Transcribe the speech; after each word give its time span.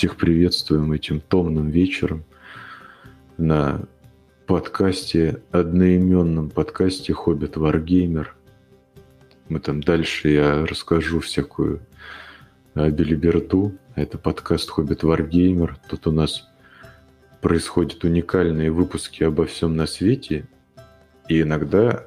всех 0.00 0.16
приветствуем 0.16 0.92
этим 0.92 1.20
томным 1.20 1.68
вечером 1.68 2.24
на 3.36 3.82
подкасте, 4.46 5.42
одноименном 5.52 6.48
подкасте 6.48 7.12
«Хоббит 7.12 7.58
Варгеймер». 7.58 8.34
Мы 9.50 9.60
там 9.60 9.82
дальше 9.82 10.30
я 10.30 10.64
расскажу 10.64 11.20
всякую 11.20 11.82
белиберду. 12.72 13.74
Это 13.94 14.16
подкаст 14.16 14.70
«Хоббит 14.70 15.02
Варгеймер». 15.02 15.76
Тут 15.90 16.06
у 16.06 16.12
нас 16.12 16.48
происходят 17.42 18.02
уникальные 18.02 18.70
выпуски 18.70 19.22
обо 19.22 19.44
всем 19.44 19.76
на 19.76 19.84
свете. 19.84 20.48
И 21.28 21.42
иногда 21.42 22.06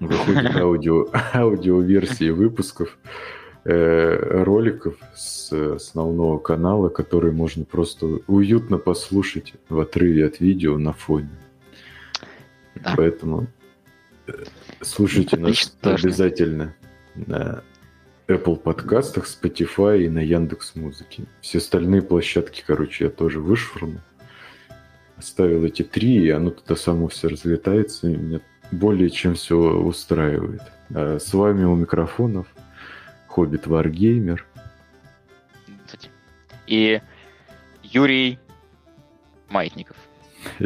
выходят 0.00 0.54
аудио, 0.56 1.06
аудиоверсии 1.32 2.28
выпусков 2.28 2.98
роликов 3.68 4.96
с 5.14 5.52
основного 5.52 6.38
канала, 6.38 6.88
которые 6.88 7.32
можно 7.32 7.64
просто 7.64 8.20
уютно 8.28 8.78
послушать 8.78 9.54
в 9.68 9.80
отрыве 9.80 10.26
от 10.26 10.40
видео 10.40 10.78
на 10.78 10.92
фоне. 10.92 11.30
Да. 12.76 12.94
Поэтому 12.96 13.46
э, 14.26 14.32
слушайте 14.82 15.36
нас 15.36 15.76
обязательно 15.82 16.76
на 17.14 17.62
Apple 18.28 18.56
подкастах, 18.56 19.26
Spotify 19.26 20.02
и 20.02 20.08
на 20.08 20.20
Яндекс 20.20 20.74
Музыке. 20.76 21.24
Все 21.40 21.58
остальные 21.58 22.02
площадки, 22.02 22.62
короче, 22.66 23.04
я 23.04 23.10
тоже 23.10 23.40
вышвырнул. 23.40 24.00
Оставил 25.16 25.64
эти 25.64 25.82
три, 25.82 26.26
и 26.26 26.30
оно 26.30 26.50
туда 26.50 26.76
само 26.76 27.08
все 27.08 27.28
разлетается, 27.28 28.08
и 28.08 28.16
меня 28.16 28.40
более 28.70 29.10
чем 29.10 29.34
все 29.34 29.56
устраивает. 29.56 30.62
А 30.90 31.18
с 31.18 31.32
вами 31.32 31.64
у 31.64 31.74
микрофонов 31.74 32.46
Хоббит 33.36 33.66
Варгеймер. 33.66 34.46
И 36.66 37.02
Юрий 37.82 38.38
Маятников. 39.50 39.98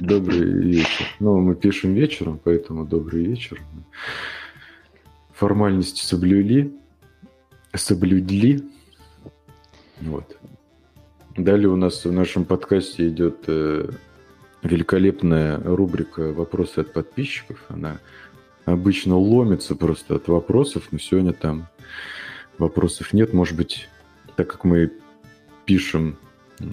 Добрый 0.00 0.40
вечер. 0.62 1.06
Ну, 1.20 1.38
мы 1.38 1.54
пишем 1.54 1.94
вечером, 1.94 2.40
поэтому 2.42 2.84
добрый 2.84 3.24
вечер. 3.24 3.62
Формальности 5.32 6.04
соблюли. 6.04 6.72
Соблюдли. 7.72 8.64
Вот. 10.00 10.36
Далее 11.36 11.68
у 11.68 11.76
нас 11.76 12.04
в 12.04 12.10
нашем 12.10 12.44
подкасте 12.44 13.06
идет 13.10 13.44
э, 13.46 13.90
великолепная 14.64 15.60
рубрика 15.62 16.32
«Вопросы 16.32 16.80
от 16.80 16.92
подписчиков». 16.92 17.64
Она 17.68 18.00
обычно 18.66 19.16
ломится 19.16 19.74
просто 19.74 20.16
от 20.16 20.28
вопросов, 20.28 20.88
но 20.90 20.98
сегодня 20.98 21.32
там 21.32 21.68
вопросов 22.58 23.14
нет. 23.14 23.32
Может 23.32 23.56
быть, 23.56 23.88
так 24.34 24.50
как 24.50 24.64
мы 24.64 24.92
пишем 25.64 26.18
э, 26.58 26.64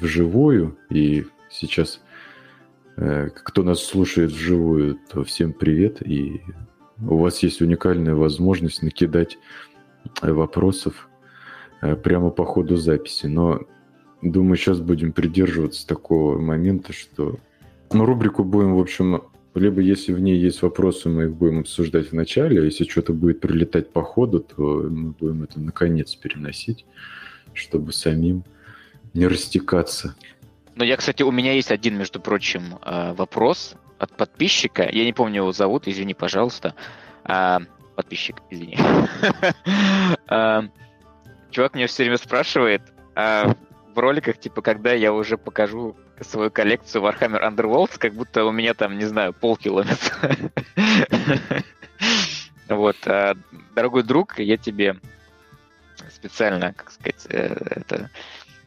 вживую, 0.00 0.78
и 0.88 1.26
сейчас 1.50 2.00
э, 2.96 3.28
кто 3.34 3.62
нас 3.62 3.80
слушает 3.82 4.30
вживую, 4.30 4.98
то 5.10 5.24
всем 5.24 5.52
привет, 5.52 6.06
и 6.06 6.40
у 7.00 7.18
вас 7.18 7.42
есть 7.42 7.60
уникальная 7.60 8.14
возможность 8.14 8.82
накидать 8.82 9.38
вопросов 10.22 11.08
э, 11.82 11.96
прямо 11.96 12.30
по 12.30 12.44
ходу 12.44 12.76
записи. 12.76 13.26
Но 13.26 13.62
думаю, 14.22 14.56
сейчас 14.56 14.80
будем 14.80 15.12
придерживаться 15.12 15.86
такого 15.86 16.38
момента, 16.38 16.92
что 16.92 17.38
ну, 17.92 18.04
рубрику 18.04 18.44
будем, 18.44 18.74
в 18.74 18.80
общем, 18.80 19.22
либо 19.60 19.80
если 19.80 20.12
в 20.12 20.20
ней 20.20 20.38
есть 20.38 20.62
вопросы, 20.62 21.08
мы 21.08 21.24
их 21.24 21.34
будем 21.34 21.60
обсуждать 21.60 22.10
в 22.10 22.12
начале, 22.12 22.60
а 22.60 22.64
если 22.64 22.84
что-то 22.84 23.12
будет 23.12 23.40
прилетать 23.40 23.90
по 23.90 24.02
ходу, 24.02 24.40
то 24.40 24.62
мы 24.88 25.12
будем 25.12 25.42
это 25.42 25.60
наконец 25.60 26.14
переносить, 26.14 26.84
чтобы 27.54 27.92
самим 27.92 28.44
не 29.14 29.26
растекаться. 29.26 30.14
Ну, 30.74 30.84
я, 30.84 30.96
кстати, 30.96 31.22
у 31.22 31.30
меня 31.30 31.52
есть 31.52 31.70
один, 31.70 31.96
между 31.96 32.20
прочим, 32.20 32.78
э, 32.84 33.14
вопрос 33.14 33.76
от 33.98 34.14
подписчика. 34.14 34.88
Я 34.90 35.04
не 35.04 35.12
помню 35.12 35.36
его 35.36 35.52
зовут, 35.52 35.88
извини, 35.88 36.12
пожалуйста. 36.12 36.74
А, 37.24 37.60
подписчик, 37.94 38.36
извини. 38.50 38.78
А, 40.28 40.64
чувак 41.50 41.74
меня 41.74 41.86
все 41.86 42.02
время 42.02 42.18
спрашивает, 42.18 42.82
а 43.14 43.54
в 43.94 43.98
роликах, 43.98 44.38
типа, 44.38 44.60
когда 44.60 44.92
я 44.92 45.12
уже 45.12 45.38
покажу 45.38 45.96
свою 46.24 46.50
коллекцию 46.50 47.02
Warhammer 47.04 47.42
Underworlds, 47.42 47.98
как 47.98 48.14
будто 48.14 48.44
у 48.44 48.52
меня 48.52 48.74
там, 48.74 48.98
не 48.98 49.04
знаю, 49.04 49.32
полкилометра. 49.32 50.36
Вот. 52.68 52.96
А, 53.06 53.36
дорогой 53.74 54.02
друг, 54.02 54.38
я 54.38 54.56
тебе 54.56 54.96
специально, 56.10 56.72
как 56.72 56.90
сказать, 56.90 57.26
э, 57.30 57.54
это 57.70 58.10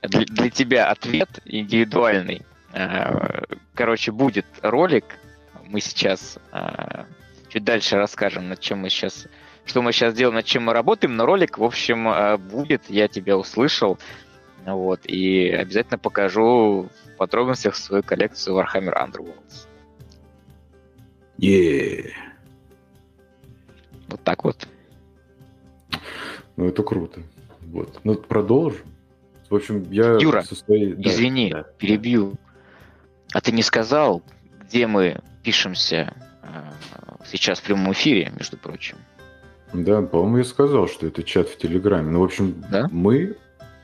для, 0.02 0.50
тебя 0.50 0.90
ответ 0.90 1.42
индивидуальный. 1.44 2.44
А, 2.74 3.44
короче, 3.74 4.12
будет 4.12 4.46
ролик. 4.62 5.04
Мы 5.66 5.81
сейчас 5.81 6.40
а, 6.52 7.06
чуть 7.50 7.64
дальше 7.66 7.98
расскажем, 7.98 8.48
над 8.48 8.62
чем 8.62 8.80
мы 8.80 8.90
сейчас, 8.90 9.28
что 9.66 9.81
мы 9.81 9.92
сейчас 9.92 10.14
делаем, 10.14 10.36
над 10.36 10.46
чем 10.46 10.64
мы 10.64 10.74
работаем. 10.74 11.18
Но 11.18 11.26
ролик, 11.26 11.58
в 11.58 11.64
общем, 11.64 12.38
будет. 12.50 12.90
Я 12.90 13.10
тебя 13.10 13.38
услышал. 13.38 14.00
Вот, 14.66 15.02
и 15.06 15.50
обязательно 15.50 15.98
покажу 15.98 16.90
подробностях 17.19 17.75
свою 17.75 18.02
коллекцию 18.02 18.57
Warhammer 18.57 18.96
Underworlds. 18.96 19.68
Yeah. 21.38 22.09
Вот 24.07 24.24
так 24.24 24.44
вот. 24.44 24.68
Ну, 26.56 26.66
это 26.68 26.81
круто. 26.84 27.22
Вот. 27.62 28.00
Ну, 28.03 28.16
продолжим. 28.16 28.85
В 29.50 29.56
общем, 29.56 29.85
я 29.91 30.18
Юра, 30.18 30.41
со 30.41 30.56
своей... 30.56 30.94
извини, 30.94 31.52
да. 31.52 31.63
перебью. 31.78 32.35
А 33.34 33.41
ты 33.41 33.51
не 33.51 33.63
сказал, 33.63 34.24
где 34.62 34.88
мы 34.88 35.22
пишемся 35.44 36.13
э, 36.44 36.47
сейчас 37.25 37.59
в 37.59 37.63
прямом 37.63 37.91
эфире, 37.94 38.31
между 38.38 38.57
прочим? 38.57 38.97
Да, 39.74 40.01
по-моему, 40.01 40.38
я 40.38 40.44
сказал, 40.44 40.88
что 40.88 41.07
это 41.07 41.24
чат 41.24 41.50
в 41.50 41.57
Телеграме. 41.57 42.12
Ну, 42.12 42.22
в 42.22 42.24
общем, 42.24 42.63
да? 42.69 42.88
мы 42.91 43.38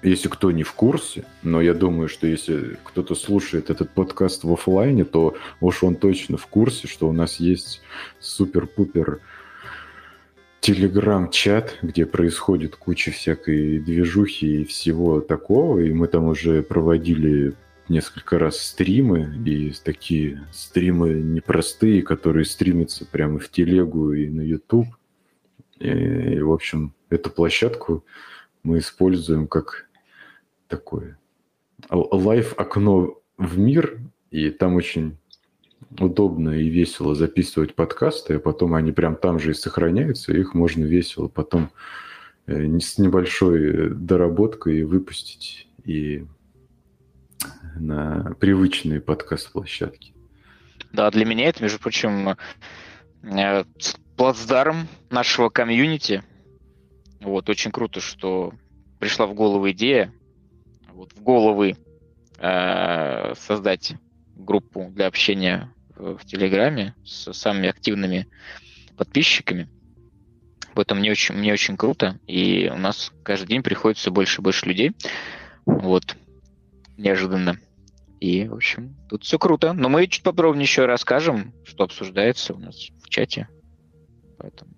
если 0.06 0.30
кто 0.30 0.52
не 0.52 0.64
в 0.64 0.74
курсе, 0.74 1.26
но 1.42 1.62
я 1.62 1.74
думаю, 1.74 2.08
что 2.08 2.28
если 2.28 2.78
кто-то 2.84 3.16
слушает 3.16 3.70
этот 3.70 3.90
подкаст 3.90 4.44
в 4.44 4.54
офлайне, 4.54 5.04
то 5.04 5.36
уж 5.62 5.84
он 5.84 5.96
точно 5.96 6.38
в 6.38 6.46
курсе, 6.48 6.88
что 6.88 7.10
у 7.10 7.12
нас 7.12 7.40
есть 7.40 7.82
супер-пупер 8.20 9.20
телеграм-чат, 10.60 11.78
где 11.82 12.06
происходит 12.06 12.76
куча 12.76 13.12
всякой 13.12 13.80
движухи 13.80 14.62
и 14.62 14.66
всего 14.66 15.22
такого, 15.22 15.80
и 15.80 15.92
мы 15.92 16.08
там 16.08 16.26
уже 16.26 16.64
проводили 16.64 17.54
несколько 17.88 18.40
раз 18.40 18.60
стримы, 18.60 19.32
и 19.46 19.74
такие 19.84 20.44
стримы 20.52 21.14
непростые, 21.14 22.02
которые 22.02 22.46
стримятся 22.46 23.06
прямо 23.06 23.38
в 23.40 23.50
телегу 23.50 24.12
и 24.14 24.28
на 24.28 24.42
YouTube. 24.42 24.88
И, 25.80 26.40
в 26.40 26.52
общем, 26.52 26.94
эту 27.10 27.30
площадку 27.30 28.04
мы 28.64 28.80
используем 28.80 29.48
как 29.48 29.85
такое 30.68 31.18
лайв-окно 31.90 33.20
в 33.38 33.58
мир, 33.58 34.00
и 34.32 34.50
там 34.50 34.76
очень 34.76 35.18
удобно 36.00 36.50
и 36.50 36.70
весело 36.70 37.16
записывать 37.16 37.76
подкасты, 37.76 38.36
а 38.36 38.40
потом 38.40 38.74
они 38.74 38.92
прям 38.92 39.16
там 39.16 39.40
же 39.40 39.52
и 39.52 39.54
сохраняются, 39.54 40.34
и 40.34 40.40
их 40.40 40.54
можно 40.54 40.84
весело 40.84 41.28
потом 41.28 41.72
э, 42.48 42.80
с 42.80 42.98
небольшой 42.98 43.90
доработкой 43.92 44.84
выпустить 44.84 45.68
и 45.84 46.26
на 47.76 48.36
привычные 48.40 49.02
подкаст-площадки. 49.02 50.14
Да, 50.92 51.12
для 51.12 51.26
меня 51.26 51.50
это, 51.50 51.62
между 51.62 51.80
прочим, 51.80 52.36
э, 53.24 53.64
плацдарм 54.16 54.88
нашего 55.10 55.50
комьюнити. 55.50 56.24
Вот, 57.22 57.50
очень 57.50 57.72
круто, 57.72 58.00
что 58.00 58.54
пришла 59.00 59.28
в 59.28 59.34
голову 59.34 59.70
идея 59.72 60.14
вот, 60.96 61.14
в 61.14 61.22
головы 61.22 61.78
э, 62.40 63.34
создать 63.36 63.96
группу 64.36 64.90
для 64.92 65.08
общения 65.08 65.74
в, 65.96 66.26
Телеграме 66.26 66.96
с 67.04 67.34
самыми 67.34 67.70
активными 67.70 68.28
подписчиками. 68.98 69.70
Поэтому 70.74 71.02
мне 71.02 71.12
очень, 71.12 71.36
мне 71.36 71.54
очень 71.54 71.78
круто, 71.78 72.20
и 72.28 72.70
у 72.74 72.78
нас 72.78 73.12
каждый 73.24 73.48
день 73.48 73.64
приходит 73.64 73.98
все 73.98 74.12
больше 74.12 74.42
и 74.42 74.44
больше 74.44 74.66
людей. 74.66 74.92
Вот. 75.66 76.18
Неожиданно. 76.98 77.60
И, 78.20 78.48
в 78.48 78.56
общем, 78.56 78.96
тут 79.10 79.24
все 79.24 79.38
круто. 79.38 79.74
Но 79.74 79.90
мы 79.90 80.08
чуть 80.08 80.24
подробнее 80.24 80.64
еще 80.64 80.86
расскажем, 80.86 81.54
что 81.64 81.84
обсуждается 81.84 82.54
у 82.54 82.60
нас 82.60 82.90
в 83.02 83.10
чате. 83.10 83.48
Поэтому 84.38 84.72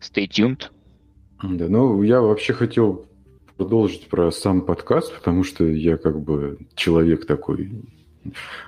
stay 0.00 0.26
tuned. 0.28 0.70
Да, 1.42 1.68
ну, 1.68 2.02
я 2.02 2.20
вообще 2.20 2.52
хотел 2.52 3.06
продолжить 3.62 4.08
про 4.08 4.32
сам 4.32 4.62
подкаст, 4.62 5.14
потому 5.14 5.44
что 5.44 5.64
я 5.64 5.96
как 5.96 6.20
бы 6.20 6.58
человек 6.74 7.26
такой 7.26 7.70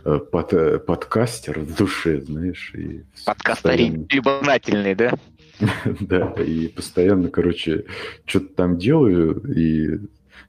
э, 0.04 0.18
под, 0.18 0.52
э, 0.52 0.78
подкастер 0.78 1.58
в 1.58 1.74
душе, 1.76 2.20
знаешь. 2.20 2.72
И 2.76 3.02
Подкастер 3.26 4.06
любознательный, 4.08 4.94
да? 4.94 5.14
Да, 6.00 6.32
и 6.40 6.68
постоянно, 6.68 7.28
короче, 7.28 7.86
что-то 8.24 8.54
там 8.54 8.78
делаю, 8.78 9.42
и 9.52 9.98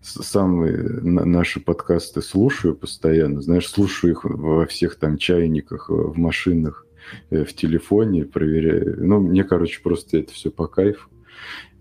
сам 0.02 0.64
наши 1.02 1.60
подкасты 1.60 2.22
слушаю 2.22 2.76
постоянно, 2.76 3.42
знаешь, 3.42 3.68
слушаю 3.68 4.12
их 4.12 4.26
во 4.26 4.68
всех 4.68 4.98
там 4.98 5.18
чайниках, 5.18 5.90
в 5.90 6.16
машинах, 6.20 6.86
э, 7.32 7.46
в 7.46 7.54
телефоне, 7.56 8.26
проверяю. 8.26 9.08
Ну, 9.08 9.22
мне, 9.22 9.44
короче, 9.44 9.82
просто 9.82 10.20
это 10.20 10.32
все 10.34 10.52
по 10.52 10.68
кайфу. 10.68 11.10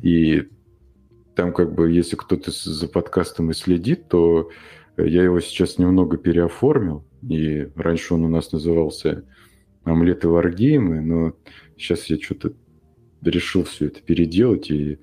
И 0.00 0.48
там 1.34 1.52
как 1.52 1.74
бы, 1.74 1.90
если 1.90 2.16
кто-то 2.16 2.50
за 2.50 2.88
подкастом 2.88 3.50
и 3.50 3.54
следит, 3.54 4.08
то 4.08 4.50
я 4.96 5.22
его 5.22 5.40
сейчас 5.40 5.78
немного 5.78 6.16
переоформил, 6.16 7.04
и 7.22 7.68
раньше 7.74 8.14
он 8.14 8.24
у 8.24 8.28
нас 8.28 8.52
назывался 8.52 9.24
«Омлеты 9.82 10.28
Варгеймы», 10.28 11.00
но 11.00 11.34
сейчас 11.76 12.06
я 12.06 12.18
что-то 12.20 12.52
решил 13.22 13.64
все 13.64 13.86
это 13.86 14.00
переделать, 14.00 14.70
и 14.70 14.98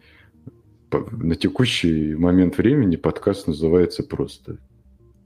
на 0.92 1.36
текущий 1.36 2.16
момент 2.16 2.57
времени 2.57 2.95
подкаст 2.95 3.48
называется 3.48 4.04
просто 4.04 4.57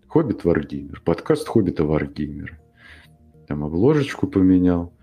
«Хоббит 0.08 0.44
Варгеймер», 0.44 1.02
подкаст 1.06 1.48
«Хоббита 1.48 1.84
Варгеймера». 1.84 2.60
Там 3.48 3.64
обложечку 3.64 4.28
поменял, 4.28 4.95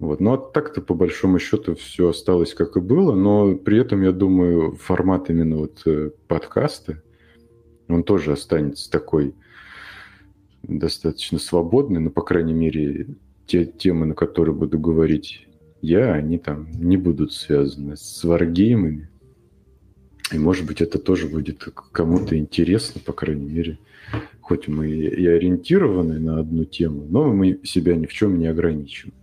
вот. 0.00 0.18
Ну, 0.18 0.32
а 0.32 0.38
так-то, 0.38 0.80
по 0.80 0.94
большому 0.94 1.38
счету, 1.38 1.74
все 1.74 2.08
осталось 2.08 2.54
как 2.54 2.76
и 2.76 2.80
было, 2.80 3.14
но 3.14 3.54
при 3.54 3.78
этом, 3.78 4.02
я 4.02 4.12
думаю, 4.12 4.72
формат 4.72 5.28
именно 5.28 5.58
вот 5.58 5.82
э, 5.84 6.10
подкаста, 6.26 7.02
он 7.86 8.02
тоже 8.02 8.32
останется 8.32 8.90
такой 8.90 9.34
достаточно 10.62 11.38
свободный, 11.38 12.00
но, 12.00 12.08
по 12.08 12.22
крайней 12.22 12.54
мере, 12.54 13.08
те 13.46 13.66
темы, 13.66 14.06
на 14.06 14.14
которые 14.14 14.54
буду 14.54 14.78
говорить 14.78 15.46
я, 15.82 16.14
они 16.14 16.38
там 16.38 16.70
не 16.72 16.96
будут 16.96 17.34
связаны 17.34 17.96
с 17.96 18.24
варгеймами. 18.24 19.10
И, 20.32 20.38
может 20.38 20.66
быть, 20.66 20.80
это 20.80 20.98
тоже 20.98 21.28
будет 21.28 21.62
кому-то 21.92 22.38
интересно, 22.38 23.02
по 23.04 23.12
крайней 23.12 23.50
мере. 23.50 23.78
Хоть 24.40 24.66
мы 24.66 24.88
и 24.88 25.26
ориентированы 25.26 26.18
на 26.18 26.40
одну 26.40 26.64
тему, 26.64 27.04
но 27.06 27.32
мы 27.34 27.60
себя 27.64 27.96
ни 27.96 28.06
в 28.06 28.12
чем 28.14 28.38
не 28.38 28.46
ограничиваем. 28.46 29.19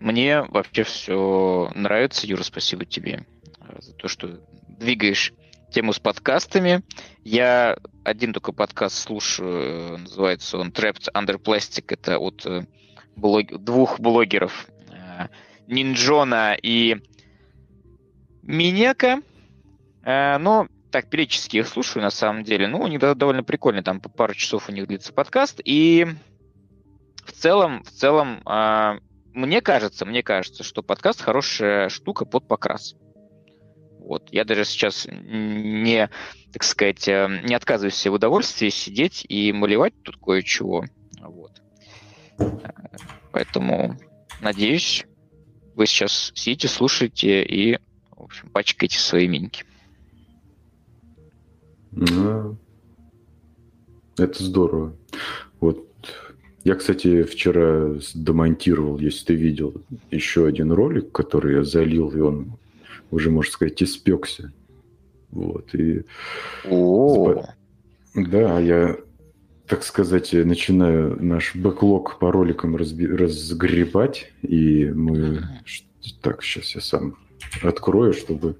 Мне 0.00 0.40
вообще 0.40 0.82
все 0.82 1.70
нравится, 1.74 2.26
Юра, 2.26 2.42
спасибо 2.42 2.86
тебе 2.86 3.26
э, 3.60 3.80
за 3.80 3.92
то, 3.92 4.08
что 4.08 4.40
двигаешь 4.66 5.34
тему 5.70 5.92
с 5.92 5.98
подкастами. 5.98 6.82
Я 7.22 7.76
один 8.02 8.32
только 8.32 8.52
подкаст 8.52 8.96
слушаю, 8.96 9.50
э, 9.50 9.96
называется 9.98 10.56
он 10.56 10.70
Trapped 10.70 11.12
Under 11.14 11.36
Plastic. 11.36 11.84
Это 11.88 12.18
от 12.18 12.46
э, 12.46 12.64
блог... 13.14 13.62
двух 13.62 14.00
блогеров 14.00 14.68
Нинджона 15.66 16.56
и 16.60 16.96
Минека. 18.42 19.20
Но 20.02 20.66
так, 20.90 21.10
периодически 21.10 21.58
их 21.58 21.68
слушаю, 21.68 22.02
на 22.02 22.10
самом 22.10 22.42
деле. 22.42 22.66
Ну, 22.66 22.80
у 22.80 22.86
них 22.88 22.98
довольно 22.98 23.44
прикольно, 23.44 23.82
там 23.82 24.00
по 24.00 24.08
пару 24.08 24.34
часов 24.34 24.68
у 24.68 24.72
них 24.72 24.88
длится 24.88 25.12
подкаст. 25.12 25.60
И 25.62 26.08
в 27.24 27.32
целом, 27.32 27.84
в 27.84 27.90
целом, 27.90 28.42
мне 29.34 29.60
кажется, 29.60 30.04
мне 30.04 30.22
кажется, 30.22 30.62
что 30.62 30.82
подкаст 30.82 31.20
хорошая 31.20 31.88
штука 31.88 32.24
под 32.24 32.46
покрас. 32.46 32.94
Вот. 33.98 34.28
Я 34.32 34.44
даже 34.44 34.64
сейчас 34.64 35.06
не, 35.10 36.10
так 36.52 36.62
сказать, 36.64 37.06
э, 37.06 37.42
не 37.44 37.54
отказываюсь 37.54 38.06
в 38.06 38.12
удовольствии 38.12 38.70
сидеть 38.70 39.24
и 39.28 39.52
малевать 39.52 39.94
тут 40.02 40.16
кое-чего. 40.16 40.84
Вот. 41.20 41.62
Поэтому, 43.32 43.96
надеюсь, 44.40 45.04
вы 45.74 45.86
сейчас 45.86 46.32
сидите, 46.34 46.68
слушаете 46.68 47.44
и, 47.44 47.78
в 48.10 48.22
общем, 48.22 48.50
пачкаете 48.50 48.98
свои 48.98 49.28
миньки. 49.28 49.64
Это 54.16 54.42
здорово. 54.42 54.96
Вот 55.60 55.89
я, 56.64 56.74
кстати, 56.74 57.22
вчера 57.22 57.94
домонтировал, 58.14 58.98
если 58.98 59.26
ты 59.26 59.34
видел, 59.34 59.74
еще 60.10 60.46
один 60.46 60.72
ролик, 60.72 61.10
который 61.12 61.56
я 61.56 61.64
залил, 61.64 62.10
и 62.10 62.20
он 62.20 62.52
уже, 63.10 63.30
можно 63.30 63.50
сказать, 63.50 63.82
испекся. 63.82 64.52
Вот, 65.30 65.74
и... 65.74 66.04
О 66.68 67.44
Да, 68.14 68.60
я, 68.60 68.96
так 69.66 69.84
сказать, 69.84 70.32
начинаю 70.32 71.22
наш 71.22 71.54
бэклог 71.54 72.18
по 72.18 72.30
роликам 72.30 72.76
разби... 72.76 73.06
разгребать, 73.06 74.32
и 74.42 74.86
мы... 74.86 75.42
Так, 76.20 76.42
сейчас 76.42 76.74
я 76.74 76.80
сам 76.80 77.16
открою, 77.62 78.12
чтобы 78.12 78.56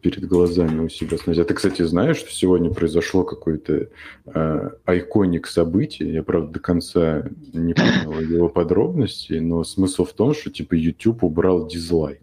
перед 0.00 0.26
глазами 0.26 0.80
у 0.80 0.88
себя 0.88 1.16
смотреть. 1.16 1.44
А 1.44 1.48
ты, 1.48 1.54
кстати, 1.54 1.82
знаешь, 1.82 2.18
что 2.18 2.30
сегодня 2.30 2.70
произошло 2.70 3.24
какое-то 3.24 3.88
э, 4.26 4.70
айконик 4.84 5.46
событие? 5.46 6.12
Я, 6.12 6.22
правда, 6.22 6.52
до 6.52 6.60
конца 6.60 7.24
не 7.52 7.74
понял 7.74 8.20
его 8.20 8.48
подробностей, 8.48 9.40
но 9.40 9.64
смысл 9.64 10.04
в 10.04 10.12
том, 10.12 10.34
что, 10.34 10.50
типа, 10.50 10.74
YouTube 10.74 11.24
убрал 11.24 11.66
дизлайк. 11.66 12.20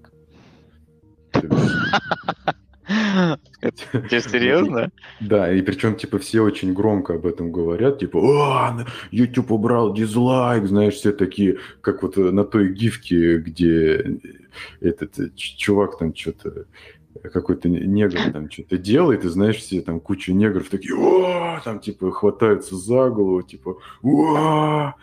Тебе 2.92 4.22
серьезно? 4.22 4.92
Да, 5.20 5.52
и 5.54 5.62
причем, 5.62 5.96
типа, 5.96 6.18
все 6.20 6.42
очень 6.42 6.74
громко 6.74 7.16
об 7.16 7.26
этом 7.26 7.52
говорят, 7.52 8.00
типа, 8.00 8.18
о, 8.18 8.86
YouTube 9.12 9.52
убрал 9.52 9.94
дизлайк, 9.94 10.66
знаешь, 10.66 10.96
все 10.96 11.12
такие, 11.12 11.58
как 11.82 12.04
вот 12.04 12.18
на 12.18 12.44
той 12.44 12.74
гифке, 12.74 13.38
где 13.38 14.20
этот 14.80 15.36
чувак 15.36 15.98
там 15.98 16.16
что-то 16.16 16.66
какой-то 17.32 17.70
негр 17.70 18.32
там 18.32 18.50
что-то 18.50 18.78
делает, 18.78 19.26
и 19.26 19.30
знаешь, 19.30 19.58
все 19.58 19.82
там 19.82 20.00
куча 20.00 20.34
негров 20.34 20.70
такие, 20.70 20.96
о, 20.96 21.60
там 21.64 21.80
типа 21.80 22.12
хватаются 22.12 22.76
за 22.76 23.10
голову, 23.10 23.42
типа, 23.42 23.78
о, 24.04 24.94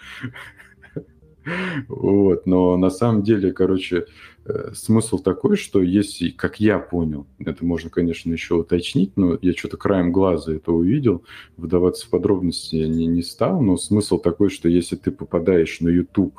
вот, 1.89 2.47
но 2.47 2.77
на 2.77 2.91
самом 2.91 3.23
деле, 3.23 3.53
короче, 3.53 4.07
э, 4.45 4.73
смысл 4.75 5.19
такой, 5.19 5.57
что 5.57 5.81
если, 5.81 6.31
как 6.31 6.61
я 6.61 6.79
понял, 6.79 7.27
это 7.39 7.65
можно, 7.65 7.91
конечно, 7.91 8.33
еще 8.33 8.55
уточнить, 8.55 9.13
но 9.17 9.39
я 9.41 9.53
что-то 9.53 9.77
краем 9.77 10.13
глаза 10.13 10.55
это 10.55 10.73
увидел, 10.73 11.25
вдаваться 11.57 12.07
в 12.07 12.11
подробности 12.11 12.77
не, 12.77 13.07
не 13.07 13.23
стал, 13.23 13.61
но 13.63 13.77
смысл 13.77 14.19
такой, 14.19 14.51
что 14.51 14.69
если 14.69 14.97
ты 14.97 15.11
попадаешь 15.11 15.81
на 15.81 15.89
YouTube 15.89 16.39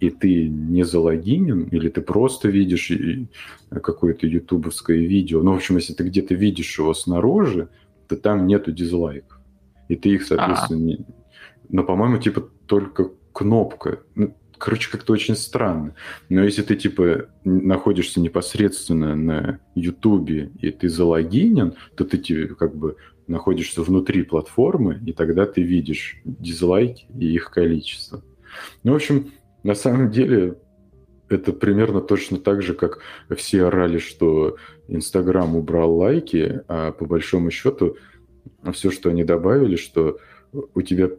и 0.00 0.10
ты 0.10 0.48
не 0.48 0.84
залогинен, 0.84 1.64
или 1.64 1.88
ты 1.88 2.00
просто 2.00 2.48
видишь 2.48 2.92
какое-то 3.70 4.26
ютубовское 4.26 4.98
видео, 4.98 5.42
ну, 5.42 5.52
в 5.52 5.56
общем, 5.56 5.76
если 5.76 5.92
ты 5.92 6.04
где-то 6.04 6.34
видишь 6.34 6.78
его 6.78 6.94
снаружи, 6.94 7.68
то 8.08 8.16
там 8.16 8.46
нету 8.46 8.72
дизлайков. 8.72 9.40
И 9.88 9.96
ты 9.96 10.10
их, 10.10 10.24
соответственно, 10.24 10.80
а. 10.80 10.82
не... 10.82 11.06
Но, 11.68 11.84
по-моему, 11.84 12.18
типа 12.18 12.48
только 12.66 13.10
кнопка. 13.32 14.00
Ну, 14.14 14.34
короче, 14.58 14.90
как-то 14.90 15.12
очень 15.12 15.36
странно. 15.36 15.94
Но 16.28 16.42
если 16.42 16.62
ты, 16.62 16.76
типа, 16.76 17.26
находишься 17.44 18.20
непосредственно 18.20 19.14
на 19.14 19.60
Ютубе, 19.74 20.50
и 20.60 20.70
ты 20.70 20.88
залогинен, 20.88 21.74
то 21.96 22.04
ты, 22.04 22.18
типа, 22.18 22.54
как 22.54 22.76
бы 22.76 22.96
находишься 23.26 23.82
внутри 23.82 24.22
платформы, 24.22 25.00
и 25.06 25.12
тогда 25.12 25.46
ты 25.46 25.62
видишь 25.62 26.20
дизлайки 26.24 27.06
и 27.18 27.32
их 27.32 27.50
количество. 27.50 28.22
Ну, 28.82 28.92
в 28.92 28.96
общем, 28.96 29.32
на 29.64 29.74
самом 29.74 30.10
деле, 30.10 30.56
это 31.28 31.52
примерно 31.52 32.00
точно 32.00 32.38
так 32.38 32.62
же, 32.62 32.74
как 32.74 33.00
все 33.36 33.64
орали, 33.64 33.98
что 33.98 34.56
Инстаграм 34.88 35.56
убрал 35.56 35.96
лайки, 35.96 36.60
а 36.68 36.92
по 36.92 37.06
большому 37.06 37.50
счету 37.50 37.96
все, 38.72 38.90
что 38.90 39.10
они 39.10 39.24
добавили, 39.24 39.76
что 39.76 40.18
у 40.52 40.82
тебя 40.82 41.10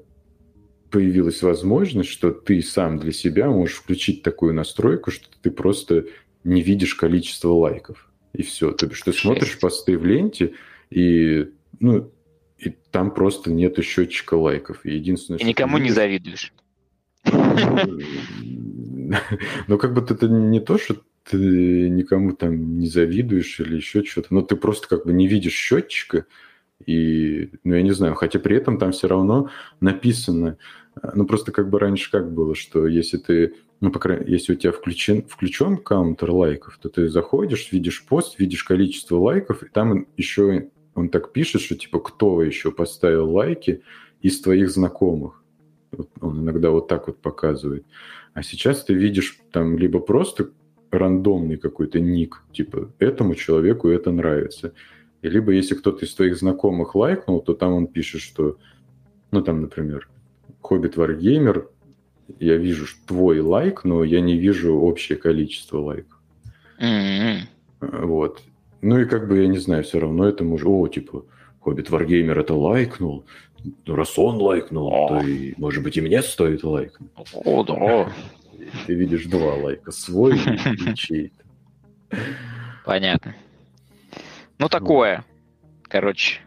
появилась 0.91 1.41
возможность, 1.41 2.09
что 2.09 2.31
ты 2.31 2.61
сам 2.61 2.99
для 2.99 3.11
себя 3.11 3.49
можешь 3.49 3.77
включить 3.77 4.21
такую 4.21 4.53
настройку, 4.53 5.11
что 5.11 5.27
ты 5.41 5.51
просто 5.51 6.05
не 6.43 6.61
видишь 6.61 6.95
количество 6.95 7.49
лайков. 7.49 8.09
И 8.33 8.43
все. 8.43 8.71
То 8.71 8.85
есть 8.85 9.03
ты 9.03 9.11
смотришь 9.11 9.59
посты 9.59 9.97
в 9.97 10.05
ленте, 10.05 10.53
и, 10.89 11.49
ну, 11.79 12.11
и 12.59 12.69
там 12.91 13.11
просто 13.11 13.51
нету 13.51 13.81
счетчика 13.81 14.35
лайков. 14.35 14.85
И 14.85 14.93
единственное, 14.93 15.39
и 15.39 15.43
никому 15.43 15.77
не 15.79 15.89
завидуешь. 15.89 16.53
Ну, 19.67 19.77
как 19.77 19.93
бы 19.93 20.01
это 20.01 20.27
не 20.27 20.59
то, 20.59 20.79
что 20.79 20.95
ты 21.29 21.89
никому 21.89 22.33
там 22.33 22.79
не 22.79 22.87
завидуешь 22.87 23.59
или 23.59 23.75
еще 23.75 24.03
что-то, 24.03 24.33
но 24.33 24.41
ты 24.41 24.55
просто 24.55 24.87
как 24.87 25.05
бы 25.05 25.13
не 25.13 25.27
видишь 25.27 25.53
счетчика, 25.53 26.25
и, 26.85 27.51
ну, 27.63 27.75
я 27.75 27.81
не 27.81 27.91
знаю, 27.91 28.15
хотя 28.15 28.39
при 28.39 28.57
этом 28.57 28.77
там 28.77 28.91
все 28.91 29.07
равно 29.07 29.49
написано, 29.79 30.57
ну, 31.13 31.25
просто 31.25 31.51
как 31.51 31.69
бы 31.69 31.79
раньше 31.79 32.11
как 32.11 32.31
было, 32.31 32.53
что 32.53 32.87
если 32.87 33.17
ты, 33.17 33.55
ну, 33.79 33.91
по 33.91 33.99
крайней 33.99 34.29
если 34.31 34.53
у 34.53 34.55
тебя 34.55 34.71
включен, 34.71 35.23
включен 35.23 35.77
каунтер 35.77 36.31
лайков, 36.31 36.77
то 36.81 36.89
ты 36.89 37.07
заходишь, 37.09 37.71
видишь 37.71 38.05
пост, 38.05 38.39
видишь 38.39 38.63
количество 38.63 39.17
лайков, 39.17 39.63
и 39.63 39.69
там 39.69 40.07
еще 40.17 40.69
он 40.93 41.09
так 41.09 41.33
пишет, 41.33 41.61
что, 41.61 41.75
типа, 41.75 41.99
кто 41.99 42.41
еще 42.41 42.71
поставил 42.71 43.31
лайки 43.31 43.81
из 44.21 44.41
твоих 44.41 44.69
знакомых. 44.69 45.43
Он 46.21 46.41
иногда 46.41 46.71
вот 46.71 46.87
так 46.87 47.07
вот 47.07 47.17
показывает. 47.17 47.85
А 48.33 48.43
сейчас 48.43 48.83
ты 48.83 48.93
видишь 48.93 49.39
там 49.51 49.77
либо 49.77 49.99
просто 49.99 50.49
рандомный 50.91 51.57
какой-то 51.57 51.99
ник, 51.99 52.43
типа 52.51 52.91
этому 52.99 53.35
человеку 53.35 53.89
это 53.89 54.11
нравится. 54.11 54.73
И 55.21 55.29
либо 55.29 55.51
если 55.51 55.75
кто-то 55.75 56.05
из 56.05 56.13
твоих 56.13 56.37
знакомых 56.37 56.95
лайкнул, 56.95 57.41
то 57.41 57.53
там 57.53 57.73
он 57.73 57.87
пишет, 57.87 58.21
что, 58.21 58.57
ну 59.31 59.41
там, 59.41 59.61
например, 59.61 60.09
Хоббит 60.61 60.97
Варгеймер, 60.97 61.69
я 62.39 62.57
вижу 62.57 62.85
твой 63.07 63.39
лайк, 63.39 63.83
но 63.83 64.03
я 64.03 64.21
не 64.21 64.37
вижу 64.37 64.73
общее 64.75 65.17
количество 65.17 65.79
лайков. 65.79 66.19
Mm-hmm. 66.79 68.05
Вот. 68.05 68.41
Ну 68.81 68.99
и 68.99 69.05
как 69.05 69.27
бы, 69.27 69.41
я 69.41 69.47
не 69.47 69.57
знаю, 69.57 69.83
все 69.83 69.99
равно 69.99 70.27
это 70.27 70.43
может... 70.43 70.67
О, 70.67 70.87
типа, 70.87 71.25
Хоббит 71.59 71.89
Варгеймер 71.89 72.39
это 72.39 72.53
лайкнул, 72.53 73.25
ну, 73.54 73.54
раз 73.87 74.17
он 74.17 74.37
лайкнул, 74.37 74.87
О. 74.87 75.07
то 75.09 75.27
и, 75.27 75.53
может 75.57 75.83
быть, 75.83 75.97
и 75.97 76.01
мне 76.01 76.21
стоит 76.21 76.63
лайкнуть. 76.63 77.11
О, 77.33 77.63
да. 77.63 78.11
Ты 78.87 78.93
видишь 78.93 79.25
два 79.25 79.55
лайка, 79.55 79.91
свой 79.91 80.37
и 80.37 80.93
чей-то. 80.95 82.17
Понятно. 82.85 83.35
Ну, 84.57 84.69
такое. 84.69 85.25
Короче. 85.83 86.39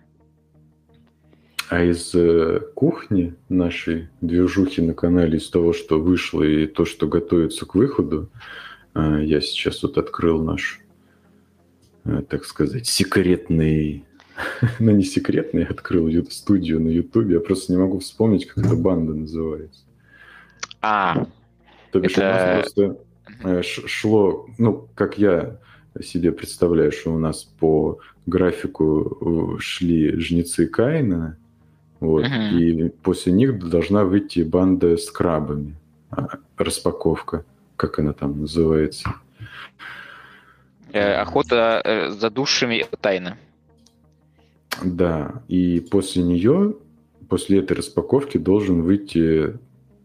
А 1.69 1.83
из 1.83 2.15
э, 2.15 2.61
кухни 2.75 3.35
нашей 3.51 4.09
движухи 4.23 4.81
на 4.81 4.95
канале, 4.95 5.37
из 5.37 5.51
того, 5.51 5.75
что 5.75 6.01
вышло 6.01 6.43
и 6.43 6.67
то, 6.67 6.87
что 6.87 7.07
готовится 7.07 7.67
к 7.67 7.75
выходу, 7.75 8.31
э, 8.95 9.21
я 9.25 9.41
сейчас 9.43 9.83
вот 9.83 9.99
открыл 9.99 10.43
наш, 10.43 10.81
э, 12.05 12.23
так 12.27 12.47
сказать, 12.47 12.87
секретный 12.87 14.05
ну, 14.79 14.93
не 14.93 15.05
секретный, 15.05 15.63
я 15.63 15.69
открыл 15.69 16.09
студию 16.31 16.81
на 16.81 16.89
Ютубе, 16.89 17.35
я 17.35 17.41
просто 17.41 17.73
не 17.73 17.79
могу 17.79 17.99
вспомнить, 17.99 18.47
как 18.47 18.65
эта 18.65 18.77
банда 18.77 19.15
называется. 19.15 19.81
А, 20.81 21.27
То 21.91 22.01
бишь 22.01 22.13
это... 22.13 22.21
у 22.21 22.25
нас 22.25 22.73
просто 22.73 23.05
э, 23.45 23.63
шло, 23.63 24.47
ну, 24.59 24.89
как 24.95 25.19
я 25.19 25.59
себе 26.01 26.33
представляю, 26.33 26.93
что 26.93 27.13
у 27.13 27.19
нас 27.19 27.45
по 27.45 27.99
графику 28.27 29.57
э, 29.57 29.61
шли 29.61 30.19
жнецы 30.21 30.67
Каина, 30.67 31.37
вот, 32.01 32.25
угу. 32.25 32.35
и 32.35 32.89
после 33.03 33.33
них 33.33 33.59
должна 33.69 34.05
выйти 34.05 34.41
банда 34.41 34.97
с 34.97 35.11
крабами, 35.11 35.75
а, 36.11 36.29
распаковка, 36.57 37.45
как 37.77 37.99
она 37.99 38.13
там 38.13 38.41
называется. 38.41 39.15
Э, 40.93 41.15
охота 41.15 42.09
за 42.11 42.31
душами 42.31 42.87
тайны. 43.01 43.37
Да, 44.85 45.43
и 45.49 45.81
после 45.81 46.23
нее, 46.23 46.75
после 47.29 47.59
этой 47.59 47.77
распаковки 47.77 48.39
должен 48.39 48.83
выйти 48.83 49.59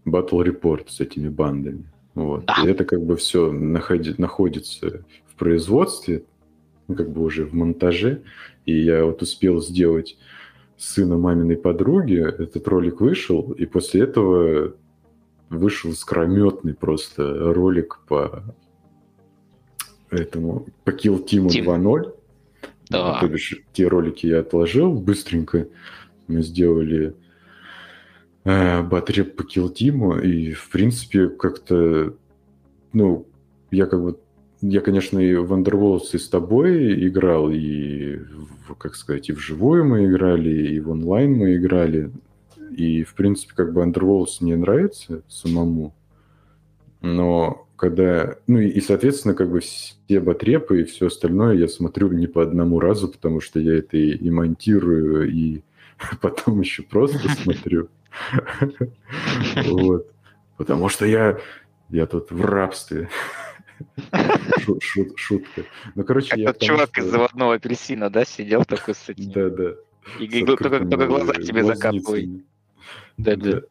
Battle 0.05 0.43
Report 0.45 0.85
с 0.89 0.99
этими 0.99 1.29
бандами. 1.29 1.85
Вот. 2.15 2.45
Да. 2.45 2.55
И 2.63 2.67
это 2.67 2.85
как 2.85 3.03
бы 3.03 3.15
все 3.15 3.51
находи, 3.51 4.13
находится 4.17 5.03
в 5.27 5.35
производстве, 5.35 6.23
ну, 6.87 6.95
как 6.95 7.11
бы 7.11 7.23
уже 7.23 7.45
в 7.45 7.53
монтаже. 7.53 8.21
И 8.65 8.77
я 8.77 9.05
вот 9.05 9.21
успел 9.21 9.61
сделать 9.61 10.17
сына 10.77 11.17
маминой 11.17 11.57
подруги, 11.57 12.19
этот 12.19 12.67
ролик 12.67 13.01
вышел, 13.01 13.51
и 13.53 13.65
после 13.65 14.01
этого 14.01 14.73
вышел 15.49 15.93
скрометный 15.93 16.73
просто 16.73 17.53
ролик 17.53 17.99
по 18.07 18.43
этому, 20.09 20.67
по 20.83 20.91
Kill 20.91 21.25
Team 21.25 21.47
2.0. 21.47 22.13
Да. 22.89 23.19
То 23.19 23.27
бишь, 23.27 23.61
те 23.73 23.87
ролики 23.87 24.27
я 24.27 24.39
отложил 24.39 24.93
быстренько. 24.93 25.67
Мы 26.27 26.41
сделали 26.41 27.15
э, 28.43 28.81
батреп 28.81 29.35
по 29.35 29.43
килтиму, 29.43 30.17
и, 30.17 30.53
в 30.53 30.69
принципе, 30.69 31.27
как-то, 31.27 32.15
ну, 32.93 33.27
я 33.71 33.85
как 33.85 34.01
бы, 34.01 34.19
я, 34.61 34.81
конечно, 34.81 35.19
и 35.19 35.35
в 35.35 35.51
Underworlds 35.53 36.09
и 36.13 36.17
с 36.17 36.29
тобой 36.29 37.07
играл, 37.07 37.49
и, 37.49 38.17
в, 38.67 38.75
как 38.75 38.95
сказать, 38.95 39.29
и 39.29 39.33
вживую 39.33 39.85
мы 39.85 40.05
играли, 40.05 40.49
и 40.49 40.79
в 40.79 40.91
онлайн 40.91 41.33
мы 41.33 41.55
играли, 41.55 42.11
и, 42.71 43.03
в 43.03 43.13
принципе, 43.15 43.53
как 43.55 43.73
бы 43.73 43.81
Underworlds 43.81 44.37
мне 44.41 44.55
нравится 44.55 45.23
самому, 45.27 45.93
но 47.01 47.62
когда... 47.75 48.37
Ну 48.47 48.59
и, 48.59 48.79
соответственно, 48.81 49.33
как 49.33 49.49
бы 49.49 49.59
все 49.59 50.19
батрепы 50.19 50.81
и 50.81 50.85
все 50.85 51.07
остальное 51.07 51.55
я 51.55 51.67
смотрю 51.67 52.11
не 52.11 52.27
по 52.27 52.41
одному 52.41 52.79
разу, 52.79 53.07
потому 53.07 53.41
что 53.41 53.59
я 53.59 53.77
это 53.77 53.97
и, 53.97 54.11
и 54.11 54.29
монтирую, 54.29 55.31
и 55.31 55.61
потом 56.21 56.61
еще 56.61 56.83
просто 56.83 57.29
смотрю. 57.41 57.89
Вот. 59.65 60.11
Потому 60.57 60.89
что 60.89 61.05
я, 61.05 61.39
я 61.89 62.05
тут 62.05 62.31
в 62.31 62.43
рабстве. 62.43 63.09
шутка. 65.15 65.63
Ну, 65.95 66.03
короче, 66.03 66.39
я... 66.39 66.53
Тот 66.53 66.61
чувак 66.61 66.97
из 66.97 67.05
заводного 67.05 67.55
апельсина, 67.55 68.09
да, 68.09 68.25
сидел 68.25 68.65
такой 68.65 68.95
с 68.95 69.09
этим? 69.09 69.31
Да, 69.31 69.49
да. 69.49 69.71
И 70.19 70.45
только 70.45 70.79
глаза 70.79 71.33
тебе 71.33 71.63
закапывай. 71.63 72.43
Да, 73.17 73.35
да. 73.35 73.61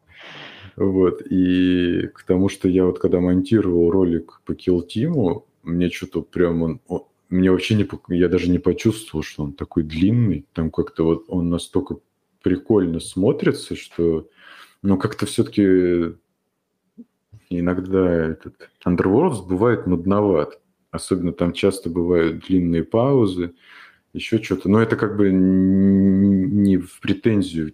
Вот, 0.75 1.21
и 1.29 2.07
к 2.13 2.23
тому, 2.23 2.49
что 2.49 2.67
я 2.67 2.85
вот 2.85 2.99
когда 2.99 3.19
монтировал 3.19 3.91
ролик 3.91 4.41
по 4.45 4.53
Kill 4.53 4.81
Team, 4.87 5.43
мне 5.61 5.89
что-то 5.89 6.21
прям 6.21 6.63
он, 6.63 6.81
он 6.87 7.03
мне 7.29 7.51
вообще 7.51 7.73
не, 7.75 7.87
я 8.15 8.27
даже 8.27 8.49
не 8.49 8.59
почувствовал, 8.59 9.23
что 9.23 9.43
он 9.43 9.53
такой 9.53 9.83
длинный, 9.83 10.45
там 10.53 10.69
как-то 10.69 11.03
вот 11.03 11.25
он 11.29 11.49
настолько 11.49 11.97
прикольно 12.43 12.99
смотрится, 12.99 13.75
что, 13.75 14.29
ну, 14.83 14.97
как-то 14.97 15.25
все-таки 15.25 16.13
иногда 17.49 18.07
этот 18.11 18.69
Underworlds 18.85 19.47
бывает 19.47 19.87
нудноват. 19.87 20.59
Особенно 20.91 21.31
там 21.31 21.53
часто 21.53 21.89
бывают 21.89 22.45
длинные 22.45 22.83
паузы, 22.83 23.53
еще 24.13 24.41
что-то. 24.41 24.69
Но 24.69 24.79
это 24.79 24.95
как 24.95 25.17
бы 25.17 25.31
не 25.31 26.77
в 26.77 26.99
претензию 26.99 27.73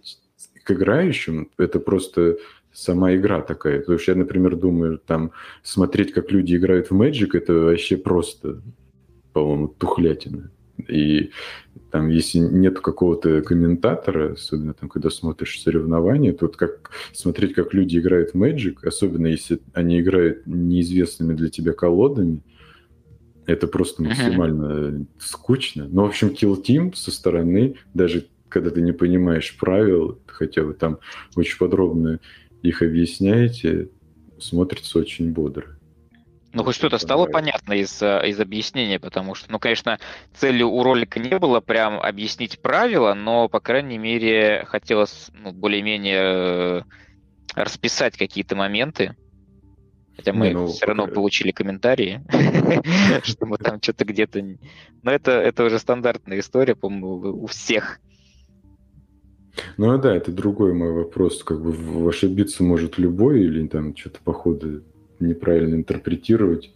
к 0.64 0.70
играющим, 0.70 1.50
это 1.58 1.80
просто 1.80 2.38
сама 2.72 3.14
игра 3.14 3.40
такая. 3.42 3.80
Потому 3.80 3.98
что 3.98 4.12
я, 4.12 4.18
например, 4.18 4.56
думаю, 4.56 4.98
там 4.98 5.32
смотреть, 5.62 6.12
как 6.12 6.30
люди 6.30 6.56
играют 6.56 6.90
в 6.90 7.00
Magic, 7.00 7.30
это 7.32 7.52
вообще 7.54 7.96
просто, 7.96 8.62
по-моему, 9.32 9.68
тухлятина. 9.68 10.50
И 10.88 11.30
там, 11.90 12.08
если 12.08 12.38
нет 12.38 12.80
какого-то 12.80 13.42
комментатора, 13.42 14.32
особенно 14.32 14.74
там, 14.74 14.88
когда 14.88 15.10
смотришь 15.10 15.60
соревнования, 15.60 16.32
то 16.32 16.46
вот 16.46 16.56
как 16.56 16.90
смотреть, 17.12 17.54
как 17.54 17.74
люди 17.74 17.98
играют 17.98 18.30
в 18.30 18.34
Magic, 18.36 18.76
особенно 18.82 19.26
если 19.26 19.60
они 19.74 20.00
играют 20.00 20.46
неизвестными 20.46 21.34
для 21.34 21.50
тебя 21.50 21.72
колодами, 21.72 22.42
это 23.46 23.66
просто 23.66 24.02
максимально 24.02 24.62
uh-huh. 24.62 25.06
скучно. 25.18 25.88
Но, 25.88 26.04
в 26.04 26.08
общем, 26.08 26.28
Kill 26.28 26.62
Team 26.62 26.94
со 26.94 27.10
стороны, 27.10 27.74
даже 27.94 28.26
когда 28.48 28.70
ты 28.70 28.80
не 28.80 28.92
понимаешь 28.92 29.56
правил, 29.58 30.20
хотя 30.26 30.62
бы 30.62 30.74
там 30.74 30.98
очень 31.36 31.58
подробно 31.58 32.20
их 32.62 32.82
объясняете, 32.82 33.88
смотрится 34.38 34.98
очень 34.98 35.32
бодро. 35.32 35.76
Ну, 36.52 36.64
хоть 36.64 36.74
что-то 36.74 36.98
стало 36.98 37.26
понятно 37.26 37.74
из, 37.74 38.02
э, 38.02 38.28
из 38.28 38.40
объяснения, 38.40 38.98
потому 38.98 39.36
что, 39.36 39.50
ну, 39.52 39.60
конечно, 39.60 39.98
целью 40.34 40.68
у 40.68 40.82
ролика 40.82 41.20
не 41.20 41.38
было 41.38 41.60
прям 41.60 42.00
объяснить 42.00 42.60
правила, 42.60 43.14
но, 43.14 43.48
по 43.48 43.60
крайней 43.60 43.98
мере, 43.98 44.64
хотелось 44.66 45.30
ну, 45.32 45.52
более-менее 45.52 46.22
э, 46.22 46.82
расписать 47.54 48.16
какие-то 48.16 48.56
моменты. 48.56 49.14
Хотя 50.16 50.32
мы 50.32 50.50
ну, 50.50 50.66
все 50.66 50.86
равно 50.86 51.06
получили 51.06 51.52
комментарии, 51.52 52.20
что 53.22 53.46
мы 53.46 53.56
там 53.56 53.80
что-то 53.80 54.04
где-то... 54.04 54.42
Но 55.02 55.12
это, 55.12 55.30
это 55.30 55.64
уже 55.64 55.78
стандартная 55.78 56.40
история, 56.40 56.74
по-моему, 56.74 57.44
у 57.44 57.46
всех 57.46 58.00
ну 59.76 59.98
да, 59.98 60.14
это 60.14 60.32
другой 60.32 60.72
мой 60.72 60.92
вопрос. 60.92 61.42
Как 61.42 61.60
бы 61.60 62.08
ошибиться 62.08 62.62
может 62.62 62.98
любой 62.98 63.42
или 63.42 63.66
там 63.66 63.96
что-то 63.96 64.20
походу 64.24 64.82
неправильно 65.18 65.74
интерпретировать. 65.74 66.72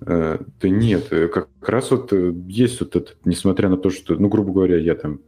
Э, 0.00 0.38
да 0.60 0.68
нет, 0.68 1.08
э, 1.10 1.28
как 1.28 1.48
раз 1.62 1.90
вот 1.90 2.12
э, 2.12 2.32
есть 2.48 2.80
вот 2.80 2.96
этот, 2.96 3.16
несмотря 3.24 3.68
на 3.68 3.76
то, 3.76 3.90
что, 3.90 4.14
ну, 4.14 4.28
грубо 4.28 4.52
говоря, 4.52 4.76
я 4.76 4.94
там 4.94 5.20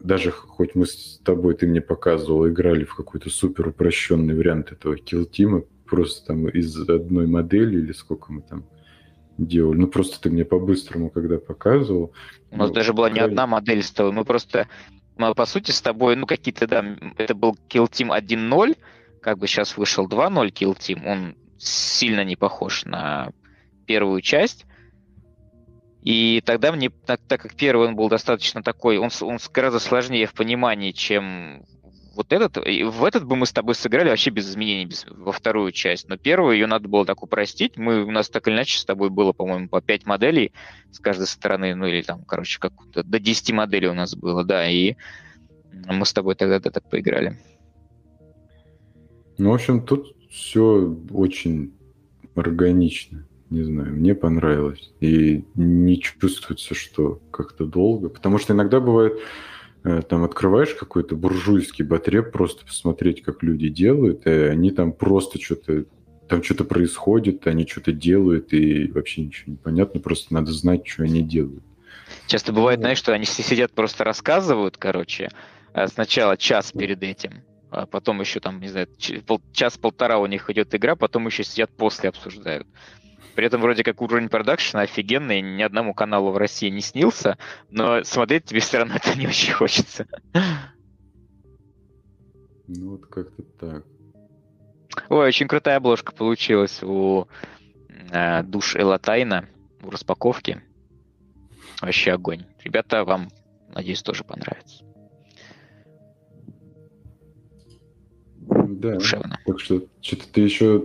даже 0.00 0.30
хоть 0.30 0.74
мы 0.74 0.86
с 0.86 1.20
тобой, 1.24 1.54
ты 1.54 1.66
мне 1.66 1.80
показывал, 1.80 2.48
играли 2.48 2.84
в 2.84 2.94
какой-то 2.94 3.30
супер 3.30 3.68
упрощенный 3.68 4.34
вариант 4.34 4.72
этого 4.72 4.96
килтима, 4.96 5.62
просто 5.86 6.26
там 6.28 6.48
из 6.48 6.76
одной 6.88 7.26
модели 7.26 7.78
или 7.78 7.92
сколько 7.92 8.32
мы 8.32 8.42
там 8.42 8.64
делали. 9.36 9.78
Ну, 9.78 9.88
просто 9.88 10.20
ты 10.20 10.30
мне 10.30 10.44
по-быстрому 10.44 11.10
когда 11.10 11.38
показывал. 11.38 12.12
У 12.50 12.56
нас 12.56 12.68
ну, 12.68 12.74
даже 12.74 12.92
была 12.92 13.10
не 13.10 13.20
одна 13.20 13.46
модель 13.46 13.82
с 13.82 13.90
тобой, 13.90 14.12
мы 14.12 14.24
просто 14.24 14.68
мы, 15.20 15.34
по 15.34 15.46
сути, 15.46 15.70
с 15.70 15.82
тобой, 15.82 16.16
ну, 16.16 16.26
какие-то, 16.26 16.66
да, 16.66 16.84
это 17.18 17.34
был 17.34 17.56
Kill 17.68 17.90
Team 17.90 18.16
1.0, 18.18 18.76
как 19.20 19.38
бы 19.38 19.46
сейчас 19.46 19.76
вышел 19.76 20.08
2.0 20.08 20.50
Kill 20.50 20.76
Team, 20.76 21.06
он 21.06 21.36
сильно 21.58 22.24
не 22.24 22.36
похож 22.36 22.84
на 22.86 23.30
первую 23.86 24.22
часть. 24.22 24.64
И 26.02 26.42
тогда 26.46 26.72
мне, 26.72 26.88
так, 26.88 27.20
так 27.28 27.42
как 27.42 27.54
первый 27.54 27.88
он 27.88 27.96
был 27.96 28.08
достаточно 28.08 28.62
такой, 28.62 28.96
он, 28.96 29.10
он 29.20 29.38
гораздо 29.52 29.78
сложнее 29.78 30.26
в 30.26 30.32
понимании, 30.32 30.92
чем 30.92 31.64
вот 32.14 32.32
этот, 32.32 32.56
в 32.56 33.04
этот 33.04 33.24
бы 33.24 33.36
мы 33.36 33.46
с 33.46 33.52
тобой 33.52 33.74
сыграли 33.74 34.08
вообще 34.08 34.30
без 34.30 34.48
изменений 34.48 34.86
без, 34.86 35.06
во 35.08 35.32
вторую 35.32 35.72
часть. 35.72 36.08
Но 36.08 36.16
первую 36.16 36.54
ее 36.54 36.66
надо 36.66 36.88
было 36.88 37.04
так 37.04 37.22
упростить. 37.22 37.76
Мы, 37.76 38.04
у 38.04 38.10
нас 38.10 38.28
так 38.28 38.46
или 38.48 38.54
иначе 38.54 38.78
с 38.78 38.84
тобой 38.84 39.10
было, 39.10 39.32
по-моему, 39.32 39.68
по 39.68 39.80
5 39.80 40.06
моделей 40.06 40.52
с 40.90 40.98
каждой 40.98 41.26
стороны, 41.26 41.74
ну 41.74 41.86
или 41.86 42.02
там, 42.02 42.24
короче, 42.24 42.58
как 42.58 42.72
до 42.92 43.18
10 43.18 43.52
моделей 43.52 43.88
у 43.88 43.94
нас 43.94 44.14
было, 44.14 44.44
да, 44.44 44.68
и 44.68 44.96
мы 45.86 46.04
с 46.04 46.12
тобой 46.12 46.34
тогда 46.34 46.60
так 46.60 46.88
поиграли. 46.88 47.38
Ну, 49.38 49.50
в 49.50 49.54
общем, 49.54 49.82
тут 49.82 50.14
все 50.30 50.96
очень 51.10 51.72
органично. 52.34 53.26
Не 53.50 53.64
знаю, 53.64 53.94
мне 53.94 54.14
понравилось. 54.14 54.92
И 55.00 55.44
не 55.54 56.00
чувствуется, 56.00 56.74
что 56.74 57.20
как-то 57.32 57.66
долго. 57.66 58.08
Потому 58.08 58.38
что 58.38 58.52
иногда 58.52 58.78
бывает, 58.80 59.18
там 59.82 60.24
открываешь 60.24 60.74
какой-то 60.74 61.14
буржуйский 61.16 61.84
батреп, 61.84 62.32
просто 62.32 62.64
посмотреть, 62.66 63.22
как 63.22 63.42
люди 63.42 63.68
делают, 63.68 64.26
и 64.26 64.30
они 64.30 64.70
там 64.70 64.92
просто 64.92 65.40
что-то 65.40 65.84
там 66.28 66.44
что-то 66.44 66.64
происходит, 66.64 67.46
они 67.48 67.66
что-то 67.66 67.92
делают, 67.92 68.52
и 68.52 68.86
вообще 68.86 69.22
ничего 69.22 69.50
не 69.50 69.56
понятно, 69.56 70.00
просто 70.00 70.32
надо 70.32 70.52
знать, 70.52 70.86
что 70.86 71.02
они 71.02 71.22
делают. 71.22 71.64
Часто 72.28 72.52
бывает, 72.52 72.78
знаешь, 72.78 72.98
что 72.98 73.12
они 73.12 73.24
сидят, 73.24 73.72
просто 73.72 74.04
рассказывают, 74.04 74.76
короче, 74.76 75.30
а 75.72 75.88
сначала 75.88 76.36
час 76.36 76.70
перед 76.70 77.02
этим, 77.02 77.42
а 77.70 77.86
потом 77.86 78.20
еще 78.20 78.38
там, 78.38 78.60
не 78.60 78.68
знаю, 78.68 78.88
час-полтора 79.52 80.18
у 80.18 80.26
них 80.26 80.48
идет 80.50 80.72
игра, 80.72 80.94
потом 80.94 81.26
еще 81.26 81.42
сидят 81.42 81.70
после 81.76 82.10
обсуждают. 82.10 82.68
При 83.34 83.46
этом 83.46 83.60
вроде 83.60 83.84
как 83.84 84.02
уровень 84.02 84.28
продакшена 84.28 84.82
офигенный, 84.82 85.40
ни 85.40 85.62
одному 85.62 85.94
каналу 85.94 86.30
в 86.30 86.36
России 86.36 86.68
не 86.68 86.80
снился, 86.80 87.38
но 87.70 88.04
смотреть 88.04 88.44
тебе 88.44 88.60
все 88.60 88.78
равно 88.78 88.94
это 89.02 89.18
не 89.18 89.26
очень 89.26 89.52
хочется. 89.52 90.06
Ну 92.66 92.90
вот 92.90 93.06
как-то 93.06 93.42
так. 93.58 93.84
Ой, 95.08 95.26
очень 95.28 95.48
крутая 95.48 95.76
обложка 95.76 96.12
получилась 96.12 96.82
у 96.82 97.26
э, 98.10 98.42
душ 98.42 98.76
Элатайна 98.76 99.48
в 99.80 99.88
распаковке. 99.88 100.62
Вообще 101.80 102.12
огонь. 102.12 102.44
Ребята, 102.62 103.04
вам, 103.04 103.28
надеюсь, 103.68 104.02
тоже 104.02 104.24
понравится. 104.24 104.84
Да, 108.80 108.94
Душевно. 108.94 109.38
так 109.44 109.60
что 109.60 109.82
что-то 110.00 110.28
ты 110.32 110.40
еще 110.40 110.84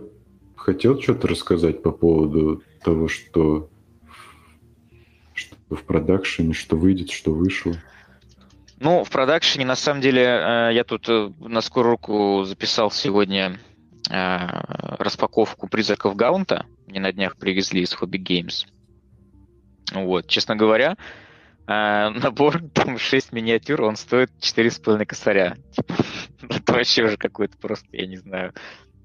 хотел 0.65 0.99
что-то 0.99 1.27
рассказать 1.27 1.83
по 1.83 1.91
поводу 1.91 2.63
того, 2.83 3.07
что, 3.07 3.69
что 5.35 5.55
в 5.69 5.83
продакшене, 5.83 6.53
что 6.53 6.75
выйдет, 6.75 7.11
что 7.11 7.31
вышло? 7.31 7.73
Ну, 8.79 9.03
в 9.03 9.09
продакшене, 9.11 9.63
на 9.63 9.75
самом 9.75 10.01
деле, 10.01 10.23
э, 10.23 10.69
я 10.73 10.83
тут 10.83 11.07
э, 11.07 11.31
на 11.39 11.61
скорую 11.61 11.91
руку 11.91 12.43
записал 12.45 12.89
сегодня 12.89 13.59
э, 14.09 14.37
распаковку 14.97 15.67
призраков 15.67 16.15
Гаунта. 16.15 16.65
Мне 16.87 16.99
на 16.99 17.11
днях 17.13 17.37
привезли 17.37 17.81
из 17.81 17.93
Hobby 17.93 18.17
Games. 18.17 18.65
Вот, 19.93 20.27
честно 20.27 20.55
говоря, 20.55 20.97
набор, 21.67 22.63
там 22.73 22.97
6 22.97 23.31
миниатюр, 23.33 23.83
он 23.83 23.97
стоит 23.97 24.31
4,5 24.41 25.05
косаря. 25.05 25.57
Это 26.49 26.73
вообще 26.73 27.03
уже 27.03 27.17
какой-то 27.17 27.55
просто, 27.59 27.87
я 27.91 28.07
не 28.07 28.17
знаю, 28.17 28.53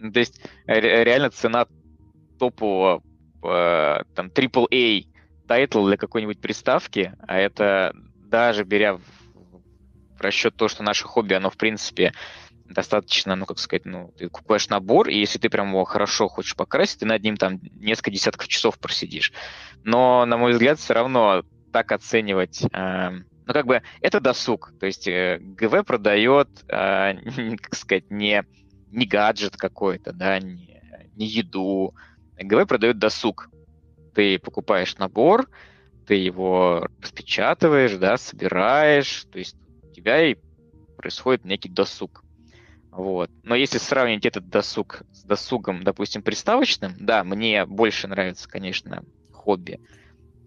ну, 0.00 0.10
то 0.12 0.20
есть 0.20 0.40
реально 0.66 1.30
цена 1.30 1.66
топового 2.38 3.02
э, 3.42 4.02
там 4.14 4.26
AAA 4.28 5.06
title 5.46 5.86
для 5.86 5.96
какой-нибудь 5.96 6.40
приставки, 6.40 7.14
а 7.26 7.38
это 7.38 7.92
даже 8.16 8.64
беря 8.64 8.94
в 8.94 9.02
расчет 10.20 10.54
то, 10.56 10.68
что 10.68 10.82
наше 10.82 11.04
хобби, 11.04 11.34
оно 11.34 11.50
в 11.50 11.56
принципе 11.56 12.12
достаточно, 12.66 13.34
ну, 13.36 13.46
как 13.46 13.58
сказать, 13.58 13.84
ну, 13.84 14.12
ты 14.16 14.28
покупаешь 14.28 14.68
набор, 14.68 15.08
и 15.08 15.18
если 15.18 15.38
ты 15.38 15.48
прям 15.48 15.70
его 15.70 15.84
хорошо 15.84 16.28
хочешь 16.28 16.54
покрасить, 16.54 17.00
ты 17.00 17.06
над 17.06 17.22
ним 17.22 17.36
там 17.36 17.58
несколько 17.74 18.12
десятков 18.12 18.48
часов 18.48 18.78
просидишь. 18.78 19.32
Но, 19.82 20.24
на 20.24 20.36
мой 20.36 20.52
взгляд, 20.52 20.78
все 20.78 20.94
равно 20.94 21.42
так 21.72 21.90
оценивать, 21.92 22.62
э, 22.72 23.10
ну, 23.10 23.52
как 23.52 23.66
бы, 23.66 23.82
это 24.00 24.20
досуг. 24.20 24.72
То 24.78 24.86
есть 24.86 25.08
э, 25.08 25.38
ГВ 25.40 25.84
продает, 25.84 26.48
э, 26.68 27.14
как 27.60 27.74
сказать, 27.74 28.10
не 28.10 28.44
не 28.90 29.06
гаджет 29.06 29.56
какой-то, 29.56 30.12
да, 30.12 30.38
не, 30.38 30.80
не 31.14 31.26
еду. 31.26 31.94
ГВ 32.36 32.66
продает 32.66 32.98
досуг. 32.98 33.50
Ты 34.14 34.38
покупаешь 34.38 34.96
набор, 34.98 35.48
ты 36.06 36.14
его 36.14 36.88
распечатываешь, 37.00 37.96
да, 37.96 38.16
собираешь, 38.16 39.26
то 39.30 39.38
есть 39.38 39.56
у 39.82 39.92
тебя 39.92 40.30
и 40.30 40.36
происходит 40.96 41.44
некий 41.44 41.68
досуг. 41.68 42.24
Вот. 42.90 43.30
Но 43.44 43.54
если 43.54 43.78
сравнить 43.78 44.26
этот 44.26 44.48
досуг 44.48 45.02
с 45.12 45.22
досугом, 45.22 45.84
допустим, 45.84 46.22
приставочным, 46.22 46.94
да, 46.98 47.22
мне 47.22 47.64
больше 47.64 48.08
нравится, 48.08 48.48
конечно, 48.48 49.04
хобби. 49.30 49.80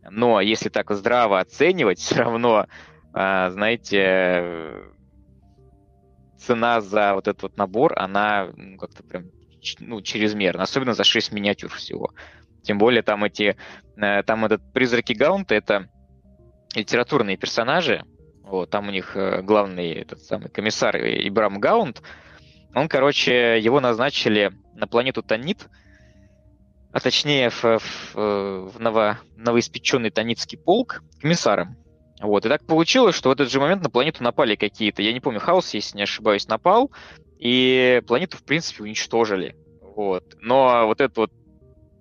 Но 0.09 0.41
если 0.41 0.69
так 0.69 0.91
здраво 0.91 1.39
оценивать, 1.39 1.99
все 1.99 2.15
равно, 2.15 2.67
а, 3.13 3.49
знаете, 3.51 4.91
цена 6.45 6.81
за 6.81 7.13
вот 7.13 7.27
этот 7.27 7.43
вот 7.43 7.57
набор, 7.57 7.93
она 7.97 8.49
ну, 8.55 8.77
как-то 8.77 9.03
прям 9.03 9.25
ну, 9.79 10.01
чрезмерна, 10.01 10.63
особенно 10.63 10.93
за 10.93 11.03
6 11.03 11.31
миниатюр 11.31 11.71
всего. 11.71 12.11
Тем 12.63 12.77
более 12.77 13.01
там 13.01 13.23
эти, 13.23 13.57
э, 13.97 14.23
там 14.23 14.45
этот 14.45 14.61
призраки 14.73 15.13
Гаунта, 15.13 15.55
это 15.55 15.89
литературные 16.75 17.37
персонажи, 17.37 18.03
вот, 18.43 18.69
там 18.69 18.87
у 18.87 18.91
них 18.91 19.15
э, 19.15 19.41
главный 19.41 19.93
этот 19.93 20.21
самый 20.21 20.49
комиссар 20.49 20.95
Ибрам 20.97 21.59
Гаунт, 21.59 22.01
он, 22.75 22.89
короче, 22.89 23.59
его 23.59 23.79
назначили 23.79 24.51
на 24.73 24.87
планету 24.87 25.21
Танит, 25.21 25.67
а 26.91 26.99
точнее 26.99 27.49
в, 27.49 27.63
в, 27.63 28.15
в 28.15 28.79
ново, 28.79 29.19
новоиспеченный 29.35 30.09
Танитский 30.09 30.57
полк 30.57 31.03
комиссаром. 31.21 31.75
Вот, 32.23 32.45
и 32.45 32.49
так 32.49 32.65
получилось, 32.65 33.15
что 33.15 33.27
в 33.27 33.33
этот 33.33 33.51
же 33.51 33.59
момент 33.59 33.83
на 33.83 33.89
планету 33.89 34.23
напали 34.23 34.55
какие-то, 34.55 35.01
я 35.01 35.11
не 35.11 35.19
помню, 35.19 35.41
хаос, 35.41 35.73
если 35.73 35.97
не 35.97 36.03
ошибаюсь, 36.03 36.47
напал, 36.47 36.89
и 37.37 38.01
планету, 38.07 38.37
в 38.37 38.43
принципе, 38.43 38.83
уничтожили. 38.83 39.57
Вот. 39.81 40.23
Но 40.39 40.87
вот 40.87 41.01
этот 41.01 41.17
вот 41.17 41.31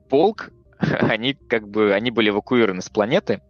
полк, 0.09 0.51
они 0.79 1.35
как 1.35 1.69
бы, 1.69 1.93
они 1.93 2.13
были 2.13 2.31
эвакуированы 2.31 2.83
с 2.83 2.89
планеты, 2.89 3.43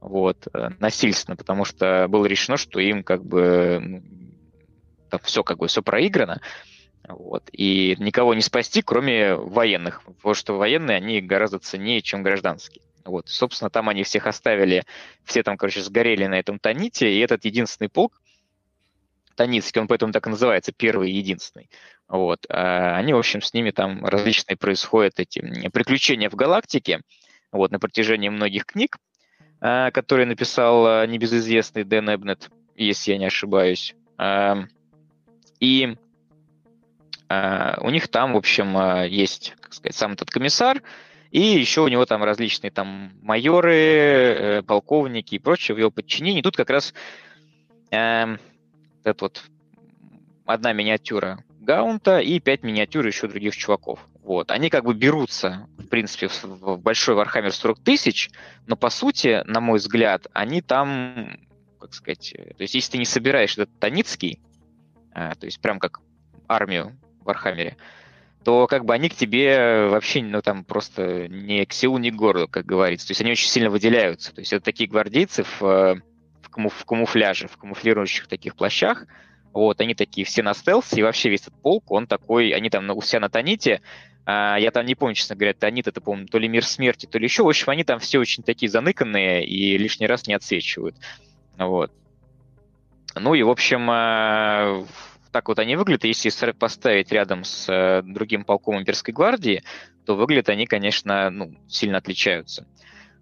вот, 0.00 0.46
э, 0.54 0.68
насильственно, 0.78 1.34
потому 1.34 1.64
что 1.64 2.06
было 2.08 2.26
решено, 2.26 2.58
что 2.58 2.78
им 2.78 3.02
как 3.02 3.24
бы 3.24 4.00
там 5.10 5.18
все 5.24 5.42
как 5.42 5.58
бы 5.58 5.66
все 5.66 5.82
проиграно, 5.82 6.40
вот, 7.08 7.42
и 7.50 7.96
никого 7.98 8.34
не 8.34 8.40
спасти, 8.40 8.82
кроме 8.82 9.34
военных, 9.34 10.04
потому 10.04 10.34
что 10.34 10.56
военные, 10.56 10.98
они 10.98 11.20
гораздо 11.20 11.58
ценнее, 11.58 12.02
чем 12.02 12.22
гражданские. 12.22 12.84
Вот, 13.04 13.28
собственно, 13.28 13.70
там 13.70 13.88
они 13.88 14.02
всех 14.02 14.26
оставили, 14.26 14.84
все 15.24 15.42
там, 15.42 15.56
короче, 15.56 15.80
сгорели 15.82 16.26
на 16.26 16.38
этом 16.38 16.58
Таните, 16.58 17.12
и 17.12 17.20
этот 17.20 17.44
единственный 17.44 17.88
полк, 17.88 18.20
Таницкий, 19.34 19.80
он 19.80 19.88
поэтому 19.88 20.12
так 20.12 20.26
и 20.26 20.30
называется, 20.30 20.72
первый 20.72 21.10
и 21.10 21.16
единственный. 21.16 21.68
Вот. 22.08 22.46
А 22.48 22.96
они, 22.96 23.12
в 23.12 23.18
общем, 23.18 23.42
с 23.42 23.52
ними 23.52 23.70
там 23.70 24.04
различные 24.04 24.56
происходят 24.56 25.18
эти 25.18 25.40
приключения 25.70 26.30
в 26.30 26.34
галактике, 26.34 27.00
вот, 27.52 27.70
на 27.70 27.78
протяжении 27.78 28.28
многих 28.28 28.66
книг, 28.66 28.96
а, 29.60 29.90
которые 29.90 30.26
написал 30.26 30.86
а, 30.86 31.06
небезызвестный 31.06 31.84
Дэн 31.84 32.14
Эбнет, 32.14 32.50
если 32.76 33.12
я 33.12 33.18
не 33.18 33.26
ошибаюсь. 33.26 33.94
И 35.60 35.96
у 37.30 37.90
них 37.90 38.08
там, 38.08 38.34
в 38.34 38.36
общем, 38.36 39.06
есть, 39.06 39.54
как 39.60 39.72
сказать, 39.72 39.96
сам 39.96 40.12
этот 40.12 40.30
комиссар, 40.30 40.82
и 41.34 41.40
еще 41.40 41.80
у 41.80 41.88
него 41.88 42.06
там 42.06 42.22
различные 42.22 42.70
там 42.70 43.10
майоры, 43.20 43.74
э, 43.74 44.62
полковники 44.62 45.34
и 45.34 45.40
прочее 45.40 45.74
в 45.74 45.78
его 45.78 45.90
подчинении. 45.90 46.42
Тут 46.42 46.56
как 46.56 46.70
раз 46.70 46.94
э, 47.90 48.36
это 49.02 49.24
вот 49.24 49.42
одна 50.46 50.72
миниатюра 50.72 51.42
Гаунта 51.58 52.20
и 52.20 52.38
пять 52.38 52.62
миниатюр 52.62 53.04
еще 53.04 53.26
других 53.26 53.56
чуваков. 53.56 53.98
Вот. 54.22 54.52
Они 54.52 54.70
как 54.70 54.84
бы 54.84 54.94
берутся, 54.94 55.66
в 55.76 55.88
принципе, 55.88 56.28
в, 56.28 56.76
большой 56.76 57.16
Warhammer 57.16 57.50
40 57.50 57.80
тысяч, 57.80 58.30
но 58.68 58.76
по 58.76 58.88
сути, 58.88 59.42
на 59.44 59.60
мой 59.60 59.80
взгляд, 59.80 60.28
они 60.34 60.62
там, 60.62 61.36
как 61.80 61.94
сказать, 61.94 62.32
э, 62.32 62.54
то 62.54 62.62
есть 62.62 62.76
если 62.76 62.92
ты 62.92 62.98
не 62.98 63.06
собираешь 63.06 63.54
этот 63.54 63.76
Таницкий, 63.80 64.40
э, 65.12 65.32
то 65.34 65.46
есть 65.46 65.60
прям 65.60 65.80
как 65.80 65.98
армию 66.46 66.96
в 67.22 67.24
Вархаммере, 67.24 67.76
то 68.44 68.66
как 68.66 68.84
бы 68.84 68.94
они 68.94 69.08
к 69.08 69.14
тебе 69.14 69.86
вообще, 69.88 70.22
ну, 70.22 70.42
там 70.42 70.64
просто 70.64 71.28
ни 71.28 71.64
к 71.64 71.72
селу, 71.72 71.98
ни 71.98 72.10
к 72.10 72.14
городу, 72.14 72.48
как 72.48 72.66
говорится. 72.66 73.08
То 73.08 73.12
есть 73.12 73.20
они 73.20 73.32
очень 73.32 73.48
сильно 73.48 73.70
выделяются. 73.70 74.34
То 74.34 74.40
есть 74.40 74.52
это 74.52 74.64
такие 74.64 74.88
гвардейцы 74.88 75.44
в, 75.44 75.60
в, 75.60 76.50
камуф, 76.50 76.74
в 76.74 76.84
камуфляже, 76.84 77.48
в 77.48 77.56
камуфлирующих 77.56 78.26
таких 78.26 78.56
плащах. 78.56 79.06
Вот, 79.52 79.80
они 79.80 79.94
такие 79.94 80.26
все 80.26 80.42
на 80.42 80.52
стелсе, 80.52 80.98
и 80.98 81.02
вообще 81.02 81.30
весь 81.30 81.42
этот 81.42 81.54
полк, 81.62 81.92
он 81.92 82.08
такой, 82.08 82.50
они 82.50 82.70
там 82.70 82.90
у 82.90 83.02
себя 83.02 83.20
на 83.20 83.28
Таните, 83.28 83.82
а, 84.26 84.56
я 84.58 84.70
там 84.70 84.86
не 84.86 84.94
помню, 84.94 85.14
честно 85.14 85.36
говоря, 85.36 85.54
Танит 85.54 85.86
это, 85.86 86.00
по-моему, 86.00 86.26
то 86.26 86.38
ли 86.38 86.48
мир 86.48 86.64
смерти, 86.64 87.06
то 87.06 87.18
ли 87.18 87.24
еще. 87.24 87.44
В 87.44 87.48
общем, 87.48 87.70
они 87.70 87.84
там 87.84 87.98
все 87.98 88.18
очень 88.18 88.42
такие 88.42 88.70
заныканные 88.70 89.44
и 89.44 89.76
лишний 89.76 90.06
раз 90.06 90.26
не 90.26 90.34
отсвечивают. 90.34 90.96
Вот. 91.58 91.92
Ну 93.14 93.34
и, 93.34 93.42
в 93.42 93.50
общем, 93.50 93.86
а, 93.90 94.84
так 95.34 95.48
вот 95.48 95.58
они 95.58 95.74
выглядят. 95.74 96.04
Если 96.04 96.52
поставить 96.52 97.10
рядом 97.10 97.42
с 97.42 97.68
э, 97.68 98.02
другим 98.02 98.44
полком 98.44 98.78
имперской 98.78 99.12
гвардии, 99.12 99.64
то 100.06 100.14
выглядят 100.14 100.48
они, 100.48 100.64
конечно, 100.64 101.28
ну, 101.28 101.56
сильно 101.68 101.98
отличаются. 101.98 102.68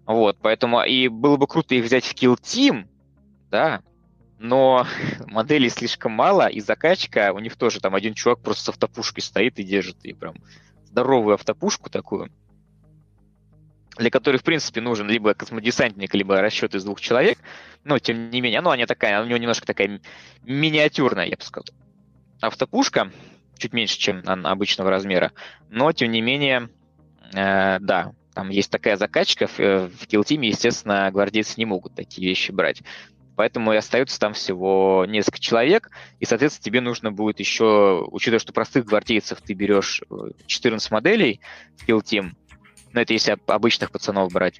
Вот, 0.05 0.37
поэтому 0.39 0.83
и 0.83 1.07
было 1.07 1.37
бы 1.37 1.47
круто 1.47 1.73
их 1.73 1.83
взять 1.83 2.05
в 2.05 2.13
Kill 2.13 2.35
Team, 2.39 2.85
да, 3.49 3.81
но 4.37 4.85
моделей 5.25 5.69
слишком 5.69 6.11
мало, 6.11 6.45
и 6.45 6.59
закачка, 6.59 7.33
у 7.33 7.39
них 7.39 7.55
тоже 7.55 7.79
там 7.79 7.95
один 7.95 8.13
чувак 8.13 8.41
просто 8.41 8.65
с 8.65 8.69
автопушкой 8.69 9.23
стоит 9.23 9.57
и 9.57 9.63
держит 9.63 9.97
и 10.05 10.13
прям 10.13 10.35
здоровую 10.85 11.33
автопушку 11.33 11.89
такую, 11.89 12.31
для 13.97 14.11
которой, 14.11 14.37
в 14.37 14.43
принципе, 14.43 14.81
нужен 14.81 15.09
либо 15.09 15.33
космодесантник, 15.33 16.13
либо 16.13 16.39
расчет 16.41 16.75
из 16.75 16.83
двух 16.83 17.01
человек, 17.01 17.39
но, 17.83 17.97
тем 17.97 18.29
не 18.29 18.39
менее, 18.39 18.61
ну, 18.61 18.69
она 18.69 18.85
такая, 18.85 19.19
у 19.23 19.25
него 19.25 19.39
немножко 19.39 19.65
такая 19.65 19.99
миниатюрная, 20.43 21.25
я 21.25 21.37
бы 21.37 21.41
сказал. 21.41 21.65
Автопушка, 22.43 23.09
чуть 23.57 23.71
меньше, 23.71 23.97
чем 23.97 24.21
обычного 24.25 24.89
размера, 24.89 25.31
но, 25.69 25.93
тем 25.93 26.11
не 26.11 26.19
менее, 26.19 26.67
э, 27.33 27.79
да, 27.79 28.11
там 28.33 28.49
есть 28.49 28.69
такая 28.69 28.97
закачка, 28.97 29.47
в, 29.47 29.57
э, 29.61 29.87
в 29.87 30.07
Kill 30.07 30.23
Team, 30.23 30.45
естественно, 30.45 31.09
гвардейцы 31.09 31.53
не 31.55 31.63
могут 31.63 31.95
такие 31.95 32.27
вещи 32.27 32.51
брать. 32.51 32.81
Поэтому 33.37 33.71
и 33.71 33.77
остается 33.77 34.19
там 34.19 34.33
всего 34.33 35.05
несколько 35.07 35.39
человек, 35.39 35.89
и, 36.19 36.25
соответственно, 36.25 36.65
тебе 36.65 36.81
нужно 36.81 37.13
будет 37.13 37.39
еще, 37.39 38.05
учитывая, 38.11 38.39
что 38.39 38.51
простых 38.51 38.87
гвардейцев 38.87 39.39
ты 39.41 39.53
берешь 39.53 40.01
14 40.45 40.91
э, 40.91 40.93
моделей 40.93 41.39
в 41.77 41.89
Team, 41.89 42.31
ну, 42.91 42.99
это 42.99 43.13
если 43.13 43.37
обычных 43.47 43.89
пацанов 43.89 44.33
брать, 44.33 44.59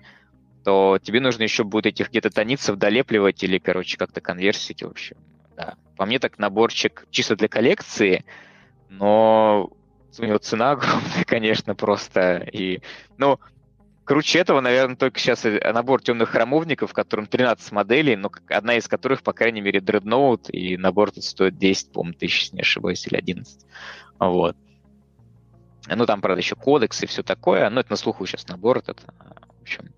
то 0.63 0.99
тебе 1.03 1.19
нужно 1.19 1.43
еще 1.43 1.65
будет 1.65 1.87
этих 1.87 2.11
где-то 2.11 2.29
таницев 2.29 2.77
долепливать 2.77 3.43
или, 3.43 3.57
короче, 3.57 3.97
как-то 3.97 4.21
конверсить, 4.21 4.83
в 4.83 4.87
общем. 4.87 5.17
Да. 5.55 5.75
По 5.97 6.05
мне 6.05 6.19
так 6.19 6.39
наборчик 6.39 7.05
чисто 7.11 7.35
для 7.35 7.47
коллекции, 7.47 8.25
но 8.89 9.69
у 10.17 10.23
него 10.23 10.37
цена 10.37 10.71
огромная, 10.73 11.23
конечно, 11.25 11.75
просто. 11.75 12.37
И, 12.51 12.81
ну, 13.17 13.39
Круче 14.05 14.39
этого, 14.39 14.59
наверное, 14.59 14.97
только 14.97 15.17
сейчас 15.17 15.45
набор 15.45 16.01
темных 16.01 16.29
храмовников, 16.29 16.91
в 16.91 16.93
котором 16.93 17.25
13 17.25 17.71
моделей, 17.71 18.17
но 18.17 18.29
одна 18.49 18.75
из 18.75 18.87
которых, 18.89 19.23
по 19.23 19.31
крайней 19.31 19.61
мере, 19.61 19.79
дредноут, 19.79 20.49
и 20.49 20.75
набор 20.75 21.11
тут 21.11 21.23
стоит 21.23 21.57
10, 21.57 21.93
по-моему, 21.93 22.17
тысяч, 22.17 22.51
не 22.51 22.61
ошибаюсь, 22.61 23.07
или 23.07 23.15
11. 23.15 23.65
Вот. 24.19 24.57
Ну, 25.87 26.05
там, 26.05 26.19
правда, 26.19 26.41
еще 26.41 26.55
кодекс 26.55 27.01
и 27.03 27.05
все 27.05 27.23
такое, 27.23 27.69
но 27.69 27.79
это 27.79 27.91
на 27.91 27.95
слуху 27.95 28.25
сейчас 28.25 28.47
набор 28.47 28.79
этот. 28.79 28.99
В 29.01 29.61
общем. 29.61 29.93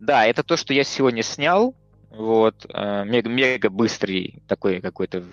Да, 0.00 0.24
это 0.24 0.42
то, 0.42 0.56
что 0.56 0.72
я 0.72 0.82
сегодня 0.82 1.22
снял. 1.22 1.74
Вот. 2.12 2.66
Э, 2.68 3.04
мега, 3.04 3.30
мега 3.30 3.70
быстрый 3.70 4.42
такой 4.46 4.80
какой-то 4.80 5.24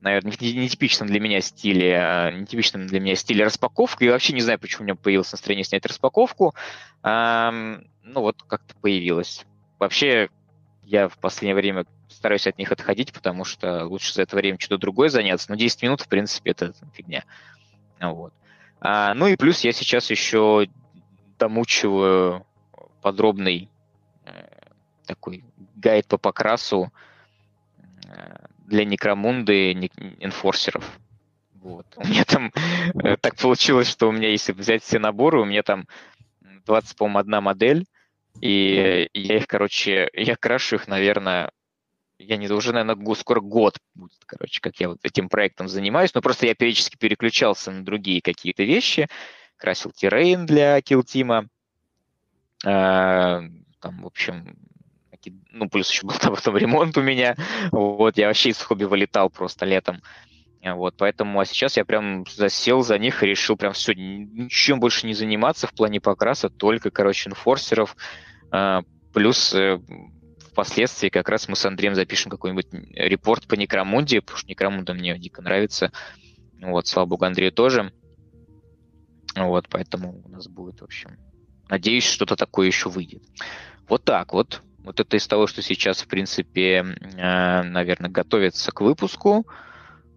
наверное, 0.00 0.32
нетипичном 0.32 1.08
для 1.08 1.18
меня 1.18 1.40
стиле, 1.40 1.98
а, 1.98 2.30
нетипичном 2.30 2.86
для 2.86 3.00
меня 3.00 3.16
стиле 3.16 3.44
распаковка. 3.44 4.04
И 4.04 4.08
вообще 4.08 4.32
не 4.32 4.40
знаю, 4.40 4.58
почему 4.58 4.82
у 4.82 4.84
меня 4.84 4.94
появилось 4.94 5.32
настроение 5.32 5.64
снять 5.64 5.86
распаковку. 5.86 6.54
ну, 7.02 7.80
вот 8.20 8.42
как-то 8.46 8.74
появилось. 8.80 9.44
Вообще, 9.78 10.28
я 10.84 11.08
в 11.08 11.18
последнее 11.18 11.56
время 11.56 11.84
стараюсь 12.08 12.46
от 12.46 12.58
них 12.58 12.72
отходить, 12.72 13.12
потому 13.12 13.44
что 13.44 13.84
лучше 13.84 14.12
за 14.14 14.22
это 14.22 14.36
время 14.36 14.58
что-то 14.58 14.78
другое 14.78 15.08
заняться. 15.08 15.50
Но 15.50 15.56
10 15.56 15.82
минут, 15.82 16.00
в 16.00 16.08
принципе, 16.08 16.52
это 16.52 16.72
фигня. 16.94 17.24
Вот. 18.00 18.32
А, 18.80 19.14
ну 19.14 19.26
и 19.26 19.36
плюс 19.36 19.60
я 19.64 19.72
сейчас 19.72 20.10
еще 20.10 20.68
домучиваю 21.38 22.46
подробный 23.02 23.68
э, 24.24 24.57
такой 25.08 25.44
гайд 25.74 26.06
по 26.06 26.18
покрасу 26.18 26.92
э, 28.06 28.46
для 28.66 28.84
Некромунды 28.84 29.72
инфорсеров. 29.72 30.84
Вот. 31.54 31.86
У 31.96 32.06
меня 32.06 32.24
там 32.24 32.52
э, 33.02 33.16
так 33.16 33.36
получилось, 33.36 33.88
что 33.88 34.08
у 34.08 34.12
меня, 34.12 34.30
если 34.30 34.52
взять 34.52 34.82
все 34.82 34.98
наборы, 34.98 35.40
у 35.40 35.44
меня 35.44 35.62
там 35.62 35.86
20, 36.66 36.96
по-моему, 36.96 37.18
одна 37.18 37.40
модель, 37.40 37.86
и 38.40 39.08
я 39.14 39.36
их, 39.38 39.46
короче, 39.46 40.08
я 40.12 40.36
крашу 40.36 40.76
их, 40.76 40.86
наверное, 40.86 41.50
я 42.18 42.36
не 42.36 42.48
уже, 42.48 42.72
наверное, 42.72 43.14
скоро 43.14 43.40
год 43.40 43.78
будет, 43.94 44.18
короче, 44.26 44.60
как 44.60 44.76
я 44.78 44.90
вот 44.90 44.98
этим 45.02 45.28
проектом 45.28 45.68
занимаюсь, 45.68 46.14
но 46.14 46.20
просто 46.20 46.46
я 46.46 46.54
периодически 46.54 46.96
переключался 46.96 47.70
на 47.70 47.84
другие 47.84 48.20
какие-то 48.20 48.64
вещи, 48.64 49.08
красил 49.56 49.92
террейн 49.92 50.46
для 50.46 50.80
килтима, 50.82 51.48
э, 52.64 52.68
там, 52.68 54.02
в 54.02 54.06
общем, 54.06 54.56
ну, 55.50 55.68
плюс 55.68 55.90
еще 55.90 56.06
был 56.06 56.14
там 56.20 56.34
потом 56.34 56.56
ремонт 56.56 56.96
у 56.96 57.02
меня, 57.02 57.36
вот, 57.72 58.18
я 58.18 58.28
вообще 58.28 58.50
из 58.50 58.60
хобби 58.60 58.84
вылетал 58.84 59.30
просто 59.30 59.64
летом, 59.64 60.00
вот, 60.62 60.94
поэтому, 60.96 61.40
а 61.40 61.44
сейчас 61.44 61.76
я 61.76 61.84
прям 61.84 62.24
засел 62.26 62.82
за 62.82 62.98
них 62.98 63.22
и 63.22 63.26
решил 63.26 63.56
прям 63.56 63.72
все, 63.72 63.94
ничем 63.94 64.80
больше 64.80 65.06
не 65.06 65.14
заниматься 65.14 65.66
в 65.66 65.72
плане 65.72 66.00
покраса, 66.00 66.50
только, 66.50 66.90
короче, 66.90 67.30
инфорсеров, 67.30 67.96
а, 68.50 68.82
плюс 69.12 69.54
э, 69.54 69.78
впоследствии 70.50 71.10
как 71.10 71.28
раз 71.28 71.48
мы 71.48 71.56
с 71.56 71.64
Андреем 71.64 71.94
запишем 71.94 72.30
какой-нибудь 72.30 72.66
репорт 72.94 73.46
по 73.46 73.54
Некромунде, 73.54 74.20
потому 74.20 74.38
что 74.38 74.48
Некромунда 74.48 74.94
мне 74.94 75.16
дико 75.18 75.42
нравится, 75.42 75.92
вот, 76.60 76.86
слава 76.86 77.06
богу, 77.06 77.24
Андрею 77.24 77.52
тоже, 77.52 77.92
вот, 79.36 79.68
поэтому 79.68 80.20
у 80.24 80.28
нас 80.28 80.48
будет, 80.48 80.80
в 80.80 80.84
общем, 80.84 81.16
надеюсь, 81.68 82.08
что-то 82.08 82.36
такое 82.36 82.66
еще 82.66 82.88
выйдет. 82.88 83.22
Вот 83.88 84.04
так 84.04 84.32
вот. 84.32 84.62
Вот 84.84 85.00
это 85.00 85.16
из 85.16 85.26
того, 85.26 85.46
что 85.46 85.60
сейчас, 85.60 86.02
в 86.02 86.08
принципе, 86.08 86.84
э, 87.16 87.62
наверное, 87.62 88.10
готовится 88.10 88.72
к 88.72 88.80
выпуску. 88.80 89.46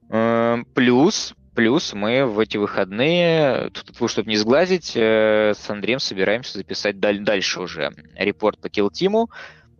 Э, 0.09 0.63
плюс, 0.75 1.33
плюс 1.55 1.93
мы 1.93 2.25
в 2.25 2.39
эти 2.39 2.57
выходные, 2.57 3.71
тут, 3.71 4.09
чтобы 4.09 4.29
не 4.29 4.37
сглазить, 4.37 4.93
э, 4.95 5.53
с 5.55 5.69
Андреем 5.69 5.99
собираемся 5.99 6.57
записать 6.57 6.99
дальше 6.99 7.59
уже 7.59 7.91
репорт 8.15 8.59
по 8.61 8.67
Team. 8.67 9.27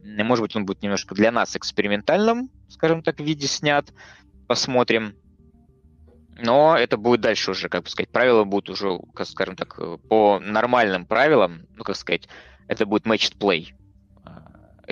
Может 0.04 0.42
быть, 0.42 0.56
он 0.56 0.66
будет 0.66 0.82
немножко 0.82 1.14
для 1.14 1.32
нас 1.32 1.56
экспериментальным, 1.56 2.50
скажем 2.68 3.04
так, 3.04 3.20
в 3.20 3.24
виде 3.24 3.48
снят. 3.48 3.94
Посмотрим. 4.48 5.16
Но 6.44 6.76
это 6.76 6.98
будет 6.98 7.22
дальше 7.22 7.52
уже, 7.52 7.70
как 7.70 7.84
бы 7.84 7.90
сказать, 7.90 8.10
правила 8.10 8.46
будут 8.46 8.72
уже, 8.72 9.00
скажем 9.26 9.56
так, 9.56 9.80
по 10.10 10.40
нормальным 10.40 11.06
правилам, 11.06 11.68
ну, 11.76 11.84
как 11.84 11.96
сказать, 11.96 12.28
это 12.68 12.88
будет 12.88 13.06
matched 13.06 13.38
play 13.38 13.74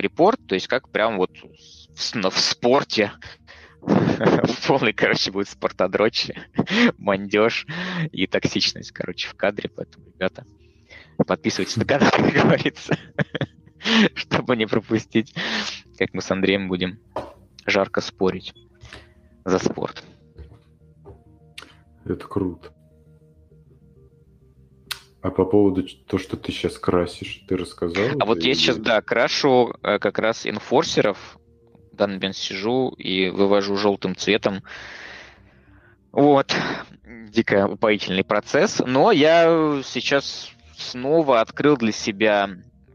репорт, 0.00 0.40
то 0.46 0.54
есть 0.54 0.66
как 0.66 0.88
прям 0.90 1.16
вот 1.16 1.30
в, 1.38 2.30
в 2.30 2.38
спорте 2.38 3.12
полный, 4.66 4.92
короче, 4.92 5.30
будет 5.30 5.48
спортодрочь, 5.48 6.30
мандеж 6.98 7.66
и 8.12 8.26
токсичность, 8.26 8.92
короче, 8.92 9.28
в 9.28 9.34
кадре, 9.34 9.70
поэтому, 9.74 10.06
ребята, 10.06 10.44
подписывайтесь 11.26 11.76
на 11.76 11.84
канал, 11.84 12.10
как 12.14 12.32
говорится, 12.32 12.98
чтобы 14.14 14.56
не 14.56 14.66
пропустить, 14.66 15.34
как 15.98 16.12
мы 16.12 16.22
с 16.22 16.30
Андреем 16.30 16.68
будем 16.68 16.98
жарко 17.66 18.00
спорить 18.00 18.54
за 19.44 19.58
спорт. 19.58 20.04
Это 22.04 22.26
круто. 22.26 22.72
А 25.22 25.30
по 25.30 25.44
поводу 25.44 25.86
того, 26.06 26.18
что 26.20 26.36
ты 26.36 26.50
сейчас 26.50 26.78
красишь, 26.78 27.42
ты 27.46 27.56
рассказал? 27.56 28.04
А 28.18 28.24
вот 28.24 28.42
я 28.42 28.54
сейчас, 28.54 28.78
да, 28.78 29.02
крашу 29.02 29.74
э, 29.82 29.98
как 29.98 30.18
раз 30.18 30.46
инфорсеров. 30.46 31.38
Данный 31.92 32.14
момент 32.14 32.36
сижу 32.36 32.88
и 32.96 33.28
вывожу 33.28 33.76
желтым 33.76 34.16
цветом. 34.16 34.62
Вот. 36.10 36.54
Дико 37.28 37.68
упоительный 37.68 38.24
процесс. 38.24 38.80
Но 38.84 39.12
я 39.12 39.82
сейчас 39.84 40.50
снова 40.74 41.42
открыл 41.42 41.76
для 41.76 41.92
себя 41.92 42.48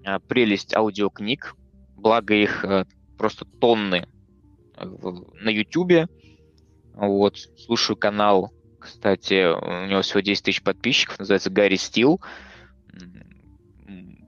э, 0.04 0.20
прелесть 0.28 0.76
аудиокниг. 0.76 1.56
Благо 1.96 2.34
их 2.34 2.66
э, 2.66 2.86
просто 3.20 3.46
тонны 3.46 4.08
на 4.78 5.50
Ютубе. 5.50 6.08
Вот. 6.96 7.38
Слушаю 7.60 7.98
канал 7.98 8.52
кстати, 8.86 9.52
у 9.52 9.88
него 9.88 10.02
всего 10.02 10.20
10 10.20 10.44
тысяч 10.44 10.62
подписчиков, 10.62 11.18
называется 11.20 11.50
Гарри 11.50 11.76
Стил. 11.76 12.22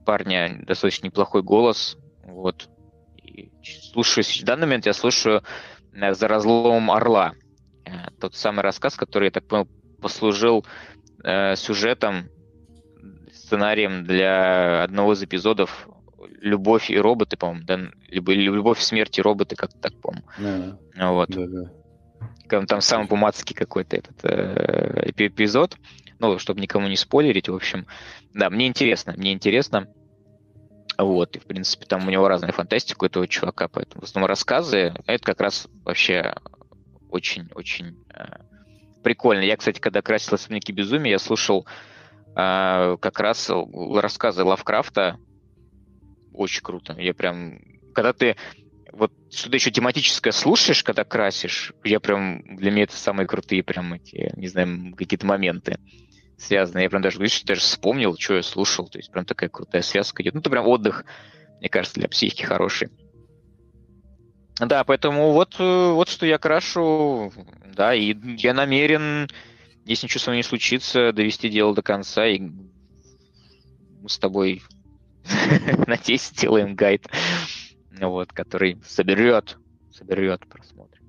Парня 0.04 0.60
достаточно 0.66 1.06
неплохой 1.06 1.42
голос. 1.42 1.96
Вот. 2.24 2.68
И 3.22 3.50
слушаю, 3.92 4.24
в 4.24 4.44
данный 4.44 4.66
момент 4.66 4.86
я 4.86 4.92
слушаю 4.92 5.42
э, 5.92 6.14
«За 6.14 6.26
разломом 6.26 6.90
орла». 6.90 7.34
Э, 7.84 8.10
тот 8.20 8.34
самый 8.34 8.62
рассказ, 8.62 8.96
который, 8.96 9.26
я 9.26 9.30
так 9.30 9.46
понял, 9.46 9.68
послужил 10.00 10.66
э, 11.22 11.54
сюжетом, 11.56 12.28
сценарием 13.32 14.04
для 14.04 14.82
одного 14.82 15.12
из 15.12 15.22
эпизодов 15.22 15.88
«Любовь 16.40 16.90
и 16.90 16.98
роботы», 16.98 17.36
по-моему, 17.36 17.64
да? 17.64 17.78
либо 18.08 18.32
«Любовь, 18.32 18.80
смерть 18.80 19.18
и 19.18 19.22
роботы», 19.22 19.56
как-то 19.56 19.78
так, 19.78 19.94
по-моему. 20.00 20.26
Да, 20.96 21.12
вот. 21.12 21.30
да, 21.30 21.46
да 21.46 21.77
там 22.48 22.80
самый 22.80 23.06
бумацкий 23.06 23.54
какой-то 23.54 23.96
этот 23.96 24.24
э, 24.24 25.10
эпизод, 25.16 25.76
ну, 26.18 26.38
чтобы 26.38 26.60
никому 26.60 26.88
не 26.88 26.96
спойлерить, 26.96 27.48
в 27.48 27.54
общем, 27.54 27.86
да, 28.34 28.50
мне 28.50 28.66
интересно, 28.66 29.14
мне 29.16 29.32
интересно, 29.32 29.88
вот, 30.98 31.36
и, 31.36 31.38
в 31.38 31.46
принципе, 31.46 31.86
там 31.86 32.06
у 32.06 32.10
него 32.10 32.26
разная 32.26 32.52
фантастика 32.52 33.04
у 33.04 33.06
этого 33.06 33.28
чувака, 33.28 33.68
поэтому 33.68 34.02
в 34.02 34.04
основном 34.04 34.28
рассказы, 34.28 34.94
это 35.06 35.24
как 35.24 35.40
раз 35.40 35.68
вообще 35.84 36.34
очень-очень 37.10 37.96
э, 38.12 38.24
прикольно. 39.02 39.42
Я, 39.42 39.56
кстати, 39.56 39.78
когда 39.80 40.02
красил 40.02 40.34
«Особняки 40.34 40.72
безумия», 40.72 41.12
я 41.12 41.18
слушал 41.18 41.66
э, 42.36 42.96
как 43.00 43.20
раз 43.20 43.50
рассказы 43.50 44.44
Лавкрафта. 44.44 45.18
Очень 46.32 46.62
круто. 46.62 46.94
Я 46.98 47.14
прям... 47.14 47.60
Когда 47.94 48.12
ты 48.12 48.36
вот 48.98 49.12
что-то 49.30 49.56
еще 49.56 49.70
тематическое 49.70 50.32
слушаешь, 50.32 50.82
когда 50.82 51.04
красишь, 51.04 51.72
я 51.84 52.00
прям... 52.00 52.42
Для 52.56 52.70
меня 52.70 52.84
это 52.84 52.96
самые 52.96 53.26
крутые 53.26 53.62
прям 53.62 53.94
эти, 53.94 54.32
не 54.36 54.48
знаю, 54.48 54.94
какие-то 54.96 55.26
моменты 55.26 55.78
связанные. 56.38 56.84
Я 56.84 56.90
прям 56.90 57.02
даже, 57.02 57.18
видишь, 57.18 57.42
даже 57.42 57.60
вспомнил, 57.60 58.16
что 58.18 58.34
я 58.34 58.42
слушал. 58.42 58.88
То 58.88 58.98
есть 58.98 59.10
прям 59.10 59.24
такая 59.24 59.48
крутая 59.48 59.82
связка 59.82 60.22
идет. 60.22 60.34
Ну, 60.34 60.40
это 60.40 60.50
прям 60.50 60.66
отдых, 60.66 61.04
мне 61.60 61.68
кажется, 61.68 61.98
для 61.98 62.08
психики 62.08 62.44
хороший. 62.44 62.88
Да, 64.60 64.82
поэтому 64.84 65.32
вот, 65.32 65.56
э, 65.58 65.92
вот 65.92 66.08
что 66.08 66.26
я 66.26 66.38
крашу, 66.38 67.32
да, 67.74 67.94
и 67.94 68.16
я 68.38 68.54
намерен, 68.54 69.28
если 69.84 70.06
ничего 70.06 70.20
со 70.20 70.30
мной 70.30 70.38
не 70.38 70.42
случится, 70.42 71.12
довести 71.12 71.48
дело 71.48 71.74
до 71.74 71.82
конца, 71.82 72.26
и 72.26 72.40
мы 72.40 74.08
с 74.08 74.18
тобой, 74.18 74.62
надеюсь, 75.86 76.26
сделаем 76.26 76.74
гайд, 76.74 77.06
вот, 78.00 78.32
который 78.32 78.78
соберет, 78.84 79.58
соберет 79.92 80.46
просмотр. 80.46 81.00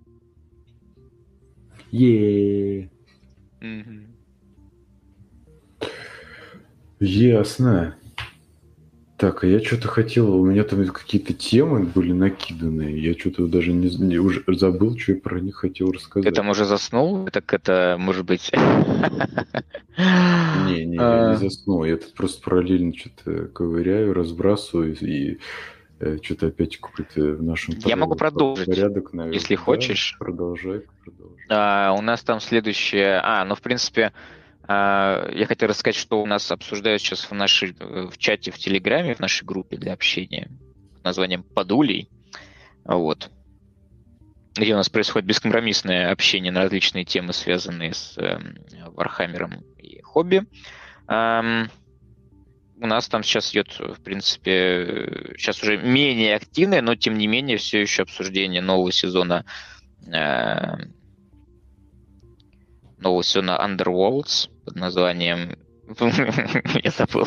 Е. 1.91 2.89
Ясно. 6.99 7.95
Так, 9.19 9.43
а 9.43 9.47
я 9.47 9.59
что-то 9.59 9.89
хотел, 9.89 10.33
у 10.33 10.45
меня 10.45 10.63
там 10.63 10.85
какие-то 10.87 11.33
темы 11.33 11.83
были 11.83 12.13
накиданы, 12.13 12.97
я 12.97 13.13
что-то 13.15 13.47
даже 13.47 13.73
не, 13.73 13.89
не 13.97 14.17
уже 14.17 14.45
забыл, 14.47 14.97
что 14.97 15.11
я 15.11 15.19
про 15.19 15.41
них 15.41 15.57
хотел 15.57 15.91
рассказать. 15.91 16.29
Ты 16.29 16.33
там 16.33 16.47
уже 16.47 16.63
заснул? 16.63 17.25
Так 17.25 17.53
это, 17.53 17.97
может 17.99 18.25
быть... 18.25 18.49
Не, 19.97 20.85
не, 20.85 20.95
я 20.95 21.31
не 21.31 21.37
заснул, 21.37 21.83
я 21.83 21.97
тут 21.97 22.13
просто 22.13 22.41
параллельно 22.41 22.93
что-то 22.95 23.47
ковыряю, 23.47 24.13
разбрасываю 24.13 24.95
и 24.97 25.39
что-то 26.23 26.47
опять 26.47 26.77
какой-то 26.77 27.21
в 27.21 27.43
нашем 27.43 27.75
Я 27.85 27.95
могу 27.95 28.15
продолжить, 28.15 28.67
порядок, 28.67 29.13
наверное. 29.13 29.37
если 29.37 29.55
хочешь. 29.55 30.15
Продолжай, 30.17 30.83
продолжай. 31.03 31.45
А, 31.49 31.93
у 31.97 32.01
нас 32.01 32.23
там 32.23 32.39
следующее... 32.39 33.19
А, 33.21 33.43
ну, 33.43 33.55
в 33.55 33.61
принципе, 33.61 34.13
а, 34.63 35.29
я 35.33 35.45
хотел 35.45 35.67
рассказать, 35.69 35.95
что 35.95 36.21
у 36.21 36.25
нас 36.25 36.51
обсуждают 36.51 37.01
сейчас 37.01 37.29
в 37.29 37.33
нашей 37.33 37.75
в 37.79 38.17
чате 38.17 38.51
в 38.51 38.57
Телеграме, 38.57 39.15
в 39.15 39.19
нашей 39.19 39.43
группе 39.45 39.77
для 39.77 39.93
общения 39.93 40.49
под 40.95 41.03
названием 41.03 41.43
«Подулей». 41.43 42.09
Вот. 42.85 43.29
Где 44.55 44.73
у 44.73 44.77
нас 44.77 44.89
происходит 44.89 45.27
бескомпромиссное 45.27 46.11
общение 46.11 46.51
на 46.51 46.61
различные 46.61 47.05
темы, 47.05 47.33
связанные 47.33 47.93
с 47.93 48.17
э, 48.17 48.39
Вархаммером 48.93 49.63
и 49.77 50.01
хобби. 50.01 50.45
Эм, 51.07 51.69
у 52.81 52.87
нас 52.87 53.07
там 53.07 53.23
сейчас 53.23 53.51
идет, 53.51 53.77
в 53.79 54.01
принципе, 54.01 55.33
сейчас 55.37 55.61
уже 55.61 55.77
менее 55.77 56.35
активное, 56.35 56.81
но 56.81 56.95
тем 56.95 57.17
не 57.17 57.27
менее 57.27 57.57
все 57.57 57.81
еще 57.81 58.03
обсуждение 58.03 58.61
нового 58.61 58.91
сезона 58.91 59.45
э, 60.07 60.77
нового 62.97 63.23
сезона 63.23 63.59
Underworlds 63.61 64.49
под 64.65 64.75
названием... 64.75 65.57
Я 66.83 66.91
забыл. 66.91 67.25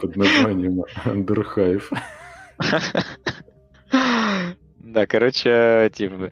Под 0.00 0.16
названием 0.16 0.82
Underhive. 1.04 1.84
Да, 4.78 5.04
короче, 5.06 5.90
типа, 5.92 6.30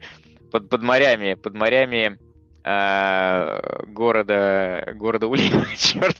под, 0.51 0.69
под 0.69 0.81
морями, 0.81 1.35
под 1.35 1.53
морями 1.53 2.17
э, 2.17 2.17
города, 2.65 4.93
города 4.95 5.27
Улина, 5.27 5.67
черт, 5.77 6.17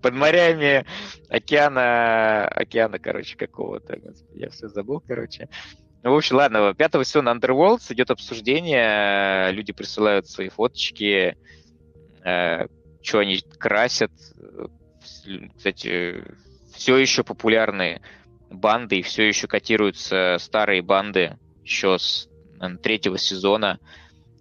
под 0.00 0.14
морями 0.14 0.86
океана, 1.28 2.48
океана, 2.48 2.98
короче, 2.98 3.36
какого-то, 3.36 3.98
я 4.32 4.48
все 4.48 4.68
забыл, 4.68 5.02
короче. 5.06 5.50
Ну, 6.02 6.12
в 6.12 6.16
общем, 6.16 6.36
ладно, 6.36 6.72
5 6.72 7.06
сезона 7.06 7.30
Underworlds 7.30 7.92
идет 7.92 8.10
обсуждение, 8.10 9.52
люди 9.52 9.72
присылают 9.72 10.28
свои 10.28 10.48
фоточки, 10.48 11.36
э, 12.24 12.66
что 13.02 13.18
они 13.18 13.42
красят. 13.58 14.12
Кстати, 15.56 16.24
все 16.72 16.96
еще 16.96 17.22
популярные 17.22 18.00
банды, 18.48 19.00
и 19.00 19.02
все 19.02 19.24
еще 19.24 19.46
котируются 19.46 20.36
старые 20.38 20.80
банды 20.80 21.36
еще 21.62 21.98
с 21.98 22.30
наверное, 22.58 22.78
третьего 22.78 23.18
сезона. 23.18 23.78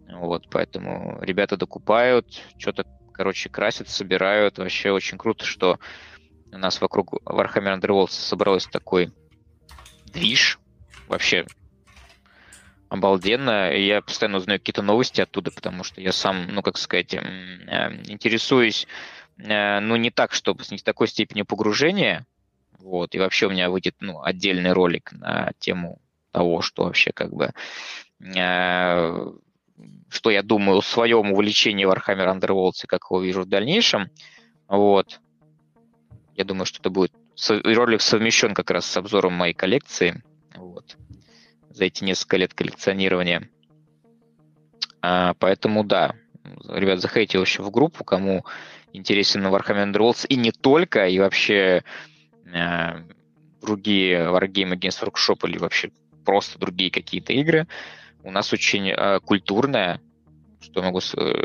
Вот, 0.09 0.49
поэтому 0.49 1.19
ребята 1.21 1.57
докупают, 1.57 2.41
что-то, 2.57 2.85
короче, 3.13 3.49
красят, 3.49 3.89
собирают. 3.89 4.57
Вообще 4.57 4.91
очень 4.91 5.17
круто, 5.17 5.45
что 5.45 5.79
у 6.51 6.57
нас 6.57 6.79
вокруг 6.81 7.13
Warhammer 7.25 7.79
Underworld 7.79 8.09
собралось 8.09 8.67
такой 8.67 9.11
движ. 10.05 10.59
Вообще 11.07 11.45
обалденно. 12.89 13.73
Я 13.73 14.01
постоянно 14.01 14.37
узнаю 14.37 14.59
какие-то 14.59 14.81
новости 14.81 15.21
оттуда, 15.21 15.51
потому 15.51 15.83
что 15.83 16.01
я 16.01 16.11
сам, 16.11 16.47
ну, 16.47 16.61
как 16.61 16.77
сказать, 16.77 17.13
э, 17.13 17.19
интересуюсь, 18.07 18.87
э, 19.37 19.79
ну, 19.79 19.95
не 19.95 20.09
так, 20.09 20.33
чтобы 20.33 20.63
с 20.63 20.71
не 20.71 20.77
такой 20.77 21.07
степени 21.07 21.41
погружения, 21.41 22.25
вот, 22.79 23.15
и 23.15 23.19
вообще 23.19 23.47
у 23.47 23.49
меня 23.49 23.69
выйдет, 23.69 23.95
ну, 23.99 24.21
отдельный 24.21 24.71
ролик 24.71 25.11
на 25.11 25.51
тему 25.59 25.99
того, 26.31 26.61
что 26.61 26.83
вообще 26.83 27.11
как 27.11 27.33
бы 27.33 27.51
э, 28.19 29.31
что 30.09 30.29
я 30.29 30.43
думаю 30.43 30.79
о 30.79 30.81
своем 30.81 31.31
увлечении 31.31 31.87
Warhammer 31.87 32.33
Underworlds 32.33 32.83
и 32.83 32.87
как 32.87 33.01
его 33.09 33.21
вижу 33.21 33.43
в 33.43 33.49
дальнейшем. 33.49 34.09
Вот. 34.67 35.19
Я 36.35 36.43
думаю, 36.43 36.65
что 36.65 36.79
это 36.79 36.89
будет 36.89 37.11
ролик 37.49 38.01
совмещен 38.01 38.53
как 38.53 38.71
раз 38.71 38.85
с 38.85 38.97
обзором 38.97 39.33
моей 39.33 39.53
коллекции. 39.53 40.23
Вот 40.55 40.97
за 41.77 41.85
эти 41.85 42.03
несколько 42.03 42.37
лет 42.37 42.53
коллекционирования. 42.53 43.49
А, 45.01 45.35
поэтому 45.35 45.83
да, 45.83 46.15
ребят, 46.67 46.99
заходите 46.99 47.37
вообще 47.37 47.61
в 47.61 47.69
группу, 47.71 48.03
кому 48.03 48.45
интересен 48.93 49.45
Warhammer 49.45 49.91
Underworlds, 49.91 50.25
и 50.27 50.35
не 50.35 50.51
только, 50.51 51.07
и 51.07 51.19
вообще 51.19 51.83
а, 52.53 53.03
другие 53.61 54.17
Wargame 54.17 54.73
Against 54.73 55.07
Workshop 55.07 55.47
или 55.47 55.57
вообще 55.57 55.91
просто 56.25 56.59
другие 56.59 56.91
какие-то 56.91 57.33
игры. 57.33 57.67
У 58.27 58.31
нас 58.31 58.51
очень 58.51 58.91
а, 58.91 59.21
культурная, 59.21 60.01
что 60.59 60.83
могу... 60.83 60.99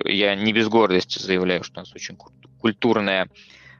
Я 0.04 0.34
не 0.34 0.52
без 0.52 0.66
гордости 0.66 1.20
заявляю, 1.20 1.62
что 1.62 1.78
у 1.78 1.82
нас 1.82 1.94
очень 1.94 2.18
культурное 2.58 3.28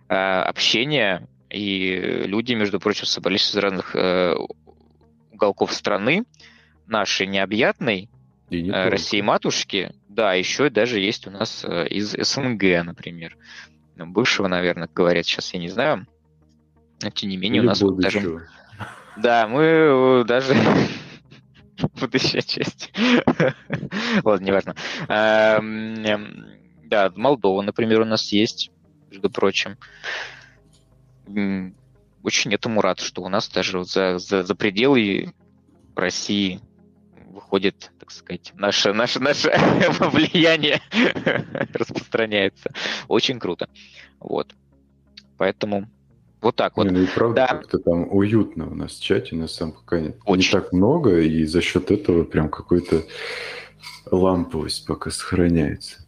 а, 0.09 0.45
общение, 0.45 1.27
и 1.51 2.23
люди, 2.27 2.55
между 2.55 2.79
прочим, 2.79 3.07
собрались 3.07 3.51
из 3.51 3.57
разных 3.57 3.97
а, 3.97 4.37
уголков 5.33 5.73
страны, 5.73 6.27
нашей 6.87 7.27
необъятной, 7.27 8.09
не 8.51 8.71
э, 8.71 8.89
России 8.89 9.21
матушки, 9.21 9.93
да, 10.09 10.35
еще 10.35 10.71
даже 10.71 11.01
есть 11.01 11.27
у 11.27 11.33
нас 11.33 11.65
э, 11.65 11.89
из 11.89 12.13
СНГ, 12.13 12.85
например. 12.85 13.37
Ну, 13.97 14.07
бывшего, 14.07 14.47
наверное, 14.47 14.89
говорят, 14.95 15.27
сейчас 15.27 15.53
я 15.55 15.59
не 15.59 15.69
знаю. 15.69 16.07
Но 17.03 17.11
тем 17.11 17.31
не 17.31 17.37
менее, 17.37 17.59
Или 17.59 17.67
у 17.67 17.69
нас 17.69 17.83
вот 17.83 17.99
даже... 17.99 18.47
Да, 19.17 19.49
мы 19.49 19.63
э, 19.63 20.25
даже 20.25 20.55
будущая 22.01 22.43
часть. 22.43 22.93
Ладно, 24.25 24.45
неважно. 24.45 24.75
Эм, 25.09 25.95
эм, 26.05 26.47
да, 26.85 27.13
Молдова, 27.15 27.63
например, 27.63 28.03
у 28.03 28.05
нас 28.05 28.33
есть, 28.33 28.71
между 29.11 29.31
прочим. 29.31 29.77
Очень 32.23 32.55
этому 32.55 32.81
рад, 32.81 33.01
что 33.01 33.23
у 33.23 33.29
нас 33.29 33.49
даже 33.49 33.85
за, 33.85 34.19
за, 34.19 34.43
за 34.43 34.55
пределы 34.55 35.33
России 35.95 36.61
выходит, 37.27 37.91
так 37.99 38.11
сказать, 38.11 38.53
наше, 38.55 38.93
наше, 38.93 39.19
наше 39.19 39.51
влияние 40.01 40.81
распространяется. 41.73 42.71
Очень 43.09 43.41
круто. 43.41 43.69
Вот. 44.21 44.55
Поэтому 45.39 45.89
вот 46.43 46.57
так 46.57 46.77
вот. 46.77 46.85
Не, 46.85 46.91
ну 46.91 47.03
и 47.03 47.07
правда, 47.07 47.35
да. 47.35 47.47
как-то 47.47 47.79
там 47.79 48.07
уютно 48.11 48.71
у 48.71 48.75
нас 48.75 48.93
в 48.93 49.03
чате, 49.03 49.37
на 49.37 49.47
самом 49.47 49.75
пока 49.75 50.01
нет. 50.01 50.17
Очень. 50.25 50.57
Не 50.57 50.61
так 50.61 50.73
много, 50.73 51.21
и 51.21 51.45
за 51.47 51.63
счет 51.63 51.91
этого 51.91 52.25
прям 52.25 52.49
какой-то 52.49 53.05
ламповость 54.11 54.87
пока 54.87 55.11
сохраняется. 55.11 56.05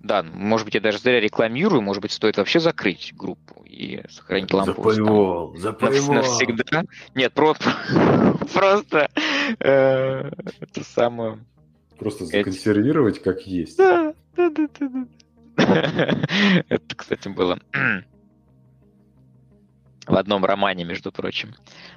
Да, 0.00 0.22
может 0.22 0.66
быть, 0.66 0.74
я 0.74 0.80
даже 0.80 0.98
зря 0.98 1.20
рекламирую, 1.20 1.82
может 1.82 2.02
быть, 2.02 2.12
стоит 2.12 2.38
вообще 2.38 2.60
закрыть 2.60 3.12
группу 3.16 3.62
и 3.66 4.02
сохранить 4.08 4.52
лампу. 4.52 4.90
Запаивал, 4.90 5.56
запаивал. 5.56 6.14
Навсегда. 6.14 6.84
Нет, 7.14 7.32
просто, 7.34 7.74
просто 8.54 9.10
э, 9.58 10.30
это 10.60 10.84
самое... 10.84 11.38
Просто 11.98 12.24
законсервировать 12.24 13.22
как 13.22 13.42
есть. 13.46 13.76
Да, 13.76 14.14
да, 14.36 14.50
да, 14.50 14.68
да. 14.78 15.06
Это, 16.68 16.96
кстати, 16.96 17.28
было 17.28 17.58
в 20.10 20.16
одном 20.16 20.44
романе, 20.44 20.84
между 20.84 21.12
прочим. 21.12 21.54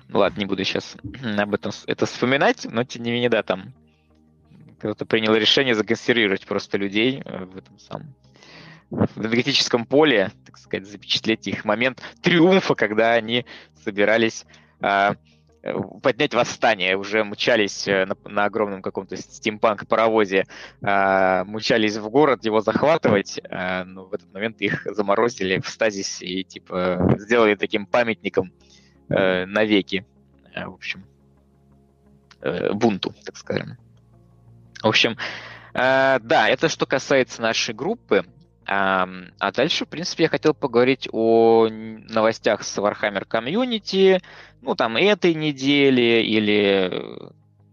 Ну 0.08 0.20
ладно, 0.20 0.40
не 0.40 0.46
буду 0.46 0.64
сейчас 0.64 0.96
об 1.38 1.54
этом 1.54 1.72
это 1.88 2.06
вспоминать, 2.06 2.66
но 2.70 2.84
тем 2.84 3.04
не 3.04 3.12
менее, 3.12 3.30
да, 3.30 3.44
там 3.44 3.74
Кто-то 4.80 5.06
принял 5.06 5.34
решение 5.36 5.76
законсервировать 5.76 6.46
просто 6.46 6.78
людей 6.78 7.22
э, 7.24 7.46
в 7.46 7.58
этом 7.58 7.80
самом 7.80 8.14
в 8.90 9.18
энергетическом 9.18 9.86
поле, 9.86 10.32
так 10.46 10.58
сказать, 10.60 10.88
запечатлеть 10.88 11.48
их 11.48 11.66
момент 11.66 12.00
триумфа, 12.22 12.76
когда 12.76 13.14
они 13.14 13.44
собирались 13.84 14.46
а, 14.82 15.16
поднять 16.02 16.34
восстание, 16.34 16.98
уже 16.98 17.24
мчались 17.24 17.88
э, 17.88 18.06
на, 18.06 18.16
на 18.30 18.46
огромном 18.46 18.82
каком-то 18.82 19.16
стимпанк-паровозе, 19.16 20.46
а, 20.82 21.46
мчались 21.46 21.96
в 21.96 22.10
город 22.10 22.44
его 22.44 22.60
захватывать, 22.60 23.40
а, 23.50 23.86
но 23.86 24.06
в 24.06 24.14
этот 24.14 24.34
момент 24.34 24.60
их 24.60 24.86
заморозили 24.86 25.60
в 25.60 25.70
стазисе 25.70 26.26
и 26.26 26.44
типа 26.44 27.16
сделали 27.18 27.56
таким 27.56 27.86
памятником 27.86 28.52
а, 29.10 29.46
навеки, 29.46 30.06
а, 30.54 30.70
в 30.70 30.74
общем, 30.74 31.06
а, 32.42 32.74
бунту, 32.74 33.16
так 33.24 33.38
скажем. 33.38 33.78
В 34.82 34.88
общем, 34.88 35.18
а, 35.74 36.20
да, 36.20 36.50
это 36.50 36.68
что 36.68 36.86
касается 36.86 37.42
нашей 37.42 37.74
группы. 37.74 38.26
А, 38.66 39.08
а 39.40 39.52
дальше, 39.52 39.86
в 39.86 39.90
принципе, 39.90 40.24
я 40.24 40.30
хотел 40.30 40.54
поговорить 40.54 41.10
о 41.12 41.68
новостях 41.70 42.64
с 42.64 42.78
Warhammer 42.78 43.28
Community, 43.28 44.22
ну, 44.62 44.76
там, 44.76 44.96
этой 44.96 45.34
недели 45.34 46.22
или 46.24 47.32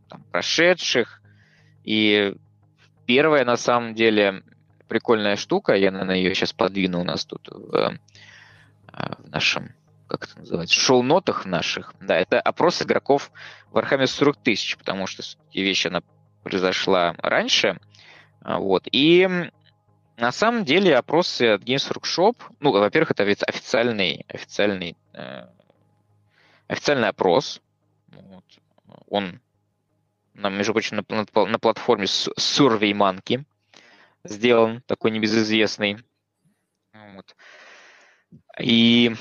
там, 0.09 0.25
прошедших. 0.33 1.23
И 1.85 2.35
первая, 3.07 3.45
на 3.45 3.57
самом 3.57 3.95
деле, 3.95 4.43
прикольная 4.89 5.37
штука, 5.37 5.75
я, 5.75 5.93
наверное, 5.93 6.17
ее 6.17 6.35
сейчас 6.35 6.53
подвину 6.53 7.01
у 7.01 7.05
нас 7.05 7.25
тут 7.25 7.49
в, 7.49 7.99
в 8.93 9.29
нашем, 9.29 9.75
как 10.09 10.25
это 10.25 10.41
называется, 10.41 10.75
шоу-нотах 10.75 11.47
наших. 11.47 11.95
Да, 12.01 12.17
это 12.17 12.41
опрос 12.41 12.83
игроков 12.83 13.31
Warhammer 13.73 14.07
40 14.07 14.37
тысяч, 14.39 14.77
потому 14.77 15.07
что 15.07 15.23
вещь, 15.55 15.87
она 15.87 16.03
произошла 16.43 17.15
раньше. 17.19 17.79
Вот. 18.43 18.89
И 18.91 19.29
на 20.21 20.33
самом 20.33 20.65
деле 20.65 20.97
опросы 20.97 21.55
от 21.55 21.63
Games 21.63 21.91
Workshop, 21.91 22.37
ну, 22.61 22.73
во-первых, 22.73 23.13
это 23.13 23.23
официальный, 23.25 24.27
официальный, 24.29 24.97
э, 25.15 25.47
официальный 26.69 27.09
опрос. 27.09 27.63
Вот. 28.09 28.45
Он, 29.09 29.41
между 30.35 30.73
прочим, 30.73 30.97
на, 30.97 31.05
на, 31.09 31.47
на 31.47 31.59
платформе 31.59 32.05
SurveyMonkey 32.05 33.45
сделан, 34.25 34.83
такой 34.87 35.11
небезызвестный. 35.11 36.05
Вот. 36.93 37.35
И 38.59 39.15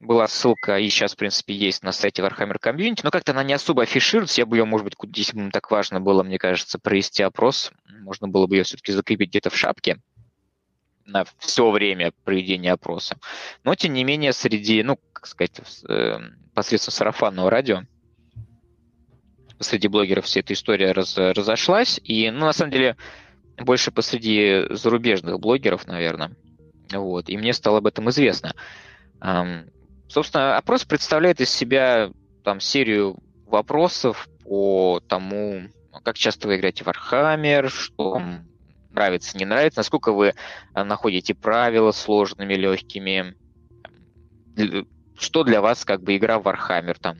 была 0.00 0.26
ссылка, 0.28 0.78
и 0.78 0.88
сейчас, 0.88 1.12
в 1.12 1.16
принципе, 1.16 1.54
есть 1.54 1.82
на 1.82 1.92
сайте 1.92 2.22
Warhammer 2.22 2.58
Community, 2.58 3.00
но 3.02 3.10
как-то 3.10 3.32
она 3.32 3.44
не 3.44 3.52
особо 3.52 3.82
афишируется. 3.82 4.40
Я 4.40 4.46
бы 4.46 4.56
ее, 4.56 4.64
может 4.64 4.84
быть, 4.84 4.94
если 5.16 5.38
бы 5.38 5.50
так 5.50 5.70
важно 5.70 6.00
было, 6.00 6.22
мне 6.22 6.38
кажется, 6.38 6.78
провести 6.78 7.22
опрос, 7.22 7.70
можно 8.00 8.26
было 8.26 8.46
бы 8.46 8.56
ее 8.56 8.64
все-таки 8.64 8.92
закрепить 8.92 9.28
где-то 9.28 9.50
в 9.50 9.56
шапке 9.56 9.98
на 11.04 11.24
все 11.38 11.70
время 11.70 12.12
проведения 12.24 12.72
опроса. 12.72 13.18
Но, 13.62 13.74
тем 13.74 13.92
не 13.92 14.04
менее, 14.04 14.32
среди, 14.32 14.82
ну, 14.82 14.98
как 15.12 15.26
сказать, 15.26 15.60
э, 15.88 16.18
посредством 16.54 16.92
сарафанного 16.92 17.50
радио, 17.50 17.82
среди 19.58 19.88
блогеров 19.88 20.24
вся 20.24 20.40
эта 20.40 20.54
история 20.54 20.92
раз, 20.92 21.18
разошлась. 21.18 22.00
И, 22.04 22.30
ну, 22.30 22.46
на 22.46 22.52
самом 22.52 22.70
деле, 22.70 22.96
больше 23.58 23.90
посреди 23.90 24.66
зарубежных 24.70 25.38
блогеров, 25.40 25.86
наверное. 25.86 26.32
Вот. 26.92 27.28
И 27.28 27.36
мне 27.36 27.52
стало 27.52 27.78
об 27.78 27.86
этом 27.86 28.08
известно. 28.10 28.54
Собственно, 30.10 30.56
опрос 30.56 30.84
представляет 30.84 31.40
из 31.40 31.50
себя 31.50 32.10
там 32.42 32.58
серию 32.58 33.16
вопросов 33.46 34.28
по 34.42 35.00
тому, 35.06 35.68
как 36.02 36.18
часто 36.18 36.48
вы 36.48 36.56
играете 36.56 36.82
в 36.82 36.88
Warhammer, 36.88 37.68
что 37.68 38.10
вам 38.10 38.48
нравится, 38.90 39.38
не 39.38 39.44
нравится, 39.44 39.78
насколько 39.78 40.10
вы 40.10 40.34
э, 40.74 40.82
находите 40.82 41.32
правила 41.34 41.92
сложными, 41.92 42.54
легкими, 42.54 43.36
что 45.16 45.44
для 45.44 45.60
вас 45.60 45.84
как 45.84 46.02
бы 46.02 46.16
игра 46.16 46.40
в 46.40 46.48
Warhammer, 46.48 46.98
там, 47.00 47.18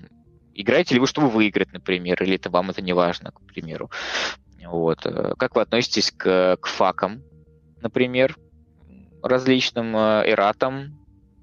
играете 0.52 0.94
ли 0.94 1.00
вы, 1.00 1.06
чтобы 1.06 1.28
выиграть, 1.28 1.72
например, 1.72 2.20
или 2.24 2.34
это 2.34 2.50
вам 2.50 2.70
это 2.70 2.82
не 2.82 2.92
важно, 2.92 3.30
к 3.30 3.40
примеру. 3.42 3.88
Вот. 4.66 5.06
Э, 5.06 5.34
как 5.38 5.54
вы 5.54 5.62
относитесь 5.62 6.10
к, 6.10 6.56
к 6.56 6.66
факам, 6.66 7.22
например, 7.80 8.36
различным 9.22 9.96
э, 9.96 10.24
эратам, 10.26 10.99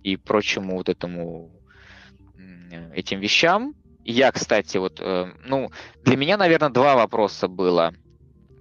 и 0.08 0.16
прочему 0.16 0.78
вот 0.78 0.90
этому 0.90 1.52
этим 2.94 3.20
вещам. 3.20 3.74
Я, 4.04 4.32
кстати, 4.32 4.78
вот, 4.78 5.00
э, 5.02 5.34
ну, 5.46 5.70
для 6.04 6.16
меня, 6.16 6.38
наверное, 6.38 6.70
два 6.70 6.96
вопроса 6.96 7.50
было. 7.50 7.94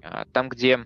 А, 0.02 0.24
там, 0.32 0.48
где 0.48 0.80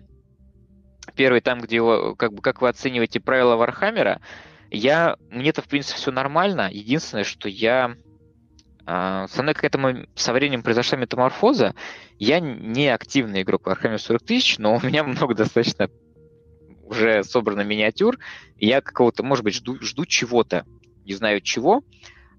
первый, 1.15 1.41
там, 1.41 1.61
где 1.61 1.79
как 2.15 2.33
бы 2.33 2.41
как 2.41 2.61
вы 2.61 2.69
оцениваете 2.69 3.19
правила 3.19 3.55
Вархаммера, 3.55 4.21
я 4.69 5.17
мне-то 5.29 5.63
в 5.63 5.67
принципе 5.67 5.97
все 5.97 6.11
нормально. 6.11 6.69
Единственное, 6.71 7.23
что 7.23 7.49
я 7.49 7.95
а, 8.85 9.27
со 9.27 9.41
мной 9.41 9.55
какая-то 9.55 10.05
со 10.13 10.33
временем 10.33 10.61
произошла 10.61 10.97
метаморфоза. 10.97 11.73
Я 12.19 12.39
не 12.39 12.87
активный 12.87 13.41
игрок 13.41 13.67
Warhammer 13.67 13.97
40 13.97 14.21
тысяч, 14.21 14.59
но 14.59 14.75
у 14.75 14.81
меня 14.81 15.03
много 15.05 15.33
достаточно 15.33 15.89
уже 16.91 17.23
собрано 17.23 17.61
миниатюр, 17.61 18.19
я 18.57 18.81
какого-то, 18.81 19.23
может 19.23 19.43
быть, 19.45 19.55
жду, 19.55 19.81
жду 19.81 20.05
чего-то, 20.05 20.65
не 21.05 21.13
знаю 21.13 21.41
чего, 21.41 21.83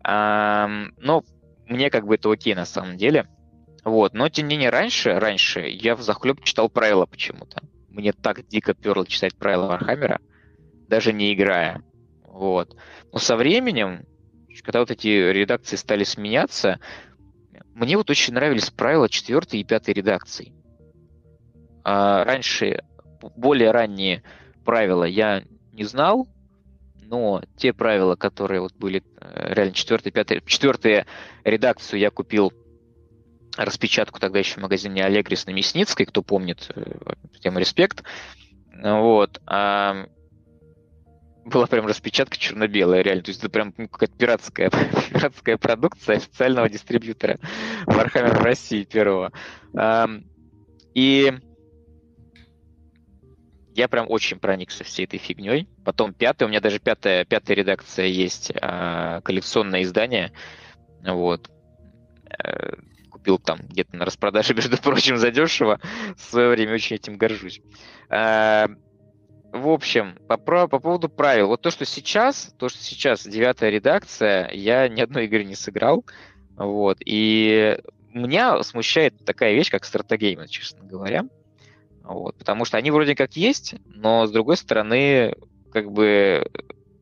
но 0.05 1.25
мне 1.67 1.91
как 1.91 2.07
бы 2.07 2.15
это 2.17 2.31
окей 2.31 2.55
на 2.55 2.67
самом 2.67 2.97
деле. 2.97 3.27
Вот, 3.83 4.15
но 4.15 4.29
тем 4.29 4.47
не 4.47 4.57
менее 4.57 4.71
раньше, 4.71 5.19
раньше 5.19 5.61
я 5.69 5.97
в 5.97 6.03
захлеб 6.03 6.45
читал 6.45 6.69
правила 6.69 7.07
почему-то. 7.07 7.63
Мне 7.89 8.13
так 8.13 8.47
дико 8.47 8.75
перло 8.75 9.07
читать 9.07 9.37
правила 9.37 9.67
Вархаммера, 9.67 10.21
даже 10.89 11.13
не 11.13 11.33
играя. 11.33 11.83
Вот. 12.23 12.77
Но 13.11 13.19
со 13.19 13.37
временем, 13.37 14.05
когда 14.63 14.81
вот 14.81 14.91
эти 14.91 15.09
редакции 15.09 15.77
стали 15.77 16.05
сменяться, 16.05 16.79
мне 17.75 17.97
вот 17.97 18.11
очень 18.11 18.35
нравились 18.35 18.71
правила 18.71 19.09
четвертой 19.09 19.61
и 19.61 19.65
пятой 19.65 19.95
редакции. 19.95 20.53
А 21.85 22.23
раньше 22.25 22.85
более 23.37 23.73
ранние 23.73 24.23
правила 24.63 25.05
я 25.05 25.43
не 25.73 25.85
знал, 25.85 26.29
но 27.13 27.43
те 27.57 27.73
правила, 27.73 28.17
которые 28.17 28.61
вот 28.61 28.75
были 28.75 29.03
э, 29.21 29.55
реально 29.55 29.75
четвертая, 29.75 30.13
пятая, 30.13 30.43
четвертая 30.47 31.07
редакцию 31.45 32.01
я 32.01 32.11
купил 32.11 32.53
распечатку 33.57 34.19
тогда 34.19 34.39
еще 34.39 34.55
в 34.55 34.63
магазине 34.63 35.05
Аллегрис 35.05 35.47
на 35.47 35.51
Мясницкой, 35.51 36.07
кто 36.07 36.23
помнит 36.23 36.71
э, 36.75 36.83
тему 37.41 37.59
респект. 37.59 38.03
Вот. 38.83 39.41
А 39.47 40.07
была 41.45 41.67
прям 41.67 41.87
распечатка 41.87 42.39
черно-белая, 42.39 43.03
реально. 43.03 43.23
То 43.25 43.31
есть 43.31 43.41
это 43.41 43.51
прям 43.51 43.75
ну, 43.77 43.89
какая-то 43.89 44.17
пиратская, 44.17 44.71
пиратская 45.11 45.57
продукция 45.59 46.17
официального 46.17 46.69
дистрибьютора 46.69 47.39
Warhammer 47.87 48.39
в 48.39 48.43
России 48.43 48.85
первого. 48.85 49.33
И 50.95 51.33
я 53.75 53.89
прям 53.89 54.07
очень 54.09 54.39
проникся 54.39 54.85
всей 54.85 55.05
этой 55.05 55.19
фигней. 55.19 55.69
Потом 55.85 56.13
пятая, 56.13 56.47
у 56.47 56.49
меня 56.49 56.61
даже 56.61 56.79
пятая, 56.79 57.25
пятая 57.25 57.57
редакция 57.57 58.07
есть, 58.07 58.53
а, 58.61 59.21
коллекционное 59.23 59.83
издание. 59.83 60.33
Вот. 61.03 61.51
А, 62.31 62.75
купил 63.11 63.39
там 63.39 63.61
где-то 63.63 63.97
на 63.97 64.05
распродаже, 64.05 64.55
между 64.55 64.77
прочим, 64.77 65.17
задешево. 65.17 65.81
В 66.17 66.21
свое 66.21 66.51
время 66.51 66.75
очень 66.75 66.97
этим 66.97 67.17
горжусь. 67.17 67.61
А, 68.11 68.69
в 69.53 69.69
общем, 69.69 70.19
по, 70.29 70.37
по 70.37 70.79
поводу 70.79 71.09
правил. 71.09 71.49
Вот 71.49 71.63
то, 71.63 71.71
что 71.71 71.85
сейчас, 71.85 72.55
то, 72.59 72.69
что 72.69 72.83
сейчас 72.83 73.27
девятая 73.27 73.71
редакция, 73.71 74.51
я 74.53 74.89
ни 74.89 75.01
одной 75.01 75.27
игры 75.27 75.45
не 75.45 75.55
сыграл. 75.55 76.05
Вот. 76.57 76.99
И 77.05 77.79
меня 78.13 78.63
смущает 78.63 79.25
такая 79.25 79.55
вещь, 79.55 79.71
как 79.71 79.85
стратегеймы, 79.85 80.49
честно 80.49 80.85
говоря. 80.85 81.25
Вот, 82.05 82.37
потому 82.37 82.65
что 82.65 82.77
они 82.77 82.91
вроде 82.91 83.15
как 83.15 83.37
есть, 83.37 83.75
но 83.87 84.27
с 84.27 84.31
другой 84.31 84.57
стороны, 84.57 85.35
как 85.71 85.91
бы 85.93 86.51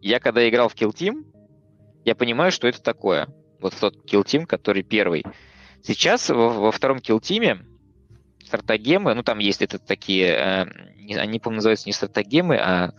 я 0.01 0.21
когда 0.21 0.47
играл 0.49 0.69
в 0.69 0.75
Kill 0.75 0.93
Team, 0.93 1.25
я 2.05 2.15
понимаю, 2.15 2.53
что 2.53 2.69
это 2.69 2.83
такое. 2.83 3.29
Вот 3.61 3.75
тот 3.79 3.97
Kill 4.05 4.25
Team, 4.25 4.47
который 4.47 4.83
первый. 4.83 5.25
Сейчас 5.83 6.29
во, 6.29 6.51
во 6.51 6.73
втором 6.73 6.99
Kill 6.99 7.21
Team 7.21 7.65
стратегемы, 8.45 9.15
ну 9.15 9.23
там 9.23 9.39
есть 9.39 9.63
это 9.63 9.79
такие, 9.79 10.29
э, 10.29 10.67
они, 11.17 11.39
по-моему, 11.39 11.57
называются 11.57 11.89
не 11.89 11.93
стратегемы, 11.93 12.57
а, 12.57 12.93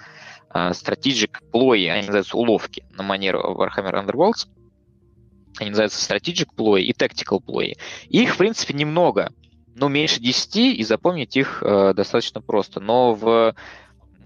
а 0.49 0.71
strategic 0.71 1.39
они 1.53 2.01
называются 2.01 2.37
уловки 2.37 2.83
на 2.91 3.03
манеру 3.03 3.39
Warhammer 3.39 4.05
Underworlds. 4.05 4.47
Они 5.59 5.69
называются 5.69 6.13
strategic 6.13 6.49
ploy 6.57 6.81
и 6.81 6.93
tactical 6.93 7.39
ploy. 7.45 7.75
Их, 8.09 8.33
в 8.33 8.37
принципе, 8.37 8.73
немного 8.73 9.31
ну, 9.75 9.87
меньше 9.87 10.19
10, 10.19 10.55
и 10.79 10.83
запомнить 10.83 11.35
их 11.37 11.63
э, 11.63 11.93
достаточно 11.93 12.41
просто. 12.41 12.79
Но 12.79 13.13
в 13.13 13.55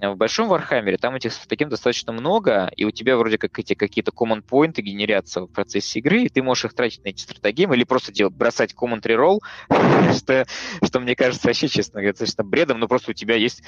в 0.02 0.16
большом 0.16 0.50
Вархаммере 0.50 0.98
там 0.98 1.16
этих 1.16 1.34
стратегем 1.34 1.70
достаточно 1.70 2.12
много, 2.12 2.72
и 2.76 2.86
у 2.86 2.92
тебя 2.92 3.18
вроде 3.18 3.38
как 3.38 3.58
эти 3.58 3.74
какие-то 3.76 4.12
command 4.12 4.42
поинты 4.42 4.82
генерятся 4.82 5.42
в 5.42 5.48
процессе 5.48 6.00
игры, 6.00 6.24
и 6.24 6.30
ты 6.30 6.44
можешь 6.44 6.66
их 6.66 6.74
тратить 6.74 7.04
на 7.04 7.10
эти 7.10 7.22
стратегемы 7.22 7.76
или 7.76 7.84
просто 7.84 8.12
делать, 8.12 8.34
бросать 8.34 8.74
command 8.74 9.02
reroll, 9.02 9.40
что, 10.18 10.46
что 10.84 11.00
мне 11.00 11.16
кажется 11.16 11.48
вообще, 11.48 11.68
честно 11.68 12.02
говоря, 12.02 12.12
достаточно 12.12 12.44
бредом, 12.44 12.80
но 12.80 12.88
просто 12.88 13.12
у 13.12 13.14
тебя 13.14 13.36
есть 13.36 13.64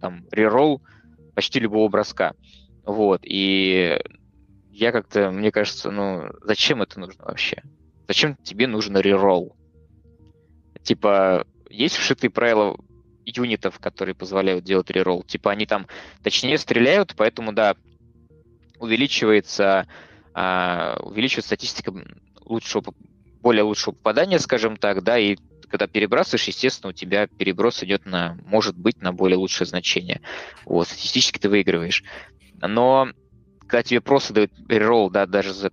там 0.00 0.24
reroll 0.32 0.80
почти 1.34 1.60
любого 1.60 1.88
броска. 1.88 2.32
Вот, 2.84 3.20
и 3.22 3.98
я 4.70 4.92
как-то, 4.92 5.30
мне 5.30 5.52
кажется, 5.52 5.90
ну, 5.90 6.30
зачем 6.42 6.82
это 6.82 6.98
нужно 6.98 7.24
вообще? 7.24 7.62
Зачем 8.08 8.36
тебе 8.36 8.66
нужен 8.66 8.96
reroll? 8.96 9.54
Типа, 10.82 11.46
есть 11.68 11.96
вшитые 11.96 12.30
правила 12.30 12.76
юнитов, 13.24 13.78
которые 13.78 14.14
позволяют 14.14 14.64
делать 14.64 14.90
реролл. 14.90 15.22
Типа, 15.22 15.52
они 15.52 15.66
там 15.66 15.86
точнее 16.22 16.58
стреляют, 16.58 17.14
поэтому, 17.16 17.52
да, 17.52 17.76
увеличивается, 18.78 19.86
а, 20.34 20.98
увеличивается 21.02 21.48
статистика 21.48 21.92
лучшего, 22.44 22.94
более 23.40 23.62
лучшего 23.62 23.94
попадания, 23.94 24.38
скажем 24.38 24.76
так, 24.76 25.02
да, 25.02 25.18
и 25.18 25.36
когда 25.68 25.86
перебрасываешь, 25.86 26.48
естественно, 26.48 26.90
у 26.90 26.92
тебя 26.92 27.28
переброс 27.28 27.82
идет 27.84 28.04
на, 28.04 28.36
может 28.44 28.76
быть, 28.76 29.00
на 29.00 29.12
более 29.12 29.36
лучшее 29.36 29.68
значение. 29.68 30.20
Вот, 30.64 30.88
статистически 30.88 31.38
ты 31.38 31.48
выигрываешь. 31.48 32.02
Но 32.60 33.08
когда 33.60 33.82
тебе 33.84 34.00
просто 34.00 34.34
дают 34.34 34.50
реролл, 34.68 35.10
да, 35.10 35.26
даже 35.26 35.54
за 35.54 35.70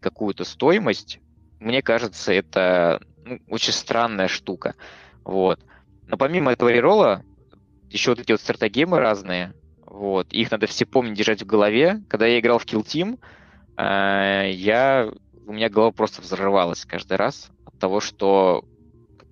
какую-то 0.00 0.44
стоимость, 0.44 1.20
мне 1.58 1.80
кажется, 1.80 2.32
это 2.32 3.00
ну, 3.24 3.40
очень 3.48 3.72
странная 3.72 4.28
штука. 4.28 4.74
Вот. 5.24 5.60
Но 6.06 6.16
помимо 6.16 6.52
этого 6.52 6.68
реролла, 6.68 7.24
еще 7.88 8.10
вот 8.10 8.20
эти 8.20 8.32
вот 8.32 8.40
стратегемы 8.40 8.98
разные, 8.98 9.54
вот, 9.86 10.32
их 10.32 10.50
надо 10.50 10.66
все 10.66 10.86
помнить, 10.86 11.18
держать 11.18 11.42
в 11.42 11.46
голове. 11.46 12.02
Когда 12.08 12.26
я 12.26 12.38
играл 12.38 12.58
в 12.58 12.64
Kill 12.64 12.84
Team, 12.84 13.18
э, 13.76 14.50
я, 14.52 15.10
у 15.46 15.52
меня 15.52 15.68
голова 15.68 15.92
просто 15.92 16.22
взрывалась 16.22 16.84
каждый 16.84 17.16
раз 17.16 17.50
от 17.64 17.78
того, 17.78 18.00
что 18.00 18.64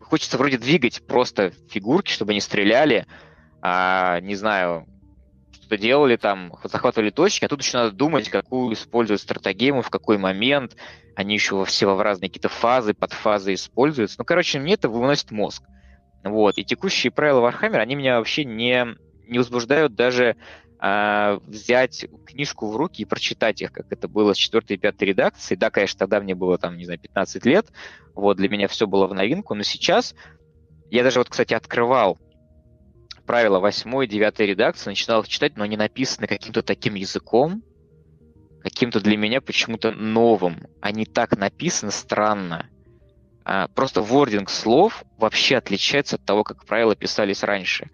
хочется 0.00 0.38
вроде 0.38 0.58
двигать 0.58 1.06
просто 1.06 1.52
фигурки, 1.68 2.10
чтобы 2.10 2.32
они 2.32 2.40
стреляли, 2.40 3.06
а, 3.60 4.20
не 4.20 4.34
знаю, 4.34 4.86
что 5.68 5.76
делали 5.76 6.16
там, 6.16 6.54
захватывали 6.64 7.10
точки, 7.10 7.44
а 7.44 7.48
тут 7.48 7.60
еще 7.60 7.76
надо 7.76 7.92
думать, 7.92 8.30
какую 8.30 8.72
использовать 8.72 9.20
стратегему, 9.20 9.82
в 9.82 9.90
какой 9.90 10.16
момент. 10.16 10.76
Они 11.14 11.34
еще 11.34 11.62
все 11.66 11.94
в 11.94 12.00
разные 12.00 12.30
какие-то 12.30 12.48
фазы, 12.48 12.94
подфазы 12.94 13.52
используются. 13.52 14.16
Ну, 14.18 14.24
короче, 14.24 14.58
мне 14.58 14.74
это 14.74 14.88
выносит 14.88 15.30
мозг. 15.30 15.62
Вот. 16.24 16.56
И 16.56 16.64
текущие 16.64 17.10
правила 17.10 17.46
Warhammer, 17.46 17.76
они 17.76 17.96
меня 17.96 18.16
вообще 18.16 18.46
не, 18.46 18.96
не 19.26 19.36
возбуждают 19.36 19.94
даже 19.94 20.36
э, 20.80 21.38
взять 21.46 22.06
книжку 22.24 22.70
в 22.70 22.76
руки 22.76 23.02
и 23.02 23.04
прочитать 23.04 23.60
их, 23.60 23.70
как 23.70 23.92
это 23.92 24.08
было 24.08 24.32
с 24.32 24.38
4 24.38 24.64
и 24.70 24.78
5 24.78 25.02
редакции. 25.02 25.54
Да, 25.54 25.68
конечно, 25.68 25.98
тогда 25.98 26.18
мне 26.20 26.34
было, 26.34 26.56
там, 26.56 26.78
не 26.78 26.86
знаю, 26.86 26.98
15 26.98 27.44
лет. 27.44 27.66
Вот, 28.14 28.38
для 28.38 28.48
меня 28.48 28.68
все 28.68 28.86
было 28.86 29.06
в 29.06 29.12
новинку. 29.12 29.52
Но 29.54 29.64
сейчас 29.64 30.14
я 30.90 31.02
даже 31.02 31.18
вот, 31.18 31.28
кстати, 31.28 31.52
открывал 31.52 32.18
правила 33.28 33.58
8 33.58 34.04
и 34.04 34.06
9 34.06 34.40
редакции, 34.40 34.88
начинал 34.88 35.22
читать, 35.22 35.54
но 35.58 35.64
они 35.64 35.76
написаны 35.76 36.26
каким-то 36.26 36.62
таким 36.62 36.94
языком, 36.94 37.62
каким-то 38.62 39.00
для 39.00 39.18
меня 39.18 39.42
почему-то 39.42 39.90
новым. 39.90 40.66
Они 40.80 41.04
так 41.04 41.36
написаны 41.36 41.92
странно. 41.92 42.70
А, 43.44 43.68
просто 43.68 44.00
вординг 44.00 44.48
слов 44.48 45.04
вообще 45.18 45.58
отличается 45.58 46.16
от 46.16 46.24
того, 46.24 46.42
как 46.42 46.64
правила 46.64 46.96
писались 46.96 47.42
раньше. 47.42 47.90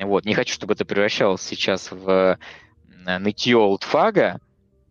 Вот. 0.00 0.24
Не 0.24 0.34
хочу, 0.34 0.54
чтобы 0.54 0.74
это 0.74 0.84
превращалось 0.84 1.42
сейчас 1.42 1.90
в 1.90 2.38
нытье 2.86 3.56
олдфага, 3.56 4.38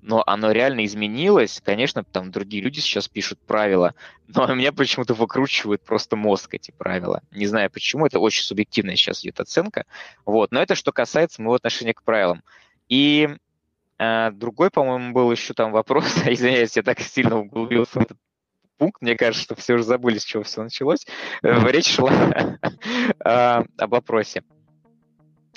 но 0.01 0.23
оно 0.25 0.51
реально 0.51 0.85
изменилось. 0.85 1.61
Конечно, 1.63 2.03
там 2.03 2.31
другие 2.31 2.63
люди 2.63 2.79
сейчас 2.79 3.07
пишут 3.07 3.39
правила, 3.39 3.93
но 4.27 4.53
меня 4.53 4.71
почему-то 4.71 5.13
выкручивают 5.13 5.83
просто 5.83 6.15
мозг 6.15 6.53
эти 6.53 6.71
правила. 6.71 7.21
Не 7.31 7.47
знаю 7.47 7.69
почему, 7.69 8.05
это 8.05 8.19
очень 8.19 8.43
субъективная 8.43 8.95
сейчас 8.95 9.23
идет 9.23 9.39
оценка. 9.39 9.85
Вот. 10.25 10.51
Но 10.51 10.61
это 10.61 10.75
что 10.75 10.91
касается 10.91 11.41
моего 11.41 11.55
отношения 11.55 11.93
к 11.93 12.03
правилам. 12.03 12.43
И 12.89 13.29
э, 13.99 14.31
другой, 14.31 14.69
по-моему, 14.69 15.13
был 15.13 15.31
еще 15.31 15.53
там 15.53 15.71
вопрос, 15.71 16.05
извиняюсь, 16.25 16.75
я 16.75 16.83
так 16.83 16.99
сильно 16.99 17.39
углубился 17.39 17.99
в 17.99 18.03
этот 18.03 18.17
пункт, 18.77 19.01
мне 19.01 19.15
кажется, 19.15 19.43
что 19.43 19.55
все 19.55 19.73
уже 19.73 19.83
забыли, 19.83 20.19
с 20.19 20.23
чего 20.23 20.43
все 20.43 20.63
началось. 20.63 21.05
Э, 21.41 21.59
речь 21.71 21.95
шла 21.95 22.11
об 23.77 23.91
вопросе. 23.91 24.43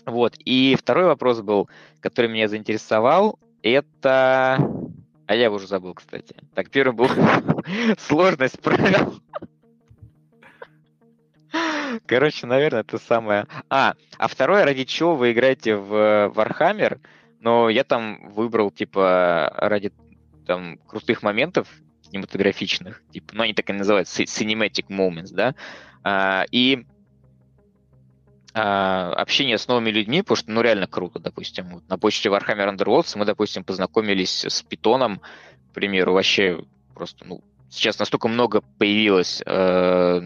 Вот. 0.06 0.34
И 0.38 0.76
второй 0.78 1.04
вопрос 1.04 1.40
был, 1.40 1.68
который 2.00 2.30
меня 2.30 2.48
заинтересовал, 2.48 3.38
это... 3.62 4.58
А 5.26 5.34
я 5.34 5.50
уже 5.50 5.66
забыл, 5.66 5.94
кстати. 5.94 6.34
Так, 6.54 6.70
первый 6.70 6.92
был 6.92 7.08
сложность 7.98 8.60
правил. 8.60 9.20
Короче, 12.06 12.46
наверное, 12.46 12.80
это 12.80 12.98
самое... 12.98 13.46
А, 13.68 13.94
а 14.18 14.28
второе, 14.28 14.64
ради 14.64 14.84
чего 14.84 15.16
вы 15.16 15.32
играете 15.32 15.76
в 15.76 16.32
Warhammer, 16.34 17.00
но 17.40 17.68
я 17.68 17.84
там 17.84 18.30
выбрал, 18.30 18.70
типа, 18.70 19.52
ради 19.56 19.92
там 20.46 20.78
крутых 20.78 21.22
моментов 21.22 21.68
кинематографичных, 22.10 23.02
типа, 23.12 23.34
ну, 23.34 23.42
они 23.44 23.54
так 23.54 23.70
и 23.70 23.72
называются, 23.72 24.22
cinematic 24.24 24.88
moments, 24.88 25.32
да, 25.32 25.54
а, 26.02 26.44
и 26.50 26.84
а, 28.52 29.12
общение 29.12 29.58
с 29.58 29.68
новыми 29.68 29.90
людьми, 29.90 30.22
потому 30.22 30.36
что, 30.36 30.50
ну, 30.50 30.60
реально 30.60 30.86
круто, 30.86 31.18
допустим. 31.18 31.68
Вот 31.68 31.88
на 31.88 31.98
почте 31.98 32.28
Warhammer 32.28 32.74
Underworlds 32.74 33.16
мы, 33.16 33.24
допустим, 33.24 33.64
познакомились 33.64 34.44
с 34.44 34.62
Питоном, 34.62 35.20
к 35.70 35.74
примеру, 35.74 36.14
вообще 36.14 36.64
просто, 36.94 37.24
ну, 37.24 37.42
сейчас 37.70 37.98
настолько 37.98 38.28
много 38.28 38.62
появилось 38.78 39.42
э, 39.46 40.20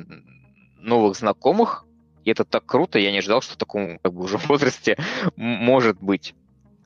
новых 0.78 1.16
знакомых, 1.16 1.84
и 2.24 2.30
это 2.30 2.44
так 2.44 2.64
круто, 2.64 2.98
я 2.98 3.12
не 3.12 3.18
ожидал, 3.18 3.42
что 3.42 3.54
в 3.54 3.58
таком 3.58 3.98
как 3.98 4.12
бы 4.12 4.22
уже 4.22 4.38
возрасте 4.48 4.96
может 5.36 6.00
быть 6.00 6.34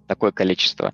такое 0.07 0.33
количество. 0.33 0.93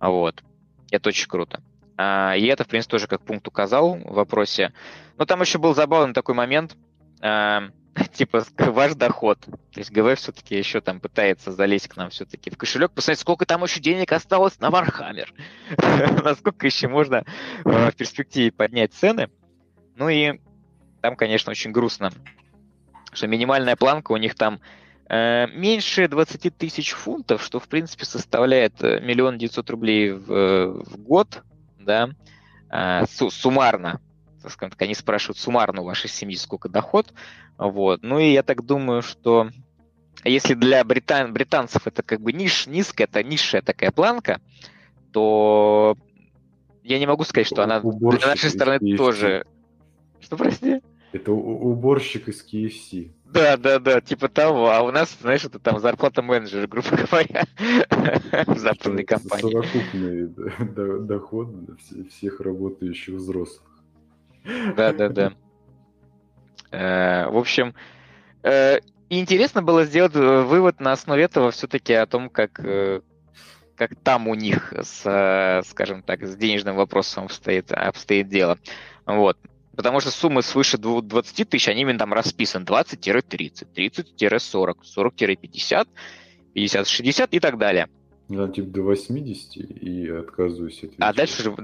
Вот. 0.00 0.42
Это 0.90 1.08
очень 1.08 1.28
круто. 1.28 1.62
А, 1.96 2.34
и 2.36 2.44
это, 2.46 2.64
в 2.64 2.68
принципе, 2.68 2.92
тоже 2.92 3.06
как 3.06 3.22
пункт 3.22 3.48
указал 3.48 3.94
в 3.96 4.12
вопросе. 4.12 4.72
Но 5.16 5.24
там 5.24 5.40
еще 5.40 5.58
был 5.58 5.74
забавный 5.74 6.12
такой 6.12 6.34
момент. 6.34 6.76
А, 7.20 7.70
типа 8.12 8.44
ваш 8.58 8.94
доход. 8.94 9.38
То 9.40 9.80
есть 9.80 9.90
ГВ 9.90 10.16
все-таки 10.16 10.56
еще 10.56 10.80
там 10.80 11.00
пытается 11.00 11.52
залезть 11.52 11.88
к 11.88 11.96
нам 11.96 12.10
все-таки 12.10 12.50
в 12.50 12.56
кошелек, 12.56 12.92
посмотреть, 12.92 13.20
сколько 13.20 13.46
там 13.46 13.62
еще 13.62 13.80
денег 13.80 14.12
осталось 14.12 14.58
на 14.60 14.70
Вархаммер. 14.70 15.32
Насколько 16.24 16.66
еще 16.66 16.88
можно 16.88 17.24
э, 17.64 17.90
в 17.90 17.94
перспективе 17.94 18.52
поднять 18.52 18.92
цены. 18.92 19.30
Ну 19.96 20.08
и 20.08 20.40
там, 21.00 21.16
конечно, 21.16 21.50
очень 21.50 21.72
грустно, 21.72 22.12
что 23.12 23.26
минимальная 23.26 23.76
планка 23.76 24.12
у 24.12 24.16
них 24.16 24.34
там 24.34 24.60
э, 25.08 25.46
меньше 25.48 26.08
20 26.08 26.56
тысяч 26.56 26.92
фунтов, 26.92 27.42
что, 27.42 27.60
в 27.60 27.68
принципе, 27.68 28.04
составляет 28.04 28.82
э, 28.82 29.00
миллион 29.00 29.38
девятьсот 29.38 29.70
рублей 29.70 30.12
в, 30.12 30.82
год, 30.98 31.42
да, 31.78 32.10
э, 32.70 33.04
суммарно 33.06 34.00
скажем 34.50 34.70
так, 34.70 34.82
они 34.82 34.94
спрашивают 34.94 35.38
суммарно 35.38 35.82
у 35.82 35.84
вашей 35.84 36.08
семьи 36.08 36.36
сколько 36.36 36.68
доход, 36.68 37.12
вот. 37.58 38.02
Ну 38.02 38.18
и 38.18 38.32
я 38.32 38.42
так 38.42 38.64
думаю, 38.64 39.02
что 39.02 39.50
если 40.24 40.54
для 40.54 40.82
британ... 40.84 41.32
британцев 41.32 41.86
это 41.86 42.02
как 42.02 42.20
бы 42.20 42.32
ниш, 42.32 42.66
низкая, 42.66 43.06
это 43.06 43.22
низшая 43.22 43.62
такая 43.62 43.90
планка, 43.90 44.40
то 45.12 45.96
я 46.82 46.98
не 46.98 47.06
могу 47.06 47.24
сказать, 47.24 47.46
что 47.46 47.62
она 47.62 47.78
Уборщик 47.78 48.20
для 48.20 48.30
нашей 48.30 48.50
страны 48.50 48.96
тоже... 48.96 49.44
Что, 50.20 50.36
прости? 50.36 50.80
Это 51.12 51.32
уборщик 51.32 52.28
из 52.28 52.44
KFC. 52.44 53.10
Да, 53.24 53.56
да, 53.56 53.78
да, 53.78 54.00
типа 54.00 54.28
того. 54.28 54.70
А 54.70 54.82
у 54.82 54.90
нас, 54.90 55.16
знаешь, 55.20 55.44
это 55.44 55.58
там 55.58 55.80
зарплата 55.80 56.22
менеджера, 56.22 56.66
грубо 56.66 56.88
говоря, 57.10 57.44
в 58.46 58.58
западной 58.58 59.04
компании. 59.04 59.50
Совокупный 59.50 61.06
доход 61.06 61.48
всех 62.10 62.40
работающих 62.40 63.14
взрослых. 63.14 63.75
Да, 64.76 64.92
да, 64.92 65.08
да. 65.08 65.32
Э, 66.70 67.28
в 67.28 67.36
общем, 67.36 67.74
э, 68.42 68.80
интересно 69.08 69.62
было 69.62 69.84
сделать 69.84 70.14
э, 70.14 70.42
вывод 70.42 70.80
на 70.80 70.92
основе 70.92 71.24
этого 71.24 71.50
все-таки 71.50 71.92
о 71.94 72.06
том, 72.06 72.28
как, 72.28 72.60
как 73.76 73.96
там 74.02 74.28
у 74.28 74.34
них, 74.34 74.72
с, 74.80 75.62
скажем 75.68 76.02
так, 76.02 76.24
с 76.24 76.36
денежным 76.36 76.76
вопросом 76.76 77.24
обстоит, 77.24 77.72
обстоит 77.72 78.28
дело. 78.28 78.58
Вот. 79.04 79.38
Потому 79.74 80.00
что 80.00 80.10
суммы 80.10 80.42
свыше 80.42 80.78
20 80.78 81.48
тысяч, 81.48 81.68
они 81.68 81.82
именно 81.82 81.98
там 81.98 82.12
расписаны 82.14 82.64
20-30, 82.64 83.66
30-40, 83.74 84.74
40-50, 84.96 85.88
50-60 86.54 87.28
и 87.30 87.40
так 87.40 87.58
далее. 87.58 87.88
Я 88.28 88.48
типа 88.48 88.68
до 88.68 88.82
80 88.82 89.56
и 89.56 90.08
отказываюсь 90.08 90.78
отвечать. 90.78 90.96
А 90.98 91.12
дальше 91.12 91.54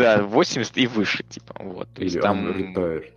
да, 0.00 0.22
80 0.22 0.76
и 0.78 0.86
выше, 0.86 1.22
типа, 1.22 1.54
вот. 1.58 1.88
То 1.94 2.02
Или 2.02 2.10
есть 2.10 2.20
там... 2.20 2.48
Retired, 2.48 3.12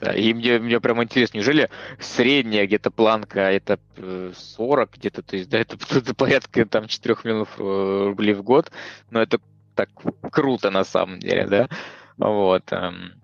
Да, 0.00 0.12
и 0.12 0.32
мне, 0.34 0.58
мне 0.58 0.80
прям 0.80 1.02
интересно, 1.02 1.36
неужели 1.36 1.70
средняя 2.00 2.66
где-то 2.66 2.90
планка 2.90 3.40
это 3.40 3.78
40 3.96 4.90
где-то, 4.96 5.22
то 5.22 5.36
есть, 5.36 5.48
да, 5.48 5.58
это, 5.58 5.76
это 5.96 6.14
порядка 6.14 6.64
там 6.66 6.88
4 6.88 7.16
миллионов 7.24 7.58
рублей 7.58 8.34
в 8.34 8.42
год, 8.42 8.72
но 9.10 9.22
это 9.22 9.40
так 9.74 9.90
круто 10.30 10.70
на 10.70 10.84
самом 10.84 11.18
деле, 11.18 11.46
да, 11.46 11.68
вот. 12.16 12.72
Эм. 12.72 13.14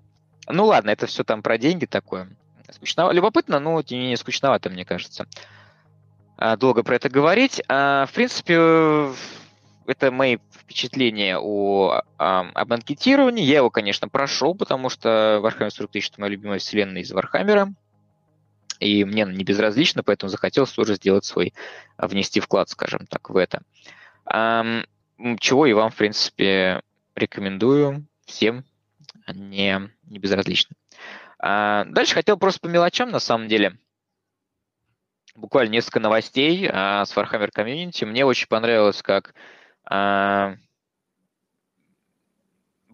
Ну 0.49 0.65
ладно, 0.67 0.91
это 0.91 1.07
все 1.07 1.25
там 1.25 1.43
про 1.43 1.59
деньги 1.59 1.85
такое. 1.85 2.29
Скучно, 2.71 3.11
любопытно, 3.13 3.61
но 3.61 3.83
тем 3.83 3.99
не 3.99 4.03
менее 4.03 4.17
скучновато, 4.17 4.71
мне 4.71 4.85
кажется. 4.85 5.27
А, 6.37 6.57
долго 6.57 6.83
про 6.83 6.97
это 6.97 7.09
говорить. 7.09 7.63
А, 7.69 8.07
в 8.07 8.13
принципе, 8.13 9.11
это 9.89 10.11
мои 10.11 10.39
впечатления 10.53 11.39
о, 11.39 12.03
о, 12.19 12.41
об 12.55 12.73
анкетировании. 12.73 13.45
Я 13.45 13.57
его, 13.57 13.71
конечно, 13.71 14.09
прошел, 14.09 14.55
потому 14.55 14.91
что 14.91 15.41
Warhammer 15.43 15.71
40 15.71 15.91
тысяч– 15.91 16.11
это 16.13 16.21
моя 16.21 16.33
любимая 16.33 16.59
вселенная 16.59 17.03
из 17.03 17.11
Вархаммера. 17.11 17.73
И 18.81 19.05
мне 19.05 19.25
не 19.25 19.45
безразлично, 19.45 20.03
поэтому 20.03 20.31
захотелось 20.31 20.71
тоже 20.73 20.95
сделать 20.95 21.25
свой, 21.25 21.55
внести 21.97 22.41
вклад, 22.41 22.69
скажем 22.69 23.07
так, 23.07 23.31
в 23.31 23.37
это. 23.37 23.63
Чего 25.41 25.67
и 25.67 25.73
вам, 25.73 25.91
в 25.91 25.97
принципе, 25.97 26.83
рекомендую 27.17 28.07
всем, 28.27 28.65
не, 29.27 29.91
не 30.05 30.19
безразлично. 30.19 30.77
А, 31.41 31.85
дальше 31.87 32.15
хотел 32.15 32.37
просто 32.37 32.61
по 32.61 32.67
мелочам, 32.67 33.11
на 33.11 33.21
самом 33.21 33.49
деле. 33.49 33.79
Буквально 35.35 35.73
несколько 35.73 36.01
новостей 36.01 36.69
а, 36.71 37.05
с 37.05 37.17
Warhammer 37.17 37.51
Community. 37.55 38.07
Мне 38.07 38.25
очень 38.25 38.49
понравилось, 38.49 39.03
как 39.03 39.35
а, 39.35 39.39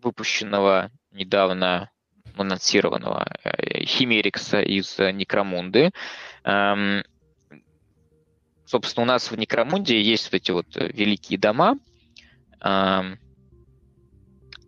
выпущенного 0.03 0.91
недавно 1.13 1.91
анонсированного 2.37 3.27
э, 3.43 3.85
Химерикса 3.85 4.61
из 4.61 4.99
Некромунды. 4.99 5.91
Эм, 6.45 7.03
собственно, 8.67 9.05
у 9.05 9.07
нас 9.07 9.31
в 9.31 9.37
Некромунде 9.37 10.01
есть 10.01 10.27
вот 10.27 10.35
эти 10.35 10.51
вот 10.51 10.67
великие 10.77 11.39
дома, 11.39 11.79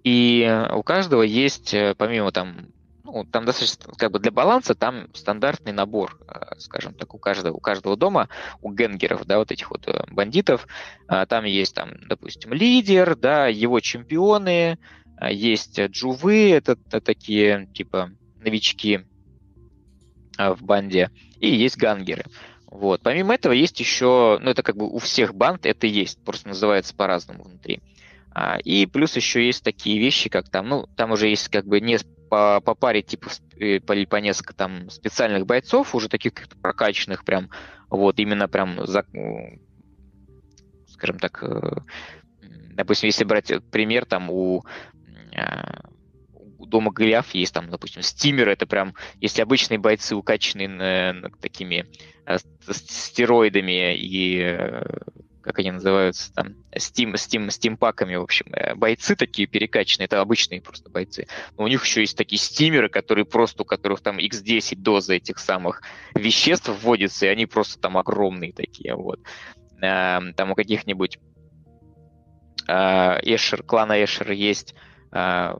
и 0.06 0.66
у 0.72 0.84
каждого 0.84 1.22
есть, 1.22 1.74
э, 1.74 1.96
помимо 1.98 2.30
там 2.30 2.68
ну, 3.06 3.24
там 3.24 3.44
достаточно, 3.44 3.92
как 3.96 4.10
бы 4.10 4.18
для 4.18 4.32
баланса 4.32 4.74
там 4.74 5.08
стандартный 5.14 5.72
набор, 5.72 6.18
э, 6.28 6.58
скажем 6.58 6.92
так, 6.92 7.14
у 7.14 7.18
каждого, 7.18 7.56
у 7.56 7.60
каждого 7.60 7.96
дома, 7.96 8.28
у 8.60 8.72
генгеров, 8.72 9.24
да, 9.26 9.38
вот 9.38 9.52
этих 9.52 9.70
вот 9.70 9.86
э, 9.86 10.04
бандитов, 10.10 10.66
э, 11.08 11.24
там 11.26 11.44
есть 11.44 11.74
там, 11.74 11.90
допустим, 12.08 12.52
лидер, 12.52 13.14
да, 13.16 13.46
его 13.46 13.80
чемпионы, 13.80 14.78
есть 15.30 15.80
джувы, 15.80 16.50
это, 16.50 16.72
это 16.72 17.00
такие, 17.00 17.68
типа, 17.72 18.10
новички 18.40 19.06
в 20.36 20.58
банде, 20.60 21.10
и 21.40 21.48
есть 21.48 21.78
гангеры. 21.78 22.24
Вот. 22.66 23.00
Помимо 23.02 23.32
этого 23.32 23.52
есть 23.52 23.80
еще, 23.80 24.38
ну 24.42 24.50
это 24.50 24.62
как 24.62 24.76
бы 24.76 24.86
у 24.90 24.98
всех 24.98 25.34
банд 25.34 25.64
это 25.64 25.86
есть, 25.86 26.22
просто 26.22 26.48
называется 26.48 26.94
по-разному 26.94 27.44
внутри. 27.44 27.80
А, 27.80 27.95
и 28.64 28.86
плюс 28.86 29.16
еще 29.16 29.46
есть 29.46 29.64
такие 29.64 29.98
вещи, 29.98 30.28
как 30.28 30.50
там, 30.50 30.68
ну, 30.68 30.86
там 30.96 31.10
уже 31.10 31.28
есть 31.28 31.48
как 31.48 31.66
бы 31.66 31.80
не 31.80 31.98
по, 32.28 32.60
по 32.60 32.74
паре 32.74 33.02
типов, 33.02 33.38
э, 33.58 33.80
по, 33.80 33.94
по 34.06 34.16
несколько 34.16 34.54
там 34.54 34.90
специальных 34.90 35.46
бойцов, 35.46 35.94
уже 35.94 36.08
таких 36.08 36.32
прокачанных 36.60 37.24
прям, 37.24 37.50
вот, 37.88 38.18
именно 38.18 38.48
прям, 38.48 38.86
за, 38.86 39.06
скажем 40.88 41.18
так, 41.18 41.42
э, 41.42 41.80
допустим, 42.74 43.06
если 43.06 43.24
брать 43.24 43.52
пример, 43.70 44.04
там 44.04 44.30
у, 44.30 44.64
а, 45.34 45.88
у 46.58 46.66
дома 46.66 46.92
Голиаф 46.92 47.34
есть 47.34 47.54
там, 47.54 47.70
допустим, 47.70 48.02
стимеры, 48.02 48.52
это 48.52 48.66
прям, 48.66 48.94
если 49.20 49.40
обычные 49.40 49.78
бойцы 49.78 50.14
укачанные 50.14 51.30
такими 51.40 51.86
э, 52.26 52.36
стероидами 52.68 53.96
и 53.96 54.58
как 55.46 55.60
они 55.60 55.70
называются, 55.70 56.34
там, 56.34 56.56
Steam, 56.74 57.14
Steam, 57.14 57.48
стимпаками, 57.50 58.16
в 58.16 58.22
общем, 58.22 58.46
э, 58.52 58.74
бойцы 58.74 59.14
такие 59.14 59.46
перекачанные, 59.46 60.06
это 60.06 60.20
обычные 60.20 60.60
просто 60.60 60.90
бойцы. 60.90 61.28
Но 61.56 61.64
у 61.64 61.68
них 61.68 61.84
еще 61.84 62.00
есть 62.00 62.16
такие 62.16 62.40
стимеры, 62.40 62.88
которые 62.88 63.24
просто, 63.24 63.62
у 63.62 63.64
которых 63.64 64.00
там 64.00 64.18
x10 64.18 64.76
дозы 64.76 65.16
этих 65.16 65.38
самых 65.38 65.82
веществ 66.16 66.68
вводится, 66.68 67.26
и 67.26 67.28
они 67.28 67.46
просто 67.46 67.78
там 67.78 67.96
огромные 67.96 68.52
такие, 68.52 68.96
вот. 68.96 69.20
Эм, 69.80 70.34
там 70.34 70.50
у 70.50 70.54
каких-нибудь 70.56 71.18
э, 72.66 72.72
Эшер, 73.22 73.62
клана 73.62 74.02
Эшер 74.02 74.32
есть 74.32 74.74
э, 75.12 75.54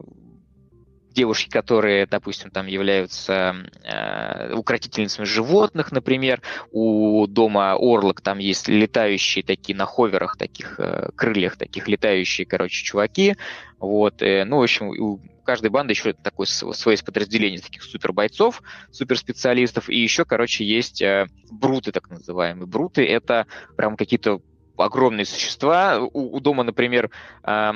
девушки, 1.16 1.48
которые, 1.48 2.06
допустим, 2.06 2.50
там 2.50 2.66
являются 2.66 3.56
э, 3.82 4.52
укротительницами 4.54 5.24
животных, 5.24 5.90
например, 5.90 6.42
у 6.70 7.26
дома 7.26 7.72
Орлок 7.72 8.20
там 8.20 8.38
есть 8.38 8.68
летающие 8.68 9.42
такие 9.42 9.76
на 9.76 9.86
ховерах, 9.86 10.36
таких 10.36 10.78
э, 10.78 11.08
крыльях, 11.16 11.56
таких 11.56 11.88
летающие, 11.88 12.46
короче, 12.46 12.84
чуваки, 12.84 13.36
вот, 13.78 14.20
э, 14.20 14.44
ну, 14.44 14.58
в 14.58 14.62
общем, 14.62 14.88
у 14.88 15.20
каждой 15.44 15.70
банды 15.70 15.92
еще 15.92 16.12
такое 16.12 16.46
свое 16.46 16.98
подразделение 16.98 17.60
таких 17.60 17.82
супербойцов, 17.82 18.62
суперспециалистов, 18.90 19.88
и 19.88 19.96
еще, 19.96 20.26
короче, 20.26 20.64
есть 20.64 21.00
э, 21.00 21.28
бруты, 21.50 21.92
так 21.92 22.10
называемые. 22.10 22.66
Бруты— 22.66 23.06
это 23.08 23.46
прям 23.76 23.96
какие-то 23.96 24.42
огромные 24.76 25.24
существа. 25.24 25.98
У, 25.98 26.36
у 26.36 26.40
дома, 26.40 26.62
например, 26.62 27.10
э, 27.44 27.72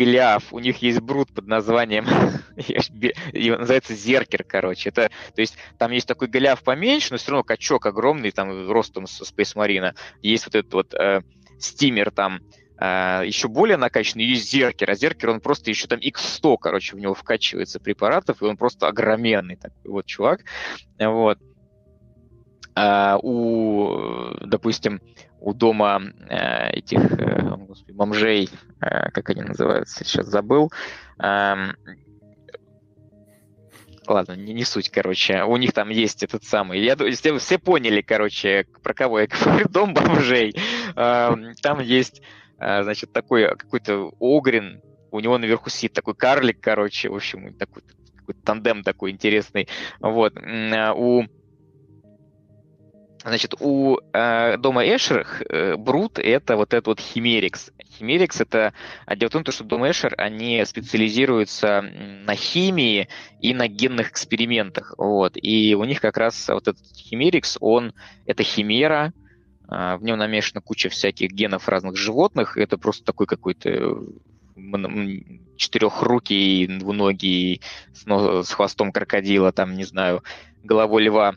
Голиаф, 0.00 0.54
у 0.54 0.58
них 0.60 0.78
есть 0.78 1.00
брут 1.00 1.30
под 1.30 1.46
названием, 1.46 2.06
его 2.56 3.58
называется 3.58 3.94
Зеркер, 3.94 4.44
короче. 4.44 4.88
Это, 4.88 5.10
то 5.34 5.42
есть 5.42 5.58
там 5.76 5.90
есть 5.90 6.08
такой 6.08 6.28
Голиаф 6.28 6.62
поменьше, 6.62 7.08
но 7.10 7.18
все 7.18 7.32
равно 7.32 7.44
качок 7.44 7.84
огромный, 7.84 8.30
там 8.30 8.70
ростом 8.70 9.06
с 9.06 9.20
Space 9.20 9.54
Marine. 9.54 9.92
Есть 10.22 10.46
вот 10.46 10.54
этот 10.54 10.72
вот 10.72 10.94
э, 10.94 11.20
стимер 11.58 12.10
там, 12.10 12.40
Uh, 12.82 13.26
еще 13.26 13.48
более 13.48 13.76
накачанный, 13.76 14.24
есть 14.24 14.50
зеркер, 14.50 14.90
а 14.90 14.94
зеркер, 14.94 15.28
он 15.28 15.42
просто 15.42 15.68
еще 15.68 15.86
там 15.86 15.98
x100, 15.98 16.56
короче, 16.58 16.96
в 16.96 16.98
него 16.98 17.12
вкачивается 17.12 17.78
препаратов, 17.78 18.40
и 18.40 18.46
он 18.46 18.56
просто 18.56 18.88
огроменный 18.88 19.56
такой 19.56 19.90
вот 19.90 20.06
чувак. 20.06 20.44
Вот. 20.98 21.38
Uh, 22.76 23.18
у, 23.22 24.46
допустим, 24.46 25.00
у 25.40 25.54
дома 25.54 26.02
э, 26.28 26.70
этих 26.70 27.00
э, 27.00 27.56
господи, 27.66 27.92
бомжей, 27.92 28.48
э, 28.80 29.10
как 29.10 29.30
они 29.30 29.42
называются, 29.42 30.04
сейчас 30.04 30.26
забыл. 30.26 30.70
Ладно, 34.06 34.32
не, 34.32 34.54
не 34.54 34.64
суть, 34.64 34.90
короче. 34.90 35.44
У 35.44 35.56
них 35.56 35.72
там 35.72 35.88
есть 35.90 36.22
этот 36.22 36.42
самый. 36.44 36.80
Я 36.80 36.96
думаю, 36.96 37.14
все, 37.14 37.38
все 37.38 37.58
поняли, 37.58 38.00
короче, 38.00 38.66
про 38.82 38.92
кого 38.92 39.20
я 39.20 39.26
говорю, 39.44 39.68
дом 39.68 39.94
бомжей. 39.94 40.54
Там 40.94 41.80
есть, 41.80 42.22
значит, 42.58 43.12
такой 43.12 43.56
какой-то 43.56 44.12
огрин, 44.18 44.82
у 45.12 45.20
него 45.20 45.38
наверху 45.38 45.70
сидит 45.70 45.92
такой 45.92 46.14
карлик, 46.14 46.60
короче, 46.60 47.08
в 47.08 47.14
общем, 47.14 47.54
такой, 47.54 47.82
такой 48.16 48.34
тандем 48.42 48.82
такой 48.82 49.12
интересный. 49.12 49.68
Вот. 50.00 50.34
У 50.36 51.24
Значит, 53.22 53.54
у 53.60 53.98
э, 54.12 54.56
дома 54.56 54.82
Эшер 54.84 55.26
э, 55.48 55.76
Брут 55.76 56.18
это 56.18 56.56
вот 56.56 56.72
этот 56.72 56.86
вот 56.86 57.00
Химерикс. 57.00 57.70
Химерикс 57.98 58.40
это... 58.40 58.72
А 59.04 59.14
дело 59.14 59.28
в 59.28 59.32
том, 59.32 59.44
что 59.44 59.64
дом 59.64 59.88
Эшер, 59.88 60.14
они 60.16 60.64
специализируются 60.64 61.82
на 61.82 62.34
химии 62.34 63.08
и 63.40 63.52
на 63.52 63.68
генных 63.68 64.10
экспериментах. 64.10 64.94
Вот. 64.96 65.34
И 65.36 65.74
у 65.74 65.84
них 65.84 66.00
как 66.00 66.16
раз 66.16 66.48
вот 66.48 66.68
этот 66.68 66.86
Химерикс, 66.96 67.58
он... 67.60 67.92
Это 68.24 68.42
химера, 68.42 69.12
э, 69.70 69.96
в 69.96 70.02
нем 70.02 70.18
намешана 70.18 70.62
куча 70.62 70.88
всяких 70.88 71.30
генов 71.30 71.68
разных 71.68 71.96
животных. 71.96 72.56
Это 72.56 72.78
просто 72.78 73.04
такой 73.04 73.26
какой-то 73.26 73.98
четырехрукий, 75.56 76.66
двуногий, 76.78 77.60
с, 77.92 78.04
с 78.46 78.52
хвостом 78.52 78.92
крокодила, 78.92 79.52
там, 79.52 79.74
не 79.74 79.84
знаю, 79.84 80.22
головой 80.62 81.04
льва 81.04 81.34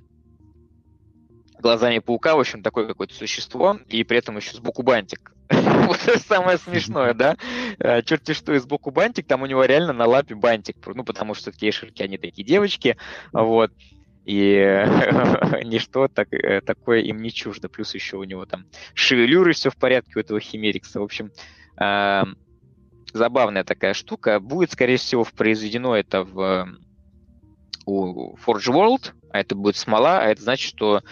глазами 1.63 1.99
паука, 1.99 2.35
в 2.35 2.39
общем, 2.39 2.61
такое 2.61 2.85
какое-то 2.85 3.15
существо, 3.15 3.79
и 3.87 4.03
при 4.03 4.19
этом 4.19 4.37
еще 4.37 4.55
сбоку 4.55 4.83
бантик. 4.83 5.33
Вот 5.49 5.99
самое 6.27 6.57
смешное, 6.57 7.13
да? 7.13 7.35
Э, 7.79 8.01
черти 8.03 8.33
что, 8.33 8.53
и 8.53 8.59
сбоку 8.59 8.91
бантик, 8.91 9.25
там 9.25 9.41
у 9.41 9.45
него 9.45 9.65
реально 9.65 9.93
на 9.93 10.05
лапе 10.05 10.35
бантик, 10.35 10.77
ну, 10.85 11.03
потому 11.03 11.33
что 11.33 11.51
кейшерки, 11.51 12.03
они 12.03 12.17
такие 12.17 12.45
девочки, 12.45 12.97
вот, 13.31 13.71
и 14.25 14.85
ничто 15.63 16.07
так, 16.07 16.31
э, 16.33 16.61
такое 16.61 17.01
им 17.01 17.17
не 17.21 17.31
чуждо. 17.31 17.69
Плюс 17.69 17.93
еще 17.93 18.17
у 18.17 18.23
него 18.23 18.45
там 18.45 18.65
шевелюры, 18.93 19.53
все 19.53 19.69
в 19.69 19.75
порядке 19.75 20.13
у 20.15 20.19
этого 20.19 20.39
химерикса. 20.39 20.99
В 20.99 21.03
общем, 21.03 21.31
забавная 23.13 23.63
такая 23.65 23.93
штука. 23.93 24.39
Будет, 24.39 24.71
скорее 24.71 24.95
всего, 24.95 25.25
произведено 25.25 25.95
это 25.97 26.23
в 26.23 26.69
у 27.85 28.35
Forge 28.37 28.71
World, 28.71 29.11
а 29.31 29.39
это 29.39 29.55
будет 29.55 29.75
смола, 29.75 30.19
а 30.19 30.27
это 30.27 30.41
значит, 30.41 30.69
что 30.69 30.97
а, 30.97 31.03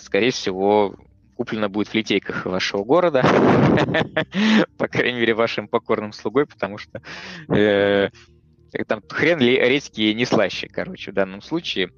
скорее 0.00 0.30
всего, 0.30 0.96
куплено 1.36 1.68
будет 1.68 1.88
в 1.88 1.94
литейках 1.94 2.46
вашего 2.46 2.84
города, 2.84 3.22
по 4.78 4.88
крайней 4.88 5.20
мере, 5.20 5.34
вашим 5.34 5.68
покорным 5.68 6.12
слугой, 6.12 6.46
потому 6.46 6.78
что 6.78 7.02
э, 7.54 8.10
там 8.86 9.02
хрен 9.08 9.38
ли 9.38 9.58
редьки 9.58 10.12
не 10.12 10.24
слаще, 10.24 10.68
короче, 10.68 11.10
в 11.10 11.14
данном 11.14 11.42
случае. 11.42 11.90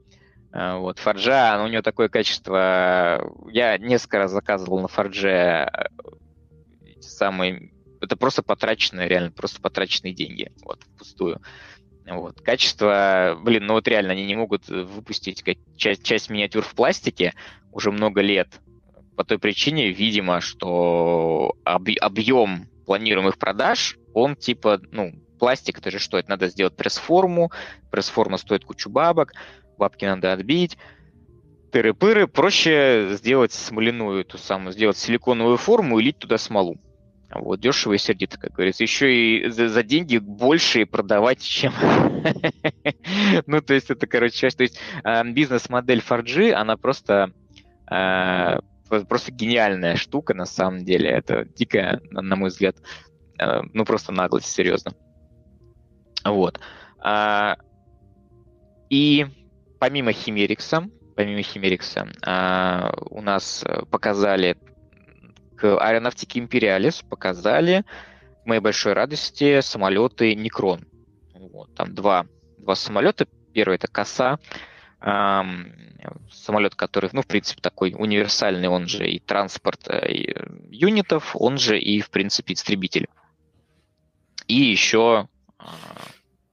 А, 0.52 0.78
вот, 0.78 0.98
Фарджа, 0.98 1.62
у 1.62 1.68
него 1.68 1.82
такое 1.82 2.08
качество... 2.08 3.32
Я 3.50 3.76
несколько 3.78 4.18
раз 4.18 4.30
заказывал 4.30 4.80
на 4.80 4.88
э, 4.88 5.68
эти 6.84 7.06
самые... 7.06 7.72
Это 8.00 8.16
просто 8.16 8.42
потраченные, 8.42 9.08
реально, 9.08 9.30
просто 9.30 9.60
потраченные 9.60 10.14
деньги, 10.14 10.52
вот, 10.62 10.82
впустую. 10.94 11.40
Вот. 12.06 12.40
Качество, 12.40 13.38
блин, 13.42 13.66
ну 13.66 13.74
вот 13.74 13.88
реально 13.88 14.12
они 14.12 14.26
не 14.26 14.34
могут 14.34 14.68
выпустить 14.68 15.42
часть, 15.76 16.04
часть 16.04 16.30
миниатюр 16.30 16.62
в 16.62 16.74
пластике 16.74 17.34
уже 17.72 17.90
много 17.90 18.20
лет. 18.20 18.60
По 19.16 19.24
той 19.24 19.38
причине, 19.38 19.90
видимо, 19.90 20.40
что 20.40 21.56
об, 21.64 21.88
объем 22.00 22.68
планируемых 22.84 23.38
продаж, 23.38 23.96
он 24.12 24.36
типа, 24.36 24.80
ну, 24.90 25.14
пластик, 25.38 25.78
это 25.78 25.90
же 25.90 25.98
что? 25.98 26.18
Это 26.18 26.30
надо 26.30 26.48
сделать 26.48 26.76
пресс-форму, 26.76 27.50
пресс-форма 27.90 28.36
стоит 28.36 28.64
кучу 28.64 28.90
бабок, 28.90 29.32
бабки 29.78 30.04
надо 30.04 30.32
отбить, 30.32 30.76
тыры-пыры, 31.72 32.26
проще 32.26 33.10
сделать 33.12 33.52
смоляную 33.52 34.20
эту 34.20 34.36
самую, 34.36 34.72
сделать 34.72 34.96
силиконовую 34.96 35.56
форму 35.56 35.98
и 35.98 36.04
лить 36.04 36.18
туда 36.18 36.38
смолу. 36.38 36.76
Вот, 37.30 37.60
дешево 37.60 37.94
и 37.94 37.98
сердито, 37.98 38.38
как 38.38 38.52
говорится. 38.52 38.84
Еще 38.84 39.14
и 39.14 39.48
за, 39.50 39.68
за 39.68 39.82
деньги 39.82 40.18
больше 40.18 40.86
продавать, 40.86 41.42
чем... 41.42 41.72
ну, 43.46 43.60
то 43.60 43.74
есть 43.74 43.90
это, 43.90 44.06
короче, 44.06 44.48
то 44.50 44.62
есть 44.62 44.78
а, 45.02 45.24
бизнес-модель 45.24 45.98
4G, 45.98 46.52
она 46.52 46.76
просто 46.76 47.32
а, 47.86 48.60
просто 49.08 49.32
гениальная 49.32 49.96
штука, 49.96 50.34
на 50.34 50.46
самом 50.46 50.84
деле. 50.84 51.10
Это 51.10 51.44
дикая, 51.44 52.00
на 52.10 52.36
мой 52.36 52.50
взгляд, 52.50 52.76
а, 53.38 53.62
ну, 53.72 53.84
просто 53.84 54.12
наглость, 54.12 54.46
серьезно. 54.46 54.92
Вот. 56.24 56.58
И 58.88 59.26
помимо 59.78 60.12
Химерикса, 60.12 60.88
помимо 61.16 61.42
Химерикса, 61.42 62.06
у 63.10 63.20
нас 63.20 63.62
показали 63.90 64.56
к 65.56 65.78
аэронавтике 65.78 66.40
Империалис 66.40 67.02
показали, 67.02 67.84
к 68.42 68.46
моей 68.46 68.60
большой 68.60 68.92
радости, 68.92 69.60
самолеты 69.60 70.34
Некрон. 70.34 70.86
Вот, 71.34 71.74
там 71.74 71.94
два, 71.94 72.26
два 72.58 72.74
самолета. 72.74 73.26
Первый 73.52 73.76
это 73.76 73.86
Коса, 73.86 74.38
эм, 75.00 75.72
самолет, 76.32 76.74
который, 76.74 77.10
ну, 77.12 77.22
в 77.22 77.26
принципе, 77.26 77.60
такой 77.60 77.94
универсальный, 77.96 78.68
он 78.68 78.88
же 78.88 79.08
и 79.08 79.18
транспорт 79.20 79.88
э, 79.88 80.12
и 80.12 80.36
юнитов, 80.70 81.36
он 81.36 81.58
же 81.58 81.78
и, 81.78 82.00
в 82.00 82.10
принципе, 82.10 82.54
истребитель. 82.54 83.08
И 84.46 84.54
еще 84.54 85.28
э, 85.58 85.64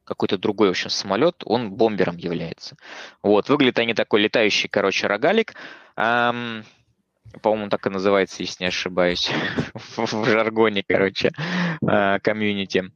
какой-то 0.03 0.37
другой, 0.37 0.67
в 0.67 0.71
общем, 0.71 0.89
самолет, 0.89 1.41
он 1.45 1.71
бомбером 1.71 2.17
является. 2.17 2.75
Вот, 3.21 3.49
выглядит 3.49 3.79
они 3.79 3.93
такой 3.93 4.21
летающий, 4.21 4.69
короче, 4.69 5.07
рогалик. 5.07 5.55
Эм, 5.95 6.63
по-моему, 7.41 7.69
так 7.69 7.85
и 7.87 7.89
называется, 7.89 8.43
если 8.43 8.63
не 8.63 8.67
ошибаюсь, 8.67 9.31
в 9.97 10.25
жаргоне, 10.25 10.83
короче, 10.87 11.31
э, 11.81 12.19
комьюнити. 12.19 12.91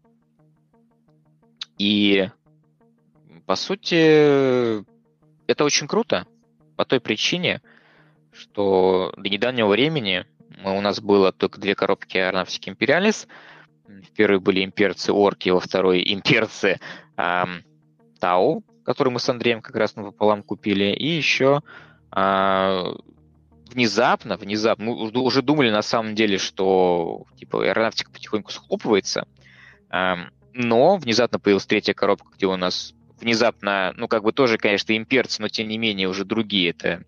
И, 1.77 2.29
по 3.45 3.55
сути, 3.55 4.83
это 5.47 5.63
очень 5.63 5.87
круто 5.87 6.25
по 6.75 6.85
той 6.85 6.99
причине, 6.99 7.61
что 8.31 9.13
до 9.17 9.29
недавнего 9.29 9.67
времени 9.67 10.25
у 10.63 10.81
нас 10.81 11.01
было 11.01 11.31
только 11.31 11.59
две 11.59 11.75
коробки 11.75 12.17
аэронавтики 12.17 12.69
Империалис. 12.69 13.27
В 13.87 14.11
первой 14.15 14.39
были 14.39 14.63
имперцы 14.63 15.11
Орки, 15.11 15.49
во 15.49 15.59
второй 15.59 16.01
имперцы 16.13 16.79
эм, 17.17 17.63
Тау, 18.19 18.63
которые 18.83 19.13
мы 19.13 19.19
с 19.19 19.29
Андреем 19.29 19.61
как 19.61 19.75
раз 19.75 19.91
пополам 19.91 20.43
купили, 20.43 20.85
и 20.85 21.07
еще 21.07 21.61
э, 22.15 22.93
внезапно, 23.75 24.37
внезапно, 24.37 24.85
мы 24.85 25.21
уже 25.21 25.41
думали 25.41 25.69
на 25.69 25.81
самом 25.81 26.15
деле, 26.15 26.37
что 26.37 27.25
типа 27.35 27.63
аэронавтика 27.65 28.09
потихоньку 28.09 28.51
схлопывается, 28.51 29.27
эм, 29.89 30.31
но 30.53 30.95
внезапно 30.95 31.39
появилась 31.39 31.65
третья 31.65 31.93
коробка, 31.93 32.29
где 32.35 32.45
у 32.45 32.55
нас 32.55 32.93
внезапно, 33.19 33.93
ну 33.97 34.07
как 34.07 34.23
бы 34.23 34.31
тоже, 34.31 34.57
конечно, 34.57 34.95
имперцы, 34.95 35.41
но 35.41 35.49
тем 35.49 35.67
не 35.67 35.77
менее 35.77 36.07
уже 36.07 36.23
другие, 36.23 36.69
это 36.69 37.03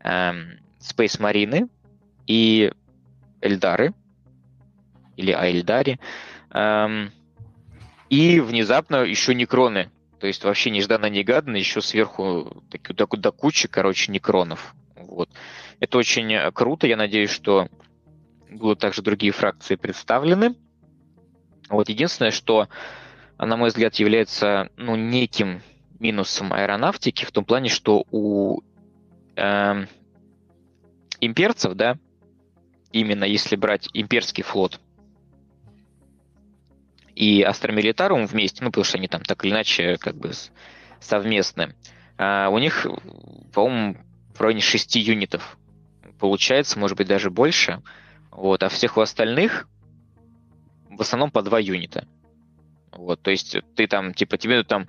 эм, 0.00 0.58
Space 0.78 1.18
Marine 1.18 1.70
и 2.26 2.70
Эльдары, 3.40 3.94
или 5.16 5.32
Аэльдари, 5.32 5.98
эм, 6.50 7.12
и 8.10 8.40
внезапно 8.40 8.96
еще 8.96 9.34
некроны, 9.34 9.90
то 10.18 10.26
есть 10.26 10.44
вообще 10.44 10.70
нежданно-негаданно 10.70 11.56
еще 11.56 11.80
сверху 11.80 12.62
до, 12.70 12.94
до, 12.94 13.06
до 13.06 13.32
кучи, 13.32 13.68
короче, 13.68 14.12
некронов. 14.12 14.74
Вот. 15.20 15.28
Это 15.80 15.98
очень 15.98 16.32
э, 16.32 16.50
круто. 16.50 16.86
Я 16.86 16.96
надеюсь, 16.96 17.30
что 17.30 17.68
будут 18.48 18.78
также 18.78 19.02
другие 19.02 19.32
фракции 19.32 19.76
представлены. 19.76 20.54
Вот 21.68 21.90
единственное, 21.90 22.30
что, 22.30 22.68
на 23.38 23.56
мой 23.58 23.68
взгляд, 23.68 23.96
является 23.96 24.70
ну, 24.78 24.96
неким 24.96 25.60
минусом 25.98 26.54
аэронавтики 26.54 27.26
в 27.26 27.32
том 27.32 27.44
плане, 27.44 27.68
что 27.68 28.06
у 28.10 28.62
э, 29.36 29.84
имперцев, 31.20 31.74
да, 31.74 31.98
именно 32.90 33.24
если 33.24 33.56
брать 33.56 33.90
имперский 33.92 34.42
флот 34.42 34.80
и 37.14 37.42
Астра 37.42 37.71
Милитарум 37.71 38.24
вместе, 38.24 38.64
ну, 38.64 38.70
потому 38.70 38.84
что 38.84 38.96
они 38.96 39.06
там 39.06 39.20
так 39.20 39.44
или 39.44 39.52
иначе 39.52 39.98
как 39.98 40.16
бы 40.16 40.32
совместны, 40.98 41.74
э, 42.16 42.48
у 42.48 42.56
них, 42.56 42.86
по-моему, 43.52 43.98
в 44.40 44.42
районе 44.42 44.62
6 44.62 44.96
юнитов 44.96 45.58
получается, 46.18 46.78
может 46.78 46.96
быть, 46.96 47.06
даже 47.06 47.30
больше. 47.30 47.82
Вот, 48.30 48.62
а 48.62 48.70
всех 48.70 48.96
у 48.96 49.02
остальных 49.02 49.68
в 50.88 50.98
основном 51.02 51.30
по 51.30 51.42
два 51.42 51.58
юнита. 51.60 52.08
Вот, 52.90 53.20
то 53.20 53.30
есть 53.30 53.58
ты 53.76 53.86
там, 53.86 54.14
типа, 54.14 54.38
тебе 54.38 54.64
там, 54.64 54.88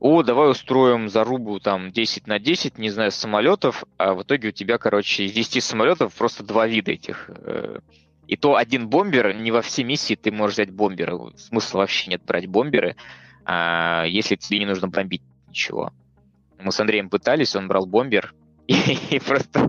о, 0.00 0.22
давай 0.22 0.50
устроим 0.50 1.08
зарубу 1.08 1.60
там 1.60 1.92
10 1.92 2.26
на 2.26 2.38
10, 2.38 2.76
не 2.76 2.90
знаю, 2.90 3.10
самолетов, 3.10 3.84
а 3.96 4.12
в 4.12 4.22
итоге 4.22 4.48
у 4.48 4.52
тебя, 4.52 4.76
короче, 4.76 5.24
из 5.24 5.32
10 5.32 5.64
самолетов 5.64 6.14
просто 6.14 6.44
два 6.44 6.66
вида 6.66 6.92
этих. 6.92 7.30
Э, 7.30 7.78
и 8.26 8.36
то 8.36 8.56
один 8.56 8.90
бомбер, 8.90 9.34
не 9.34 9.50
во 9.50 9.62
все 9.62 9.82
миссии 9.82 10.14
ты 10.14 10.30
можешь 10.30 10.56
взять 10.56 10.70
бомбера. 10.70 11.18
Смысла 11.36 11.78
вообще 11.78 12.10
нет 12.10 12.22
брать 12.26 12.48
бомберы, 12.48 12.96
а, 13.46 14.04
если 14.04 14.36
тебе 14.36 14.58
не 14.58 14.66
нужно 14.66 14.88
бомбить 14.88 15.22
ничего. 15.48 15.90
Мы 16.58 16.70
с 16.70 16.78
Андреем 16.80 17.08
пытались, 17.08 17.56
он 17.56 17.66
брал 17.66 17.86
бомбер, 17.86 18.34
и, 18.70 19.18
просто 19.20 19.68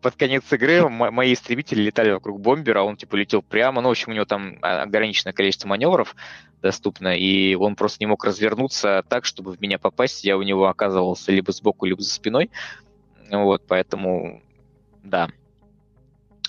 под 0.00 0.14
конец 0.16 0.50
игры 0.52 0.88
мои 0.88 1.34
истребители 1.34 1.82
летали 1.82 2.10
вокруг 2.12 2.40
бомбера, 2.40 2.82
он 2.82 2.96
типа 2.96 3.16
летел 3.16 3.42
прямо, 3.42 3.80
ну, 3.80 3.88
в 3.88 3.90
общем, 3.90 4.12
у 4.12 4.14
него 4.14 4.24
там 4.24 4.58
ограниченное 4.62 5.32
количество 5.32 5.68
маневров 5.68 6.16
доступно, 6.62 7.16
и 7.16 7.54
он 7.54 7.76
просто 7.76 7.98
не 8.00 8.06
мог 8.06 8.24
развернуться 8.24 9.04
так, 9.08 9.26
чтобы 9.26 9.52
в 9.52 9.60
меня 9.60 9.78
попасть, 9.78 10.24
я 10.24 10.38
у 10.38 10.42
него 10.42 10.68
оказывался 10.68 11.32
либо 11.32 11.52
сбоку, 11.52 11.84
либо 11.84 12.00
за 12.00 12.10
спиной, 12.10 12.50
вот, 13.30 13.62
поэтому, 13.66 14.42
да, 15.02 15.28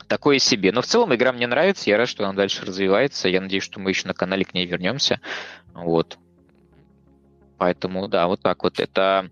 такое 0.07 0.39
себе. 0.39 0.71
Но 0.71 0.81
в 0.81 0.85
целом 0.85 1.13
игра 1.13 1.33
мне 1.33 1.47
нравится, 1.47 1.89
я 1.89 1.97
рад, 1.97 2.07
что 2.07 2.23
она 2.23 2.33
дальше 2.33 2.65
развивается, 2.65 3.27
я 3.27 3.41
надеюсь, 3.41 3.63
что 3.63 3.79
мы 3.81 3.89
еще 3.91 4.07
на 4.07 4.13
канале 4.13 4.45
к 4.45 4.53
ней 4.53 4.65
вернемся, 4.65 5.19
вот. 5.73 6.17
Поэтому, 7.57 8.07
да, 8.07 8.27
вот 8.27 8.41
так 8.41 8.63
вот. 8.63 8.79
Это 8.81 9.29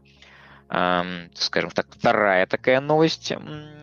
скажем 1.35 1.69
так, 1.69 1.85
вторая 1.91 2.47
такая 2.47 2.81
новость. 2.81 3.31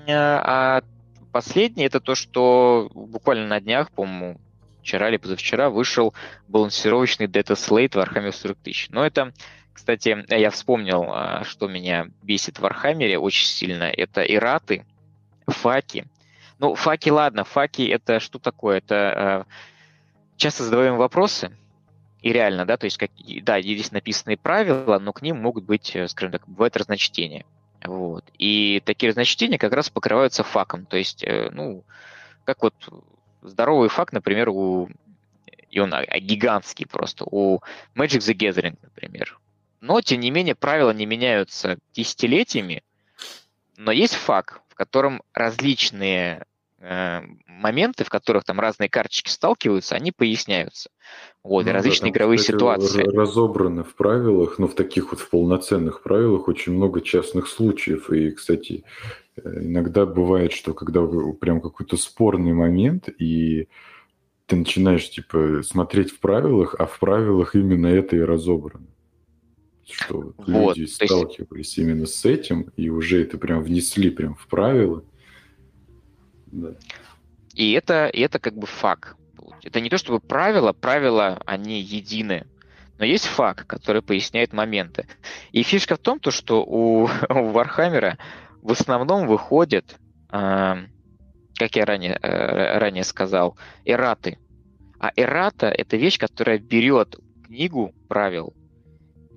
А 0.08 0.82
последняя 1.30 1.86
это 1.86 2.00
то, 2.00 2.14
что 2.14 2.90
буквально 2.92 3.46
на 3.46 3.60
днях, 3.60 3.90
по-моему, 3.92 4.40
вчера 4.82 5.08
или 5.08 5.16
позавчера 5.16 5.70
вышел 5.70 6.14
балансировочный 6.48 7.26
Data 7.26 7.54
Slate 7.54 7.92
Warhammer 7.92 8.32
40 8.32 8.58
тысяч. 8.58 8.88
Но 8.90 9.06
это, 9.06 9.32
кстати, 9.72 10.24
я 10.28 10.50
вспомнил, 10.50 11.04
а, 11.08 11.44
что 11.44 11.68
меня 11.68 12.08
бесит 12.22 12.58
в 12.58 12.64
Warhammer 12.64 13.16
очень 13.16 13.46
сильно. 13.46 13.84
Это 13.84 14.22
ираты, 14.22 14.84
факи. 15.46 16.06
Ну, 16.58 16.74
факи, 16.74 17.10
ладно, 17.10 17.44
факи 17.44 17.86
это 17.86 18.20
что 18.20 18.38
такое? 18.38 18.78
Это 18.78 18.96
а, 18.96 19.46
часто 20.36 20.64
задаваемые 20.64 20.98
вопросы, 20.98 21.56
и 22.22 22.32
реально, 22.32 22.66
да, 22.66 22.76
то 22.76 22.84
есть, 22.84 22.98
как, 22.98 23.10
да, 23.42 23.56
есть 23.56 23.92
написанные 23.92 24.36
правила, 24.36 24.98
но 24.98 25.12
к 25.12 25.22
ним 25.22 25.38
могут 25.38 25.64
быть, 25.64 25.94
э, 25.96 26.06
скажем 26.08 26.32
так, 26.32 26.46
бывают 26.46 26.76
разночтения. 26.76 27.44
Вот. 27.82 28.24
И 28.38 28.82
такие 28.84 29.08
разночтения 29.08 29.58
как 29.58 29.72
раз 29.72 29.88
покрываются 29.88 30.42
факом. 30.42 30.84
То 30.84 30.98
есть, 30.98 31.24
э, 31.24 31.48
ну, 31.50 31.82
как 32.44 32.62
вот 32.62 32.74
здоровый 33.42 33.88
факт, 33.88 34.12
например, 34.12 34.50
у 34.50 34.90
и 35.70 35.78
он 35.78 35.94
а, 35.94 36.04
гигантский 36.18 36.86
просто, 36.86 37.24
у 37.30 37.60
Magic 37.94 38.18
the 38.18 38.34
Gathering, 38.34 38.76
например. 38.82 39.38
Но, 39.80 40.00
тем 40.00 40.20
не 40.20 40.30
менее, 40.30 40.54
правила 40.54 40.90
не 40.90 41.06
меняются 41.06 41.78
десятилетиями, 41.94 42.82
но 43.76 43.92
есть 43.92 44.14
факт, 44.14 44.60
в 44.68 44.74
котором 44.74 45.22
различные 45.32 46.44
моменты, 46.80 48.04
в 48.04 48.08
которых 48.08 48.44
там 48.44 48.58
разные 48.58 48.88
карточки 48.88 49.28
сталкиваются, 49.28 49.96
они 49.96 50.12
поясняются. 50.12 50.90
Вот, 51.42 51.64
ну, 51.64 51.70
и 51.70 51.74
различные 51.74 52.12
да, 52.12 52.16
игровые 52.18 52.38
кстати, 52.38 52.56
ситуации. 52.56 53.02
Разобраны 53.02 53.84
в 53.84 53.94
правилах, 53.94 54.58
но 54.58 54.66
ну, 54.66 54.72
в 54.72 54.74
таких 54.74 55.10
вот 55.10 55.20
в 55.20 55.28
полноценных 55.28 56.02
правилах 56.02 56.48
очень 56.48 56.72
много 56.72 57.02
частных 57.02 57.48
случаев. 57.48 58.10
И, 58.10 58.30
кстати, 58.30 58.84
э, 59.36 59.62
иногда 59.62 60.06
бывает, 60.06 60.52
что 60.52 60.72
когда 60.72 61.06
прям 61.40 61.60
какой-то 61.60 61.96
спорный 61.96 62.54
момент, 62.54 63.08
и 63.18 63.68
ты 64.46 64.56
начинаешь, 64.56 65.08
типа, 65.10 65.62
смотреть 65.62 66.10
в 66.10 66.18
правилах, 66.18 66.74
а 66.78 66.86
в 66.86 66.98
правилах 66.98 67.54
именно 67.54 67.86
это 67.86 68.16
и 68.16 68.20
разобрано. 68.20 68.86
Что 69.86 70.34
вот, 70.36 70.76
люди 70.76 70.88
сталкивались 70.88 71.76
есть... 71.76 71.78
именно 71.78 72.06
с 72.06 72.24
этим, 72.24 72.70
и 72.76 72.88
уже 72.88 73.22
это 73.22 73.38
прям 73.38 73.62
внесли 73.62 74.10
прям 74.10 74.34
в 74.34 74.46
правила. 74.46 75.04
И 77.54 77.72
это, 77.72 78.06
и 78.06 78.20
это 78.20 78.38
как 78.38 78.56
бы 78.56 78.66
FAQ. 78.66 79.16
Это 79.62 79.80
не 79.80 79.90
то 79.90 79.98
чтобы 79.98 80.20
правила, 80.20 80.72
правила, 80.72 81.42
они 81.46 81.80
едины. 81.80 82.46
Но 82.98 83.04
есть 83.04 83.26
FAQ, 83.26 83.66
который 83.66 84.02
поясняет 84.02 84.52
моменты. 84.52 85.06
И 85.52 85.62
фишка 85.62 85.96
в 85.96 85.98
том, 85.98 86.20
то, 86.20 86.30
что 86.30 86.64
у, 86.64 87.04
у 87.28 87.44
Вархаммера 87.50 88.18
в 88.62 88.72
основном 88.72 89.26
выходит 89.26 89.96
э, 90.30 90.76
как 91.60 91.76
я 91.76 91.84
ранее, 91.84 92.18
э, 92.22 92.78
ранее 92.78 93.04
сказал, 93.04 93.54
эраты. 93.84 94.38
А 94.98 95.12
эрата— 95.14 95.66
это 95.68 95.98
вещь, 95.98 96.18
которая 96.18 96.58
берет 96.58 97.16
книгу 97.46 97.94
правил, 98.08 98.54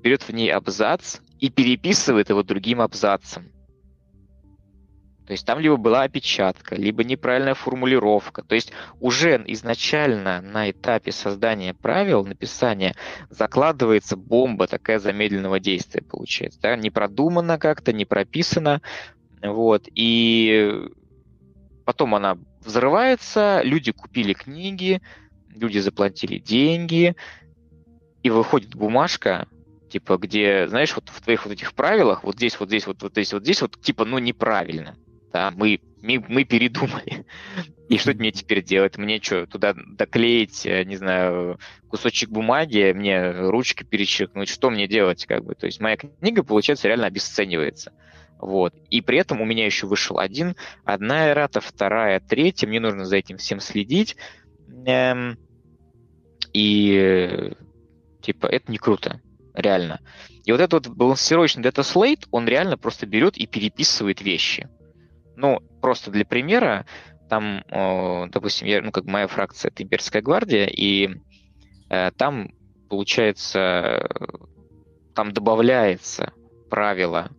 берет 0.02 0.24
в 0.24 0.30
ней 0.30 0.50
абзац 0.50 1.18
и 1.42 1.50
переписывает 1.50 2.30
его 2.30 2.42
другим 2.42 2.80
абзацем. 2.80 3.52
То 5.26 5.32
есть 5.32 5.46
там 5.46 5.60
либо 5.60 5.78
была 5.78 6.04
опечатка, 6.04 6.76
либо 6.76 7.04
неправильная 7.04 7.54
формулировка. 7.54 8.44
То 8.44 8.56
есть 8.56 8.74
уже 9.00 9.42
изначально 9.48 10.42
на 10.42 10.70
этапе 10.70 11.12
создания 11.12 11.74
правил, 11.74 12.26
написания, 12.26 12.96
закладывается 13.30 14.18
бомба 14.18 14.68
такая 14.68 15.00
замедленного 15.00 15.60
действия, 15.60 16.02
получается. 16.02 16.60
Да? 16.62 16.76
Не 16.76 16.90
продумано 16.90 17.58
как-то, 17.58 17.94
не 17.94 18.06
прописано. 18.06 18.82
Вот. 19.42 19.88
И 19.96 20.90
Потом 21.86 22.16
она 22.16 22.38
взрывается, 22.62 23.62
люди 23.64 23.92
купили 23.92 24.34
книги, 24.34 25.02
люди 25.50 25.80
заплатили 25.80 26.38
деньги, 26.40 27.16
и 28.22 28.30
выходит 28.30 28.76
бумажка, 28.76 29.48
типа, 29.90 30.18
где, 30.18 30.68
знаешь, 30.70 30.96
вот 30.96 31.10
в 31.10 31.22
твоих 31.22 31.46
вот 31.46 31.52
этих 31.52 31.74
правилах, 31.74 32.24
вот 32.24 32.36
здесь, 32.36 32.58
вот 32.60 32.70
здесь, 32.70 32.88
вот, 32.88 33.02
вот 33.02 33.12
здесь, 33.12 33.34
вот 33.34 33.44
здесь, 33.44 33.62
вот, 33.62 33.80
типа, 33.82 34.06
ну, 34.06 34.18
неправильно. 34.18 34.96
Да, 35.34 35.50
мы, 35.50 35.80
мы, 36.04 36.24
мы 36.28 36.44
передумали. 36.44 37.26
И 37.90 37.98
что 37.98 38.14
мне 38.14 38.32
теперь 38.32 38.64
делать? 38.64 38.98
Мне 38.98 39.20
что, 39.20 39.48
туда 39.48 39.74
доклеить, 39.76 40.66
э, 40.66 40.84
не 40.84 40.96
знаю, 40.96 41.60
кусочек 41.90 42.30
бумаги, 42.30 42.94
мне 42.94 43.32
ручкой 43.32 43.84
перечеркнуть? 43.86 44.48
Что 44.48 44.70
мне 44.70 44.88
делать, 44.88 45.26
как 45.26 45.44
бы? 45.44 45.56
То 45.56 45.66
есть 45.66 45.82
моя 45.82 45.98
книга, 45.98 46.44
получается, 46.44 46.88
реально 46.88 47.08
обесценивается. 47.08 47.94
Вот. 48.40 48.76
И 48.92 49.02
при 49.02 49.18
этом 49.18 49.42
у 49.42 49.46
меня 49.46 49.66
еще 49.66 49.88
вышел 49.88 50.20
один, 50.20 50.56
одна 50.86 51.32
эрата, 51.32 51.62
вторая, 51.62 52.20
третья. 52.20 52.68
Мне 52.68 52.80
нужно 52.80 53.06
за 53.06 53.18
этим 53.18 53.38
всем 53.38 53.60
следить. 53.60 54.16
Эм, 54.86 55.40
и 56.54 57.54
типа 58.22 58.46
это 58.46 58.72
не 58.72 58.78
круто, 58.78 59.20
реально. 59.56 60.00
И 60.46 60.52
вот 60.52 60.62
этот 60.62 60.88
вот 60.88 60.96
балансировочный 60.96 61.64
дата 61.64 61.82
слейт, 61.82 62.28
он 62.30 62.48
реально 62.48 62.78
просто 62.78 63.08
берет 63.08 63.36
и 63.36 63.48
переписывает 63.48 64.22
вещи. 64.22 64.70
Ну, 65.36 65.60
просто 65.82 66.12
для 66.12 66.26
примера, 66.26 66.86
там, 67.30 67.64
допустим, 68.30 68.68
я, 68.68 68.82
ну, 68.82 68.92
как 68.92 69.06
моя 69.06 69.28
фракция 69.28 69.70
это 69.70 69.84
имперская 69.84 70.22
гвардия, 70.22 70.68
и 70.68 71.10
э, 71.90 72.12
там, 72.12 72.52
получается, 72.90 74.08
там 75.16 75.32
добавляется 75.32 76.34
правило 76.70 77.32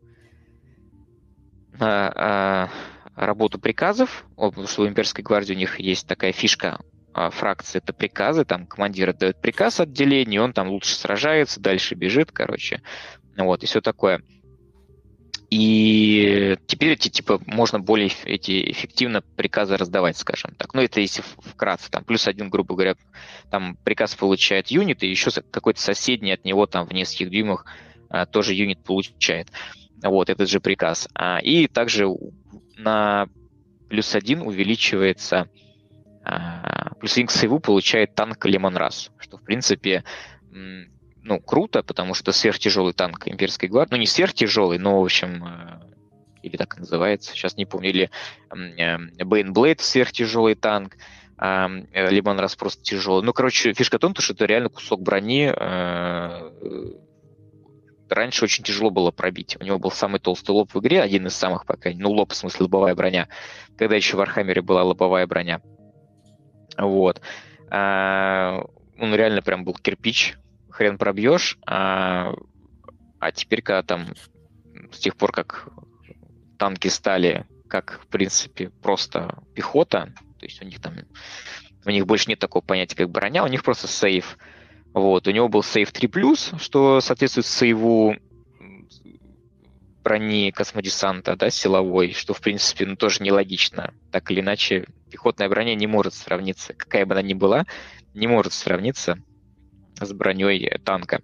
на 1.78 2.70
э, 3.16 3.20
работу 3.20 3.58
приказов, 3.58 4.26
потому 4.36 4.66
что 4.66 4.82
в 4.82 4.88
имперской 4.88 5.24
гвардии 5.24 5.54
у 5.54 5.58
них 5.58 5.78
есть 5.80 6.06
такая 6.06 6.32
фишка 6.32 6.80
э, 7.14 7.30
фракции, 7.30 7.78
это 7.78 7.92
приказы, 7.92 8.44
там 8.44 8.66
командир 8.66 9.12
дает 9.12 9.40
приказ 9.40 9.80
отделению, 9.80 10.44
он 10.44 10.52
там 10.52 10.68
лучше 10.68 10.94
сражается, 10.94 11.60
дальше 11.60 11.94
бежит, 11.94 12.32
короче, 12.32 12.82
вот, 13.36 13.62
и 13.62 13.66
все 13.66 13.80
такое. 13.80 14.22
И 15.56 16.58
теперь 16.66 16.94
эти, 16.94 17.08
типа, 17.08 17.40
можно 17.46 17.78
более 17.78 18.10
эти 18.24 18.72
эффективно 18.72 19.20
приказы 19.20 19.76
раздавать, 19.76 20.16
скажем 20.16 20.52
так. 20.56 20.74
Ну, 20.74 20.82
это 20.82 20.98
если 20.98 21.22
вкратце, 21.22 21.92
там, 21.92 22.02
плюс 22.02 22.26
один, 22.26 22.50
грубо 22.50 22.74
говоря, 22.74 22.96
там 23.52 23.76
приказ 23.84 24.16
получает 24.16 24.72
юнит, 24.72 25.04
и 25.04 25.08
еще 25.08 25.30
какой-то 25.52 25.80
соседний 25.80 26.32
от 26.32 26.44
него 26.44 26.66
там 26.66 26.88
в 26.88 26.92
нескольких 26.92 27.30
дюймах 27.30 27.66
а, 28.08 28.26
тоже 28.26 28.52
юнит 28.52 28.82
получает. 28.82 29.46
Вот 30.02 30.28
этот 30.28 30.48
же 30.48 30.58
приказ. 30.58 31.08
А, 31.14 31.38
и 31.38 31.68
также 31.68 32.08
на 32.76 33.28
плюс 33.88 34.12
один 34.16 34.40
увеличивается 34.40 35.48
а, 36.24 36.94
плюс 36.98 37.12
один 37.12 37.28
к 37.28 37.30
сейву 37.30 37.60
получает 37.60 38.16
танк 38.16 38.44
Лемон 38.44 38.76
Рас, 38.76 39.12
что, 39.18 39.36
в 39.36 39.44
принципе, 39.44 40.02
ну, 41.24 41.40
круто, 41.40 41.82
потому 41.82 42.14
что 42.14 42.32
сверхтяжелый 42.32 42.92
танк 42.92 43.26
имперской 43.26 43.68
гвардии, 43.68 43.92
ну, 43.92 43.96
не 43.98 44.06
сверхтяжелый, 44.06 44.78
но, 44.78 45.00
в 45.00 45.04
общем, 45.04 45.44
э, 45.44 45.80
или 46.42 46.56
так 46.56 46.76
называется, 46.76 47.32
сейчас 47.32 47.56
не 47.56 47.64
помню, 47.64 47.90
или 47.90 48.10
Бейнблейд 48.50 49.80
сверхтяжелый 49.80 50.54
танк, 50.54 50.96
Лемон 51.36 52.38
Рас 52.38 52.54
просто 52.54 52.82
тяжелый. 52.82 53.24
Ну, 53.24 53.32
короче, 53.32 53.72
фишка 53.72 53.96
в 53.96 54.00
том, 54.00 54.14
что 54.14 54.34
это 54.34 54.44
реально 54.44 54.68
кусок 54.68 55.02
брони 55.02 55.52
э, 55.52 56.50
раньше 58.08 58.44
очень 58.44 58.64
тяжело 58.64 58.90
было 58.90 59.10
пробить. 59.10 59.56
У 59.60 59.64
него 59.64 59.78
был 59.78 59.90
самый 59.90 60.20
толстый 60.20 60.50
лоб 60.52 60.72
в 60.72 60.80
игре, 60.80 61.02
один 61.02 61.26
из 61.26 61.34
самых 61.34 61.66
пока, 61.66 61.90
ну, 61.94 62.10
лоб, 62.10 62.32
в 62.32 62.36
смысле, 62.36 62.64
лобовая 62.64 62.94
броня, 62.94 63.28
когда 63.76 63.96
еще 63.96 64.16
в 64.16 64.20
Архамере 64.20 64.62
была 64.62 64.82
лобовая 64.84 65.26
броня. 65.26 65.60
Вот. 66.76 67.20
А, 67.70 68.64
он 68.98 69.14
реально 69.14 69.42
прям 69.42 69.64
был 69.64 69.74
кирпич, 69.74 70.36
хрен 70.74 70.98
пробьешь, 70.98 71.56
а, 71.66 72.34
а 73.20 73.30
теперь, 73.30 73.62
когда 73.62 73.84
там, 73.84 74.08
с 74.90 74.98
тех 74.98 75.16
пор, 75.16 75.30
как 75.30 75.68
танки 76.58 76.88
стали, 76.88 77.46
как, 77.68 78.00
в 78.02 78.08
принципе, 78.08 78.70
просто 78.82 79.38
пехота, 79.54 80.12
то 80.40 80.46
есть 80.46 80.60
у 80.60 80.64
них 80.64 80.80
там, 80.80 80.94
у 81.86 81.90
них 81.90 82.06
больше 82.06 82.28
нет 82.28 82.40
такого 82.40 82.60
понятия, 82.60 82.96
как 82.96 83.08
броня, 83.08 83.44
у 83.44 83.46
них 83.46 83.62
просто 83.62 83.86
сейф, 83.86 84.36
вот, 84.92 85.28
у 85.28 85.30
него 85.30 85.48
был 85.48 85.62
сейв 85.62 85.92
3+, 85.92 86.60
что 86.60 87.00
соответствует 87.00 87.46
сейву 87.46 88.16
брони 90.02 90.50
космодесанта, 90.50 91.36
да, 91.36 91.50
силовой, 91.50 92.14
что, 92.14 92.34
в 92.34 92.40
принципе, 92.40 92.84
ну, 92.84 92.96
тоже 92.96 93.22
нелогично. 93.22 93.94
Так 94.10 94.30
или 94.32 94.40
иначе, 94.40 94.86
пехотная 95.08 95.48
броня 95.48 95.76
не 95.76 95.86
может 95.86 96.14
сравниться, 96.14 96.74
какая 96.74 97.06
бы 97.06 97.14
она 97.14 97.22
ни 97.22 97.32
была, 97.32 97.64
не 98.12 98.26
может 98.26 98.52
сравниться 98.52 99.22
с 100.00 100.12
броней 100.12 100.70
танка. 100.84 101.22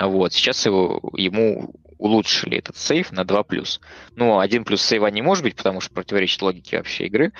Вот, 0.00 0.32
сейчас 0.32 0.64
его, 0.66 1.00
ему 1.16 1.74
улучшили 1.98 2.58
этот 2.58 2.76
сейв 2.76 3.12
на 3.12 3.20
2+. 3.20 3.80
Ну, 4.16 4.38
1 4.38 4.64
плюс 4.64 4.82
сейва 4.82 5.06
не 5.06 5.22
может 5.22 5.44
быть, 5.44 5.54
потому 5.54 5.80
что 5.80 5.94
противоречит 5.94 6.42
логике 6.42 6.78
вообще 6.78 7.06
игры. 7.06 7.32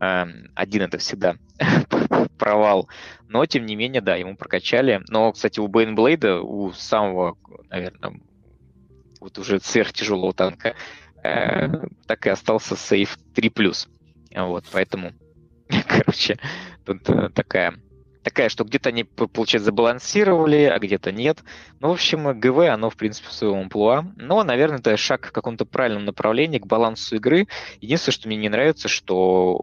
Эм, 0.00 0.50
один 0.54 0.82
это 0.82 0.98
всегда 0.98 1.36
провал. 2.38 2.88
Но, 3.28 3.46
тем 3.46 3.64
не 3.64 3.76
менее, 3.76 4.02
да, 4.02 4.16
ему 4.16 4.36
прокачали. 4.36 5.02
Но, 5.08 5.32
кстати, 5.32 5.60
у 5.60 5.68
Бейнблейда, 5.68 6.42
у 6.42 6.72
самого, 6.72 7.38
наверное, 7.70 8.20
вот 9.20 9.38
уже 9.38 9.60
сверхтяжелого 9.60 10.34
танка, 10.34 10.74
э, 11.22 11.68
так 12.06 12.26
и 12.26 12.30
остался 12.30 12.76
сейф 12.76 13.18
3+. 13.34 13.88
Вот, 14.36 14.64
поэтому, 14.72 15.12
короче, 15.88 16.38
тут 16.84 17.08
э, 17.08 17.30
такая 17.30 17.74
такая, 18.22 18.48
что 18.48 18.64
где-то 18.64 18.90
они, 18.90 19.04
получается, 19.04 19.66
забалансировали, 19.66 20.64
а 20.64 20.78
где-то 20.78 21.12
нет. 21.12 21.42
Ну, 21.80 21.88
в 21.88 21.92
общем, 21.92 22.38
ГВ, 22.38 22.68
оно, 22.68 22.90
в 22.90 22.96
принципе, 22.96 23.28
в 23.28 23.32
своем 23.32 23.60
амплуа. 23.60 24.04
Но, 24.16 24.42
наверное, 24.44 24.78
это 24.78 24.96
шаг 24.96 25.20
к 25.20 25.32
какому-то 25.32 25.64
правильному 25.64 26.06
направлению, 26.06 26.60
к 26.60 26.66
балансу 26.66 27.16
игры. 27.16 27.48
Единственное, 27.80 28.14
что 28.14 28.28
мне 28.28 28.36
не 28.36 28.48
нравится, 28.48 28.88
что 28.88 29.60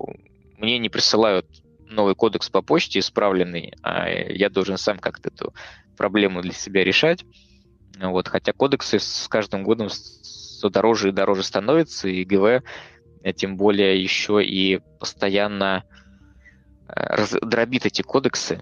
мне 0.58 0.80
не 0.80 0.90
присылают 0.90 1.46
новый 1.90 2.16
кодекс 2.16 2.50
по 2.50 2.62
почте 2.62 3.00
исправленный, 3.00 3.74
а 3.82 4.10
я 4.10 4.50
должен 4.50 4.78
сам 4.78 5.00
как-то 5.00 5.30
эту 5.30 5.54
проблему 5.96 6.42
для 6.42 6.54
себя 6.54 6.84
решать. 6.84 7.24
Вот, 8.00 8.28
хотя 8.28 8.54
кодексы 8.54 9.00
с 9.00 9.28
каждым 9.28 9.64
годом 9.64 9.90
все 9.90 10.70
дороже 10.70 11.10
и 11.10 11.12
дороже 11.12 11.44
становятся, 11.44 12.08
и 12.08 12.24
ГВ 12.24 12.64
э, 13.24 13.34
тем 13.34 13.58
более 13.58 14.02
еще 14.02 14.44
и 14.44 14.82
постоянно 15.00 15.84
дробит 17.42 17.86
эти 17.86 18.02
кодексы. 18.02 18.62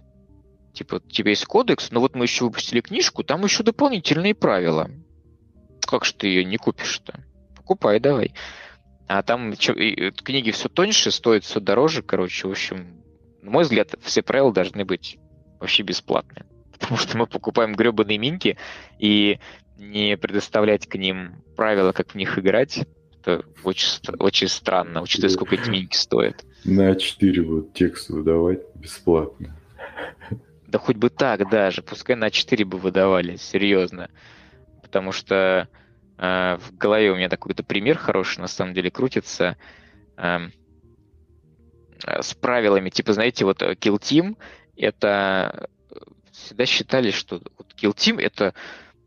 Типа, 0.73 0.95
у 0.95 1.09
тебя 1.09 1.29
есть 1.29 1.45
кодекс, 1.45 1.91
но 1.91 2.01
вот 2.01 2.15
мы 2.15 2.25
еще 2.25 2.45
выпустили 2.45 2.81
книжку, 2.81 3.23
там 3.23 3.43
еще 3.43 3.63
дополнительные 3.63 4.35
правила. 4.35 4.89
Как 5.81 6.03
же 6.03 6.13
ты 6.13 6.27
ее 6.27 6.43
не 6.43 6.57
купишь-то? 6.57 7.23
Покупай 7.55 7.99
давай. 7.99 8.33
А 9.07 9.21
там 9.23 9.55
чё, 9.55 9.73
и, 9.73 10.11
книги 10.11 10.51
все 10.51 10.67
тоньше, 10.67 11.11
стоят 11.11 11.43
все 11.43 11.59
дороже, 11.59 12.01
короче, 12.01 12.47
в 12.47 12.51
общем, 12.51 13.03
на 13.41 13.51
мой 13.51 13.63
взгляд, 13.63 13.93
все 14.01 14.21
правила 14.21 14.51
должны 14.51 14.83
быть 14.83 15.17
вообще 15.59 15.83
бесплатные. 15.83 16.45
Потому 16.71 16.97
что 16.97 17.17
мы 17.17 17.27
покупаем 17.27 17.75
гребаные 17.75 18.17
минки, 18.17 18.57
и 18.99 19.39
не 19.77 20.17
предоставлять 20.17 20.87
к 20.87 20.95
ним 20.95 21.43
правила, 21.55 21.91
как 21.91 22.11
в 22.11 22.15
них 22.15 22.39
играть, 22.39 22.85
это 23.25 23.45
очень, 23.63 23.87
очень 24.19 24.47
странно, 24.47 25.01
учитывая, 25.01 25.33
сколько 25.33 25.55
эти 25.55 25.69
минки 25.69 25.95
стоят. 25.95 26.45
На 26.63 26.95
4 26.95 27.41
вот 27.41 27.73
текст 27.73 28.09
выдавать 28.09 28.61
бесплатно. 28.75 29.55
Да 30.67 30.79
хоть 30.79 30.97
бы 30.97 31.09
так 31.09 31.49
даже, 31.49 31.81
пускай 31.81 32.15
на 32.15 32.29
4 32.29 32.65
бы 32.65 32.77
выдавали, 32.77 33.35
серьезно. 33.37 34.09
Потому 34.81 35.11
что 35.11 35.67
э, 36.17 36.57
в 36.57 36.77
голове 36.77 37.11
у 37.11 37.15
меня 37.15 37.29
такой-то 37.29 37.63
пример 37.63 37.97
хороший, 37.97 38.39
на 38.39 38.47
самом 38.47 38.73
деле, 38.73 38.91
крутится 38.91 39.57
э, 40.17 40.39
с 42.03 42.33
правилами. 42.35 42.89
Типа, 42.89 43.13
знаете, 43.13 43.45
вот 43.45 43.61
Kill 43.61 43.99
Team, 43.99 44.37
это 44.75 45.69
всегда 46.31 46.65
считали, 46.65 47.11
что 47.11 47.41
вот 47.57 47.73
Kill 47.81 47.95
Team 47.95 48.21
это 48.21 48.53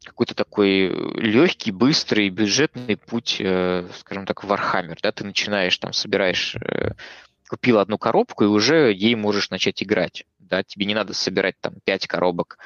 какой-то 0.09 0.35
такой 0.35 0.89
легкий, 1.15 1.71
быстрый, 1.71 2.29
бюджетный 2.29 2.97
путь, 2.97 3.37
э, 3.41 3.89
скажем 3.99 4.27
так, 4.27 4.43
в 4.43 4.53
Warhammer. 4.53 4.99
Да? 5.03 5.13
Ты 5.13 5.25
начинаешь, 5.25 5.77
там, 5.79 5.93
собираешь, 5.93 6.57
э, 6.57 6.93
купил 7.49 7.79
одну 7.79 7.99
коробку, 7.99 8.45
и 8.45 8.49
уже 8.49 8.93
ей 8.93 9.15
можешь 9.15 9.51
начать 9.51 9.83
играть. 9.83 10.25
Да? 10.39 10.63
Тебе 10.63 10.87
не 10.87 10.95
надо 10.95 11.15
собирать 11.15 11.57
там 11.61 11.75
пять 11.85 12.07
коробок, 12.07 12.59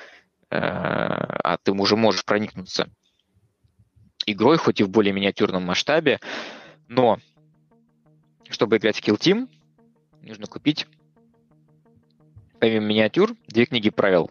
э, 0.51 0.57
а 0.57 1.59
ты 1.62 1.72
уже 1.72 1.97
можешь 1.97 2.24
проникнуться 2.24 2.88
игрой, 4.26 4.57
хоть 4.57 4.80
и 4.80 4.84
в 4.84 4.88
более 4.88 5.12
миниатюрном 5.12 5.64
масштабе. 5.64 6.20
Но 6.88 7.18
чтобы 8.49 8.76
играть 8.76 8.99
в 8.99 9.07
Kill 9.07 9.18
Team, 9.18 9.49
нужно 10.22 10.47
купить 10.47 10.86
помимо 12.62 12.86
миниатюр 12.86 13.34
две 13.49 13.66
книги 13.66 13.90
правил. 13.90 14.30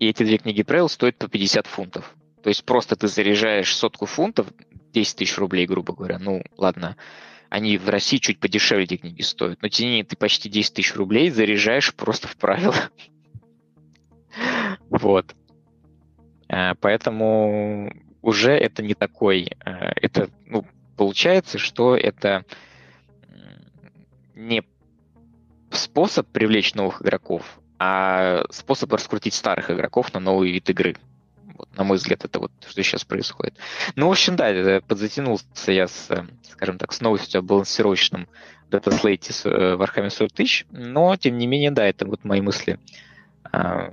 И 0.00 0.08
эти 0.08 0.24
две 0.24 0.38
книги 0.38 0.64
правил 0.64 0.88
стоят 0.88 1.16
по 1.16 1.28
50 1.28 1.68
фунтов. 1.68 2.16
То 2.42 2.48
есть 2.48 2.64
просто 2.64 2.96
ты 2.96 3.08
заряжаешь 3.08 3.74
сотку 3.74 4.06
фунтов, 4.06 4.48
10 4.92 5.16
тысяч 5.16 5.38
рублей, 5.38 5.66
грубо 5.66 5.94
говоря. 5.94 6.18
Ну, 6.18 6.42
ладно, 6.56 6.96
они 7.48 7.78
в 7.78 7.88
России 7.88 8.18
чуть 8.18 8.40
подешевле 8.40 8.84
эти 8.84 8.96
книги 8.96 9.22
стоят. 9.22 9.62
Но 9.62 9.68
менее, 9.78 10.04
ты 10.04 10.16
почти 10.16 10.48
10 10.48 10.74
тысяч 10.74 10.94
рублей 10.94 11.30
заряжаешь 11.30 11.94
просто 11.94 12.28
в 12.28 12.36
правила. 12.36 12.74
Вот. 14.88 15.34
А, 16.48 16.74
поэтому 16.74 17.92
уже 18.22 18.52
это 18.52 18.82
не 18.82 18.94
такой... 18.94 19.50
А, 19.64 19.92
это, 19.96 20.30
ну, 20.46 20.66
получается, 20.96 21.58
что 21.58 21.94
это 21.94 22.44
не 24.34 24.62
способ 25.70 26.26
привлечь 26.28 26.74
новых 26.74 27.02
игроков, 27.02 27.60
а 27.78 28.44
способ 28.50 28.92
раскрутить 28.92 29.34
старых 29.34 29.70
игроков 29.70 30.12
на 30.14 30.20
новый 30.20 30.52
вид 30.52 30.70
игры. 30.70 30.96
На 31.76 31.84
мой 31.84 31.96
взгляд, 31.96 32.24
это 32.24 32.38
вот 32.38 32.52
что 32.68 32.82
сейчас 32.82 33.04
происходит. 33.04 33.56
Ну, 33.96 34.08
в 34.08 34.10
общем, 34.10 34.36
да, 34.36 34.80
подзатянулся 34.86 35.72
я 35.72 35.88
с, 35.88 36.08
скажем 36.50 36.78
так, 36.78 36.92
с 36.92 37.00
новостью 37.00 37.38
о 37.38 37.42
балансировочном 37.42 38.28
с 38.70 39.46
э, 39.46 39.76
Warhammer 39.76 40.10
40 40.10 40.32
тысяч, 40.32 40.66
но, 40.70 41.16
тем 41.16 41.36
не 41.36 41.46
менее, 41.46 41.70
да, 41.70 41.86
это 41.86 42.06
вот 42.06 42.24
мои 42.24 42.40
мысли 42.40 42.78
а, 43.44 43.92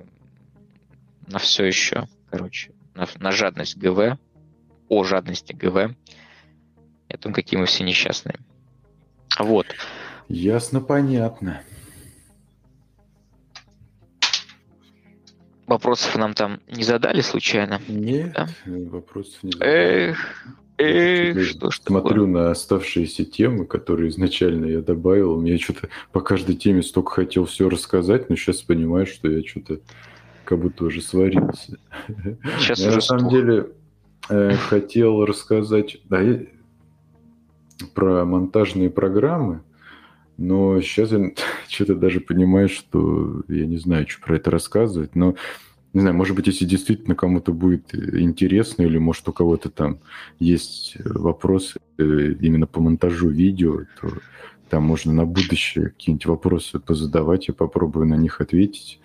на 1.28 1.40
все 1.40 1.66
еще, 1.66 2.08
короче, 2.30 2.72
на, 2.96 3.08
на 3.18 3.32
жадность 3.32 3.78
ГВ, 3.78 4.18
о 4.88 5.04
жадности 5.04 5.54
ГВ, 5.54 5.96
и 7.10 7.14
о 7.14 7.18
том, 7.18 7.34
какие 7.34 7.60
мы 7.60 7.66
все 7.66 7.84
несчастные. 7.84 8.38
Вот. 9.38 9.68
Ясно, 10.28 10.80
понятно. 10.80 11.62
Вопросов 15.70 16.16
нам 16.16 16.34
там 16.34 16.62
не 16.68 16.84
задали 16.84 17.22
случайно? 17.22 17.80
Нет, 17.88 18.34
да? 18.34 18.48
вопросов 18.66 19.44
не 19.44 19.52
задали. 19.52 19.72
Эх, 19.72 20.18
эх, 20.80 21.46
что 21.46 21.70
ж 21.70 21.80
Смотрю 21.86 22.26
такое? 22.26 22.28
на 22.28 22.52
оставшиеся 22.52 23.24
темы, 23.24 23.68
которые 23.68 24.10
изначально 24.10 24.66
я 24.66 24.82
добавил. 24.82 25.40
Мне 25.40 25.60
что-то 25.60 25.90
по 26.12 26.22
каждой 26.22 26.56
теме 26.56 26.82
столько 26.82 27.12
хотел 27.12 27.46
все 27.46 27.70
рассказать, 27.70 28.32
но 28.32 28.36
сейчас 28.36 28.64
понимаю, 28.64 29.06
что 29.06 29.30
я 29.30 29.46
что-то 29.48 29.80
как 30.44 30.58
будто 30.58 30.86
уже 30.86 31.04
сварился. 31.04 31.78
Сейчас 32.58 32.80
я 32.80 32.88
уже 32.88 32.96
на 32.96 33.02
самом 33.02 33.30
деле 33.30 33.68
э, 34.28 34.56
хотел 34.56 35.24
рассказать 35.24 35.98
да, 36.06 36.20
про 37.94 38.26
монтажные 38.26 38.90
программы. 38.90 39.62
Но 40.40 40.80
сейчас 40.80 41.12
я 41.12 41.32
что-то 41.68 41.96
даже 41.96 42.22
понимаю, 42.22 42.70
что 42.70 43.44
я 43.48 43.66
не 43.66 43.78
знаю, 43.78 44.08
что 44.08 44.22
про 44.22 44.38
это 44.38 44.50
рассказывать. 44.50 45.16
Но, 45.16 45.36
не 45.94 46.02
знаю, 46.02 46.16
может 46.16 46.36
быть, 46.36 46.48
если 46.48 46.66
действительно 46.66 47.16
кому-то 47.16 47.52
будет 47.52 47.94
интересно, 47.94 48.84
или 48.84 48.98
может 48.98 49.28
у 49.28 49.34
кого-то 49.34 49.70
там 49.70 50.00
есть 50.40 50.96
вопросы 51.04 51.80
э, 51.98 52.04
именно 52.40 52.68
по 52.68 52.80
монтажу 52.80 53.30
видео, 53.30 53.82
то 54.00 54.10
там 54.70 54.84
можно 54.84 55.12
на 55.12 55.26
будущее 55.26 55.90
какие-нибудь 55.90 56.28
вопросы 56.28 56.80
позадавать, 56.80 57.50
я 57.50 57.54
попробую 57.54 58.06
на 58.06 58.16
них 58.16 58.40
ответить. 58.40 59.02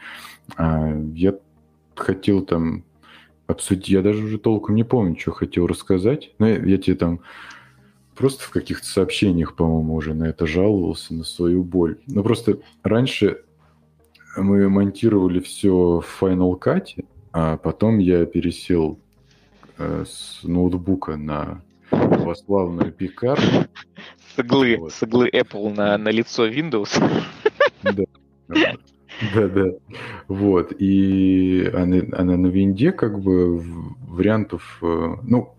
А 0.57 0.95
я 1.15 1.35
хотел 1.97 2.43
там 2.43 2.85
обсудить, 3.47 3.89
я 3.89 4.03
даже 4.03 4.23
уже 4.23 4.39
толком 4.39 4.77
не 4.77 4.85
помню, 4.85 5.19
что 5.19 5.33
хотел 5.33 5.67
рассказать. 5.67 6.31
Но 6.39 6.47
я, 6.47 6.63
я 6.65 6.79
тебе 6.79 6.95
там 6.95 7.21
просто 8.15 8.45
в 8.45 8.51
каких-то 8.51 8.87
сообщениях, 8.87 9.57
по-моему, 9.57 9.95
уже 9.95 10.15
на 10.15 10.25
это 10.25 10.47
жаловался, 10.47 11.15
на 11.15 11.25
свою 11.25 11.63
боль. 11.63 11.99
Но 12.07 12.23
просто 12.23 12.59
раньше 12.83 13.43
мы 14.37 14.69
монтировали 14.69 15.41
все 15.41 16.01
в 16.01 16.23
Final 16.23 16.59
Cut, 16.59 17.05
а 17.33 17.57
потом 17.57 17.99
я 17.99 18.25
пересел 18.27 18.99
э, 19.79 20.05
с 20.07 20.41
ноутбука 20.43 21.17
на 21.17 21.63
православную 21.91 22.93
пикар. 22.93 23.39
С 24.35 24.39
иглы, 24.39 24.77
вот. 24.79 24.93
с 24.93 25.03
иглы 25.03 25.29
Apple 25.31 25.75
на, 25.75 25.97
на 25.99 26.09
лицо 26.09 26.49
Windows. 26.49 27.01
Да. 27.83 28.75
Да, 29.35 29.49
да. 29.49 29.67
Вот. 30.29 30.73
И 30.79 31.71
она, 31.73 32.03
она 32.13 32.37
на 32.37 32.47
винде, 32.49 32.93
как 32.93 33.21
бы, 33.21 33.59
вариантов, 34.09 34.79
э, 34.83 35.17
ну, 35.23 35.55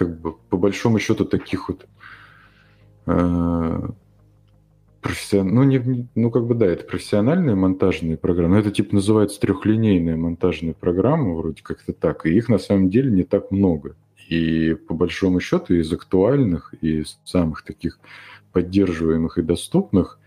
как 0.00 0.18
бы, 0.18 0.32
по 0.32 0.56
большому 0.56 0.98
счету, 0.98 1.26
таких 1.26 1.68
вот 1.68 1.86
Э, 3.06 3.88
ну, 5.32 5.62
не, 5.64 6.08
ну, 6.14 6.30
как 6.30 6.46
бы 6.46 6.54
да, 6.54 6.66
это 6.66 6.84
профессиональные 6.84 7.56
монтажные 7.56 8.16
программы, 8.16 8.58
это 8.58 8.70
типа 8.70 8.94
называется 8.94 9.40
трехлинейная 9.40 10.16
монтажная 10.16 10.74
программа, 10.74 11.34
вроде 11.34 11.62
как-то 11.62 11.92
так, 11.92 12.26
и 12.26 12.34
их 12.34 12.48
на 12.48 12.58
самом 12.58 12.90
деле 12.90 13.10
не 13.10 13.24
так 13.24 13.50
много. 13.50 13.96
И 14.28 14.74
по 14.74 14.94
большому 14.94 15.40
счету 15.40 15.74
из 15.74 15.92
актуальных, 15.92 16.74
и 16.82 17.04
самых 17.24 17.64
таких 17.64 17.98
поддерживаемых 18.52 19.38
и 19.38 19.42
доступных 19.42 20.20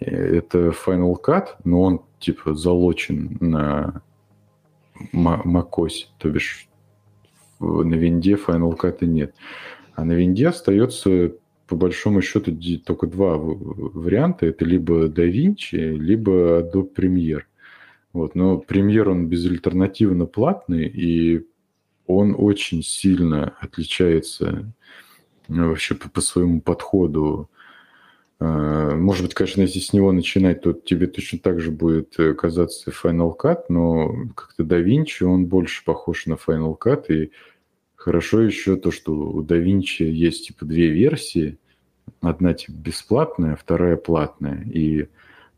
э, 0.00 0.10
это 0.10 0.68
Final 0.68 1.16
Cut, 1.22 1.48
но 1.64 1.82
он 1.82 2.02
типа 2.18 2.54
залочен 2.54 3.36
на 3.40 4.02
macOS, 5.12 6.06
то 6.18 6.30
бишь 6.30 6.68
на 7.60 7.94
винде 7.94 8.34
Final 8.34 8.76
Cut 8.76 9.04
нет. 9.04 9.34
А 9.94 10.04
на 10.04 10.12
винде 10.12 10.48
остается 10.48 11.32
по 11.66 11.76
большому 11.76 12.22
счету 12.22 12.56
только 12.84 13.06
два 13.06 13.36
варианта. 13.36 14.46
Это 14.46 14.64
либо 14.64 15.08
DaVinci, 15.08 15.96
либо 15.96 16.60
Adobe 16.60 16.94
Premiere. 16.94 17.42
Вот. 18.12 18.34
Но 18.34 18.62
Premiere, 18.66 19.10
он 19.10 19.26
безальтернативно 19.26 20.26
платный, 20.26 20.86
и 20.86 21.46
он 22.06 22.34
очень 22.38 22.82
сильно 22.82 23.54
отличается 23.60 24.72
ну, 25.48 25.68
вообще 25.68 25.94
по, 25.94 26.08
по 26.08 26.20
своему 26.20 26.60
подходу. 26.60 27.50
А, 28.38 28.94
может 28.94 29.24
быть, 29.24 29.34
конечно, 29.34 29.62
если 29.62 29.78
с 29.78 29.92
него 29.92 30.12
начинать, 30.12 30.62
то 30.62 30.72
тебе 30.72 31.06
точно 31.06 31.38
так 31.38 31.60
же 31.60 31.70
будет 31.70 32.16
казаться 32.38 32.90
Final 32.90 33.34
Cut, 33.36 33.64
но 33.68 34.14
как-то 34.34 34.62
DaVinci, 34.62 35.24
он 35.24 35.46
больше 35.46 35.84
похож 35.84 36.26
на 36.26 36.34
Final 36.34 36.76
Cut, 36.78 37.06
и 37.08 37.30
Хорошо 38.06 38.42
еще 38.42 38.76
то, 38.76 38.92
что 38.92 39.12
у 39.12 39.42
DaVinci 39.42 40.04
есть 40.04 40.46
типа 40.46 40.64
две 40.64 40.90
версии. 40.90 41.58
Одна 42.20 42.54
типа 42.54 42.70
бесплатная, 42.76 43.56
вторая 43.56 43.96
платная. 43.96 44.62
И 44.72 45.08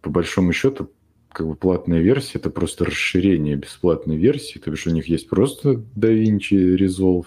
по 0.00 0.08
большому 0.08 0.54
счету, 0.54 0.90
как 1.30 1.46
бы 1.46 1.56
платная 1.56 2.00
версия 2.00 2.38
это 2.38 2.48
просто 2.48 2.86
расширение 2.86 3.54
бесплатной 3.54 4.16
версии. 4.16 4.58
То 4.58 4.70
есть 4.70 4.86
у 4.86 4.90
них 4.92 5.10
есть 5.10 5.28
просто 5.28 5.84
DaVinci 5.94 6.74
Resolve, 6.78 7.26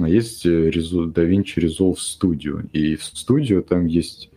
а 0.00 0.08
есть 0.08 0.46
э, 0.46 0.70
DaVinci 0.70 1.56
Resolve 1.56 1.96
Studio. 1.96 2.64
И 2.70 2.94
в 2.94 3.02
Studio 3.02 3.60
там 3.60 3.86
есть 3.86 4.30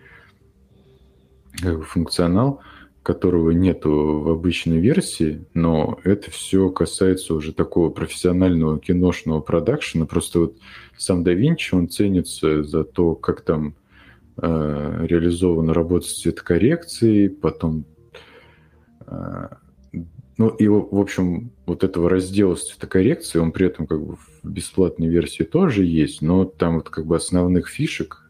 функционал, 1.86 2.62
которого 3.04 3.52
нету 3.52 4.20
в 4.20 4.30
обычной 4.30 4.80
версии, 4.80 5.46
но 5.54 5.98
это 6.04 6.30
все 6.30 6.70
касается 6.70 7.34
уже 7.34 7.54
такого 7.54 7.90
профессионального 7.90 8.80
киношного 8.80 9.40
продакшена. 9.40 10.06
Просто 10.06 10.40
вот 10.42 10.58
сам 10.98 11.24
да 11.24 11.34
Винчи, 11.34 11.74
он 11.74 11.88
ценится 11.90 12.64
за 12.64 12.84
то, 12.84 13.16
как 13.16 13.42
там 13.42 13.76
э, 14.36 15.06
реализована 15.08 15.74
работа 15.74 16.06
с 16.08 16.20
цветокоррекцией, 16.20 17.30
потом 17.30 17.86
э, 19.06 19.48
ну 20.38 20.50
и, 20.50 20.68
в 20.68 21.00
общем, 21.00 21.52
вот 21.66 21.84
этого 21.84 22.10
раздела 22.10 22.56
с 22.56 22.68
цветокоррекцией, 22.68 23.42
он 23.42 23.52
при 23.52 23.68
этом 23.68 23.88
как 23.88 24.06
бы 24.06 24.18
в 24.18 24.50
бесплатной 24.50 25.08
версии 25.08 25.44
тоже 25.44 25.84
есть, 25.84 26.22
но 26.22 26.46
там 26.46 26.76
вот 26.76 26.90
как 26.90 27.06
бы 27.06 27.16
основных 27.16 27.70
фишек. 27.70 28.30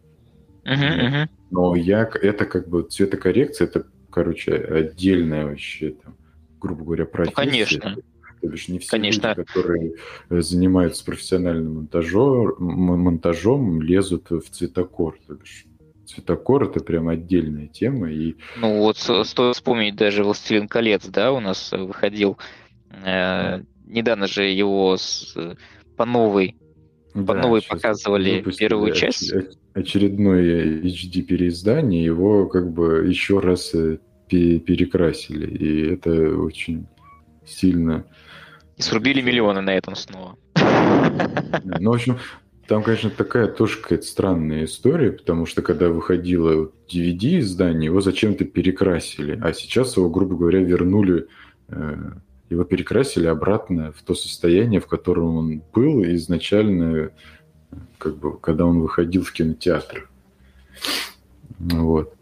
Uh-huh, 0.63 0.77
uh-huh. 0.77 1.29
Но 1.49 1.75
я, 1.75 2.09
это 2.21 2.45
как 2.45 2.67
бы 2.67 2.83
цветокоррекция, 2.83 3.67
это, 3.67 3.87
короче, 4.09 4.55
отдельная 4.55 5.45
вообще, 5.45 5.91
там, 5.91 6.15
грубо 6.59 6.83
говоря, 6.83 7.05
ну, 7.05 7.09
профессия. 7.09 7.35
Ну, 7.35 7.51
конечно. 7.51 7.95
То 8.41 8.47
бишь 8.47 8.67
не 8.67 8.79
все 8.79 8.91
Конечно. 8.91 9.33
люди, 9.35 9.43
которые 9.43 9.93
занимаются 10.29 11.03
профессиональным 11.03 11.75
монтажом, 11.75 12.55
монтажом, 12.59 13.81
лезут 13.81 14.29
в 14.29 14.49
цветокор. 14.51 15.17
То 15.25 15.35
бишь 15.35 15.65
цветокор 16.05 16.63
это 16.63 16.79
прям 16.81 17.09
отдельная 17.09 17.67
тема. 17.67 18.11
И... 18.11 18.35
Ну 18.57 18.79
вот 18.81 18.97
стоит 18.97 19.55
вспомнить 19.55 19.95
даже 19.95 20.23
«Властелин 20.23 20.67
колец», 20.67 21.05
да, 21.07 21.31
у 21.31 21.39
нас 21.39 21.71
выходил 21.71 22.37
э, 22.91 23.63
недавно 23.85 24.27
же 24.27 24.43
его 24.43 24.97
с, 24.97 25.35
по 25.95 26.05
новой 26.05 26.55
по 27.13 27.33
да, 27.33 27.41
новой 27.41 27.61
показывали 27.63 28.43
первую 28.57 28.93
часть. 28.93 29.33
Очередное 29.77 30.81
HD 30.81 31.21
переиздание, 31.21 32.03
его 32.03 32.47
как 32.47 32.71
бы 32.71 33.05
еще 33.07 33.39
раз 33.39 33.75
э, 33.75 33.99
перекрасили, 34.27 35.45
и 35.45 35.93
это 35.93 36.35
очень 36.35 36.87
сильно... 37.45 38.03
И 38.75 38.81
срубили 38.81 39.21
миллионы 39.21 39.61
на 39.61 39.75
этом 39.75 39.95
снова. 39.95 40.35
Ну, 40.55 41.91
в 41.91 41.93
общем, 41.93 42.17
там, 42.67 42.81
конечно, 42.81 43.11
такая 43.11 43.47
тоже 43.47 43.77
какая-то 43.77 44.05
странная 44.05 44.65
история, 44.65 45.11
потому 45.11 45.45
что 45.45 45.61
когда 45.61 45.89
выходило 45.89 46.71
DVD 46.91 47.39
издание, 47.39 47.85
его 47.85 48.01
зачем-то 48.01 48.45
перекрасили, 48.45 49.39
а 49.43 49.53
сейчас 49.53 49.95
его, 49.95 50.09
грубо 50.09 50.35
говоря, 50.35 50.59
вернули, 50.59 51.27
э, 51.67 51.95
его 52.49 52.63
перекрасили 52.63 53.27
обратно 53.27 53.91
в 53.91 54.01
то 54.01 54.15
состояние, 54.15 54.81
в 54.81 54.87
котором 54.87 55.35
он 55.35 55.61
был 55.71 56.03
изначально, 56.03 57.11
как 57.97 58.17
бы, 58.17 58.37
когда 58.37 58.65
он 58.65 58.81
выходил 58.81 59.23
в 59.23 59.31
кинотеатр. 59.31 60.09
Вот. 61.59 62.13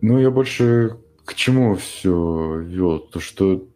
Ну, 0.00 0.18
я 0.18 0.30
больше 0.30 0.96
к 1.24 1.34
чему 1.34 1.76
все 1.76 2.58
вел? 2.60 2.98
То, 2.98 3.20
что 3.20 3.66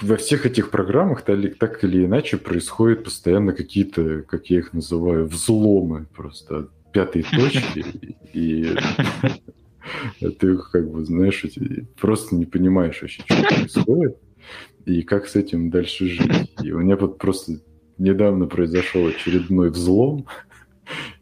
во 0.00 0.16
всех 0.16 0.46
этих 0.46 0.70
программах 0.70 1.22
так 1.22 1.84
или 1.84 2.04
иначе 2.04 2.36
происходят 2.36 3.04
постоянно 3.04 3.52
какие-то, 3.52 4.22
как 4.22 4.46
я 4.46 4.58
их 4.58 4.72
называю, 4.72 5.26
взломы 5.26 6.06
просто 6.14 6.68
пятой 6.92 7.22
точки. 7.22 7.84
И 8.32 8.76
ты 10.20 10.56
как 10.58 10.90
бы, 10.90 11.04
знаешь, 11.04 11.44
просто 12.00 12.34
не 12.34 12.46
понимаешь 12.46 13.00
вообще, 13.02 13.22
что 13.22 13.42
происходит 13.42 14.16
и 14.86 15.02
как 15.02 15.28
с 15.28 15.36
этим 15.36 15.70
дальше 15.70 16.06
жить. 16.06 16.52
И 16.62 16.72
у 16.72 16.80
меня 16.80 16.96
вот 16.96 17.18
просто 17.18 17.60
недавно 17.98 18.46
произошел 18.46 19.06
очередной 19.06 19.70
взлом, 19.70 20.26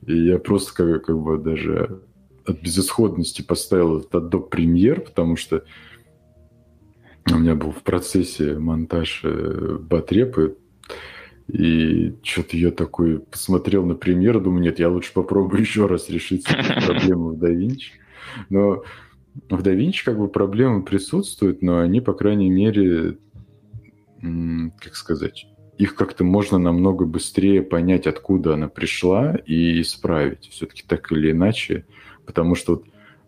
и 0.07 0.17
я 0.17 0.39
просто 0.39 0.75
как, 0.75 1.07
как 1.07 1.19
бы 1.19 1.39
даже 1.39 2.03
от 2.47 2.61
безысходности 2.61 3.43
поставил 3.43 3.99
этот 3.99 4.15
Adobe 4.15 4.51
Premiere, 4.51 5.01
потому 5.01 5.37
что 5.37 5.65
у 7.31 7.39
меня 7.39 7.55
был 7.55 7.71
в 7.71 7.83
процессе 7.83 8.59
монтаж 8.59 9.21
э, 9.25 9.79
батрепы, 9.81 10.57
и 11.49 12.15
что-то 12.23 12.57
я 12.57 12.71
такой 12.71 13.21
посмотрел 13.21 13.85
на 13.85 13.95
премьер, 13.95 14.41
думаю, 14.41 14.63
нет, 14.63 14.79
я 14.79 14.89
лучше 14.89 15.13
попробую 15.13 15.61
еще 15.61 15.87
раз 15.87 16.09
решить 16.09 16.45
проблему 16.87 17.31
в 17.31 17.43
DaVinci. 17.43 17.93
Но 18.49 18.83
в 19.49 19.63
DaVinci 19.63 20.05
как 20.05 20.19
бы 20.19 20.29
проблемы 20.29 20.85
присутствуют, 20.85 21.63
но 21.63 21.79
они, 21.79 22.01
по 22.01 22.13
крайней 22.13 22.51
мере, 22.51 23.19
как 24.21 24.95
сказать, 24.95 25.47
их 25.81 25.95
как-то 25.95 26.25
можно 26.25 26.59
намного 26.59 27.07
быстрее 27.07 27.63
понять, 27.63 28.07
откуда 28.07 28.53
она 28.53 28.69
пришла, 28.69 29.35
и 29.47 29.81
исправить. 29.81 30.51
Все-таки 30.51 30.85
так 30.87 31.11
или 31.11 31.31
иначе. 31.31 31.87
Потому 32.27 32.55
что 32.55 32.83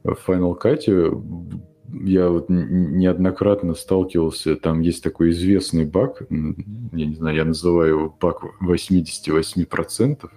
вот 0.05 0.19
в 0.19 0.29
Final 0.29 0.55
Cut 0.63 1.63
я 2.05 2.29
вот 2.29 2.51
неоднократно 2.51 3.73
сталкивался, 3.75 4.57
там 4.57 4.83
есть 4.83 5.03
такой 5.03 5.31
известный 5.31 5.87
баг, 5.87 6.27
я 6.29 7.07
не 7.07 7.15
знаю, 7.15 7.37
я 7.37 7.45
называю 7.47 7.89
его 7.89 8.17
баг 8.21 8.45
88%. 8.61 10.31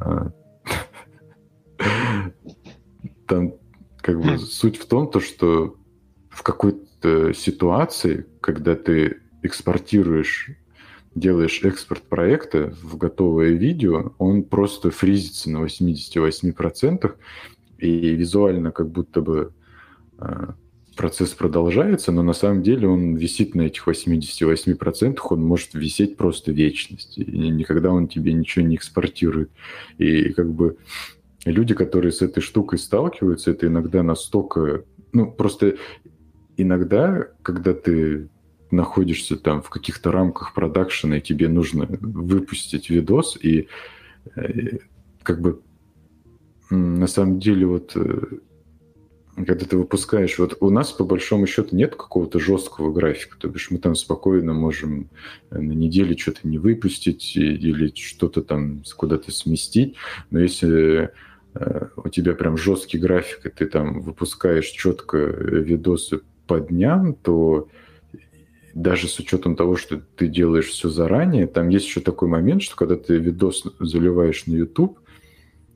А, 0.00 0.32
там 3.28 3.54
как 3.98 4.20
бы 4.20 4.38
суть 4.38 4.78
в 4.78 4.86
том, 4.86 5.08
то, 5.12 5.20
что 5.20 5.76
в 6.28 6.42
какой-то 6.42 7.32
ситуации, 7.34 8.26
когда 8.40 8.74
ты 8.74 9.18
экспортируешь, 9.42 10.50
делаешь 11.16 11.62
экспорт 11.64 12.02
проекта 12.02 12.74
в 12.82 12.96
готовое 12.96 13.50
видео, 13.50 14.12
он 14.18 14.44
просто 14.44 14.90
фризится 14.90 15.50
на 15.50 15.64
88%, 15.64 17.14
и 17.78 18.10
визуально 18.10 18.70
как 18.70 18.88
будто 18.90 19.20
бы 19.22 19.52
а, 20.18 20.54
процесс 20.94 21.30
продолжается, 21.30 22.12
но 22.12 22.22
на 22.22 22.34
самом 22.34 22.62
деле 22.62 22.86
он 22.86 23.16
висит 23.16 23.54
на 23.54 23.62
этих 23.62 23.88
88%, 23.88 25.18
он 25.30 25.42
может 25.42 25.74
висеть 25.74 26.16
просто 26.16 26.52
вечность, 26.52 27.16
и 27.18 27.24
никогда 27.24 27.90
он 27.90 28.08
тебе 28.08 28.32
ничего 28.34 28.64
не 28.66 28.76
экспортирует. 28.76 29.50
И 29.98 30.30
как 30.34 30.52
бы 30.52 30.76
люди, 31.46 31.74
которые 31.74 32.12
с 32.12 32.20
этой 32.20 32.40
штукой 32.40 32.78
сталкиваются, 32.78 33.50
это 33.50 33.66
иногда 33.66 34.02
настолько... 34.02 34.84
Ну, 35.12 35.30
просто 35.30 35.76
иногда, 36.58 37.28
когда 37.42 37.72
ты 37.72 38.28
находишься 38.70 39.36
там 39.36 39.62
в 39.62 39.70
каких-то 39.70 40.12
рамках 40.12 40.54
продакшена, 40.54 41.18
и 41.18 41.22
тебе 41.22 41.48
нужно 41.48 41.86
выпустить 41.88 42.90
видос, 42.90 43.38
и 43.40 43.68
э, 44.34 44.78
как 45.22 45.40
бы 45.40 45.60
на 46.70 47.06
самом 47.06 47.38
деле 47.38 47.66
вот 47.66 47.92
э, 47.94 48.38
когда 49.44 49.66
ты 49.66 49.76
выпускаешь, 49.76 50.38
вот 50.38 50.56
у 50.60 50.70
нас 50.70 50.92
по 50.92 51.04
большому 51.04 51.46
счету 51.46 51.76
нет 51.76 51.94
какого-то 51.94 52.40
жесткого 52.40 52.90
графика, 52.90 53.36
то 53.38 53.48
бишь 53.48 53.70
мы 53.70 53.78
там 53.78 53.94
спокойно 53.94 54.54
можем 54.54 55.10
э, 55.50 55.58
на 55.58 55.72
неделю 55.72 56.18
что-то 56.18 56.48
не 56.48 56.58
выпустить 56.58 57.36
или 57.36 57.92
что-то 57.94 58.42
там 58.42 58.82
куда-то 58.96 59.30
сместить, 59.32 59.96
но 60.30 60.40
если 60.40 61.10
э, 61.54 61.88
у 61.96 62.08
тебя 62.08 62.34
прям 62.34 62.56
жесткий 62.56 62.98
график, 62.98 63.44
и 63.46 63.50
ты 63.50 63.66
там 63.66 64.00
выпускаешь 64.00 64.68
четко 64.68 65.18
видосы 65.18 66.20
по 66.46 66.58
дням, 66.58 67.14
то 67.14 67.68
даже 68.76 69.08
с 69.08 69.18
учетом 69.18 69.56
того, 69.56 69.76
что 69.76 69.96
ты 70.16 70.28
делаешь 70.28 70.68
все 70.68 70.88
заранее, 70.88 71.46
там 71.46 71.68
есть 71.68 71.86
еще 71.86 72.00
такой 72.00 72.28
момент, 72.28 72.62
что 72.62 72.76
когда 72.76 72.96
ты 72.96 73.18
видос 73.18 73.64
заливаешь 73.80 74.46
на 74.46 74.54
YouTube, 74.54 75.00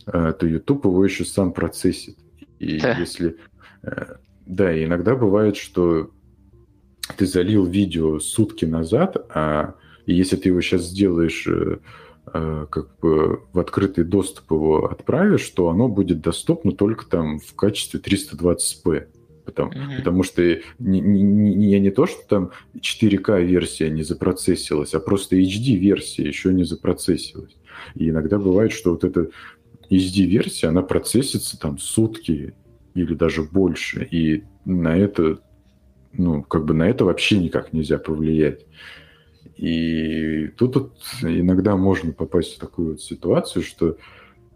то 0.05 0.39
YouTube 0.43 0.85
его 0.85 1.05
еще 1.05 1.25
сам 1.25 1.53
процессит. 1.53 2.17
И 2.59 2.81
да. 2.81 2.97
если 2.99 3.37
Э, 3.83 4.17
да, 4.47 4.85
иногда 4.85 5.15
бывает, 5.15 5.57
что 5.57 6.11
ты 7.17 7.27
залил 7.27 7.67
видео 7.67 8.19
сутки 8.19 8.65
назад, 8.65 9.17
а 9.35 9.75
и 10.07 10.15
если 10.15 10.37
ты 10.37 10.49
его 10.49 10.61
сейчас 10.61 10.83
сделаешь 10.83 11.47
э, 11.47 11.79
э, 12.33 12.67
как 12.71 12.99
бы 13.01 13.43
в 13.53 13.59
открытый 13.59 14.05
доступ 14.05 14.51
его 14.53 14.87
отправишь, 14.87 15.49
то 15.51 15.69
оно 15.69 15.89
будет 15.89 16.21
доступно 16.21 16.73
только 16.73 17.07
там 17.07 17.39
в 17.39 17.55
качестве 17.55 18.01
320p. 18.01 19.07
Потому, 19.51 19.73
mm-hmm. 19.73 19.97
потому 19.97 20.23
что 20.23 20.43
не, 20.79 21.01
не, 21.01 21.23
не, 21.23 21.81
не 21.81 21.91
то, 21.91 22.07
что 22.07 22.27
там 22.27 22.51
4К 22.79 23.43
версия 23.45 23.91
не 23.91 24.03
запроцессилась, 24.03 24.95
а 24.95 25.01
просто 25.01 25.37
HD 25.37 25.77
версия 25.77 26.25
еще 26.25 26.53
не 26.53 26.65
запроцессилась. 26.65 27.57
И 27.95 28.11
иногда 28.11 28.39
бывает, 28.39 28.73
что 28.73 28.91
вот 28.93 29.05
эта 29.05 29.29
HD 29.91 30.25
версия, 30.25 30.69
она 30.69 30.83
процессится 30.83 31.59
там 31.59 31.79
сутки 31.79 32.55
или 32.95 33.15
даже 33.15 33.43
больше. 33.43 34.07
И 34.11 34.45
на 34.65 34.97
это, 34.97 35.41
ну, 36.13 36.43
как 36.43 36.65
бы 36.65 36.75
на 36.75 36.89
это 36.89 37.05
вообще 37.05 37.39
никак 37.39 37.73
нельзя 37.73 37.99
повлиять. 37.99 38.67
И 39.57 40.49
тут 40.57 40.77
вот 40.77 40.97
иногда 41.23 41.77
можно 41.77 42.13
попасть 42.13 42.57
в 42.57 42.59
такую 42.59 42.93
вот 42.93 43.03
ситуацию, 43.03 43.63
что 43.63 43.97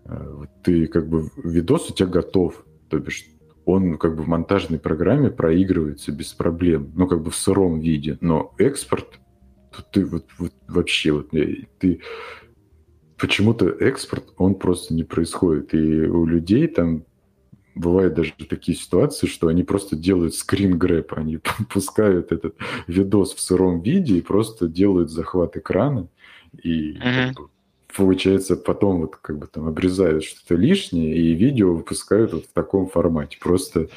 э, 0.05 0.45
ты 0.63 0.87
как 0.87 1.09
бы 1.09 1.31
видос 1.43 1.91
у 1.91 1.95
тебя 1.95 2.09
готов, 2.09 2.65
то 2.89 2.99
бишь 2.99 3.27
он 3.65 3.99
как 3.99 4.17
бы 4.17 4.23
в 4.23 4.29
монтажной 4.29 4.79
программе 4.79 5.31
проигрывается 5.31 6.13
без 6.13 6.33
проблем, 6.33 6.93
ну 6.95 7.07
как 7.07 7.23
бы 7.23 7.31
в 7.31 7.37
сыром 7.37 7.81
виде, 7.81 8.19
но 8.21 8.55
экспорт, 8.59 9.19
ты 9.93 10.05
вот, 10.05 10.27
вот 10.39 10.53
вообще 10.69 11.13
вот 11.13 11.35
э, 11.35 11.67
ты 11.79 12.01
почему-то 13.17 13.69
экспорт 13.69 14.25
он 14.37 14.55
просто 14.55 14.95
не 14.95 15.05
происходит, 15.05 15.75
и 15.75 16.07
у 16.07 16.27
людей 16.27 16.69
там 16.69 17.05
бывают 17.75 18.15
даже 18.15 18.33
такие 18.49 18.77
ситуации, 18.77 19.27
что 19.27 19.49
они 19.49 19.63
просто 19.63 19.97
делают 19.97 20.35
скрин 20.35 20.79
грэп, 20.79 21.15
они 21.15 21.39
пускают 21.73 22.33
этот 22.33 22.57
видос 22.87 23.35
в 23.35 23.41
сыром 23.41 23.81
виде 23.81 24.19
и 24.19 24.23
просто 24.23 24.69
делают 24.69 25.11
захват 25.11 25.57
экрана, 25.57 26.09
и 26.63 26.93
mm-hmm. 26.93 27.35
как 27.35 27.45
бы, 27.45 27.49
получается, 27.97 28.57
потом 28.57 29.03
вот 29.03 29.17
как 29.17 29.39
бы 29.39 29.47
там 29.47 29.67
обрезают 29.67 30.25
что-то 30.25 30.55
лишнее, 30.55 31.17
и 31.17 31.35
видео 31.35 31.75
выпускают 31.75 32.33
вот 32.33 32.47
в 32.47 32.53
таком 32.53 32.89
формате. 32.89 33.39
Просто 33.41 33.89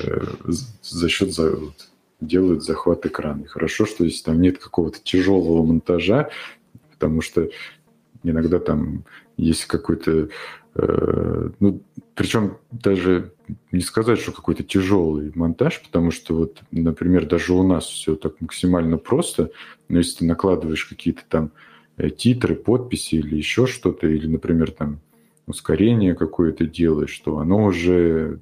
э, 0.00 0.24
за 0.82 1.08
счет 1.08 1.32
за, 1.32 1.56
вот, 1.56 1.88
делают 2.20 2.64
захват 2.64 3.06
экрана. 3.06 3.42
И 3.42 3.46
хорошо, 3.46 3.86
что 3.86 4.04
если 4.04 4.24
там 4.24 4.40
нет 4.40 4.58
какого-то 4.58 4.98
тяжелого 5.02 5.64
монтажа, 5.64 6.30
потому 6.92 7.20
что 7.22 7.48
иногда 8.22 8.58
там 8.58 9.04
есть 9.36 9.64
какой-то 9.64 10.28
Э, 10.74 11.50
ну, 11.58 11.82
причем 12.14 12.58
даже 12.70 13.32
не 13.72 13.80
сказать, 13.80 14.20
что 14.20 14.32
какой-то 14.32 14.62
тяжелый 14.62 15.32
монтаж, 15.34 15.82
потому 15.82 16.10
что 16.10 16.34
вот, 16.34 16.62
например, 16.70 17.26
даже 17.26 17.52
у 17.52 17.62
нас 17.62 17.86
все 17.86 18.14
так 18.14 18.40
максимально 18.40 18.96
просто, 18.96 19.50
но 19.88 19.98
если 19.98 20.18
ты 20.18 20.24
накладываешь 20.26 20.84
какие-то 20.84 21.22
там 21.28 21.50
титры, 22.08 22.54
подписи 22.54 23.16
или 23.16 23.36
еще 23.36 23.66
что-то, 23.66 24.06
или, 24.06 24.26
например, 24.26 24.70
там 24.70 25.00
ускорение 25.46 26.14
какое-то 26.14 26.64
делаешь, 26.64 27.10
что 27.10 27.38
оно 27.38 27.64
уже 27.64 28.40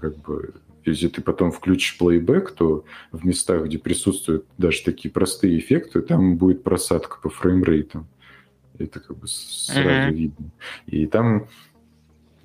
как 0.00 0.16
бы 0.18 0.54
если 0.84 1.08
ты 1.08 1.22
потом 1.22 1.50
включишь 1.50 1.96
плейбэк, 1.98 2.52
то 2.52 2.84
в 3.10 3.24
местах, 3.24 3.64
где 3.64 3.78
присутствуют 3.78 4.44
даже 4.58 4.82
такие 4.84 5.10
простые 5.10 5.58
эффекты, 5.58 6.02
там 6.02 6.36
будет 6.36 6.62
просадка 6.62 7.18
по 7.22 7.30
фреймрейтам. 7.30 8.06
Это 8.78 9.00
как 9.00 9.16
бы 9.16 9.26
сразу 9.26 9.88
uh-huh. 9.88 10.12
видно. 10.12 10.50
И 10.86 11.06
там, 11.06 11.46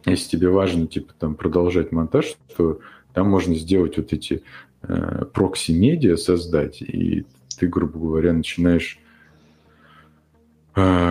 если 0.06 0.30
тебе 0.30 0.50
важно, 0.50 0.88
типа, 0.88 1.14
там 1.20 1.36
продолжать 1.36 1.92
монтаж, 1.92 2.38
то 2.56 2.80
там 3.14 3.30
можно 3.30 3.56
сделать 3.56 3.98
вот 3.98 4.14
эти 4.14 4.44
э, 4.84 5.26
прокси-медиа 5.34 6.16
создать, 6.16 6.82
и 6.82 7.26
ты, 7.58 7.68
грубо 7.68 8.00
говоря, 8.00 8.32
начинаешь 8.32 9.00
э, 9.00 9.09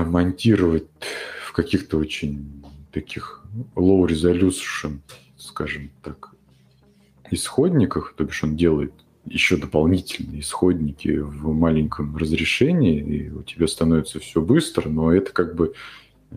монтировать 0.04 0.86
в 1.44 1.52
каких-то 1.52 1.98
очень 1.98 2.64
таких 2.92 3.44
low 3.74 4.06
resolution, 4.06 4.98
скажем 5.36 5.90
так, 6.02 6.32
исходниках, 7.30 8.14
то 8.16 8.24
бишь 8.24 8.44
он 8.44 8.56
делает 8.56 8.92
еще 9.24 9.56
дополнительные 9.56 10.40
исходники 10.40 11.18
в 11.18 11.52
маленьком 11.52 12.16
разрешении, 12.16 13.00
и 13.00 13.30
у 13.30 13.42
тебя 13.42 13.66
становится 13.66 14.20
все 14.20 14.40
быстро, 14.40 14.88
но 14.88 15.12
это 15.12 15.32
как 15.32 15.54
бы 15.54 15.74
э, 16.30 16.36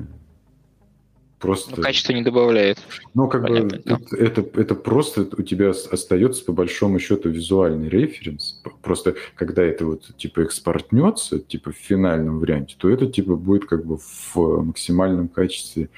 просто... 1.41 1.73
Ну, 1.75 1.83
качество 1.83 2.13
не 2.13 2.21
добавляет. 2.21 2.77
Ну, 3.13 3.27
как 3.27 3.41
Понятно, 3.41 3.69
бы 3.69 3.83
это, 3.85 4.15
это, 4.15 4.59
это 4.59 4.75
просто 4.75 5.27
у 5.37 5.41
тебя 5.41 5.71
остается 5.71 6.45
по 6.45 6.53
большому 6.53 6.99
счету 6.99 7.29
визуальный 7.29 7.89
референс. 7.89 8.61
Просто 8.81 9.15
когда 9.35 9.63
это 9.63 9.85
вот 9.85 10.15
типа 10.15 10.41
экспортнется, 10.41 11.39
типа 11.39 11.71
в 11.71 11.75
финальном 11.75 12.39
варианте, 12.39 12.75
то 12.77 12.89
это 12.89 13.07
типа 13.07 13.35
будет 13.35 13.65
как 13.65 13.85
бы 13.85 13.97
в 13.97 14.63
максимальном 14.63 15.27
качестве 15.27 15.89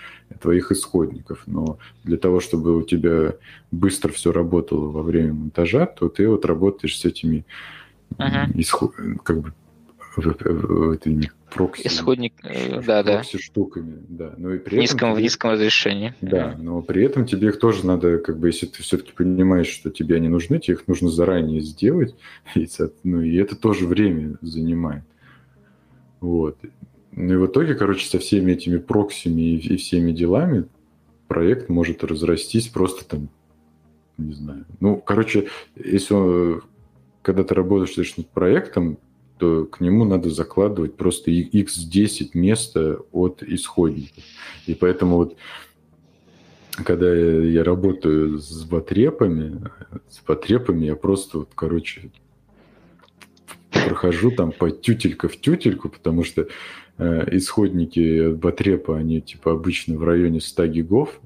твоих 0.41 0.72
исходников. 0.72 1.44
Но 1.46 1.78
для 2.04 2.18
того, 2.18 2.39
чтобы 2.39 2.76
у 2.76 2.82
тебя 2.82 3.36
быстро 3.72 4.12
все 4.12 4.32
работало 4.32 4.89
во 4.89 5.04
время 5.04 5.34
монтажа, 5.34 5.86
то 5.86 6.10
ты 6.10 6.28
вот 6.28 6.46
работаешь 6.46 6.98
с 6.98 7.06
этими 7.06 7.46
uh-huh. 8.18 8.52
исход... 8.56 8.94
как 9.24 9.41
бы 9.41 9.54
этими 10.20 11.32
прокси. 11.49 11.88
Исходник, 11.88 12.34
э, 12.43 12.82
да, 12.82 13.03
да. 13.03 13.24
штуками, 13.24 14.03
да. 14.07 14.34
Но 14.38 14.53
и 14.53 14.59
при 14.59 14.78
в 14.78 14.80
низком, 14.80 15.11
тебе, 15.11 15.20
в 15.20 15.22
низком 15.22 15.51
разрешении. 15.51 16.14
Да, 16.22 16.55
но 16.57 16.82
при 16.82 17.03
этом 17.03 17.26
тебе 17.26 17.49
их 17.49 17.59
тоже 17.59 17.86
надо, 17.86 18.18
как 18.20 18.38
бы, 18.38 18.49
если 18.49 18.66
ты 18.66 18.82
все-таки 18.84 19.11
понимаешь, 19.14 19.68
что 19.68 19.89
тебе 19.89 20.16
они 20.16 20.28
нужны, 20.28 20.59
тебе 20.59 20.76
их 20.76 20.88
нужно 20.88 21.09
заранее 21.09 21.61
сделать, 21.61 22.16
и, 22.55 22.68
ну, 23.03 23.22
и 23.22 23.36
это 23.36 23.55
тоже 23.55 23.88
время 23.88 24.38
занимает. 24.41 25.03
Вот. 26.20 26.57
Ну 27.11 27.34
и 27.34 27.38
в 27.38 27.45
итоге, 27.47 27.76
короче, 27.76 28.07
со 28.07 28.20
всеми 28.20 28.53
этими 28.53 28.78
проксиями 28.78 29.41
и, 29.41 29.74
и 29.74 29.78
всеми 29.78 30.11
делами 30.11 30.66
проект 31.28 31.70
может 31.70 32.03
разрастись 32.03 32.68
просто 32.68 33.05
там, 33.05 33.30
не 34.18 34.34
знаю. 34.34 34.66
Ну, 34.80 34.97
короче, 34.97 35.49
если 35.76 36.14
он, 36.14 36.64
когда 37.22 37.43
ты 37.43 37.53
работаешь 37.53 38.18
над 38.18 38.30
проектом, 38.30 38.97
то 39.38 39.65
к 39.65 39.79
нему 39.81 40.05
надо 40.05 40.29
закладывать 40.29 40.95
просто 40.95 41.31
x10 41.31 42.31
места 42.34 42.99
от 43.11 43.43
исходников. 43.43 44.23
И 44.67 44.73
поэтому 44.73 45.17
вот 45.17 45.38
когда 46.84 47.13
я, 47.13 47.63
работаю 47.63 48.39
с 48.39 48.63
батрепами, 48.63 49.61
с 50.09 50.19
батрепами 50.25 50.86
я 50.86 50.95
просто 50.95 51.39
вот, 51.39 51.49
короче, 51.53 52.09
прохожу 53.69 54.31
там 54.31 54.51
по 54.51 54.71
тютелька 54.71 55.27
в 55.27 55.38
тютельку, 55.38 55.89
потому 55.89 56.23
что 56.23 56.47
э, 56.97 57.38
исходники 57.38 58.29
от 58.29 58.38
батрепа, 58.38 58.97
они 58.97 59.21
типа 59.21 59.51
обычно 59.51 59.97
в 59.97 60.03
районе 60.03 60.41
100 60.41 60.67
гигов, 60.67 61.19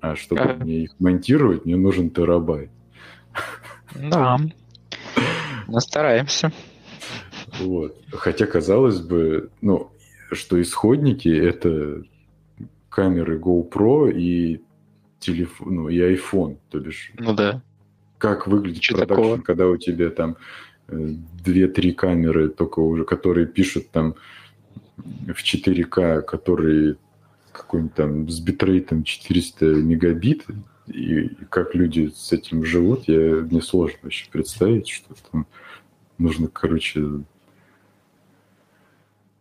а 0.00 0.14
чтобы 0.14 0.42
ага. 0.42 0.64
мне 0.64 0.84
их 0.84 0.94
монтировать, 0.98 1.64
мне 1.64 1.76
нужен 1.76 2.10
терабайт. 2.10 2.70
Да, 3.94 4.38
мы 5.66 5.80
стараемся. 5.80 6.52
Вот. 7.60 7.96
Хотя, 8.12 8.46
казалось 8.46 9.00
бы, 9.00 9.50
ну, 9.60 9.90
что 10.32 10.60
исходники— 10.60 11.28
это 11.28 12.02
камеры 12.88 13.38
GoPro 13.38 14.12
и 14.12 14.62
телефон, 15.20 15.74
ну, 15.74 15.88
и 15.88 15.98
iPhone, 15.98 16.58
то 16.70 16.78
бишь. 16.80 17.12
Ну 17.18 17.34
да. 17.34 17.62
Как 18.18 18.46
выглядит 18.46 18.82
Что 18.82 18.96
продакшн, 18.98 19.22
такого? 19.22 19.40
когда 19.42 19.68
у 19.68 19.76
тебя 19.76 20.10
там 20.10 20.36
э, 20.88 21.14
две-три 21.44 21.92
камеры, 21.92 22.48
только 22.48 22.80
уже, 22.80 23.04
которые 23.04 23.46
пишут 23.46 23.90
там 23.90 24.14
в 24.96 25.42
4К, 25.42 26.22
которые 26.22 26.96
какой-нибудь 27.52 27.94
там 27.94 28.28
с 28.28 28.40
битрейтом 28.40 29.04
400 29.04 29.66
мегабит, 29.66 30.44
и 30.86 31.28
как 31.50 31.74
люди 31.74 32.10
с 32.14 32.32
этим 32.32 32.64
живут, 32.64 33.08
я, 33.08 33.18
мне 33.18 33.60
сложно 33.60 33.98
вообще 34.02 34.26
представить, 34.30 34.88
что 34.88 35.14
там 35.30 35.46
нужно, 36.18 36.48
короче, 36.48 37.04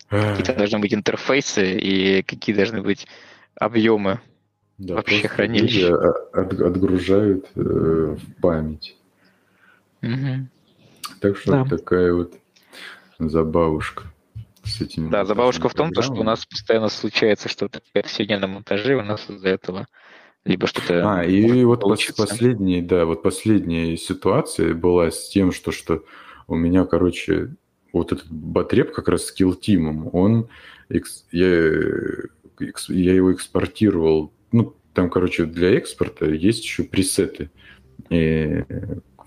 Какие 0.10 0.56
должны 0.56 0.80
быть 0.80 0.94
интерфейсы 0.94 1.78
и 1.78 2.24
какие 2.24 2.56
должны 2.56 2.82
быть 2.82 3.08
объемы 3.56 4.22
да, 4.78 4.96
вообще 4.96 5.28
хранилища. 5.28 5.94
От, 6.34 6.54
отгружают 6.54 7.48
э, 7.56 7.60
в 7.60 8.42
память. 8.42 8.96
Угу. 10.02 10.48
Так 11.20 11.38
что 11.38 11.52
да. 11.52 11.66
такая 11.66 12.14
вот 12.14 12.34
забавушка 13.20 14.04
с 14.64 14.82
этими. 14.82 15.10
Да, 15.10 15.26
забавушка 15.26 15.70
в 15.70 15.74
том, 15.74 15.92
то, 15.92 16.02
что 16.02 16.14
у 16.14 16.24
нас 16.24 16.46
постоянно 16.46 16.90
случается 16.90 17.50
что-то 17.50 17.82
сегодня 18.06 18.40
на 18.40 18.48
монтаже, 18.48 18.96
у 18.96 19.02
нас 19.02 19.30
из-за 19.30 19.50
этого 19.50 19.88
либо 20.46 20.68
что-то. 20.68 21.20
А, 21.20 21.26
и 21.26 21.64
вот 21.64 21.82
получиться. 21.82 22.26
последняя, 22.26 22.82
да, 22.82 23.06
вот 23.06 23.24
последняя 23.24 23.98
ситуация 23.98 24.74
была 24.74 25.12
с 25.12 25.30
тем, 25.30 25.52
что, 25.52 25.72
что 25.72 26.04
у 26.48 26.56
меня, 26.56 26.86
короче, 26.86 27.56
вот 27.98 28.12
этот 28.12 28.30
батреп 28.30 28.92
как 28.92 29.08
раз 29.08 29.26
с 29.26 29.36
Kill 29.40 29.58
он, 30.12 30.48
я, 31.32 31.72
я 32.90 33.14
его 33.14 33.34
экспортировал, 33.34 34.32
ну, 34.52 34.76
там, 34.94 35.10
короче, 35.10 35.46
для 35.46 35.76
экспорта 35.76 36.26
есть 36.26 36.64
еще 36.64 36.84
пресеты, 36.84 37.52
и 38.10 38.64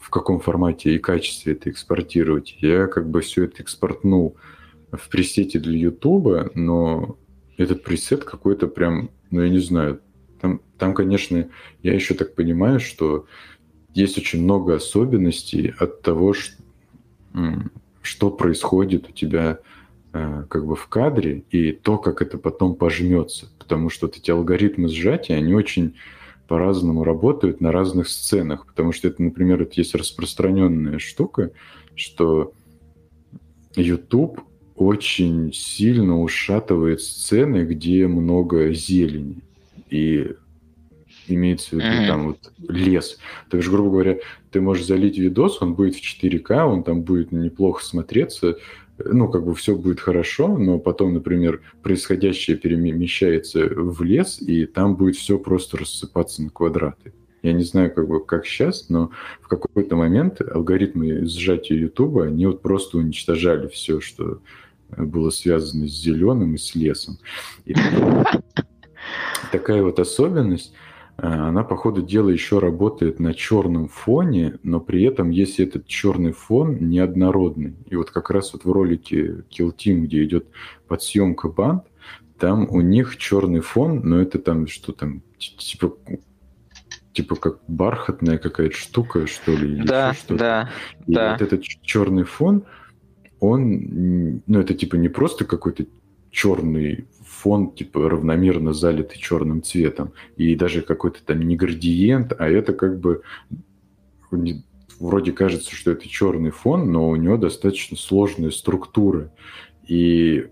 в 0.00 0.10
каком 0.10 0.40
формате 0.40 0.94
и 0.94 0.98
качестве 0.98 1.52
это 1.52 1.70
экспортировать. 1.70 2.56
Я 2.60 2.86
как 2.86 3.08
бы 3.08 3.20
все 3.20 3.44
это 3.44 3.62
экспортнул 3.62 4.36
в 4.90 5.08
пресете 5.08 5.60
для 5.60 5.78
Ютуба, 5.78 6.50
но 6.54 7.16
этот 7.56 7.84
пресет 7.84 8.24
какой-то 8.24 8.66
прям, 8.66 9.10
ну, 9.30 9.42
я 9.42 9.48
не 9.48 9.60
знаю, 9.60 10.00
там, 10.40 10.60
там, 10.78 10.94
конечно, 10.94 11.48
я 11.82 11.94
еще 11.94 12.14
так 12.14 12.34
понимаю, 12.34 12.80
что 12.80 13.26
есть 13.94 14.18
очень 14.18 14.42
много 14.42 14.74
особенностей 14.76 15.74
от 15.78 16.02
того, 16.02 16.32
что 16.32 16.56
что 18.02 18.30
происходит 18.30 19.08
у 19.08 19.12
тебя 19.12 19.58
э, 20.12 20.44
как 20.48 20.66
бы 20.66 20.76
в 20.76 20.86
кадре 20.88 21.44
и 21.50 21.72
то, 21.72 21.98
как 21.98 22.22
это 22.22 22.38
потом 22.38 22.74
пожмется. 22.74 23.48
Потому 23.58 23.90
что 23.90 24.06
вот 24.06 24.16
эти 24.16 24.30
алгоритмы 24.30 24.88
сжатия, 24.88 25.34
они 25.34 25.54
очень 25.54 25.94
по-разному 26.48 27.04
работают 27.04 27.60
на 27.60 27.72
разных 27.72 28.08
сценах. 28.08 28.66
Потому 28.66 28.92
что 28.92 29.08
это, 29.08 29.22
например, 29.22 29.58
вот 29.58 29.74
есть 29.74 29.94
распространенная 29.94 30.98
штука, 30.98 31.52
что 31.94 32.52
YouTube 33.76 34.40
очень 34.74 35.52
сильно 35.52 36.20
ушатывает 36.20 37.02
сцены, 37.02 37.64
где 37.64 38.06
много 38.06 38.72
зелени. 38.72 39.42
И 39.90 40.32
имеется 41.34 41.70
в 41.70 41.72
виду 41.74 41.86
mm-hmm. 41.86 42.06
там 42.06 42.26
вот 42.28 42.52
лес. 42.68 43.18
То 43.48 43.56
есть, 43.56 43.68
грубо 43.68 43.90
говоря, 43.90 44.18
ты 44.50 44.60
можешь 44.60 44.86
залить 44.86 45.18
видос, 45.18 45.60
он 45.62 45.74
будет 45.74 45.96
в 45.96 46.02
4К, 46.02 46.64
он 46.64 46.82
там 46.82 47.02
будет 47.02 47.32
неплохо 47.32 47.84
смотреться, 47.84 48.56
ну, 49.04 49.28
как 49.28 49.44
бы 49.44 49.54
все 49.54 49.74
будет 49.74 50.00
хорошо, 50.00 50.56
но 50.58 50.78
потом, 50.78 51.14
например, 51.14 51.62
происходящее 51.82 52.56
перемещается 52.56 53.66
в 53.66 54.02
лес, 54.02 54.40
и 54.40 54.66
там 54.66 54.96
будет 54.96 55.16
все 55.16 55.38
просто 55.38 55.78
рассыпаться 55.78 56.42
на 56.42 56.50
квадраты. 56.50 57.12
Я 57.42 57.52
не 57.52 57.64
знаю, 57.64 57.92
как, 57.94 58.06
бы, 58.06 58.24
как 58.24 58.44
сейчас, 58.46 58.90
но 58.90 59.10
в 59.40 59.48
какой-то 59.48 59.96
момент 59.96 60.42
алгоритмы 60.42 61.26
сжатия 61.26 61.76
Ютуба, 61.76 62.26
они 62.26 62.46
вот 62.46 62.60
просто 62.60 62.98
уничтожали 62.98 63.68
все, 63.68 64.00
что 64.00 64.40
было 64.96 65.30
связано 65.30 65.86
с 65.86 65.92
зеленым 65.92 66.54
и 66.54 66.58
с 66.58 66.74
лесом. 66.74 67.18
И 67.64 67.74
такая 69.52 69.82
вот 69.82 69.98
особенность, 69.98 70.72
э, 70.74 70.89
она 71.22 71.64
по 71.64 71.76
ходу 71.76 72.02
дела 72.02 72.30
еще 72.30 72.58
работает 72.58 73.20
на 73.20 73.34
черном 73.34 73.88
фоне, 73.88 74.58
но 74.62 74.80
при 74.80 75.02
этом, 75.02 75.30
если 75.30 75.66
этот 75.66 75.86
черный 75.86 76.32
фон 76.32 76.88
неоднородный, 76.88 77.76
и 77.86 77.96
вот 77.96 78.10
как 78.10 78.30
раз 78.30 78.52
вот 78.52 78.64
в 78.64 78.70
ролике 78.72 79.44
Kill 79.50 79.74
Team, 79.76 80.02
где 80.02 80.24
идет 80.24 80.46
подсъемка 80.88 81.48
банд, 81.48 81.84
там 82.38 82.68
у 82.70 82.80
них 82.80 83.16
черный 83.18 83.60
фон, 83.60 84.00
но 84.02 84.20
это 84.20 84.38
там 84.38 84.66
что 84.66 84.92
там, 84.92 85.22
типа 85.38 85.94
типа 87.12 87.36
как 87.36 87.58
бархатная 87.66 88.38
какая-то 88.38 88.76
штука, 88.76 89.26
что 89.26 89.52
ли? 89.52 89.74
Или 89.74 89.86
да, 89.86 90.14
что 90.14 90.36
да, 90.36 90.70
И 91.06 91.14
да. 91.14 91.32
вот 91.32 91.42
этот 91.42 91.62
черный 91.62 92.24
фон, 92.24 92.64
он, 93.40 94.42
ну 94.46 94.60
это 94.60 94.74
типа 94.74 94.96
не 94.96 95.08
просто 95.08 95.44
какой-то 95.44 95.86
черный 96.30 97.06
фон, 97.40 97.72
типа 97.72 98.08
равномерно 98.08 98.72
залитый 98.72 99.18
черным 99.18 99.62
цветом, 99.62 100.12
и 100.36 100.54
даже 100.54 100.82
какой-то 100.82 101.20
там 101.24 101.40
не 101.42 101.56
градиент, 101.56 102.32
а 102.38 102.48
это 102.48 102.72
как 102.72 103.00
бы 103.00 103.22
вроде 105.00 105.32
кажется, 105.32 105.74
что 105.74 105.92
это 105.92 106.08
черный 106.08 106.50
фон, 106.50 106.92
но 106.92 107.08
у 107.08 107.16
него 107.16 107.36
достаточно 107.36 107.96
сложная 107.96 108.50
структура. 108.50 109.32
И 109.86 110.46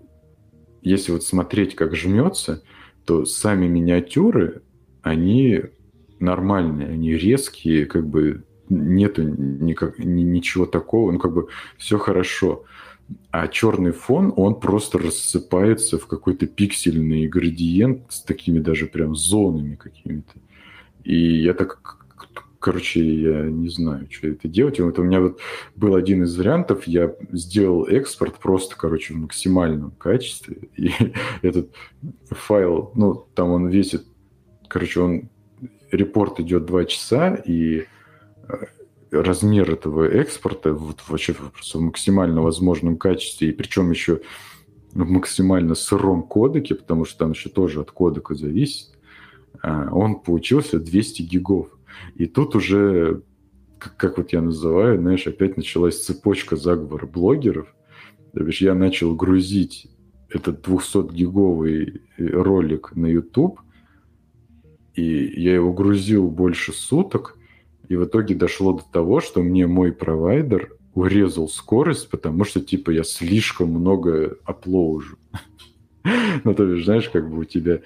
если 0.81 1.11
вот 1.11 1.23
смотреть, 1.23 1.75
как 1.75 1.95
жмется, 1.95 2.63
то 3.05 3.25
сами 3.25 3.67
миниатюры, 3.67 4.63
они 5.01 5.61
нормальные, 6.19 6.89
они 6.89 7.13
резкие, 7.13 7.85
как 7.85 8.07
бы 8.07 8.43
нету 8.69 9.23
никак, 9.23 9.99
ничего 9.99 10.65
такого, 10.65 11.11
ну 11.11 11.19
как 11.19 11.33
бы 11.33 11.47
все 11.77 11.97
хорошо. 11.97 12.65
А 13.31 13.47
черный 13.47 13.91
фон, 13.91 14.33
он 14.35 14.59
просто 14.59 14.99
рассыпается 14.99 15.97
в 15.97 16.07
какой-то 16.07 16.47
пиксельный 16.47 17.27
градиент 17.27 18.03
с 18.09 18.21
такими 18.21 18.59
даже 18.59 18.85
прям 18.85 19.15
зонами 19.15 19.75
какими-то. 19.75 20.33
И 21.03 21.41
я 21.41 21.53
так 21.53 21.99
короче, 22.59 23.01
я 23.01 23.43
не 23.43 23.69
знаю, 23.69 24.07
что 24.09 24.27
это 24.27 24.47
делать. 24.47 24.79
Вот 24.79 24.99
у 24.99 25.03
меня 25.03 25.21
вот 25.21 25.39
был 25.75 25.95
один 25.95 26.23
из 26.23 26.37
вариантов, 26.37 26.85
я 26.87 27.15
сделал 27.31 27.85
экспорт 27.87 28.37
просто, 28.37 28.75
короче, 28.75 29.13
в 29.13 29.17
максимальном 29.17 29.91
качестве, 29.91 30.69
и 30.75 30.91
этот 31.41 31.73
файл, 32.29 32.91
ну, 32.95 33.27
там 33.33 33.49
он 33.51 33.69
весит, 33.69 34.05
короче, 34.67 34.99
он, 34.99 35.29
репорт 35.91 36.39
идет 36.39 36.65
2 36.65 36.85
часа, 36.85 37.35
и 37.35 37.85
э, 38.47 38.53
размер 39.11 39.71
этого 39.71 40.07
экспорта 40.07 40.73
вот 40.73 41.03
вообще 41.07 41.33
просто 41.33 41.77
в 41.77 41.81
максимально 41.81 42.41
возможном 42.41 42.97
качестве, 42.97 43.49
и 43.49 43.53
причем 43.53 43.91
еще 43.91 44.21
в 44.93 45.09
максимально 45.09 45.75
сыром 45.75 46.23
кодеке, 46.23 46.75
потому 46.75 47.05
что 47.05 47.19
там 47.19 47.31
еще 47.31 47.49
тоже 47.49 47.81
от 47.81 47.91
кодека 47.91 48.35
зависит, 48.35 48.89
а, 49.61 49.89
он 49.91 50.19
получился 50.19 50.79
200 50.79 51.21
гигов. 51.23 51.69
И 52.15 52.25
тут 52.25 52.55
уже, 52.55 53.21
как, 53.77 53.97
как 53.97 54.17
вот 54.17 54.31
я 54.33 54.41
называю, 54.41 54.99
знаешь, 54.99 55.27
опять 55.27 55.57
началась 55.57 56.03
цепочка 56.03 56.55
заговора 56.55 57.05
блогеров. 57.05 57.73
То 58.33 58.43
бишь 58.43 58.61
я 58.61 58.73
начал 58.73 59.15
грузить 59.15 59.87
этот 60.29 60.65
200-гиговый 60.67 62.01
э, 62.17 62.25
ролик 62.27 62.95
на 62.95 63.07
YouTube, 63.07 63.59
и 64.93 65.41
я 65.41 65.55
его 65.55 65.73
грузил 65.73 66.29
больше 66.29 66.71
суток, 66.73 67.38
и 67.89 67.95
в 67.95 68.05
итоге 68.05 68.35
дошло 68.35 68.73
до 68.73 68.83
того, 68.83 69.19
что 69.19 69.41
мне 69.41 69.67
мой 69.67 69.91
провайдер 69.91 70.71
урезал 70.93 71.49
скорость, 71.49 72.09
потому 72.09 72.45
что, 72.45 72.61
типа, 72.61 72.91
я 72.91 73.03
слишком 73.03 73.71
много 73.71 74.37
оплоужу. 74.45 75.17
Ну, 76.45 76.55
то 76.55 76.63
есть, 76.63 76.85
знаешь, 76.85 77.09
как 77.09 77.29
бы 77.29 77.39
у 77.39 77.43
тебя 77.43 77.81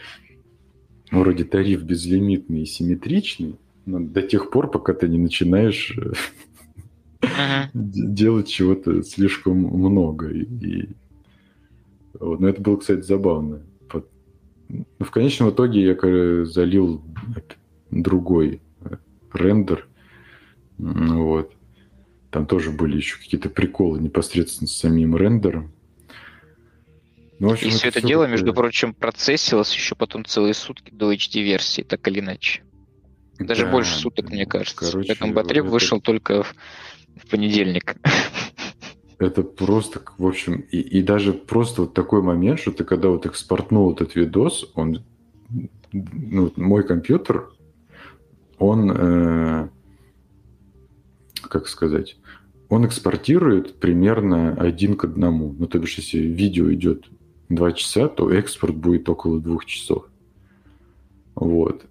вроде 1.11 1.43
тариф 1.45 1.81
безлимитный 1.81 2.61
и 2.61 2.65
симметричный, 2.65 3.55
но 3.85 3.99
до 3.99 4.21
тех 4.21 4.51
пор, 4.51 4.69
пока 4.69 4.93
ты 4.93 5.07
не 5.09 5.17
начинаешь 5.17 5.97
uh-huh. 7.21 7.69
делать 7.73 8.47
чего-то 8.47 9.01
слишком 9.01 9.57
много. 9.57 10.29
И, 10.29 10.43
и... 10.43 10.89
Вот. 12.19 12.39
Но 12.39 12.47
это 12.47 12.61
было, 12.61 12.77
кстати, 12.77 13.01
забавно. 13.01 13.63
Но 14.69 15.05
в 15.05 15.11
конечном 15.11 15.49
итоге 15.49 15.83
я 15.83 16.45
залил 16.45 17.01
другой 17.89 18.61
рендер, 19.33 19.87
вот. 20.77 21.53
Там 22.31 22.47
тоже 22.47 22.71
были 22.71 22.97
еще 22.97 23.17
какие-то 23.17 23.49
приколы 23.49 23.99
непосредственно 23.99 24.67
с 24.67 24.75
самим 24.75 25.15
рендером. 25.15 25.71
Ну, 27.39 27.51
общем, 27.51 27.67
И 27.67 27.71
все 27.71 27.89
это, 27.89 27.99
это 27.99 28.07
дело, 28.07 28.23
такое... 28.23 28.31
между 28.31 28.53
прочим, 28.53 28.93
процессилось 28.93 29.73
еще 29.73 29.95
потом 29.95 30.25
целые 30.25 30.53
сутки 30.53 30.91
до 30.91 31.13
HD-версии, 31.13 31.81
так 31.81 32.07
или 32.07 32.21
иначе. 32.21 32.63
Даже 33.39 33.65
да, 33.65 33.71
больше 33.71 33.93
суток, 33.93 34.29
мне 34.29 34.45
кажется. 34.45 34.91
Короче, 34.91 35.09
Поэтому 35.09 35.33
батарей 35.33 35.61
это... 35.61 35.69
вышел 35.69 35.99
только 35.99 36.43
в, 36.43 36.55
в 37.17 37.27
понедельник. 37.29 37.95
Это 39.19 39.43
просто, 39.43 40.01
в 40.17 40.25
общем, 40.25 40.65
и, 40.71 40.79
и 40.79 41.01
даже 41.01 41.33
просто 41.33 41.83
вот 41.83 41.93
такой 41.93 42.21
момент, 42.21 42.59
что 42.59 42.71
ты 42.71 42.83
когда 42.83 43.07
вот 43.09 43.25
экспортнул 43.25 43.93
этот 43.93 44.15
видос, 44.15 44.69
он, 44.73 45.03
ну, 45.91 46.51
мой 46.57 46.85
компьютер, 46.85 47.49
он 48.57 48.91
э, 48.91 49.69
как 51.47 51.67
сказать, 51.67 52.17
он 52.69 52.85
экспортирует 52.85 53.75
примерно 53.75 54.53
один 54.55 54.95
к 54.95 55.05
одному. 55.05 55.55
Ну, 55.57 55.67
то 55.67 55.79
бишь, 55.79 55.97
если 55.97 56.19
видео 56.19 56.73
идет 56.73 57.05
два 57.49 57.71
часа, 57.71 58.07
то 58.07 58.31
экспорт 58.31 58.75
будет 58.75 59.07
около 59.09 59.39
двух 59.39 59.65
часов. 59.65 60.07
Вот. 61.35 61.85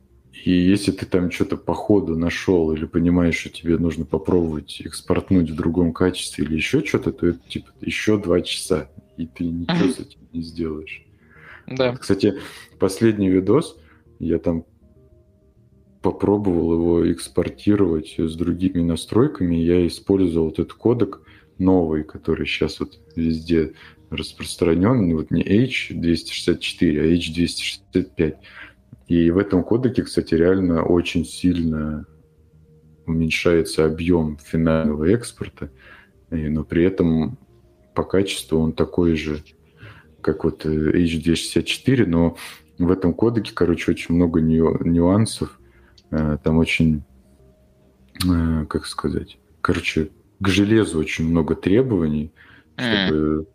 И 0.45 0.51
если 0.51 0.91
ты 0.91 1.07
там 1.07 1.31
что-то 1.31 1.57
по 1.57 1.75
ходу 1.75 2.17
нашел 2.17 2.73
или 2.73 2.87
понимаешь, 2.87 3.37
что 3.37 3.51
тебе 3.51 3.77
нужно 3.79 4.05
попробовать 4.05 4.81
экспортнуть 4.81 5.51
в 5.51 5.55
другом 5.55 5.93
качестве 5.93 6.45
или 6.45 6.57
еще 6.57 6.85
что-то, 6.85 7.13
то 7.13 7.29
это 7.29 7.39
типа 7.49 7.71
еще 7.81 8.19
два 8.19 8.41
часа, 8.41 8.91
и 9.17 9.27
ты 9.27 9.45
ничего 9.45 9.93
с 9.93 10.01
этим 10.01 10.21
не 10.33 10.43
сделаешь. 10.43 11.05
Да. 11.69 11.95
Кстати, 11.97 12.35
последний 12.79 13.29
видос, 13.29 13.77
я 14.19 14.39
там 14.39 14.65
попробовал 16.03 16.75
его 16.75 17.13
экспортировать 17.13 18.17
с 18.19 18.35
другими 18.35 18.83
настройками, 18.83 19.55
я 19.55 19.87
использовал 19.87 20.47
вот 20.47 20.59
этот 20.59 20.75
кодек 20.75 21.21
новый, 21.59 22.03
который 22.03 22.45
сейчас 22.45 22.81
вот 22.81 22.99
везде 23.15 23.75
распространен, 24.11 25.15
вот 25.17 25.31
не 25.31 25.43
H264, 25.43 27.01
а 27.01 27.15
H265. 27.15 28.35
И 29.07 29.31
в 29.31 29.39
этом 29.39 29.63
кодеке, 29.63 30.03
кстати, 30.03 30.35
реально 30.35 30.83
очень 30.83 31.25
сильно 31.25 32.07
уменьшается 33.07 33.85
объем 33.85 34.39
финального 34.39 35.05
экспорта, 35.05 35.71
но 36.31 36.65
при 36.65 36.85
этом 36.85 37.39
по 37.95 38.03
качеству 38.03 38.59
он 38.59 38.73
такой 38.73 39.17
же, 39.17 39.43
как 40.21 40.45
вот 40.45 40.67
H264, 40.67 42.07
но 42.07 42.37
в 42.79 42.91
этом 42.91 43.15
кодеке, 43.15 43.53
короче, 43.55 43.93
очень 43.93 44.15
много 44.15 44.41
нюансов, 44.41 45.59
Э, 45.59 45.62
там 46.43 46.59
очень, 46.59 47.03
э, 48.25 48.67
как 48.67 48.87
сказать, 48.87 49.39
короче, 49.61 50.11
к 50.41 50.49
железу 50.49 50.99
очень 50.99 51.29
много 51.29 51.55
требований, 51.55 52.33
чтобы... 52.77 53.47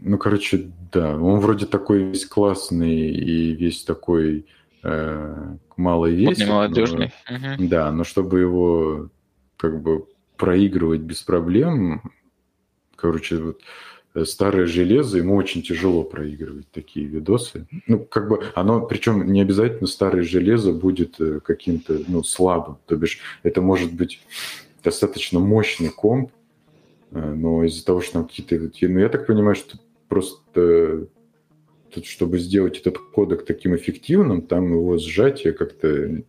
Ну, 0.00 0.16
короче, 0.16 0.70
да, 0.92 1.16
он 1.16 1.40
вроде 1.40 1.66
такой 1.66 2.04
весь 2.04 2.24
классный 2.24 3.10
и 3.10 3.52
весь 3.52 3.84
такой 3.84 4.46
э, 4.82 5.56
малый 5.76 6.14
весит. 6.14 6.48
молодежный. 6.48 7.12
Но, 7.28 7.36
угу. 7.36 7.68
Да, 7.68 7.92
но 7.92 8.04
чтобы 8.04 8.40
его 8.40 9.10
как 9.56 9.82
бы 9.82 10.06
проигрывать 10.36 11.00
без 11.00 11.22
проблем, 11.22 12.02
короче, 12.96 13.36
вот 13.36 13.60
Э, 13.60 13.97
старое 14.24 14.66
железо, 14.66 15.18
ему 15.18 15.36
очень 15.36 15.62
тяжело 15.62 16.02
проигрывать 16.02 16.70
такие 16.70 17.06
видосы. 17.06 17.66
Ну, 17.86 18.00
как 18.00 18.28
бы 18.28 18.44
оно, 18.54 18.80
причем 18.80 19.30
не 19.30 19.42
обязательно 19.42 19.86
старое 19.86 20.22
железо 20.22 20.72
будет 20.72 21.20
э, 21.20 21.40
каким-то, 21.40 22.00
ну, 22.08 22.22
слабым. 22.22 22.78
То 22.86 22.96
бишь, 22.96 23.20
это 23.42 23.60
может 23.60 23.92
быть 23.92 24.20
достаточно 24.82 25.38
мощный 25.38 25.90
комп, 25.90 26.32
э, 27.10 27.20
но 27.20 27.64
из-за 27.64 27.84
того, 27.84 28.00
что 28.00 28.14
там 28.14 28.26
какие-то... 28.26 28.70
Ну, 28.88 28.98
я 28.98 29.08
так 29.08 29.26
понимаю, 29.26 29.54
что 29.54 29.78
просто 30.08 31.06
тут, 31.92 32.06
чтобы 32.06 32.38
сделать 32.38 32.78
этот 32.78 32.98
кодек 32.98 33.44
таким 33.44 33.74
эффективным, 33.76 34.42
там 34.42 34.72
его 34.72 34.98
сжатие 34.98 35.52
как-то 35.52 36.22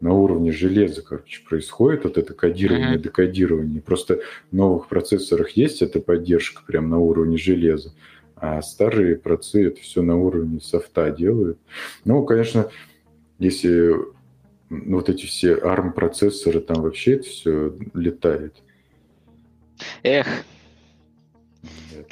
на 0.00 0.12
уровне 0.12 0.52
железа, 0.52 1.02
короче, 1.02 1.42
происходит 1.48 2.04
вот 2.04 2.18
это 2.18 2.34
кодирование, 2.34 2.96
uh-huh. 2.96 3.02
декодирование. 3.02 3.80
Просто 3.80 4.20
в 4.50 4.54
новых 4.54 4.88
процессорах 4.88 5.50
есть 5.50 5.82
эта 5.82 6.00
поддержка 6.00 6.62
прямо 6.66 6.88
на 6.88 6.98
уровне 6.98 7.36
железа, 7.36 7.92
а 8.36 8.60
старые 8.62 9.16
процессы 9.16 9.68
это 9.68 9.80
все 9.80 10.02
на 10.02 10.16
уровне 10.16 10.60
софта 10.60 11.10
делают. 11.10 11.58
Ну, 12.04 12.24
конечно, 12.24 12.70
если 13.38 13.94
ну, 14.68 14.96
вот 14.96 15.08
эти 15.08 15.26
все 15.26 15.54
ARM-процессоры, 15.56 16.60
там 16.60 16.82
вообще 16.82 17.14
это 17.14 17.24
все 17.24 17.74
летает. 17.94 18.54
Эх. 20.02 20.26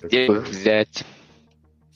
Где 0.03 0.27
их 0.27 0.49
взять? 0.49 1.05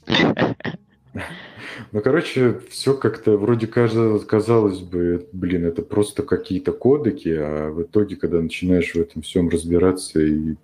Ну, 1.93 2.01
короче, 2.01 2.61
все 2.71 2.95
как-то 2.95 3.37
вроде 3.37 3.67
казалось, 3.67 4.25
казалось 4.25 4.81
бы, 4.81 5.29
блин, 5.33 5.67
это 5.67 5.83
просто 5.83 6.23
какие-то 6.23 6.73
кодеки, 6.73 7.29
а 7.29 7.71
в 7.71 7.83
итоге, 7.83 8.17
когда 8.17 8.41
начинаешь 8.41 8.93
в 8.93 8.97
этом 8.97 9.23
всем 9.23 9.49
разбираться 9.49 10.21
и 10.21 10.55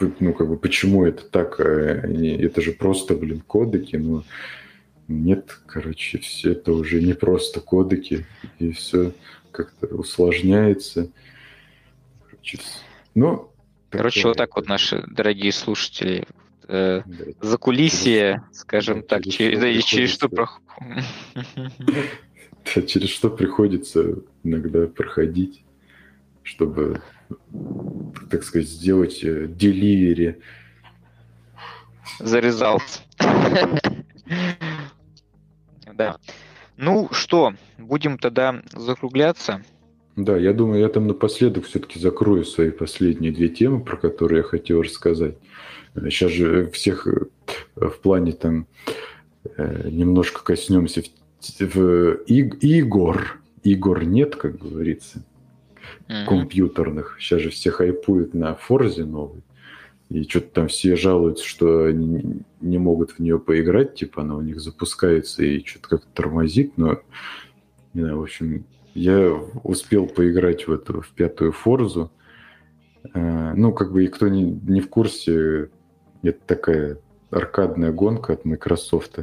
ну, 0.00 0.32
как 0.32 0.48
бы, 0.48 0.56
почему 0.56 1.04
это 1.04 1.24
так, 1.24 1.58
э, 1.60 1.64
это 2.40 2.60
же 2.60 2.72
просто, 2.72 3.14
блин, 3.14 3.40
кодеки, 3.40 3.96
но 3.96 4.24
нет, 5.08 5.58
короче, 5.66 6.18
все 6.18 6.52
это 6.52 6.72
уже 6.72 7.02
не 7.02 7.14
просто 7.14 7.60
кодеки, 7.60 8.26
и 8.58 8.70
все 8.72 9.12
как-то 9.50 9.86
усложняется. 9.88 11.10
Короче, 12.30 12.58
ну, 13.14 13.50
Короче, 13.90 14.28
вот 14.28 14.36
так 14.36 14.54
вот 14.54 14.68
наши 14.68 15.02
дорогие 15.08 15.50
слушатели 15.50 16.26
э, 16.68 17.02
да. 17.04 17.24
за 17.40 17.58
кулисье, 17.58 18.42
скажем 18.52 19.00
да, 19.00 19.06
так, 19.06 19.24
через, 19.24 19.60
да, 19.60 19.80
через 19.82 20.10
что 20.10 20.28
проходит. 20.28 20.64
Да, 22.74 22.82
через 22.82 23.08
что 23.08 23.30
приходится 23.30 24.16
иногда 24.44 24.86
проходить, 24.86 25.64
чтобы, 26.42 27.00
так 28.30 28.42
сказать, 28.42 28.68
сделать 28.68 29.20
деливери. 29.22 30.38
Зарезался. 32.18 33.00
Да. 35.94 36.18
Ну 36.76 37.08
что, 37.12 37.54
будем 37.78 38.18
тогда 38.18 38.62
закругляться. 38.72 39.62
Да, 40.14 40.36
я 40.36 40.52
думаю, 40.52 40.80
я 40.80 40.88
там 40.88 41.06
напоследок 41.06 41.66
все-таки 41.66 41.98
закрою 41.98 42.44
свои 42.44 42.70
последние 42.70 43.32
две 43.32 43.48
темы, 43.48 43.80
про 43.80 43.96
которые 43.96 44.38
я 44.38 44.42
хотел 44.42 44.82
рассказать. 44.82 45.36
Сейчас 46.04 46.32
же 46.32 46.70
всех 46.70 47.06
э, 47.06 47.26
в 47.76 47.98
плане 48.00 48.32
там 48.32 48.66
э, 49.56 49.88
немножко 49.90 50.42
коснемся 50.42 51.02
в, 51.02 51.64
в 51.64 52.14
игр. 52.26 53.40
Игр 53.62 54.04
нет, 54.04 54.36
как 54.36 54.58
говорится, 54.58 55.24
mm-hmm. 56.08 56.26
компьютерных. 56.26 57.16
Сейчас 57.20 57.42
же 57.42 57.50
все 57.50 57.70
хайпуют 57.70 58.34
на 58.34 58.54
Форзе 58.54 59.04
новый. 59.04 59.42
И 60.10 60.22
что-то 60.22 60.48
там 60.48 60.68
все 60.68 60.96
жалуются, 60.96 61.44
что 61.44 61.84
они 61.84 62.42
не 62.60 62.78
могут 62.78 63.12
в 63.12 63.18
нее 63.18 63.38
поиграть, 63.38 63.94
типа 63.94 64.22
она 64.22 64.36
у 64.36 64.40
них 64.40 64.58
запускается 64.58 65.42
и 65.42 65.62
что-то 65.64 65.88
как-то 65.88 66.08
тормозит, 66.14 66.78
но 66.78 67.02
не 67.92 68.00
знаю, 68.02 68.18
в 68.18 68.22
общем, 68.22 68.64
я 68.94 69.32
успел 69.64 70.06
поиграть 70.06 70.66
в 70.66 70.72
эту, 70.72 71.02
в 71.02 71.10
пятую 71.10 71.52
Форзу. 71.52 72.10
Э, 73.14 73.52
ну, 73.54 73.72
как 73.72 73.92
бы, 73.92 74.04
и 74.04 74.08
кто 74.08 74.28
не, 74.28 74.44
не 74.44 74.80
в 74.80 74.88
курсе, 74.88 75.68
это 76.22 76.38
такая 76.46 76.98
аркадная 77.30 77.92
гонка 77.92 78.32
от 78.32 78.44
Microsoft. 78.44 79.18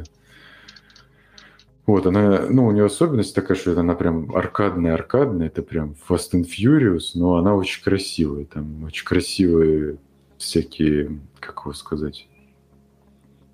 Вот, 1.86 2.04
она, 2.06 2.46
ну, 2.50 2.66
у 2.66 2.72
нее 2.72 2.86
особенность 2.86 3.34
такая, 3.34 3.56
что 3.56 3.78
она 3.78 3.94
прям 3.94 4.34
аркадная-аркадная, 4.34 5.46
это 5.46 5.62
прям 5.62 5.94
Fast 6.08 6.32
and 6.34 6.46
Furious, 6.46 7.12
но 7.14 7.36
она 7.36 7.54
очень 7.54 7.82
красивая, 7.82 8.44
там 8.44 8.82
очень 8.84 9.04
красивые 9.04 9.98
всякие, 10.36 11.20
как 11.38 11.60
его 11.64 11.72
сказать, 11.74 12.28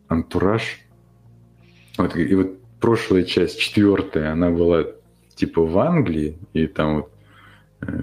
антураж. 0.09 0.81
Вот, 1.99 2.17
и 2.17 2.35
вот 2.35 2.59
прошлая 2.81 3.25
часть, 3.25 3.59
четвертая, 3.59 4.33
она 4.33 4.51
была 4.51 4.87
типа 5.35 5.63
в 5.63 5.79
Англии, 5.79 6.39
и 6.55 6.67
там 6.67 6.97
вот 6.97 7.13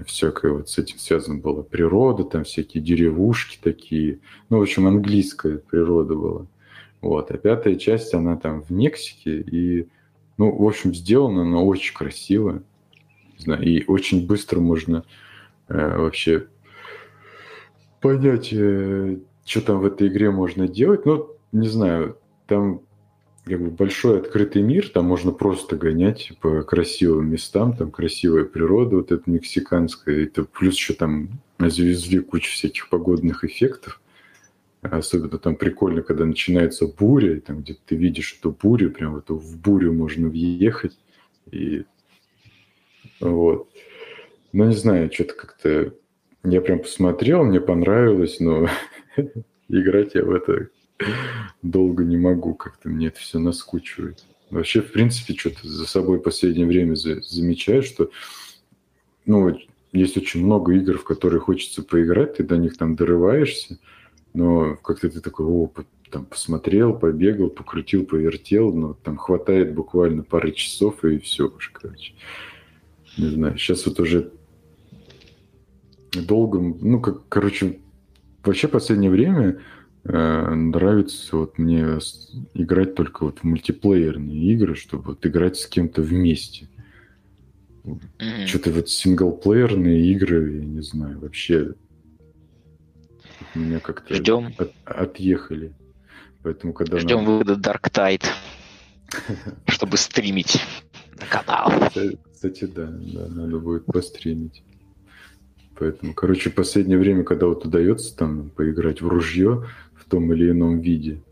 всякое 0.06 0.52
вот 0.52 0.68
с 0.68 0.78
этим 0.78 0.98
связано 0.98 1.38
было. 1.38 1.62
Природа, 1.62 2.24
там 2.24 2.44
всякие 2.44 2.82
деревушки 2.82 3.58
такие. 3.62 4.20
Ну, 4.48 4.58
в 4.58 4.62
общем, 4.62 4.86
английская 4.86 5.58
природа 5.58 6.14
была. 6.14 6.46
Вот. 7.00 7.30
А 7.30 7.38
пятая 7.38 7.76
часть, 7.76 8.12
она 8.14 8.36
там 8.36 8.62
в 8.62 8.70
Мексике, 8.70 9.40
и, 9.40 9.88
ну, 10.36 10.54
в 10.54 10.66
общем, 10.66 10.94
сделана, 10.94 11.44
но 11.44 11.66
очень 11.66 11.94
красиво. 11.94 12.62
Не 13.38 13.44
знаю, 13.44 13.62
и 13.62 13.84
очень 13.86 14.26
быстро 14.26 14.60
можно 14.60 15.04
э, 15.68 15.96
вообще 15.96 16.46
понять, 18.00 18.50
э, 18.52 19.16
что 19.46 19.60
там 19.62 19.80
в 19.80 19.86
этой 19.86 20.08
игре 20.08 20.30
можно 20.30 20.68
делать. 20.68 21.06
Ну, 21.06 21.30
не 21.52 21.68
знаю, 21.68 22.18
там 22.46 22.82
как 23.50 23.60
бы 23.60 23.70
большой 23.70 24.20
открытый 24.20 24.62
мир, 24.62 24.88
там 24.88 25.06
можно 25.06 25.32
просто 25.32 25.76
гонять 25.76 26.32
по 26.40 26.62
красивым 26.62 27.30
местам, 27.30 27.76
там 27.76 27.90
красивая 27.90 28.44
природа, 28.44 28.96
вот 28.96 29.10
эта 29.10 29.28
мексиканская, 29.28 30.24
это 30.24 30.44
плюс 30.44 30.76
еще 30.76 30.94
там 30.94 31.40
завезли 31.58 32.20
кучу 32.20 32.52
всяких 32.52 32.88
погодных 32.88 33.44
эффектов. 33.44 34.00
Особенно 34.82 35.38
там 35.38 35.56
прикольно, 35.56 36.02
когда 36.02 36.24
начинается 36.24 36.86
буря, 36.86 37.40
там 37.40 37.60
где-то 37.60 37.80
ты 37.84 37.96
видишь 37.96 38.38
эту 38.38 38.52
бурю, 38.52 38.90
прям 38.90 39.14
вот 39.14 39.28
в 39.28 39.60
бурю 39.60 39.92
можно 39.92 40.28
въехать. 40.28 40.96
И 41.50 41.84
вот. 43.20 43.68
Ну, 44.52 44.66
не 44.66 44.74
знаю, 44.74 45.12
что-то 45.12 45.34
как-то... 45.34 45.94
Я 46.44 46.62
прям 46.62 46.78
посмотрел, 46.78 47.44
мне 47.44 47.60
понравилось, 47.60 48.40
но 48.40 48.68
играть 49.68 50.14
я 50.14 50.24
в 50.24 50.30
это 50.30 50.68
долго 51.62 52.04
не 52.04 52.16
могу, 52.16 52.54
как-то 52.54 52.88
мне 52.88 53.08
это 53.08 53.20
все 53.20 53.38
наскучивает. 53.38 54.24
Вообще, 54.50 54.80
в 54.82 54.92
принципе, 54.92 55.34
что-то 55.34 55.66
за 55.68 55.86
собой 55.86 56.18
в 56.18 56.22
последнее 56.22 56.66
время 56.66 56.94
за, 56.94 57.20
замечаю, 57.20 57.82
что 57.82 58.10
ну, 59.24 59.56
есть 59.92 60.16
очень 60.16 60.44
много 60.44 60.72
игр, 60.74 60.98
в 60.98 61.04
которые 61.04 61.40
хочется 61.40 61.82
поиграть, 61.82 62.36
ты 62.36 62.44
до 62.44 62.56
них 62.56 62.76
там 62.76 62.96
дорываешься, 62.96 63.78
но 64.34 64.76
как-то 64.76 65.08
ты 65.08 65.20
такой, 65.20 65.46
о, 65.46 65.70
там 66.10 66.24
посмотрел, 66.26 66.98
побегал, 66.98 67.48
покрутил, 67.48 68.04
повертел, 68.04 68.72
но 68.72 68.94
там 68.94 69.16
хватает 69.16 69.74
буквально 69.74 70.22
пары 70.22 70.52
часов 70.52 71.04
и 71.04 71.18
все 71.18 71.48
уж, 71.48 71.70
короче. 71.70 72.14
Не 73.16 73.28
знаю, 73.28 73.58
сейчас 73.58 73.86
вот 73.86 74.00
уже 74.00 74.32
долго, 76.12 76.60
ну, 76.60 77.00
как, 77.00 77.28
короче, 77.28 77.78
вообще 78.44 78.68
последнее 78.68 79.10
время 79.10 79.60
нравится 80.04 81.36
вот 81.36 81.58
мне 81.58 81.98
играть 82.54 82.94
только 82.94 83.24
вот 83.24 83.40
в 83.40 83.44
мультиплеерные 83.44 84.52
игры, 84.52 84.74
чтобы 84.74 85.04
вот 85.04 85.26
играть 85.26 85.58
с 85.58 85.66
кем-то 85.66 86.02
вместе. 86.02 86.68
Mm-hmm. 87.84 88.46
Что-то 88.46 88.70
вот 88.72 88.88
синглплеерные 88.88 90.06
игры, 90.12 90.58
я 90.58 90.64
не 90.64 90.82
знаю, 90.82 91.18
вообще 91.20 91.74
меня 93.54 93.80
как-то 93.80 94.14
Ждем. 94.14 94.54
От, 94.58 94.72
отъехали. 94.84 95.72
Поэтому 96.42 96.72
когда 96.72 96.98
Ждем 96.98 97.18
нам... 97.18 97.26
вывода 97.26 97.54
Dark 97.54 97.90
Tide, 97.90 98.26
чтобы 99.66 99.96
стримить 99.96 100.62
на 101.18 101.26
канал. 101.26 101.90
Кстати, 102.32 102.64
да, 102.64 102.86
да, 102.86 103.28
надо 103.28 103.58
будет 103.58 103.84
постримить. 103.86 104.62
Поэтому, 105.78 106.12
короче, 106.14 106.50
в 106.50 106.54
последнее 106.54 106.98
время, 106.98 107.24
когда 107.24 107.46
вот 107.46 107.64
удается 107.64 108.14
там 108.14 108.50
поиграть 108.50 109.00
в 109.00 109.08
ружье, 109.08 109.66
том 110.10 110.32
или 110.32 110.50
ином 110.50 110.80
виде. 110.80 111.22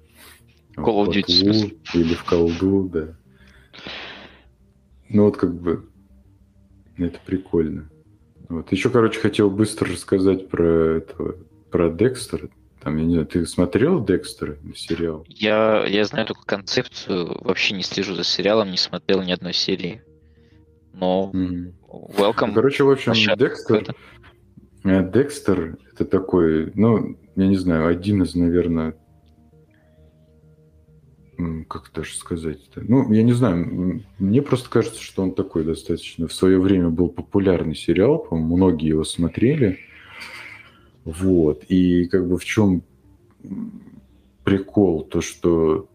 Call 0.77 1.07
of 1.07 1.13
Duty, 1.13 1.77
Или 1.95 2.15
в 2.15 2.25
колду, 2.25 2.89
да. 2.93 3.17
Ну 5.09 5.25
вот 5.25 5.37
как 5.37 5.55
бы 5.55 5.89
это 6.97 7.19
прикольно. 7.25 7.91
Вот. 8.49 8.73
Еще, 8.73 8.91
короче, 8.91 9.21
хотел 9.21 9.51
быстро 9.51 9.91
рассказать 9.91 10.49
про 10.49 10.97
этого, 10.99 11.37
про 11.71 11.91
Декстера. 11.91 12.49
Там, 12.81 12.97
я 12.97 13.05
не 13.05 13.13
знаю, 13.13 13.27
ты 13.27 13.45
смотрел 13.47 14.05
Декстера, 14.05 14.57
сериал? 14.75 15.27
Я, 15.29 15.85
я 15.87 16.05
знаю 16.05 16.27
только 16.27 16.45
концепцию, 16.47 17.37
вообще 17.43 17.75
не 17.75 17.83
слежу 17.83 18.15
за 18.15 18.25
сериалом, 18.25 18.71
не 18.71 18.77
смотрел 18.77 19.23
ни 19.23 19.33
одной 19.33 19.53
серии. 19.53 20.03
Но 20.93 21.31
mm-hmm. 21.35 21.73
welcome. 22.17 22.47
Ну, 22.49 22.55
короче, 22.55 22.85
в 22.85 22.91
общем, 22.91 23.13
Декстер, 23.37 23.95
Декстер 25.13 25.79
это 25.93 26.05
такой, 26.05 26.73
ну, 26.75 27.17
я 27.37 27.47
не 27.47 27.57
знаю, 27.57 27.87
один 27.87 28.23
из, 28.23 28.35
наверное, 28.35 28.97
как 31.69 31.91
даже 31.95 32.15
сказать-то? 32.15 32.83
Ну, 32.87 33.13
я 33.13 33.23
не 33.23 33.33
знаю, 33.33 34.03
мне 34.19 34.43
просто 34.43 34.69
кажется, 34.71 35.01
что 35.01 35.23
он 35.23 35.35
такой 35.35 35.65
достаточно 35.65 36.27
в 36.27 36.33
свое 36.33 36.61
время 36.61 36.91
был 36.91 37.09
популярный 37.09 37.77
сериал, 37.77 38.19
по-моему, 38.19 38.57
многие 38.57 38.89
его 38.89 39.05
смотрели. 39.05 39.79
Вот. 41.05 41.65
И 41.69 42.07
как 42.07 42.27
бы 42.27 42.39
в 42.39 42.45
чем 42.45 42.83
прикол? 44.45 45.05
То, 45.05 45.21
что 45.21 45.89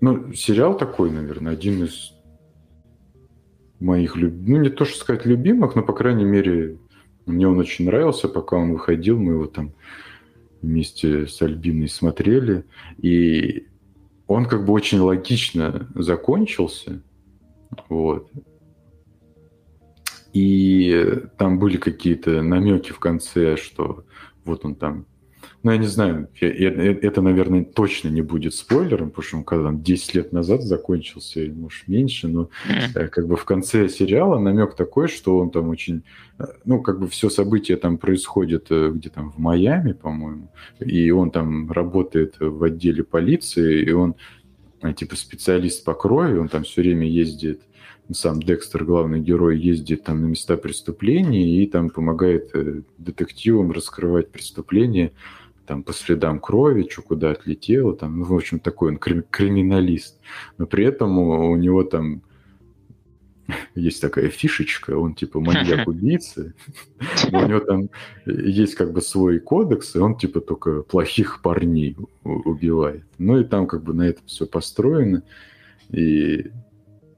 ну, 0.00 0.32
сериал 0.32 0.76
такой, 0.76 1.10
наверное, 1.10 1.52
один 1.52 1.84
из 1.84 2.12
моих 3.80 4.16
любимых, 4.16 4.48
ну, 4.48 4.56
не 4.58 4.70
то, 4.70 4.84
что 4.84 4.98
сказать 4.98 5.24
любимых, 5.24 5.74
но, 5.74 5.82
по 5.82 5.92
крайней 5.92 6.24
мере, 6.24 6.78
мне 7.28 7.48
он 7.48 7.58
очень 7.58 7.86
нравился, 7.86 8.28
пока 8.28 8.56
он 8.56 8.72
выходил, 8.72 9.18
мы 9.18 9.32
его 9.32 9.46
там 9.46 9.72
вместе 10.62 11.26
с 11.26 11.40
Альбиной 11.40 11.88
смотрели, 11.88 12.64
и 12.98 13.66
он 14.26 14.46
как 14.46 14.64
бы 14.64 14.72
очень 14.72 14.98
логично 14.98 15.88
закончился, 15.94 17.02
вот. 17.88 18.30
И 20.32 21.22
там 21.38 21.58
были 21.58 21.78
какие-то 21.78 22.42
намеки 22.42 22.92
в 22.92 22.98
конце, 22.98 23.56
что 23.56 24.04
вот 24.44 24.64
он 24.64 24.74
там 24.74 25.06
ну, 25.62 25.72
я 25.72 25.78
не 25.78 25.86
знаю, 25.86 26.28
это, 26.40 27.20
наверное, 27.20 27.64
точно 27.64 28.08
не 28.08 28.22
будет 28.22 28.54
спойлером, 28.54 29.10
потому 29.10 29.24
что 29.24 29.36
он 29.38 29.44
когда 29.44 29.64
там 29.64 29.82
10 29.82 30.14
лет 30.14 30.32
назад 30.32 30.62
закончился, 30.62 31.40
или, 31.40 31.52
может, 31.52 31.88
меньше, 31.88 32.28
но 32.28 32.50
э, 32.68 33.08
как 33.08 33.26
бы 33.26 33.36
в 33.36 33.44
конце 33.44 33.88
сериала 33.88 34.38
намек 34.38 34.74
такой, 34.74 35.08
что 35.08 35.38
он 35.38 35.50
там 35.50 35.68
очень, 35.68 36.04
э, 36.38 36.44
ну, 36.64 36.80
как 36.80 37.00
бы 37.00 37.08
все 37.08 37.28
события 37.28 37.76
там 37.76 37.98
происходит 37.98 38.66
э, 38.70 38.92
где 38.94 39.08
там 39.10 39.30
в 39.32 39.38
Майами, 39.38 39.92
по-моему, 39.92 40.52
и 40.80 41.10
он 41.10 41.30
там 41.30 41.70
работает 41.70 42.36
в 42.38 42.62
отделе 42.62 43.02
полиции, 43.02 43.82
и 43.82 43.90
он 43.90 44.14
типа 44.96 45.16
специалист 45.16 45.84
по 45.84 45.94
крови, 45.94 46.38
он 46.38 46.48
там 46.48 46.62
все 46.62 46.82
время 46.82 47.08
ездит 47.08 47.62
сам 48.12 48.42
Декстер, 48.42 48.84
главный 48.84 49.20
герой, 49.20 49.58
ездит 49.58 50.04
там 50.04 50.22
на 50.22 50.26
места 50.26 50.56
преступлений 50.56 51.62
и 51.62 51.66
там 51.66 51.90
помогает 51.90 52.52
детективам 52.98 53.70
раскрывать 53.70 54.30
преступления 54.30 55.12
там 55.66 55.82
по 55.82 55.92
следам 55.92 56.40
крови, 56.40 56.88
что 56.90 57.02
куда 57.02 57.30
отлетело, 57.30 57.94
там, 57.94 58.18
ну, 58.18 58.24
в 58.24 58.34
общем, 58.34 58.58
такой 58.58 58.92
он 58.92 58.96
криминалист. 58.96 60.18
Но 60.56 60.66
при 60.66 60.86
этом 60.86 61.18
у, 61.18 61.50
у 61.50 61.56
него 61.56 61.84
там 61.84 62.22
есть 63.74 64.00
такая 64.00 64.28
фишечка, 64.28 64.96
он 64.98 65.14
типа 65.14 65.40
маньяк-убийца, 65.40 66.54
у 67.32 67.46
него 67.46 67.60
там 67.60 67.90
есть 68.24 68.74
как 68.74 68.92
бы 68.92 69.02
свой 69.02 69.40
кодекс, 69.40 69.94
и 69.94 69.98
он 69.98 70.16
типа 70.16 70.40
только 70.40 70.82
плохих 70.82 71.40
парней 71.42 71.96
убивает. 72.24 73.04
Ну 73.18 73.38
и 73.38 73.44
там 73.44 73.66
как 73.66 73.82
бы 73.82 73.92
на 73.92 74.02
этом 74.02 74.24
все 74.26 74.46
построено. 74.46 75.22
И 75.90 76.50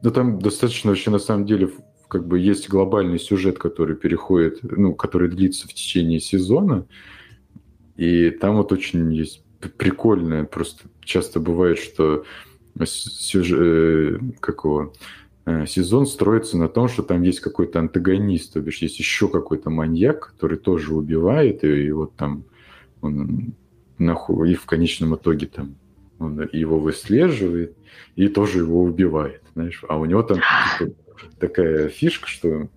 да 0.03 0.11
там 0.11 0.39
достаточно 0.39 0.91
вообще 0.91 1.11
на 1.11 1.19
самом 1.19 1.47
деле 1.47 1.71
как 2.09 2.27
бы 2.27 2.39
есть 2.39 2.69
глобальный 2.69 3.19
сюжет, 3.19 3.59
который 3.59 3.95
переходит, 3.97 4.59
ну, 4.63 4.95
который 4.95 5.29
длится 5.29 5.69
в 5.69 5.75
течение 5.75 6.21
сезона, 6.21 6.87
и 7.97 8.31
там 8.31 8.57
вот 8.57 8.73
очень 8.73 9.13
есть 9.13 9.45
прикольное, 9.77 10.45
просто. 10.45 10.85
Часто 11.05 11.41
бывает, 11.41 11.79
что 11.79 12.25
сюжет, 12.85 13.59
э, 13.61 14.19
какого, 14.41 14.93
э, 15.45 15.67
сезон 15.67 16.07
строится 16.07 16.57
на 16.57 16.69
том, 16.69 16.89
что 16.89 17.03
там 17.03 17.23
есть 17.23 17.41
какой-то 17.41 17.79
антагонист, 17.79 18.55
то 18.55 18.61
бишь 18.61 18.79
есть 18.79 18.99
еще 18.99 19.29
какой-то 19.29 19.71
маньяк, 19.71 20.33
который 20.33 20.59
тоже 20.59 20.95
убивает, 20.95 21.63
и, 21.65 21.87
и 21.87 21.91
вот 21.91 22.15
там 22.17 22.45
он 23.03 23.55
нахуй, 23.99 24.53
и 24.53 24.55
в 24.55 24.67
конечном 24.67 25.15
итоге 25.15 25.47
там 25.47 25.77
он 26.19 26.49
его 26.53 26.79
выслеживает 26.79 27.77
и 28.17 28.29
тоже 28.29 28.59
его 28.59 28.83
убивает, 28.83 29.43
знаешь. 29.61 29.85
А 29.89 29.99
у 29.99 30.05
него 30.05 30.23
там 30.23 30.39
типа, 30.79 30.93
такая 31.39 31.89
фишка, 31.89 32.29
что 32.29 32.69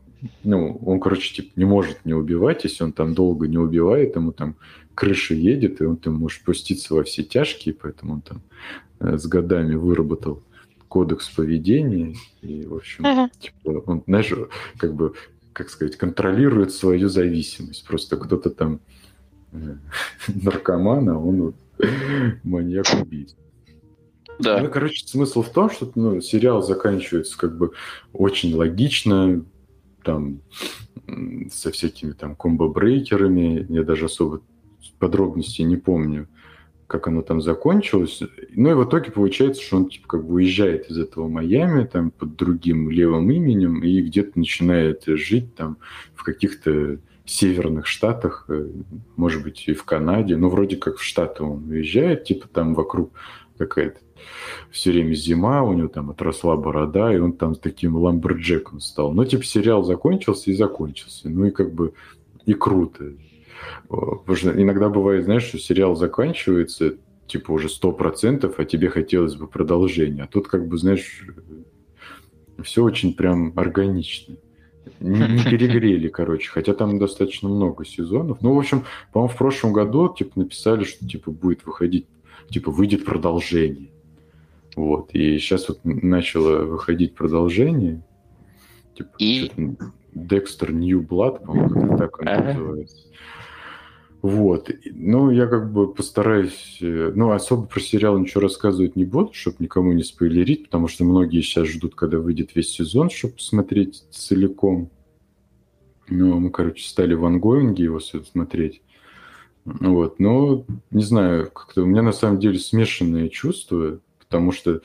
ну, 0.43 0.79
он, 0.85 0.99
короче, 0.99 1.33
типа, 1.33 1.51
не 1.55 1.65
может 1.65 2.05
не 2.05 2.13
убивать, 2.13 2.63
если 2.63 2.83
он 2.83 2.93
там 2.93 3.13
долго 3.13 3.47
не 3.47 3.57
убивает, 3.57 4.15
ему 4.15 4.31
там 4.31 4.55
крыша 4.95 5.33
едет, 5.33 5.81
и 5.81 5.85
он 5.85 5.97
там 5.97 6.15
может 6.15 6.41
спуститься 6.41 6.93
во 6.93 7.03
все 7.03 7.23
тяжкие, 7.23 7.73
поэтому 7.73 8.13
он 8.13 8.21
там 8.21 8.41
э, 8.99 9.17
с 9.17 9.25
годами 9.25 9.75
выработал 9.75 10.41
кодекс 10.87 11.29
поведения, 11.29 12.15
и, 12.41 12.65
в 12.65 12.75
общем, 12.75 13.05
uh-huh. 13.05 13.29
типа, 13.39 13.83
он, 13.85 14.03
знаешь, 14.05 14.31
как 14.77 14.93
бы, 14.93 15.13
как 15.51 15.69
сказать, 15.69 15.97
контролирует 15.97 16.71
свою 16.71 17.09
зависимость. 17.09 17.85
Просто 17.85 18.15
кто-то 18.15 18.49
там 18.49 18.79
э, 19.51 19.75
наркоман, 20.27 21.09
а 21.09 21.17
он 21.17 21.41
вот 21.41 21.55
маньяк-убийца. 22.43 23.35
Да. 24.39 24.61
Ну, 24.61 24.69
короче, 24.69 25.05
смысл 25.07 25.41
в 25.41 25.49
том, 25.49 25.69
что 25.69 25.91
ну, 25.95 26.21
сериал 26.21 26.61
заканчивается 26.61 27.37
как 27.37 27.57
бы 27.57 27.71
очень 28.13 28.55
логично, 28.55 29.43
там 30.03 30.41
со 31.51 31.71
всякими 31.71 32.11
там 32.11 32.35
комбо-брейкерами. 32.35 33.65
Я 33.69 33.83
даже 33.83 34.05
особо 34.05 34.41
подробностей 34.99 35.63
не 35.65 35.77
помню, 35.77 36.27
как 36.87 37.07
оно 37.07 37.21
там 37.21 37.41
закончилось. 37.41 38.21
Ну 38.51 38.71
и 38.71 38.73
в 38.73 38.87
итоге 38.87 39.11
получается, 39.11 39.61
что 39.61 39.77
он 39.77 39.89
типа 39.89 40.07
как 40.07 40.25
бы 40.25 40.35
уезжает 40.35 40.89
из 40.89 40.97
этого 40.97 41.27
Майами 41.27 41.85
там 41.85 42.11
под 42.11 42.35
другим 42.35 42.89
левым 42.89 43.29
именем 43.31 43.83
и 43.83 44.01
где-то 44.01 44.37
начинает 44.39 45.03
жить 45.05 45.55
там 45.55 45.77
в 46.15 46.23
каких-то 46.23 46.99
северных 47.25 47.87
штатах, 47.87 48.45
э, 48.49 48.67
может 49.15 49.43
быть, 49.43 49.63
и 49.67 49.73
в 49.73 49.85
Канаде, 49.85 50.35
но 50.35 50.49
вроде 50.49 50.75
как 50.75 50.97
в 50.97 51.03
Штаты 51.03 51.43
он 51.43 51.69
уезжает, 51.69 52.25
типа 52.25 52.49
там 52.49 52.73
вокруг 52.75 53.13
какая-то 53.65 53.99
все 54.71 54.91
время 54.91 55.13
зима, 55.13 55.63
у 55.63 55.73
него 55.73 55.87
там 55.87 56.09
отросла 56.09 56.55
борода, 56.55 57.13
и 57.13 57.17
он 57.17 57.33
там 57.33 57.55
таким 57.55 57.95
ламберджеком 57.95 58.79
стал. 58.79 59.11
Но 59.11 59.25
типа 59.25 59.43
сериал 59.43 59.83
закончился 59.83 60.51
и 60.51 60.55
закончился. 60.55 61.29
Ну 61.29 61.45
и 61.45 61.51
как 61.51 61.73
бы 61.73 61.93
и 62.45 62.53
круто. 62.53 63.13
Потому 63.87 64.35
что 64.35 64.61
иногда 64.61 64.89
бывает, 64.89 65.25
знаешь, 65.25 65.43
что 65.43 65.59
сериал 65.59 65.95
заканчивается, 65.95 66.95
типа 67.27 67.51
уже 67.51 67.69
сто 67.69 67.91
процентов, 67.91 68.55
а 68.59 68.65
тебе 68.65 68.89
хотелось 68.89 69.35
бы 69.35 69.47
продолжения. 69.47 70.23
А 70.23 70.27
тут 70.27 70.47
как 70.47 70.67
бы, 70.67 70.77
знаешь, 70.77 71.25
все 72.63 72.83
очень 72.83 73.13
прям 73.13 73.53
органично. 73.55 74.35
Не, 74.99 75.19
не 75.19 75.43
перегрели, 75.49 76.07
короче, 76.07 76.49
хотя 76.49 76.73
там 76.73 76.99
достаточно 76.99 77.49
много 77.49 77.85
сезонов. 77.85 78.41
Ну, 78.41 78.53
в 78.53 78.57
общем, 78.57 78.83
по-моему, 79.11 79.33
в 79.33 79.37
прошлом 79.37 79.73
году, 79.73 80.13
типа, 80.13 80.39
написали, 80.39 80.83
что, 80.83 81.07
типа, 81.07 81.31
будет 81.31 81.65
выходить, 81.65 82.07
типа, 82.49 82.71
выйдет 82.71 83.05
продолжение. 83.05 83.89
Вот, 84.75 85.11
и 85.13 85.37
сейчас 85.37 85.69
вот 85.69 85.79
начало 85.83 86.63
выходить 86.65 87.15
продолжение. 87.15 88.01
Типа, 88.95 89.11
и... 89.19 89.51
Декстер 90.15 90.71
New 90.73 91.01
Blood, 91.01 91.43
по-моему, 91.43 91.97
так 91.97 92.19
он 92.19 92.27
ага. 92.27 92.53
называется. 92.53 93.07
Вот. 94.21 94.71
Ну, 94.85 95.31
я 95.31 95.47
как 95.47 95.71
бы 95.73 95.93
постараюсь... 95.93 96.77
Э, 96.81 97.11
ну, 97.13 97.31
особо 97.31 97.65
про 97.65 97.79
сериал 97.81 98.17
ничего 98.17 98.41
рассказывать 98.41 98.95
не 98.95 99.03
буду, 99.03 99.33
чтобы 99.33 99.57
никому 99.59 99.91
не 99.91 100.03
спойлерить, 100.03 100.65
потому 100.65 100.87
что 100.87 101.03
многие 101.03 101.41
сейчас 101.41 101.67
ждут, 101.67 101.95
когда 101.95 102.19
выйдет 102.19 102.55
весь 102.55 102.69
сезон, 102.69 103.09
чтобы 103.09 103.33
посмотреть 103.33 104.05
целиком. 104.11 104.89
Ну, 106.07 106.39
мы, 106.39 106.51
короче, 106.51 106.87
стали 106.87 107.15
в 107.15 107.25
ангоинге 107.25 107.83
его 107.83 107.99
смотреть. 107.99 108.81
Вот. 109.65 110.19
Но, 110.19 110.65
не 110.91 111.03
знаю, 111.03 111.49
как-то 111.51 111.83
у 111.83 111.85
меня 111.85 112.01
на 112.01 112.11
самом 112.11 112.39
деле 112.39 112.59
смешанные 112.59 113.29
чувства, 113.29 113.99
потому 114.19 114.51
что 114.51 114.81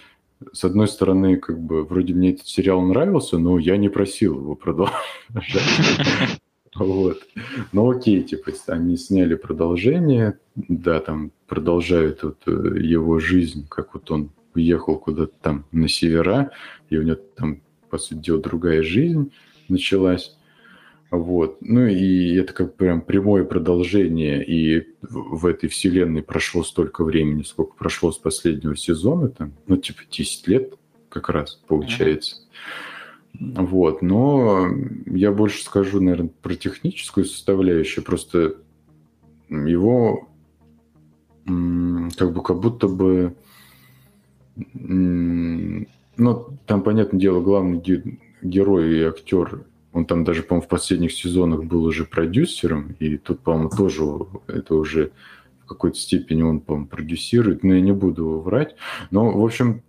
с 0.52 0.64
одной 0.64 0.86
стороны, 0.88 1.36
как 1.36 1.60
бы, 1.60 1.84
вроде 1.84 2.14
мне 2.14 2.30
этот 2.30 2.46
сериал 2.46 2.80
нравился, 2.82 3.38
но 3.38 3.58
я 3.58 3.76
не 3.76 3.88
просил 3.88 4.36
его 4.36 4.54
продолжать. 4.54 4.94
Вот. 6.74 7.18
Ну 7.72 7.90
окей, 7.90 8.22
типа, 8.22 8.52
они 8.68 8.96
сняли 8.96 9.34
продолжение, 9.34 10.38
да, 10.54 11.00
там 11.00 11.32
продолжают 11.48 12.22
вот 12.22 12.36
э, 12.46 12.78
его 12.78 13.18
жизнь, 13.18 13.66
как 13.68 13.94
вот 13.94 14.10
он 14.12 14.30
уехал 14.54 14.96
куда-то 14.98 15.32
там 15.40 15.64
на 15.72 15.88
севера, 15.88 16.52
и 16.88 16.96
у 16.96 17.02
него 17.02 17.18
там, 17.36 17.62
по 17.90 17.98
сути 17.98 18.18
дела, 18.18 18.40
другая 18.40 18.82
жизнь 18.82 19.32
началась. 19.68 20.36
Вот. 21.10 21.58
Ну 21.60 21.86
и 21.86 22.34
это 22.34 22.52
как 22.52 22.76
прям 22.76 23.00
прямое 23.00 23.44
продолжение, 23.44 24.44
и 24.44 24.86
в 25.00 25.46
этой 25.46 25.68
вселенной 25.68 26.22
прошло 26.22 26.62
столько 26.62 27.02
времени, 27.02 27.42
сколько 27.42 27.74
прошло 27.74 28.12
с 28.12 28.18
последнего 28.18 28.76
сезона, 28.76 29.28
там, 29.28 29.54
ну 29.66 29.76
типа 29.78 30.02
10 30.10 30.48
лет 30.48 30.74
как 31.08 31.30
раз 31.30 31.54
получается. 31.66 32.36
Mm-hmm. 33.34 33.66
Вот, 33.66 34.02
но 34.02 34.68
я 35.06 35.32
больше 35.32 35.62
скажу, 35.62 36.00
наверное, 36.00 36.30
про 36.42 36.54
техническую 36.54 37.24
составляющую. 37.24 38.04
Просто 38.04 38.56
его 39.48 40.28
как 41.46 42.34
бы 42.34 42.42
как 42.42 42.60
будто 42.60 42.88
бы 42.88 43.34
ну, 44.74 46.58
там, 46.66 46.82
понятное 46.82 47.20
дело, 47.20 47.40
главный 47.40 47.80
герой 48.42 48.98
и 48.98 49.02
актер, 49.02 49.64
он 49.98 50.04
там 50.06 50.24
даже, 50.24 50.42
по-моему, 50.42 50.64
в 50.64 50.68
последних 50.68 51.12
сезонах 51.12 51.64
был 51.64 51.84
уже 51.84 52.04
продюсером, 52.04 52.94
и 53.00 53.16
тут, 53.16 53.40
по-моему, 53.40 53.68
тоже 53.70 54.02
это 54.46 54.74
уже 54.76 55.10
в 55.64 55.66
какой-то 55.66 55.98
степени 55.98 56.42
он, 56.42 56.60
по-моему, 56.60 56.86
продюсирует, 56.86 57.64
но 57.64 57.74
я 57.74 57.80
не 57.80 57.92
буду 57.92 58.38
врать. 58.38 58.76
Но, 59.10 59.30
в 59.30 59.44
общем, 59.44 59.82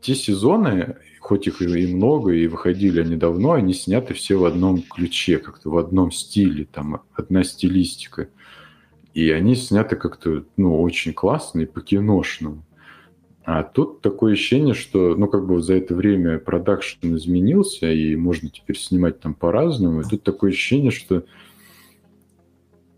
те 0.00 0.14
сезоны, 0.14 0.96
хоть 1.20 1.46
их 1.46 1.62
и 1.62 1.94
много, 1.94 2.32
и 2.32 2.48
выходили 2.48 3.00
они 3.00 3.16
давно, 3.16 3.52
они 3.52 3.72
сняты 3.72 4.14
все 4.14 4.36
в 4.36 4.44
одном 4.44 4.82
ключе, 4.82 5.38
как-то 5.38 5.70
в 5.70 5.78
одном 5.78 6.10
стиле, 6.10 6.66
там 6.70 7.02
одна 7.14 7.44
стилистика. 7.44 8.28
И 9.14 9.30
они 9.30 9.54
сняты 9.54 9.96
как-то, 9.96 10.44
ну, 10.56 10.80
очень 10.82 11.12
классно 11.12 11.60
и 11.60 11.66
по-киношному. 11.66 12.64
А 13.44 13.62
тут 13.62 14.02
такое 14.02 14.34
ощущение, 14.34 14.74
что, 14.74 15.14
ну, 15.16 15.26
как 15.26 15.46
бы 15.46 15.62
за 15.62 15.74
это 15.74 15.94
время 15.94 16.38
продакшн 16.38 17.16
изменился, 17.16 17.90
и 17.90 18.14
можно 18.14 18.50
теперь 18.50 18.76
снимать 18.76 19.20
там 19.20 19.34
по-разному. 19.34 20.02
И 20.02 20.04
тут 20.04 20.22
такое 20.22 20.50
ощущение, 20.50 20.90
что, 20.90 21.24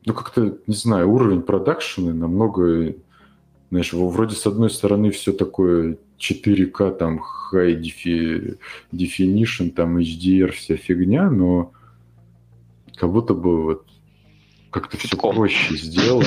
ну, 0.05 0.15
как-то, 0.15 0.59
не 0.67 0.75
знаю, 0.75 1.11
уровень 1.11 1.43
продакшена 1.43 2.13
намного, 2.13 2.95
знаешь, 3.71 3.93
вроде 3.93 4.35
с 4.35 4.47
одной 4.47 4.71
стороны 4.71 5.11
все 5.11 5.33
такое 5.33 5.97
4К, 6.19 6.97
там, 6.97 7.21
high 7.53 7.81
definition, 8.93 9.71
там, 9.71 9.99
HDR, 9.99 10.51
вся 10.51 10.77
фигня, 10.77 11.31
но 11.31 11.73
как 12.97 13.11
будто 13.13 13.35
бы 13.35 13.63
вот 13.63 13.87
как-то 14.71 14.97
все 14.97 15.17
проще 15.17 15.77
сделано. 15.77 16.27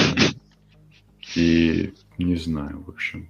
И 1.35 1.93
не 2.17 2.35
знаю, 2.37 2.81
в 2.85 2.89
общем. 2.89 3.29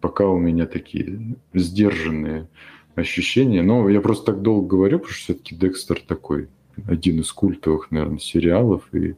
Пока 0.00 0.26
у 0.26 0.38
меня 0.38 0.66
такие 0.66 1.36
сдержанные 1.52 2.48
ощущения. 2.94 3.62
Но 3.62 3.88
я 3.88 4.00
просто 4.00 4.32
так 4.32 4.42
долго 4.42 4.66
говорю, 4.66 4.98
потому 4.98 5.14
что 5.14 5.24
все-таки 5.24 5.54
Декстер 5.54 6.00
такой 6.00 6.48
один 6.86 7.20
из 7.20 7.32
культовых, 7.32 7.90
наверное, 7.90 8.18
сериалов. 8.18 8.82
И... 8.92 9.14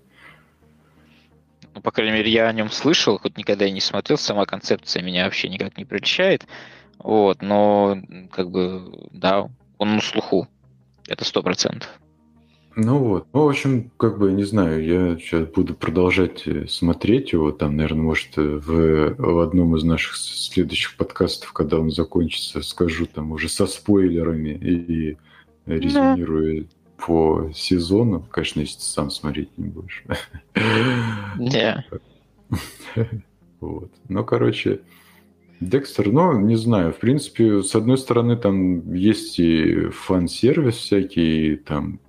Ну, 1.74 1.80
по 1.80 1.90
крайней 1.90 2.14
мере, 2.14 2.30
я 2.30 2.48
о 2.48 2.52
нем 2.52 2.70
слышал, 2.70 3.18
хоть 3.18 3.36
никогда 3.36 3.66
и 3.66 3.72
не 3.72 3.80
смотрел. 3.80 4.18
Сама 4.18 4.44
концепция 4.44 5.02
меня 5.02 5.24
вообще 5.24 5.48
никак 5.48 5.76
не 5.78 5.84
прельщает. 5.84 6.46
Вот, 6.98 7.42
но 7.42 8.00
как 8.30 8.50
бы, 8.50 9.08
да, 9.12 9.48
он 9.78 9.96
на 9.96 10.00
слуху. 10.00 10.48
Это 11.08 11.24
сто 11.24 11.42
процентов. 11.42 11.90
Ну 12.76 12.98
вот. 12.98 13.26
Ну, 13.32 13.44
в 13.44 13.48
общем, 13.48 13.90
как 13.96 14.18
бы, 14.18 14.32
не 14.32 14.44
знаю, 14.44 14.84
я 14.84 15.16
сейчас 15.18 15.46
буду 15.48 15.74
продолжать 15.74 16.46
э, 16.46 16.66
смотреть 16.66 17.32
его. 17.32 17.52
Там, 17.52 17.76
наверное, 17.76 18.02
может, 18.02 18.36
в, 18.36 19.14
в 19.16 19.38
одном 19.40 19.76
из 19.76 19.84
наших 19.84 20.16
следующих 20.16 20.96
подкастов, 20.96 21.52
когда 21.52 21.78
он 21.78 21.90
закончится, 21.90 22.62
скажу 22.62 23.06
там 23.06 23.32
уже 23.32 23.48
со 23.48 23.66
спойлерами 23.66 24.50
и 24.50 25.16
резюмирую 25.66 26.64
да. 26.64 26.68
по 27.04 27.50
сезону. 27.54 28.26
Конечно, 28.30 28.60
если 28.60 28.78
ты 28.78 28.84
сам 28.84 29.10
смотреть 29.10 29.56
не 29.56 29.68
будешь. 29.68 30.04
Да. 31.38 31.84
Вот. 33.60 33.92
Ну, 34.08 34.24
короче, 34.24 34.80
Декстер, 35.60 36.10
ну, 36.10 36.40
не 36.40 36.56
знаю, 36.56 36.92
в 36.92 36.98
принципе, 36.98 37.62
с 37.62 37.76
одной 37.76 37.96
стороны, 37.96 38.36
там 38.36 38.92
есть 38.92 39.38
и 39.38 39.88
фан-сервис 39.90 40.74
всякий, 40.74 41.54
там 41.54 42.00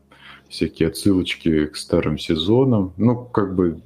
всякие 0.54 0.90
отсылочки 0.90 1.66
к 1.66 1.76
старым 1.76 2.20
сезонам. 2.20 2.94
Ну, 2.98 3.26
как 3.26 3.56
бы, 3.56 3.82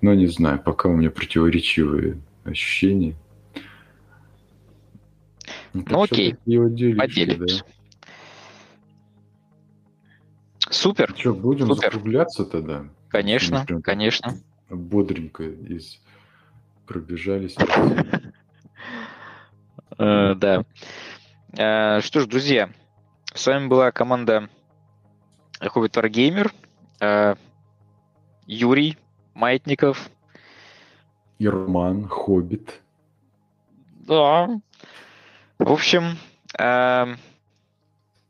ну, 0.00 0.14
не 0.14 0.26
знаю, 0.26 0.60
пока 0.60 0.88
у 0.88 0.96
меня 0.96 1.12
противоречивые 1.12 2.20
ощущения. 2.42 3.14
Ну, 5.72 5.84
ну 5.88 6.02
окей, 6.02 6.34
поделимся. 6.44 7.64
Да. 7.64 7.70
Супер. 10.70 11.14
Что, 11.16 11.34
будем 11.34 11.68
Супер. 11.68 11.92
закругляться 11.92 12.44
тогда? 12.44 12.84
Конечно, 13.08 13.64
конечно. 13.84 14.38
Бодренько 14.68 15.44
из 15.44 16.00
пробежались. 16.86 17.56
Э, 19.98 20.34
да. 20.34 20.64
Э, 21.56 22.00
что 22.00 22.20
ж, 22.20 22.26
друзья, 22.26 22.70
с 23.34 23.46
вами 23.46 23.68
была 23.68 23.92
команда 23.92 24.48
Хоббит 25.68 25.96
Wargamer, 25.96 26.50
э, 27.00 27.34
Юрий 28.46 28.96
Маятников. 29.34 30.10
Ерман 31.38 32.08
Хоббит. 32.08 32.80
Да. 34.06 34.48
В 35.58 35.72
общем, 35.72 36.18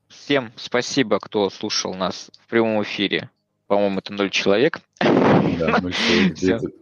всем 0.09 0.53
спасибо, 0.57 1.19
кто 1.19 1.49
слушал 1.51 1.95
нас 1.95 2.31
в 2.41 2.47
прямом 2.49 2.83
эфире. 2.83 3.31
По-моему, 3.67 4.01
это 4.01 4.13
ноль 4.13 4.31
человек. 4.31 4.81
Да, 5.01 5.79
ноль 5.81 5.95
человек. 5.95 6.63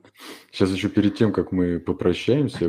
Сейчас 0.50 0.70
еще 0.70 0.88
перед 0.88 1.16
тем, 1.16 1.32
как 1.32 1.52
мы 1.52 1.78
попрощаемся, 1.78 2.68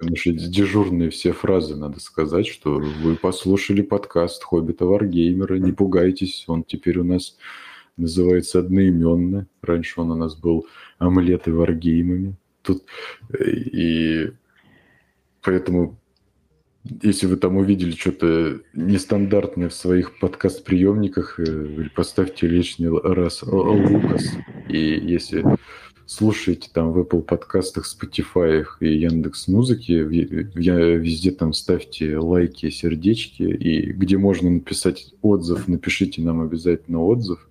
наши 0.00 0.32
дежурные 0.32 1.10
все 1.10 1.32
фразы 1.32 1.76
надо 1.76 2.00
сказать, 2.00 2.46
что 2.46 2.74
вы 2.74 3.16
послушали 3.16 3.82
подкаст 3.82 4.44
Хоббита 4.44 4.84
Варгеймера, 4.86 5.56
не 5.56 5.72
пугайтесь, 5.72 6.44
он 6.46 6.64
теперь 6.64 6.98
у 6.98 7.04
нас 7.04 7.36
называется 7.96 8.60
одноименно. 8.60 9.46
Раньше 9.62 10.00
он 10.00 10.12
у 10.12 10.16
нас 10.16 10.36
был 10.36 10.66
омлеты 10.98 11.52
Варгеймами. 11.52 12.36
Тут 12.62 12.84
э, 13.38 13.50
и 13.50 14.32
поэтому 15.42 15.98
если 17.02 17.26
вы 17.26 17.36
там 17.36 17.56
увидели 17.56 17.92
что-то 17.92 18.60
нестандартное 18.74 19.70
в 19.70 19.74
своих 19.74 20.18
подкаст-приемниках, 20.18 21.40
э, 21.40 21.88
поставьте 21.94 22.46
лишний 22.46 22.88
раз 22.88 23.42
Лукас. 23.42 24.24
И 24.68 24.78
если 24.78 25.44
слушаете 26.06 26.70
там 26.72 26.92
в 26.92 26.98
Apple 26.98 27.22
подкастах, 27.22 27.86
Spotify 27.86 28.64
и 28.80 28.98
Яндекс 28.98 29.48
Музыки, 29.48 29.92
везде 29.92 31.30
там 31.30 31.52
ставьте 31.52 32.18
лайки, 32.18 32.70
сердечки, 32.70 33.42
и 33.42 33.92
где 33.92 34.18
можно 34.18 34.50
написать 34.50 35.14
отзыв, 35.22 35.68
напишите 35.68 36.22
нам 36.22 36.40
обязательно 36.40 37.02
отзыв. 37.02 37.48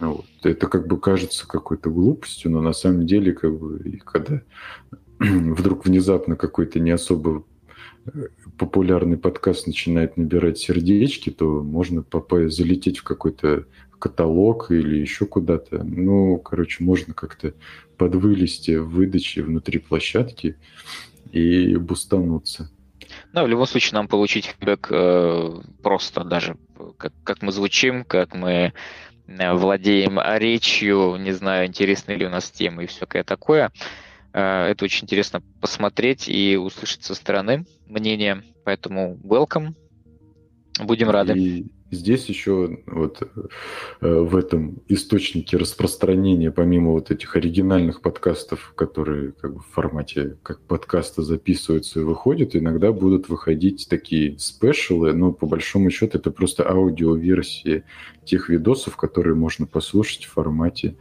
Вот. 0.00 0.26
Это 0.42 0.68
как 0.68 0.86
бы 0.86 0.98
кажется 0.98 1.46
какой-то 1.46 1.90
глупостью, 1.90 2.50
но 2.50 2.60
на 2.60 2.72
самом 2.72 3.06
деле, 3.06 3.32
как 3.32 3.58
бы, 3.58 4.00
когда 4.04 4.42
вдруг 5.18 5.86
внезапно 5.86 6.36
какой-то 6.36 6.78
не 6.78 6.90
особо 6.90 7.44
э, 8.06 8.28
популярный 8.56 9.16
подкаст 9.16 9.66
начинает 9.66 10.16
набирать 10.16 10.58
сердечки, 10.58 11.30
то 11.30 11.62
можно 11.62 12.02
попасть, 12.02 12.56
залететь 12.56 12.98
в 12.98 13.02
какой-то 13.02 13.64
каталог 13.98 14.70
или 14.70 14.98
еще 14.98 15.26
куда-то. 15.26 15.82
Ну, 15.82 16.38
короче, 16.38 16.84
можно 16.84 17.14
как-то 17.14 17.54
подвылезти 17.96 18.76
в 18.76 18.90
выдаче 18.90 19.42
внутри 19.42 19.78
площадки 19.78 20.56
и 21.32 21.76
бустануться. 21.76 22.70
Ну, 23.32 23.44
в 23.44 23.48
любом 23.48 23.66
случае, 23.66 23.94
нам 23.94 24.08
получить 24.08 24.46
фидбэк 24.46 24.88
э, 24.90 25.60
просто 25.82 26.24
даже, 26.24 26.56
как, 26.96 27.12
как 27.24 27.42
мы 27.42 27.52
звучим, 27.52 28.04
как 28.04 28.34
мы 28.34 28.72
э, 29.26 29.52
владеем 29.52 30.18
речью, 30.38 31.16
не 31.16 31.32
знаю, 31.32 31.66
интересны 31.66 32.12
ли 32.12 32.26
у 32.26 32.30
нас 32.30 32.50
темы 32.50 32.84
и 32.84 32.86
всякое 32.86 33.24
такое. 33.24 33.72
Э, 34.32 34.66
это 34.66 34.84
очень 34.84 35.04
интересно 35.04 35.42
посмотреть 35.60 36.28
и 36.28 36.56
услышать 36.56 37.04
со 37.04 37.14
стороны 37.14 37.66
мнение, 37.86 38.42
поэтому 38.64 39.18
welcome, 39.22 39.74
будем 40.80 41.10
рады. 41.10 41.38
И 41.38 41.66
Здесь 41.90 42.26
еще 42.26 42.80
вот 42.86 43.22
э, 43.22 44.20
в 44.20 44.36
этом 44.36 44.82
источнике 44.88 45.56
распространения, 45.56 46.50
помимо 46.50 46.92
вот 46.92 47.10
этих 47.10 47.34
оригинальных 47.34 48.02
подкастов, 48.02 48.74
которые 48.76 49.32
как 49.32 49.54
бы 49.54 49.60
в 49.60 49.66
формате 49.72 50.36
как 50.42 50.60
подкаста 50.60 51.22
записываются 51.22 52.00
и 52.00 52.02
выходят, 52.02 52.54
иногда 52.54 52.92
будут 52.92 53.30
выходить 53.30 53.86
такие 53.88 54.38
спешилы, 54.38 55.14
но 55.14 55.32
по 55.32 55.46
большому 55.46 55.88
счету 55.88 56.18
это 56.18 56.30
просто 56.30 56.68
аудиоверсии 56.68 57.84
тех 58.26 58.50
видосов, 58.50 58.96
которые 58.98 59.34
можно 59.34 59.66
послушать 59.66 60.26
в 60.26 60.32
формате 60.32 60.96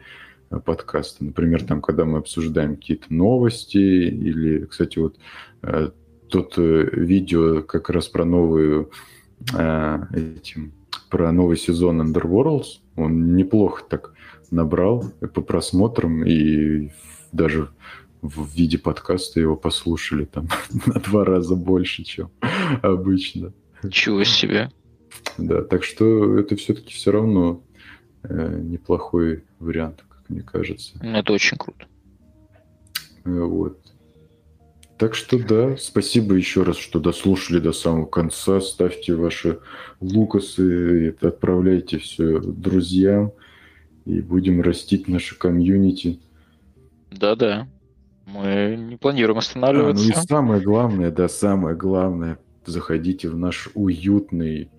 э, 0.49 0.57
подкаста. 0.57 1.26
Например, 1.26 1.64
там, 1.64 1.81
когда 1.81 2.05
мы 2.05 2.19
обсуждаем 2.19 2.77
какие-то 2.77 3.14
новости, 3.14 3.77
или, 3.77 4.64
кстати, 4.64 4.99
вот 4.99 5.18
э, 5.64 5.89
тот 6.30 6.53
видео 6.57 7.61
как 7.61 7.89
раз 7.89 8.07
про 8.07 8.23
новую 8.23 8.91
этим 9.51 10.73
про 11.09 11.31
новый 11.31 11.57
сезон 11.57 12.01
Underworlds. 12.01 12.80
Он 12.95 13.35
неплохо 13.35 13.84
так 13.88 14.14
набрал 14.51 15.05
по 15.34 15.41
просмотрам, 15.41 16.26
и 16.26 16.91
даже 17.31 17.69
в 18.22 18.47
виде 18.55 18.77
подкаста 18.77 19.39
его 19.39 19.55
послушали 19.55 20.26
там 20.26 20.47
на 20.85 20.99
два 20.99 21.26
раза 21.26 21.55
больше, 21.55 22.03
чем 22.03 22.31
обычно. 22.81 23.53
Ничего 23.84 24.23
себе. 24.23 24.72
Да, 25.38 25.61
так 25.64 25.84
что 25.84 26.38
это 26.38 26.55
все-таки 26.55 26.93
все 26.93 27.11
равно 27.11 27.64
э, 28.23 28.59
неплохой 28.61 29.43
вариант, 29.59 30.03
как 30.09 30.30
мне 30.30 30.41
кажется. 30.41 30.97
Это 31.01 31.34
очень 31.34 31.57
круто. 31.57 31.85
Э, 33.23 33.39
вот. 33.41 33.80
Так 34.97 35.13
что 35.13 35.37
да, 35.37 35.77
спасибо 35.77 36.33
еще 36.33 36.63
раз, 36.63 36.77
что 36.77 36.99
дослушали 36.99 37.59
до 37.59 37.71
самого 37.71 38.05
конца. 38.05 38.59
Ставьте 38.59 39.13
ваши 39.13 39.59
лукасы, 39.99 41.15
отправляйте 41.21 41.99
все 41.99 42.39
друзьям, 42.39 43.31
и 44.05 44.21
будем 44.21 44.61
растить 44.61 45.07
наше 45.07 45.37
комьюнити. 45.37 46.19
Да-да, 47.11 47.67
мы 48.25 48.75
не 48.77 48.95
планируем 48.95 49.37
останавливаться. 49.37 50.03
А, 50.03 50.15
ну 50.15 50.23
и 50.23 50.25
самое 50.27 50.61
главное, 50.61 51.11
да, 51.11 51.27
самое 51.29 51.75
главное, 51.75 52.39
заходите 52.65 53.29
в 53.29 53.37
наш 53.37 53.69
уютный 53.75 54.71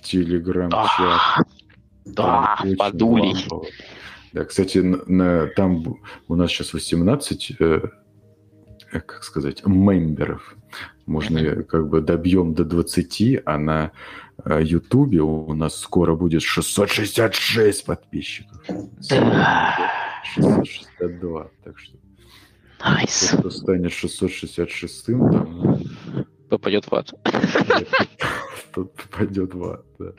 телеграм-чат. 0.00 1.46
Да, 2.06 2.58
да 2.64 2.74
подулей. 2.78 3.34
Да, 4.32 4.44
кстати, 4.44 4.78
на, 4.78 5.48
там 5.48 5.98
у 6.28 6.34
нас 6.34 6.50
сейчас 6.50 6.72
18 6.72 7.56
Э, 7.60 7.80
как 9.00 9.24
сказать, 9.24 9.64
мемберов. 9.66 10.56
Можно 11.06 11.62
как 11.62 11.88
бы 11.88 12.00
добьем 12.00 12.54
до 12.54 12.64
20, 12.64 13.42
а 13.44 13.58
на 13.58 13.92
э, 14.44 14.60
Ютубе 14.62 15.20
у 15.20 15.54
нас 15.54 15.78
скоро 15.78 16.16
будет 16.16 16.42
666 16.42 17.84
подписчиков. 17.84 18.60
Да. 19.08 19.76
662, 20.34 21.50
так 21.64 21.78
что 21.78 21.96
Nice. 22.80 23.32
Nice. 23.32 23.38
Кто 23.38 23.50
станет 23.50 23.92
666-м, 23.92 25.32
там... 25.32 25.78
Попадет 26.48 26.86
в 26.86 26.94
ад. 26.94 27.12
Тот 28.74 28.94
попадет 28.94 29.54
в 29.54 29.64
ад, 29.64 29.84
да. 29.98 30.12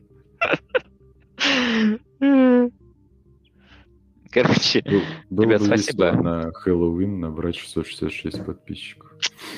Короче, 4.44 4.84
Был- 5.30 5.44
Ребят, 5.44 5.62
спасибо. 5.64 6.12
на 6.12 6.52
Хэллоуин 6.52 7.20
набрать 7.20 7.56
666 7.58 8.46
подписчиков. 8.46 9.12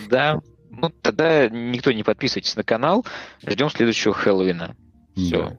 да. 0.09 0.39
Ну, 0.71 0.89
тогда 1.01 1.49
никто 1.49 1.91
не 1.91 2.03
подписывайтесь 2.03 2.55
на 2.55 2.63
канал. 2.63 3.05
Ждем 3.45 3.69
следующего 3.69 4.13
Хэллоуина. 4.13 4.75
Все. 5.15 5.49
Да. 5.49 5.57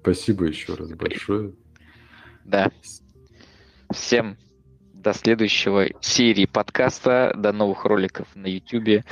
Спасибо 0.00 0.46
еще 0.46 0.74
раз 0.74 0.90
большое. 0.92 1.52
Да. 2.44 2.70
Всем 3.92 4.38
до 4.94 5.12
следующего 5.12 5.88
серии 6.00 6.46
подкаста, 6.46 7.32
до 7.36 7.52
новых 7.52 7.84
роликов 7.84 8.26
на 8.34 8.46
YouTube. 8.46 9.04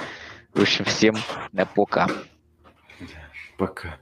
В 0.55 0.63
общем, 0.63 0.85
всем 0.87 1.15
пока. 1.75 2.09
Пока. 3.59 3.99